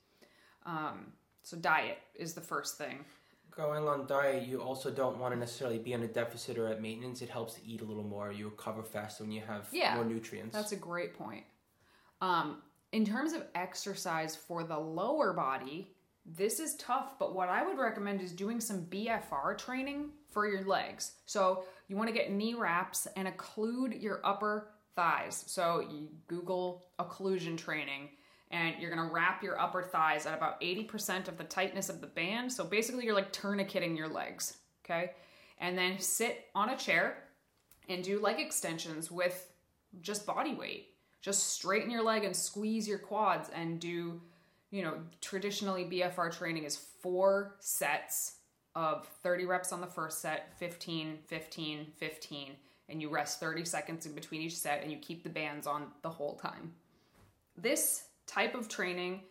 Um, 0.66 1.14
so, 1.44 1.58
diet 1.58 2.00
is 2.16 2.34
the 2.34 2.42
first 2.42 2.78
thing. 2.78 3.06
Going 3.56 3.88
on 3.88 4.06
diet 4.06 4.48
you 4.48 4.62
also 4.62 4.92
don't 4.92 5.18
want 5.18 5.34
to 5.34 5.40
necessarily 5.40 5.78
be 5.78 5.94
on 5.94 6.04
a 6.04 6.08
deficit 6.08 6.58
or 6.58 6.68
at 6.68 6.82
maintenance 6.82 7.22
it 7.22 7.30
helps 7.30 7.54
to 7.54 7.66
eat 7.66 7.82
a 7.82 7.84
little 7.86 8.04
more 8.04 8.32
you 8.32 8.46
recover 8.46 8.84
faster 8.84 9.24
when 9.24 9.32
you 9.32 9.42
have 9.42 9.68
Yeah, 9.72 9.96
more 9.96 10.06
nutrients 10.06 10.56
That's 10.56 10.72
a 10.72 10.78
great 10.78 11.14
point. 11.18 11.44
Um, 12.22 12.62
in 12.92 13.06
terms 13.06 13.34
of 13.34 13.44
exercise 13.56 14.36
for 14.36 14.64
the 14.64 14.78
lower 14.78 15.34
body, 15.34 15.92
this 16.26 16.60
is 16.60 16.76
tough, 16.78 17.20
but 17.20 17.36
what 17.36 17.50
I 17.50 17.66
would 17.66 17.78
recommend 17.78 18.22
is 18.22 18.32
doing 18.32 18.60
some 18.60 18.86
BFR 18.86 19.58
training 19.58 20.12
for 20.32 20.48
your 20.48 20.64
legs. 20.64 21.12
So 21.26 21.66
you 21.88 21.98
want 21.98 22.08
to 22.10 22.16
get 22.16 22.32
knee 22.32 22.54
wraps 22.54 23.06
and 23.16 23.28
occlude 23.28 24.02
your 24.02 24.22
upper 24.24 24.70
thighs. 24.96 25.44
So 25.48 25.86
you 25.92 26.08
Google 26.28 26.86
occlusion 27.00 27.58
training 27.58 28.10
and 28.52 28.76
you're 28.80 28.96
to 28.96 29.14
wrap 29.14 29.44
your 29.44 29.60
upper 29.60 29.82
thighs 29.82 30.26
at 30.26 30.34
about 30.34 30.62
80% 30.62 31.28
of 31.28 31.38
the 31.38 31.44
tightness 31.44 31.90
of 31.90 32.02
the 32.02 32.08
band. 32.08 32.52
So 32.52 32.64
basically, 32.64 33.06
you're 33.06 33.16
like 33.16 33.34
tourniqueting 33.34 33.98
your 33.98 34.08
legs, 34.08 34.58
okay? 34.84 35.12
And 35.60 35.78
then 35.78 36.00
sit 36.00 36.46
on 36.54 36.70
a 36.70 36.78
chair 36.78 37.18
and 37.90 38.04
do 38.04 38.20
leg 38.20 38.40
extensions 38.40 39.12
with 39.12 39.52
just 40.02 40.26
body 40.26 40.54
weight. 40.54 40.90
Just 41.22 41.54
straighten 41.54 41.90
your 41.90 42.04
leg 42.04 42.24
and 42.24 42.36
squeeze 42.36 42.88
your 42.88 43.00
quads 43.00 43.50
and 43.56 43.80
do, 43.80 44.22
you 44.70 44.84
know, 44.84 44.96
traditionally 45.22 45.86
BFR 45.86 46.32
training 46.32 46.66
is 46.66 46.76
four 46.76 47.56
sets 47.60 48.34
of 48.76 49.08
30 49.24 49.46
reps 49.46 49.72
on 49.72 49.82
the 49.82 49.88
first 49.88 50.22
set, 50.22 50.54
15, 50.60 51.20
15, 51.28 51.88
15, 51.98 52.52
and 52.90 53.02
you 53.02 53.10
rest 53.10 53.40
30 53.40 53.66
seconds 53.66 54.06
in 54.06 54.14
between 54.14 54.42
each 54.42 54.58
set 54.58 54.84
and 54.84 54.92
you 54.92 54.98
keep 54.98 55.24
the 55.24 55.30
bands 55.30 55.66
on 55.66 55.88
the 56.04 56.10
whole 56.10 56.36
time. 56.36 56.74
This 57.58 58.04
type 58.28 58.56
of 58.56 58.68
training 58.68 59.22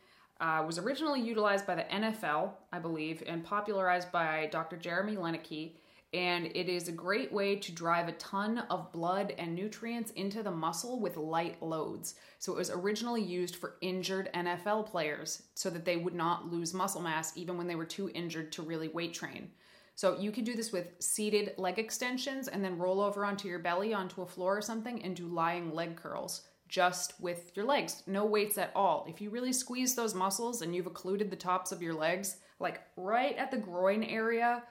uh, 0.41 0.65
was 0.67 0.79
originally 0.79 1.21
utilized 1.21 1.67
by 1.67 1.75
the 1.75 1.85
NFL, 1.85 2.51
I 2.73 2.79
believe, 2.79 3.23
and 3.27 3.45
popularized 3.45 4.11
by 4.11 4.49
Dr. 4.51 4.77
Jeremy 4.77 5.17
Loenneke. 5.17 5.73
And 6.13 6.47
it 6.55 6.69
is 6.69 6.87
a 6.87 6.93
great 6.93 7.33
way 7.33 7.57
to 7.57 7.73
drive 7.73 8.07
a 8.07 8.13
ton 8.13 8.59
of 8.71 8.93
blood 8.93 9.35
and 9.37 9.55
nutrients 9.55 10.13
into 10.13 10.45
the 10.45 10.51
muscle 10.51 11.01
with 11.01 11.17
light 11.17 11.61
loads. 11.61 12.15
So 12.39 12.53
it 12.53 12.57
was 12.57 12.71
originally 12.71 13.23
used 13.23 13.57
for 13.57 13.77
injured 13.81 14.31
NFL 14.33 14.87
players 14.87 15.43
so 15.55 15.71
that 15.71 15.85
they 15.85 15.97
would 15.97 16.15
not 16.15 16.53
lose 16.53 16.73
muscle 16.73 17.01
mass 17.01 17.37
even 17.37 17.59
when 17.59 17.67
they 17.67 17.75
were 17.75 17.85
too 17.85 18.11
injured 18.15 18.53
to 18.53 18.63
really 18.63 18.89
weight 18.89 19.13
train. 19.13 19.51
So 19.97 20.19
you 20.19 20.31
could 20.31 20.45
do 20.45 20.55
this 20.55 20.73
with 20.73 20.89
seated 21.01 21.55
leg 21.57 21.79
extensions 21.79 22.49
and 22.49 22.65
then 22.65 22.79
roll 22.79 23.01
over 23.01 23.25
onto 23.25 23.49
your 23.49 23.61
belly 23.61 23.95
onto 23.95 24.23
a 24.23 24.27
floor 24.27 24.59
or 24.59 24.63
something 24.63 25.03
and 25.03 25.17
do 25.17 25.27
lying 25.27 25.73
leg 25.73 25.97
curls 25.97 26.43
just 26.69 27.15
with 27.21 27.53
your 27.55 27.65
legs, 27.65 28.03
no 28.07 28.25
weights 28.25 28.59
at 28.59 28.73
all. 28.75 29.07
If 29.09 29.21
you 29.21 29.31
really 29.31 29.53
squeeze 29.53 29.95
those 29.95 30.15
muscles 30.15 30.63
and 30.63 30.75
you've 30.75 30.87
occluded 30.87 31.31
the 31.31 31.37
tops 31.37 31.73
of 31.73 31.83
your 31.83 31.95
legs, 31.95 32.37
like 32.59 32.81
right 32.97 33.37
at 33.37 33.51
the 33.51 33.57
groin 33.57 34.03
area, 34.03 34.63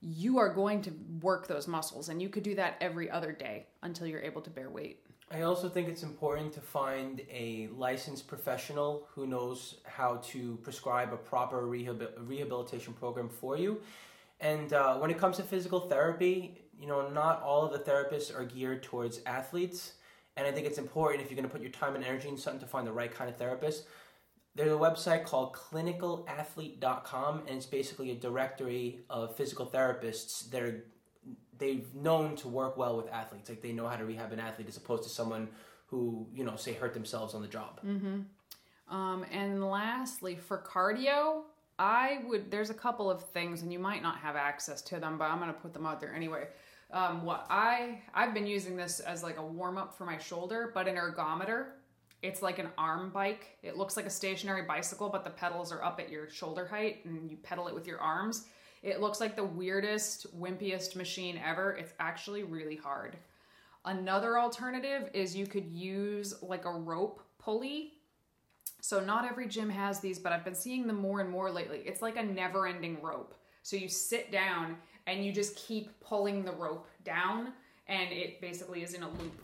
you 0.00 0.38
are 0.38 0.52
going 0.52 0.82
to 0.82 0.92
work 1.20 1.46
those 1.46 1.66
muscles 1.66 2.08
and 2.08 2.22
you 2.22 2.28
could 2.28 2.42
do 2.42 2.54
that 2.54 2.76
every 2.80 3.10
other 3.10 3.32
day 3.32 3.66
until 3.82 4.06
you're 4.06 4.22
able 4.22 4.42
to 4.42 4.50
bear 4.50 4.70
weight. 4.70 5.00
I 5.30 5.42
also 5.42 5.68
think 5.68 5.88
it's 5.88 6.04
important 6.04 6.54
to 6.54 6.60
find 6.60 7.20
a 7.30 7.68
licensed 7.76 8.26
professional 8.26 9.06
who 9.14 9.26
knows 9.26 9.76
how 9.84 10.16
to 10.28 10.58
prescribe 10.62 11.12
a 11.12 11.18
proper 11.18 11.62
rehabil- 11.62 12.12
rehabilitation 12.26 12.94
program 12.94 13.28
for 13.28 13.56
you. 13.58 13.80
And 14.40 14.72
uh, 14.72 14.96
when 14.96 15.10
it 15.10 15.18
comes 15.18 15.36
to 15.36 15.42
physical 15.42 15.80
therapy, 15.80 16.62
you 16.80 16.86
know, 16.86 17.10
not 17.10 17.42
all 17.42 17.66
of 17.66 17.72
the 17.72 17.90
therapists 17.90 18.34
are 18.34 18.44
geared 18.44 18.82
towards 18.82 19.20
athletes. 19.26 19.94
And 20.38 20.46
I 20.46 20.52
think 20.52 20.66
it's 20.66 20.78
important 20.78 21.22
if 21.22 21.30
you're 21.30 21.36
going 21.36 21.48
to 21.48 21.52
put 21.52 21.60
your 21.60 21.72
time 21.72 21.96
and 21.96 22.04
energy 22.04 22.28
into 22.28 22.40
something 22.40 22.60
to 22.60 22.66
find 22.66 22.86
the 22.86 22.92
right 22.92 23.12
kind 23.12 23.28
of 23.28 23.36
therapist. 23.36 23.84
There's 24.54 24.72
a 24.72 24.76
website 24.76 25.24
called 25.24 25.52
clinicalathlete.com, 25.52 27.42
and 27.46 27.56
it's 27.56 27.66
basically 27.66 28.12
a 28.12 28.14
directory 28.14 29.00
of 29.10 29.36
physical 29.36 29.66
therapists 29.66 30.48
that 30.50 30.62
are 30.62 30.84
they've 31.58 31.92
known 31.92 32.36
to 32.36 32.46
work 32.48 32.76
well 32.76 32.96
with 32.96 33.08
athletes. 33.12 33.48
Like 33.48 33.62
they 33.62 33.72
know 33.72 33.88
how 33.88 33.96
to 33.96 34.04
rehab 34.04 34.32
an 34.32 34.38
athlete 34.38 34.68
as 34.68 34.76
opposed 34.76 35.02
to 35.02 35.08
someone 35.08 35.48
who, 35.88 36.28
you 36.32 36.44
know, 36.44 36.54
say 36.54 36.72
hurt 36.72 36.94
themselves 36.94 37.34
on 37.34 37.42
the 37.42 37.48
job. 37.48 37.80
Um, 38.88 39.26
and 39.32 39.68
lastly, 39.68 40.36
for 40.36 40.58
cardio, 40.58 41.42
I 41.78 42.20
would. 42.26 42.50
There's 42.50 42.70
a 42.70 42.74
couple 42.74 43.10
of 43.10 43.22
things, 43.30 43.62
and 43.62 43.72
you 43.72 43.78
might 43.80 44.02
not 44.02 44.18
have 44.18 44.36
access 44.36 44.82
to 44.82 45.00
them, 45.00 45.18
but 45.18 45.24
I'm 45.30 45.40
gonna 45.40 45.52
put 45.52 45.72
them 45.72 45.84
out 45.84 46.00
there 46.00 46.14
anyway. 46.14 46.46
Um, 46.90 47.24
what 47.24 47.46
I 47.50 48.00
I've 48.14 48.32
been 48.32 48.46
using 48.46 48.76
this 48.76 49.00
as 49.00 49.22
like 49.22 49.38
a 49.38 49.44
warm 49.44 49.76
up 49.76 49.96
for 49.96 50.04
my 50.04 50.18
shoulder, 50.18 50.70
but 50.74 50.88
an 50.88 50.96
ergometer. 50.96 51.66
It's 52.22 52.42
like 52.42 52.58
an 52.58 52.68
arm 52.76 53.10
bike. 53.10 53.58
It 53.62 53.76
looks 53.76 53.96
like 53.96 54.06
a 54.06 54.10
stationary 54.10 54.62
bicycle, 54.62 55.08
but 55.08 55.22
the 55.22 55.30
pedals 55.30 55.70
are 55.70 55.84
up 55.84 56.00
at 56.00 56.10
your 56.10 56.28
shoulder 56.28 56.66
height, 56.66 57.04
and 57.04 57.30
you 57.30 57.36
pedal 57.36 57.68
it 57.68 57.74
with 57.74 57.86
your 57.86 58.00
arms. 58.00 58.46
It 58.82 59.00
looks 59.00 59.20
like 59.20 59.36
the 59.36 59.44
weirdest, 59.44 60.38
wimpiest 60.38 60.96
machine 60.96 61.40
ever. 61.44 61.72
It's 61.72 61.92
actually 62.00 62.42
really 62.42 62.76
hard. 62.76 63.16
Another 63.84 64.38
alternative 64.38 65.10
is 65.14 65.36
you 65.36 65.46
could 65.46 65.66
use 65.66 66.34
like 66.42 66.64
a 66.64 66.72
rope 66.72 67.22
pulley 67.38 67.92
so 68.80 69.00
not 69.00 69.24
every 69.24 69.48
gym 69.48 69.70
has 69.70 70.00
these, 70.00 70.18
but 70.18 70.32
I've 70.32 70.44
been 70.44 70.54
seeing 70.54 70.86
them 70.86 70.96
more 70.96 71.20
and 71.20 71.30
more 71.30 71.50
lately. 71.50 71.82
It's 71.84 72.02
like 72.02 72.16
a 72.16 72.22
never-ending 72.22 73.02
rope. 73.02 73.34
So 73.62 73.76
you 73.76 73.88
sit 73.88 74.30
down 74.30 74.76
and 75.08 75.24
you 75.24 75.32
just 75.32 75.56
keep 75.56 75.98
pulling 76.00 76.44
the 76.44 76.52
rope 76.52 76.86
down 77.02 77.52
and 77.88 78.12
it 78.12 78.40
basically 78.40 78.82
is 78.82 78.92
in 78.92 79.02
a 79.02 79.08
loop 79.08 79.42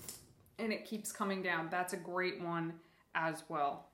and 0.58 0.72
it 0.72 0.84
keeps 0.84 1.10
coming 1.10 1.42
down. 1.42 1.68
That's 1.70 1.94
a 1.94 1.96
great 1.96 2.40
one 2.40 2.74
as 3.14 3.42
well. 3.48 3.86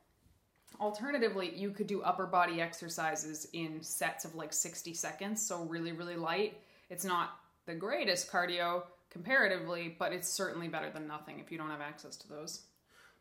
Alternatively, 0.80 1.52
you 1.54 1.70
could 1.70 1.86
do 1.86 2.02
upper 2.02 2.26
body 2.26 2.60
exercises 2.60 3.48
in 3.52 3.82
sets 3.82 4.24
of 4.24 4.34
like 4.34 4.52
60 4.52 4.92
seconds, 4.94 5.46
so 5.46 5.62
really 5.64 5.92
really 5.92 6.16
light. 6.16 6.58
It's 6.90 7.04
not 7.04 7.38
the 7.66 7.74
greatest 7.74 8.30
cardio 8.30 8.82
comparatively, 9.10 9.94
but 9.98 10.12
it's 10.12 10.28
certainly 10.28 10.68
better 10.68 10.90
than 10.90 11.06
nothing 11.06 11.38
if 11.38 11.52
you 11.52 11.58
don't 11.58 11.70
have 11.70 11.80
access 11.80 12.16
to 12.16 12.28
those. 12.28 12.62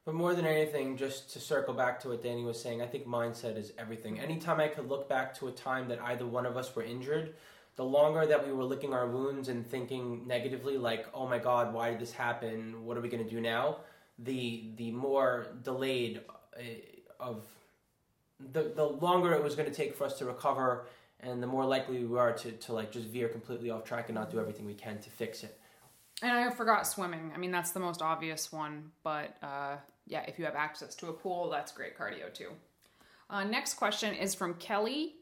But 0.05 0.15
more 0.15 0.33
than 0.33 0.45
anything, 0.45 0.97
just 0.97 1.31
to 1.33 1.39
circle 1.39 1.73
back 1.73 1.99
to 1.99 2.09
what 2.09 2.23
Danny 2.23 2.43
was 2.43 2.59
saying, 2.59 2.81
I 2.81 2.87
think 2.87 3.05
mindset 3.05 3.57
is 3.57 3.73
everything. 3.77 4.19
Anytime 4.19 4.59
I 4.59 4.67
could 4.67 4.87
look 4.87 5.07
back 5.07 5.37
to 5.37 5.49
a 5.49 5.51
time 5.51 5.87
that 5.89 6.01
either 6.01 6.25
one 6.25 6.45
of 6.45 6.57
us 6.57 6.75
were 6.75 6.83
injured, 6.83 7.35
the 7.75 7.85
longer 7.85 8.25
that 8.25 8.45
we 8.45 8.51
were 8.51 8.63
licking 8.63 8.93
our 8.93 9.07
wounds 9.07 9.47
and 9.47 9.65
thinking 9.65 10.27
negatively, 10.27 10.77
like, 10.77 11.07
"Oh 11.13 11.27
my 11.27 11.39
God, 11.39 11.73
why 11.73 11.91
did 11.91 11.99
this 11.99 12.11
happen? 12.11 12.85
What 12.85 12.97
are 12.97 13.01
we 13.01 13.09
going 13.09 13.23
to 13.23 13.29
do 13.29 13.41
now?" 13.41 13.77
The 14.17 14.71
the 14.75 14.91
more 14.91 15.47
delayed 15.63 16.21
uh, 16.57 16.61
of 17.19 17.45
the 18.39 18.71
the 18.75 18.85
longer 18.85 19.33
it 19.33 19.43
was 19.43 19.55
going 19.55 19.69
to 19.69 19.75
take 19.75 19.95
for 19.95 20.05
us 20.05 20.17
to 20.19 20.25
recover, 20.25 20.87
and 21.19 21.41
the 21.41 21.47
more 21.47 21.65
likely 21.65 22.03
we 22.03 22.17
are 22.17 22.33
to 22.33 22.51
to 22.51 22.73
like 22.73 22.91
just 22.91 23.07
veer 23.07 23.29
completely 23.29 23.69
off 23.69 23.83
track 23.83 24.09
and 24.09 24.15
not 24.15 24.31
do 24.31 24.39
everything 24.39 24.65
we 24.65 24.73
can 24.73 24.99
to 24.99 25.09
fix 25.09 25.43
it. 25.43 25.59
And 26.21 26.31
I 26.31 26.49
forgot 26.49 26.85
swimming. 26.85 27.31
I 27.33 27.37
mean, 27.37 27.51
that's 27.51 27.71
the 27.71 27.79
most 27.79 28.01
obvious 28.01 28.51
one, 28.51 28.91
but 29.03 29.37
uh, 29.41 29.77
yeah, 30.05 30.23
if 30.27 30.37
you 30.37 30.45
have 30.45 30.55
access 30.55 30.95
to 30.95 31.07
a 31.07 31.13
pool, 31.13 31.49
that's 31.49 31.71
great 31.71 31.97
cardio 31.97 32.33
too. 32.33 32.49
Uh, 33.29 33.43
next 33.43 33.75
question 33.75 34.13
is 34.15 34.33
from 34.35 34.55
Kelly, 34.55 35.15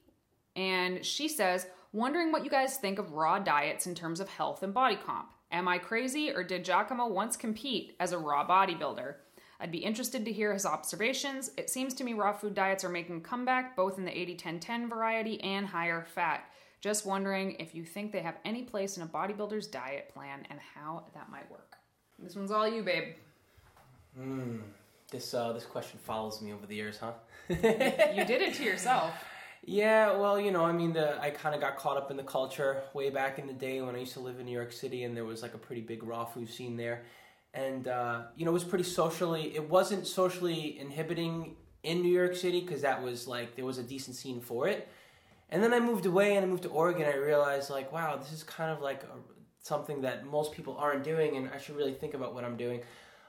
and 0.56 1.06
she 1.06 1.28
says, 1.28 1.68
Wondering 1.98 2.32
what 2.32 2.44
you 2.44 2.52
guys 2.52 2.78
think 2.78 3.00
of 3.00 3.14
raw 3.14 3.40
diets 3.40 3.88
in 3.88 3.96
terms 3.96 4.20
of 4.20 4.30
health 4.30 4.62
and 4.62 4.72
body 4.72 5.00
comp. 5.04 5.32
Am 5.52 5.68
I 5.68 5.80
crazy, 5.80 6.30
or 6.30 6.44
did 6.44 6.64
Giacomo 6.64 7.08
once 7.08 7.36
compete 7.36 7.96
as 8.00 8.12
a 8.12 8.20
raw 8.20 8.48
bodybuilder? 8.48 9.16
I'd 9.60 9.72
be 9.72 9.80
interested 9.80 10.24
to 10.24 10.32
hear 10.32 10.54
his 10.54 10.68
observations. 10.68 11.50
It 11.58 11.72
seems 11.72 11.96
to 11.96 12.04
me 12.04 12.14
raw 12.14 12.34
food 12.34 12.54
diets 12.54 12.84
are 12.84 12.90
making 12.90 13.18
a 13.18 13.22
comeback, 13.22 13.76
both 13.76 13.98
in 13.98 14.06
the 14.06 14.16
80 14.16 14.36
10 14.36 14.60
10 14.60 14.90
variety 14.90 15.42
and 15.42 15.66
higher 15.66 16.06
fat. 16.14 16.44
Just 16.82 17.08
wondering 17.08 17.54
if 17.54 17.74
you 17.74 17.84
think 17.84 18.12
they 18.12 18.22
have 18.22 18.38
any 18.46 18.62
place 18.62 18.98
in 18.98 19.02
a 19.02 19.08
bodybuilder's 19.08 19.66
diet 19.66 20.14
plan 20.14 20.46
and 20.52 20.60
how 20.76 21.04
that 21.16 21.32
might 21.32 21.50
work. 21.50 21.78
This 22.20 22.36
one's 22.36 22.52
all 22.52 22.68
you, 22.68 22.84
babe. 22.84 23.16
This 25.10 25.34
uh, 25.34 25.52
this 25.52 25.66
question 25.66 25.98
follows 26.04 26.44
me 26.44 26.54
over 26.54 26.68
the 26.68 26.76
years, 26.76 27.00
huh? 27.00 27.14
You 27.50 28.24
did 28.24 28.44
it 28.44 28.54
to 28.54 28.64
yourself. 28.64 29.16
Yeah, 29.66 30.18
well, 30.18 30.40
you 30.40 30.52
know, 30.52 30.64
I 30.64 30.72
mean, 30.72 30.94
the 30.94 31.20
I 31.22 31.30
kind 31.32 31.54
of 31.54 31.62
got 31.62 31.78
caught 31.78 31.98
up 31.98 32.10
in 32.12 32.18
the 32.18 32.24
culture 32.24 32.84
way 32.94 33.10
back 33.10 33.38
in 33.40 33.48
the 33.48 33.54
day 33.54 33.82
when 33.82 33.96
I 33.96 34.00
used 34.00 34.14
to 34.14 34.20
live 34.20 34.40
in 34.40 34.46
New 34.46 34.52
York 34.52 34.72
City, 34.72 35.04
and 35.04 35.16
there 35.16 35.26
was 35.26 35.42
like 35.42 35.54
a 35.54 35.58
pretty 35.58 35.82
big 35.82 36.04
raw 36.04 36.26
food 36.26 36.50
scene 36.50 36.78
there, 36.78 37.04
and 37.54 37.88
uh, 37.88 38.24
you 38.36 38.46
know, 38.46 38.52
it 38.52 38.54
was 38.54 38.64
pretty 38.64 38.86
socially. 38.86 39.56
It 39.56 39.70
wasn't 39.70 40.08
socially 40.08 40.80
inhibiting 40.80 41.56
in 41.84 42.02
New 42.02 42.12
York 42.14 42.36
City 42.36 42.62
because 42.62 42.82
that 42.82 43.02
was 43.04 43.28
like 43.28 43.56
there 43.56 43.66
was 43.66 43.78
a 43.78 43.84
decent 43.84 44.16
scene 44.16 44.40
for 44.42 44.68
it, 44.68 44.88
and 45.50 45.62
then 45.62 45.74
I 45.74 45.80
moved 45.80 46.06
away 46.06 46.36
and 46.36 46.46
I 46.46 46.48
moved 46.48 46.64
to 46.64 46.70
Oregon. 46.70 47.04
I 47.06 47.16
realized 47.18 47.70
like, 47.70 47.92
wow, 47.92 48.16
this 48.16 48.32
is 48.32 48.44
kind 48.44 48.72
of 48.72 48.82
like 48.82 49.04
a, 49.04 49.08
something 49.64 50.02
that 50.02 50.26
most 50.26 50.54
people 50.54 50.78
aren't 50.78 51.04
doing, 51.04 51.36
and 51.36 51.50
I 51.54 51.58
should 51.58 51.76
really 51.76 51.94
think 51.94 52.14
about 52.14 52.34
what 52.34 52.44
I'm 52.46 52.58
doing. 52.58 52.82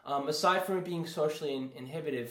Um, 0.05 0.29
aside 0.29 0.65
from 0.65 0.79
it 0.79 0.85
being 0.85 1.07
socially 1.07 1.55
in- 1.55 1.73
inhibitive, 1.77 2.31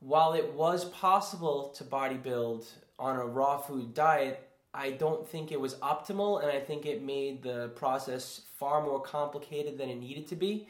while 0.00 0.32
it 0.32 0.52
was 0.54 0.86
possible 0.86 1.68
to 1.76 1.84
bodybuild 1.84 2.66
on 2.98 3.16
a 3.16 3.26
raw 3.26 3.58
food 3.58 3.94
diet, 3.94 4.48
I 4.74 4.92
don't 4.92 5.28
think 5.28 5.52
it 5.52 5.60
was 5.60 5.74
optimal, 5.76 6.42
and 6.42 6.50
I 6.50 6.60
think 6.60 6.86
it 6.86 7.02
made 7.02 7.42
the 7.42 7.68
process 7.74 8.42
far 8.58 8.82
more 8.82 9.00
complicated 9.00 9.76
than 9.76 9.88
it 9.88 9.96
needed 9.96 10.26
to 10.28 10.36
be. 10.36 10.66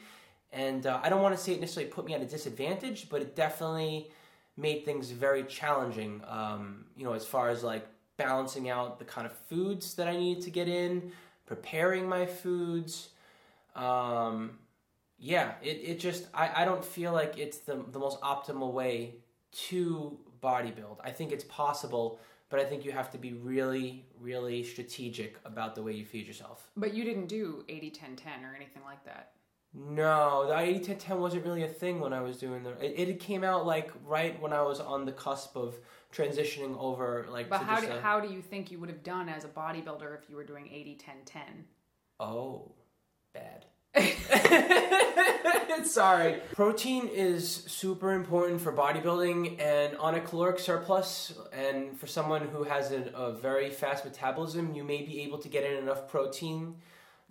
And 0.51 0.85
uh, 0.85 0.99
I 1.01 1.09
don't 1.09 1.21
want 1.21 1.35
to 1.35 1.41
say 1.41 1.53
it 1.53 1.61
necessarily 1.61 1.91
put 1.91 2.05
me 2.05 2.13
at 2.13 2.21
a 2.21 2.25
disadvantage, 2.25 3.09
but 3.09 3.21
it 3.21 3.35
definitely 3.35 4.11
made 4.57 4.85
things 4.85 5.09
very 5.09 5.43
challenging. 5.43 6.21
Um, 6.27 6.85
you 6.95 7.03
know, 7.05 7.13
as 7.13 7.25
far 7.25 7.49
as 7.49 7.63
like 7.63 7.87
balancing 8.17 8.69
out 8.69 8.99
the 8.99 9.05
kind 9.05 9.25
of 9.25 9.33
foods 9.33 9.95
that 9.95 10.07
I 10.07 10.15
needed 10.15 10.43
to 10.43 10.51
get 10.51 10.67
in, 10.67 11.11
preparing 11.45 12.07
my 12.07 12.25
foods. 12.25 13.09
Um, 13.75 14.59
yeah, 15.17 15.53
it, 15.63 15.79
it 15.83 15.99
just 15.99 16.27
I, 16.33 16.63
I 16.63 16.65
don't 16.65 16.83
feel 16.83 17.13
like 17.13 17.37
it's 17.37 17.59
the 17.59 17.83
the 17.91 17.99
most 17.99 18.19
optimal 18.21 18.73
way 18.73 19.15
to 19.69 20.17
bodybuild. 20.43 20.97
I 21.03 21.11
think 21.11 21.31
it's 21.31 21.45
possible, 21.45 22.19
but 22.49 22.59
I 22.59 22.65
think 22.65 22.83
you 22.85 22.91
have 22.91 23.09
to 23.11 23.17
be 23.17 23.33
really, 23.33 24.05
really 24.19 24.63
strategic 24.63 25.37
about 25.45 25.73
the 25.75 25.81
way 25.81 25.93
you 25.93 26.05
feed 26.05 26.27
yourself. 26.27 26.69
But 26.75 26.93
you 26.93 27.03
didn't 27.03 27.27
do 27.27 27.63
80 27.69 27.89
10 27.91 28.15
10 28.15 28.45
or 28.45 28.55
anything 28.55 28.83
like 28.83 29.03
that. 29.05 29.31
No, 29.73 30.45
the 30.47 30.55
80 30.59 30.79
10 30.85 30.97
10 30.97 31.19
wasn't 31.19 31.45
really 31.45 31.63
a 31.63 31.67
thing 31.67 31.99
when 31.99 32.13
I 32.13 32.21
was 32.21 32.37
doing 32.37 32.61
the. 32.63 32.71
It, 32.83 33.09
it 33.09 33.19
came 33.19 33.43
out 33.43 33.65
like 33.65 33.91
right 34.05 34.39
when 34.39 34.53
I 34.53 34.61
was 34.61 34.79
on 34.79 35.05
the 35.05 35.11
cusp 35.11 35.55
of 35.55 35.75
transitioning 36.13 36.77
over, 36.77 37.25
like. 37.29 37.49
But 37.49 37.59
to 37.59 37.65
how 37.65 37.79
do, 37.79 37.87
a- 37.87 38.01
how 38.01 38.19
do 38.19 38.31
you 38.31 38.41
think 38.41 38.69
you 38.71 38.77
would 38.79 38.89
have 38.89 39.01
done 39.03 39.29
as 39.29 39.45
a 39.45 39.47
bodybuilder 39.47 40.15
if 40.21 40.29
you 40.29 40.35
were 40.35 40.43
doing 40.43 40.69
80 40.71 40.95
10 40.95 41.15
10? 41.25 41.41
Oh, 42.19 42.71
bad. 43.33 43.65
Sorry. 45.83 46.41
Protein 46.53 47.07
is 47.07 47.63
super 47.67 48.13
important 48.13 48.61
for 48.61 48.73
bodybuilding 48.73 49.61
and 49.61 49.95
on 49.97 50.15
a 50.15 50.21
caloric 50.21 50.59
surplus, 50.59 51.33
and 51.51 51.99
for 51.99 52.07
someone 52.07 52.47
who 52.47 52.63
has 52.63 52.91
a, 52.91 53.11
a 53.13 53.31
very 53.33 53.69
fast 53.69 54.03
metabolism, 54.05 54.73
you 54.73 54.83
may 54.83 55.03
be 55.03 55.21
able 55.21 55.37
to 55.39 55.49
get 55.49 55.63
in 55.63 55.77
enough 55.77 56.07
protein 56.07 56.75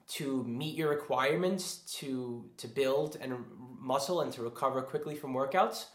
to 0.08 0.44
meet 0.44 0.76
your 0.76 0.90
requirements 0.90 1.78
to 1.98 2.44
to 2.58 2.68
build 2.68 3.16
and 3.20 3.34
muscle 3.80 4.20
and 4.20 4.32
to 4.32 4.42
recover 4.42 4.82
quickly 4.82 5.14
from 5.14 5.34
workouts. 5.34 5.86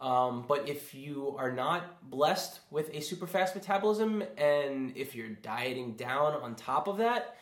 Um, 0.00 0.44
but 0.46 0.68
if 0.68 0.94
you 0.94 1.34
are 1.38 1.50
not 1.50 2.10
blessed 2.10 2.60
with 2.70 2.94
a 2.94 3.00
super 3.00 3.26
fast 3.26 3.54
metabolism 3.54 4.22
and 4.36 4.94
if 4.94 5.14
you're 5.14 5.30
dieting 5.30 5.94
down 5.94 6.34
on 6.34 6.54
top 6.54 6.86
of 6.86 6.98
that, 6.98 7.36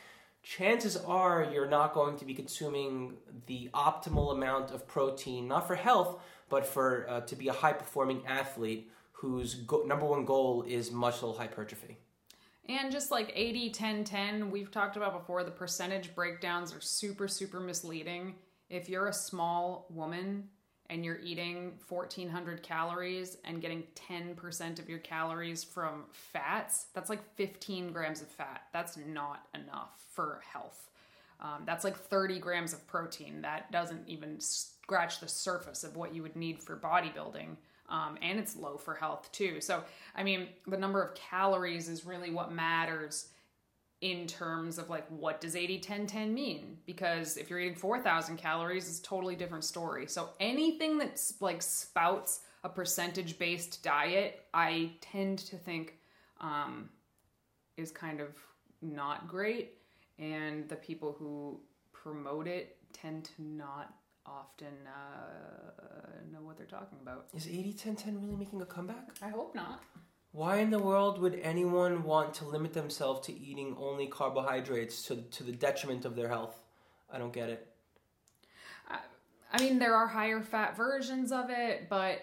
chances 0.45 0.97
are 0.97 1.49
you're 1.53 1.69
not 1.69 1.95
going 1.95 2.17
to 2.19 2.25
be 2.25 2.35
consuming 2.35 3.15
the 3.47 3.71
optimal 3.75 4.33
amount 4.33 4.71
of 4.71 4.87
protein, 4.87 5.49
not 5.49 5.67
for 5.67 5.75
health, 5.75 6.21
but 6.49 6.67
for 6.67 7.07
uh, 7.09 7.21
to 7.23 7.35
be 7.35 7.49
a 7.49 7.53
high 7.53 7.73
performing 7.73 8.23
athlete 8.27 8.91
whose 9.13 9.55
go- 9.55 9.83
number 9.87 10.05
one 10.05 10.25
goal 10.25 10.63
is 10.69 10.93
muscle 10.93 11.33
hypertrophy. 11.33 11.97
And 12.69 12.93
just 12.93 13.11
like 13.11 13.33
80, 13.35 13.71
10, 13.71 14.05
10, 14.05 14.51
we've 14.51 14.71
talked 14.71 14.97
about 14.97 15.19
before, 15.19 15.45
the 15.45 15.51
percentage 15.51 16.15
breakdowns 16.15 16.75
are 16.75 16.81
super, 16.81 17.27
super 17.27 17.61
misleading. 17.61 18.37
If 18.71 18.89
you're 18.89 19.09
a 19.09 19.13
small 19.13 19.87
woman 19.91 20.49
and 20.95 21.05
you're 21.05 21.19
eating 21.25 21.73
1400 21.89 22.63
calories 22.63 23.37
and 23.45 23.61
getting 23.61 23.83
10% 24.09 24.79
of 24.79 24.89
your 24.89 25.01
calories 25.01 25.65
from 25.65 26.05
fats, 26.13 26.87
that's 26.95 27.11
like 27.11 27.21
15 27.35 27.93
grams 27.93 28.23
of 28.23 28.29
fat. 28.29 28.63
That's 28.73 28.97
not 28.97 29.49
enough 29.57 29.91
for 30.13 30.41
health. 30.53 30.89
Um, 31.41 31.65
that's 31.67 31.83
like 31.83 31.97
30 31.97 32.39
grams 32.39 32.73
of 32.73 32.87
protein. 32.87 33.43
That 33.43 33.73
doesn't 33.73 34.09
even 34.09 34.39
scratch 34.39 35.19
the 35.19 35.27
surface 35.27 35.83
of 35.83 35.97
what 35.97 36.15
you 36.15 36.23
would 36.23 36.37
need 36.37 36.63
for 36.63 36.77
bodybuilding. 36.77 37.57
Um, 37.89 38.17
and 38.23 38.39
it's 38.39 38.55
low 38.55 38.77
for 38.77 38.95
health 38.95 39.33
too. 39.33 39.61
So, 39.61 39.83
I 40.15 40.23
mean, 40.23 40.47
the 40.69 40.79
number 40.79 41.03
of 41.03 41.17
calories 41.17 41.89
is 41.89 42.07
really 42.07 42.31
what 42.31 42.53
matters 42.53 43.31
in 44.05 44.27
terms 44.27 44.77
of 44.77 44.91
like 44.91 45.07
what 45.09 45.41
does 45.41 45.57
80 45.57 45.79
10 45.79 46.07
10 46.07 46.35
mean? 46.35 46.77
Because 46.85 47.39
if 47.39 47.49
you're 47.49 47.59
eating 47.59 47.75
4000 47.75 48.37
calories 48.37 48.87
it's 48.87 49.01
a 49.01 49.03
totally 49.03 49.35
different 49.35 49.65
story. 49.65 50.07
So 50.07 50.29
anything 50.39 50.99
that's 50.99 51.41
like 51.41 51.63
spouts 51.63 52.41
a 52.65 52.69
percentage 52.69 53.39
based 53.39 53.83
diet 53.83 54.47
i 54.55 54.91
tend 55.01 55.39
to 55.39 55.57
think 55.57 55.99
um, 56.41 56.91
is 57.79 57.91
kind 57.91 58.21
of 58.21 58.37
not 58.83 59.27
great. 59.27 59.79
And 60.19 60.69
the 60.69 60.77
people 60.77 61.17
who 61.19 61.59
promote 61.93 62.47
it 62.47 62.77
tend 62.93 63.25
to 63.25 63.43
not 63.43 63.95
often 64.27 64.75
uh, 64.87 66.31
know 66.31 66.43
what 66.43 66.59
they're 66.59 66.67
talking 66.67 66.99
about. 67.01 67.29
Is 67.35 67.49
80 67.49 67.73
10 67.73 67.97
10 67.97 68.21
really 68.21 68.37
making 68.37 68.61
a 68.61 68.67
comeback? 68.67 69.17
i 69.23 69.31
hope 69.31 69.55
not 69.55 69.83
Why 70.35 70.57
in 70.57 70.71
the 70.71 70.81
world 70.81 71.21
would 71.21 71.39
anyone 71.45 72.03
want 72.03 72.35
to 72.35 72.45
limit 72.45 72.73
themselves 72.73 73.25
to 73.29 73.33
eating 73.33 73.77
only 73.79 74.09
carbohydrates 74.09 75.05
to, 75.05 75.23
to 75.23 75.45
the 75.45 75.53
detriment 75.53 76.05
of 76.05 76.17
their 76.17 76.27
health? 76.27 76.61
I 77.09 77.19
don't 77.19 77.33
get 77.33 77.51
it. 77.51 77.69
I 78.89 79.61
mean, 79.61 79.79
there 79.79 79.95
are 79.95 80.09
higher 80.09 80.43
fat 80.43 80.77
versions 80.77 81.31
of 81.31 81.51
it, 81.51 81.89
but 81.89 82.21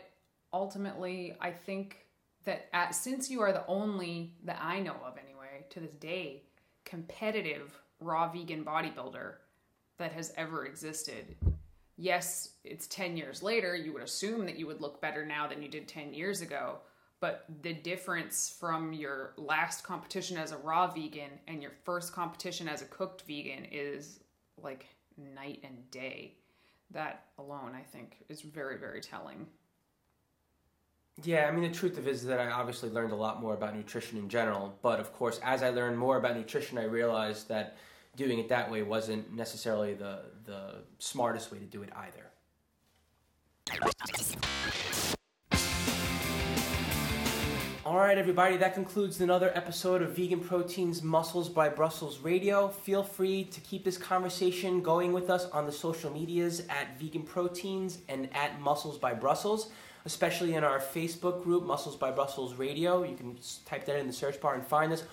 ultimately, 0.51 1.37
I 1.39 1.51
think 1.51 2.05
that 2.43 2.67
at, 2.73 2.93
since 2.93 3.29
you 3.29 3.39
are 3.39 3.53
the 3.53 3.65
only 3.67 4.33
that 4.43 4.59
I 4.61 4.81
know 4.81 4.97
of 5.05 5.17
anyway 5.17 5.63
to 5.69 5.79
this 5.79 5.93
day 5.93 6.43
competitive 6.83 7.79
raw 8.01 8.29
vegan 8.29 8.65
bodybuilder 8.65 9.35
that 9.99 10.11
has 10.11 10.33
ever 10.35 10.65
existed. 10.65 11.37
Yes, 11.95 12.55
it's 12.65 12.87
10 12.87 13.15
years 13.15 13.41
later. 13.41 13.73
You 13.73 13.93
would 13.93 14.03
assume 14.03 14.45
that 14.47 14.59
you 14.59 14.67
would 14.67 14.81
look 14.81 14.99
better 14.99 15.25
now 15.25 15.47
than 15.47 15.61
you 15.61 15.69
did 15.69 15.87
10 15.87 16.13
years 16.13 16.41
ago. 16.41 16.79
But 17.21 17.45
the 17.61 17.73
difference 17.73 18.53
from 18.59 18.93
your 18.93 19.33
last 19.37 19.83
competition 19.83 20.37
as 20.37 20.51
a 20.51 20.57
raw 20.57 20.87
vegan 20.87 21.29
and 21.47 21.61
your 21.61 21.71
first 21.85 22.13
competition 22.13 22.67
as 22.67 22.81
a 22.81 22.85
cooked 22.85 23.21
vegan 23.27 23.67
is 23.71 24.19
like 24.61 24.87
night 25.35 25.59
and 25.63 25.89
day. 25.91 26.33
That 26.89 27.25
alone, 27.37 27.73
I 27.75 27.83
think, 27.83 28.17
is 28.27 28.41
very, 28.41 28.77
very 28.77 29.01
telling. 29.01 29.45
Yeah, 31.23 31.47
I 31.47 31.51
mean, 31.51 31.61
the 31.61 31.77
truth 31.77 31.99
of 31.99 32.07
it 32.07 32.11
is 32.11 32.25
that 32.25 32.39
I 32.39 32.49
obviously 32.49 32.89
learned 32.89 33.11
a 33.11 33.15
lot 33.15 33.39
more 33.39 33.53
about 33.53 33.75
nutrition 33.75 34.17
in 34.17 34.27
general. 34.27 34.77
But 34.81 34.99
of 34.99 35.13
course, 35.13 35.39
as 35.43 35.61
I 35.61 35.69
learned 35.69 35.99
more 35.99 36.17
about 36.17 36.35
nutrition, 36.35 36.79
I 36.79 36.85
realized 36.85 37.47
that 37.49 37.77
doing 38.15 38.39
it 38.39 38.49
that 38.49 38.71
way 38.71 38.81
wasn't 38.81 39.31
necessarily 39.33 39.93
the, 39.93 40.21
the 40.45 40.77
smartest 40.97 41.51
way 41.51 41.59
to 41.59 41.65
do 41.65 41.83
it 41.83 41.89
either. 41.95 42.31
All 47.91 47.97
right, 47.97 48.17
everybody, 48.17 48.55
that 48.55 48.73
concludes 48.73 49.19
another 49.19 49.51
episode 49.53 50.01
of 50.01 50.15
Vegan 50.15 50.39
Proteins 50.39 51.03
Muscles 51.03 51.49
by 51.49 51.67
Brussels 51.67 52.19
Radio. 52.19 52.69
Feel 52.69 53.03
free 53.03 53.43
to 53.43 53.59
keep 53.59 53.83
this 53.83 53.97
conversation 53.97 54.81
going 54.81 55.11
with 55.11 55.29
us 55.29 55.47
on 55.47 55.65
the 55.65 55.73
social 55.73 56.09
medias 56.09 56.61
at 56.69 56.97
Vegan 56.97 57.23
Proteins 57.23 57.97
and 58.07 58.29
at 58.33 58.61
Muscles 58.61 58.97
by 58.97 59.13
Brussels, 59.13 59.71
especially 60.05 60.53
in 60.53 60.63
our 60.63 60.79
Facebook 60.79 61.43
group, 61.43 61.65
Muscles 61.65 61.97
by 61.97 62.11
Brussels 62.11 62.53
Radio. 62.53 63.03
You 63.03 63.17
can 63.17 63.37
type 63.65 63.85
that 63.87 63.99
in 63.99 64.07
the 64.07 64.13
search 64.13 64.39
bar 64.39 64.53
and 64.53 64.65
find 64.65 64.93
us. 64.93 65.03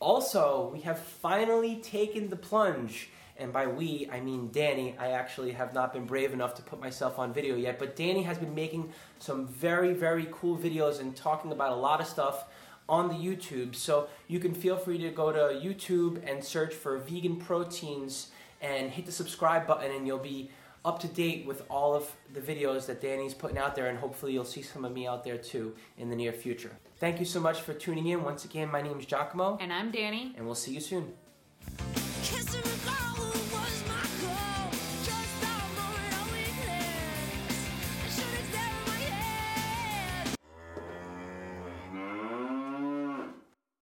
Also, 0.00 0.70
we 0.72 0.80
have 0.80 0.98
finally 0.98 1.76
taken 1.76 2.30
the 2.30 2.36
plunge. 2.36 3.10
And 3.38 3.52
by 3.52 3.66
we, 3.66 4.08
I 4.12 4.20
mean 4.20 4.50
Danny. 4.50 4.96
I 4.98 5.12
actually 5.12 5.52
have 5.52 5.72
not 5.72 5.92
been 5.92 6.06
brave 6.06 6.32
enough 6.32 6.54
to 6.56 6.62
put 6.62 6.80
myself 6.80 7.18
on 7.18 7.32
video 7.32 7.54
yet, 7.54 7.78
but 7.78 7.94
Danny 7.94 8.24
has 8.24 8.36
been 8.38 8.54
making 8.54 8.92
some 9.20 9.46
very, 9.46 9.92
very 9.94 10.26
cool 10.32 10.56
videos 10.58 10.98
and 11.00 11.14
talking 11.14 11.52
about 11.52 11.70
a 11.72 11.76
lot 11.76 12.00
of 12.00 12.06
stuff 12.08 12.46
on 12.88 13.08
the 13.08 13.14
YouTube. 13.14 13.74
So 13.76 14.08
you 14.26 14.40
can 14.40 14.54
feel 14.54 14.76
free 14.76 14.98
to 14.98 15.10
go 15.10 15.30
to 15.30 15.38
YouTube 15.64 16.20
and 16.28 16.42
search 16.42 16.74
for 16.74 16.98
vegan 16.98 17.36
proteins 17.36 18.30
and 18.60 18.90
hit 18.90 19.06
the 19.06 19.12
subscribe 19.12 19.66
button, 19.68 19.92
and 19.92 20.04
you'll 20.06 20.18
be 20.18 20.50
up 20.84 20.98
to 21.00 21.06
date 21.08 21.46
with 21.46 21.62
all 21.70 21.94
of 21.94 22.10
the 22.32 22.40
videos 22.40 22.86
that 22.86 23.00
Danny's 23.00 23.34
putting 23.34 23.58
out 23.58 23.76
there, 23.76 23.88
and 23.88 23.98
hopefully 23.98 24.32
you'll 24.32 24.44
see 24.44 24.62
some 24.62 24.84
of 24.84 24.92
me 24.92 25.06
out 25.06 25.22
there 25.22 25.36
too 25.36 25.74
in 25.96 26.08
the 26.10 26.16
near 26.16 26.32
future. 26.32 26.72
Thank 26.98 27.20
you 27.20 27.24
so 27.26 27.38
much 27.40 27.60
for 27.60 27.72
tuning 27.74 28.06
in. 28.08 28.24
Once 28.24 28.44
again, 28.44 28.68
my 28.70 28.80
name 28.82 28.98
is 28.98 29.06
Giacomo, 29.06 29.58
And 29.60 29.72
I'm 29.72 29.90
Danny. 29.92 30.32
and 30.36 30.44
we'll 30.46 30.54
see 30.56 30.72
you 30.72 30.80
soon. 30.80 31.12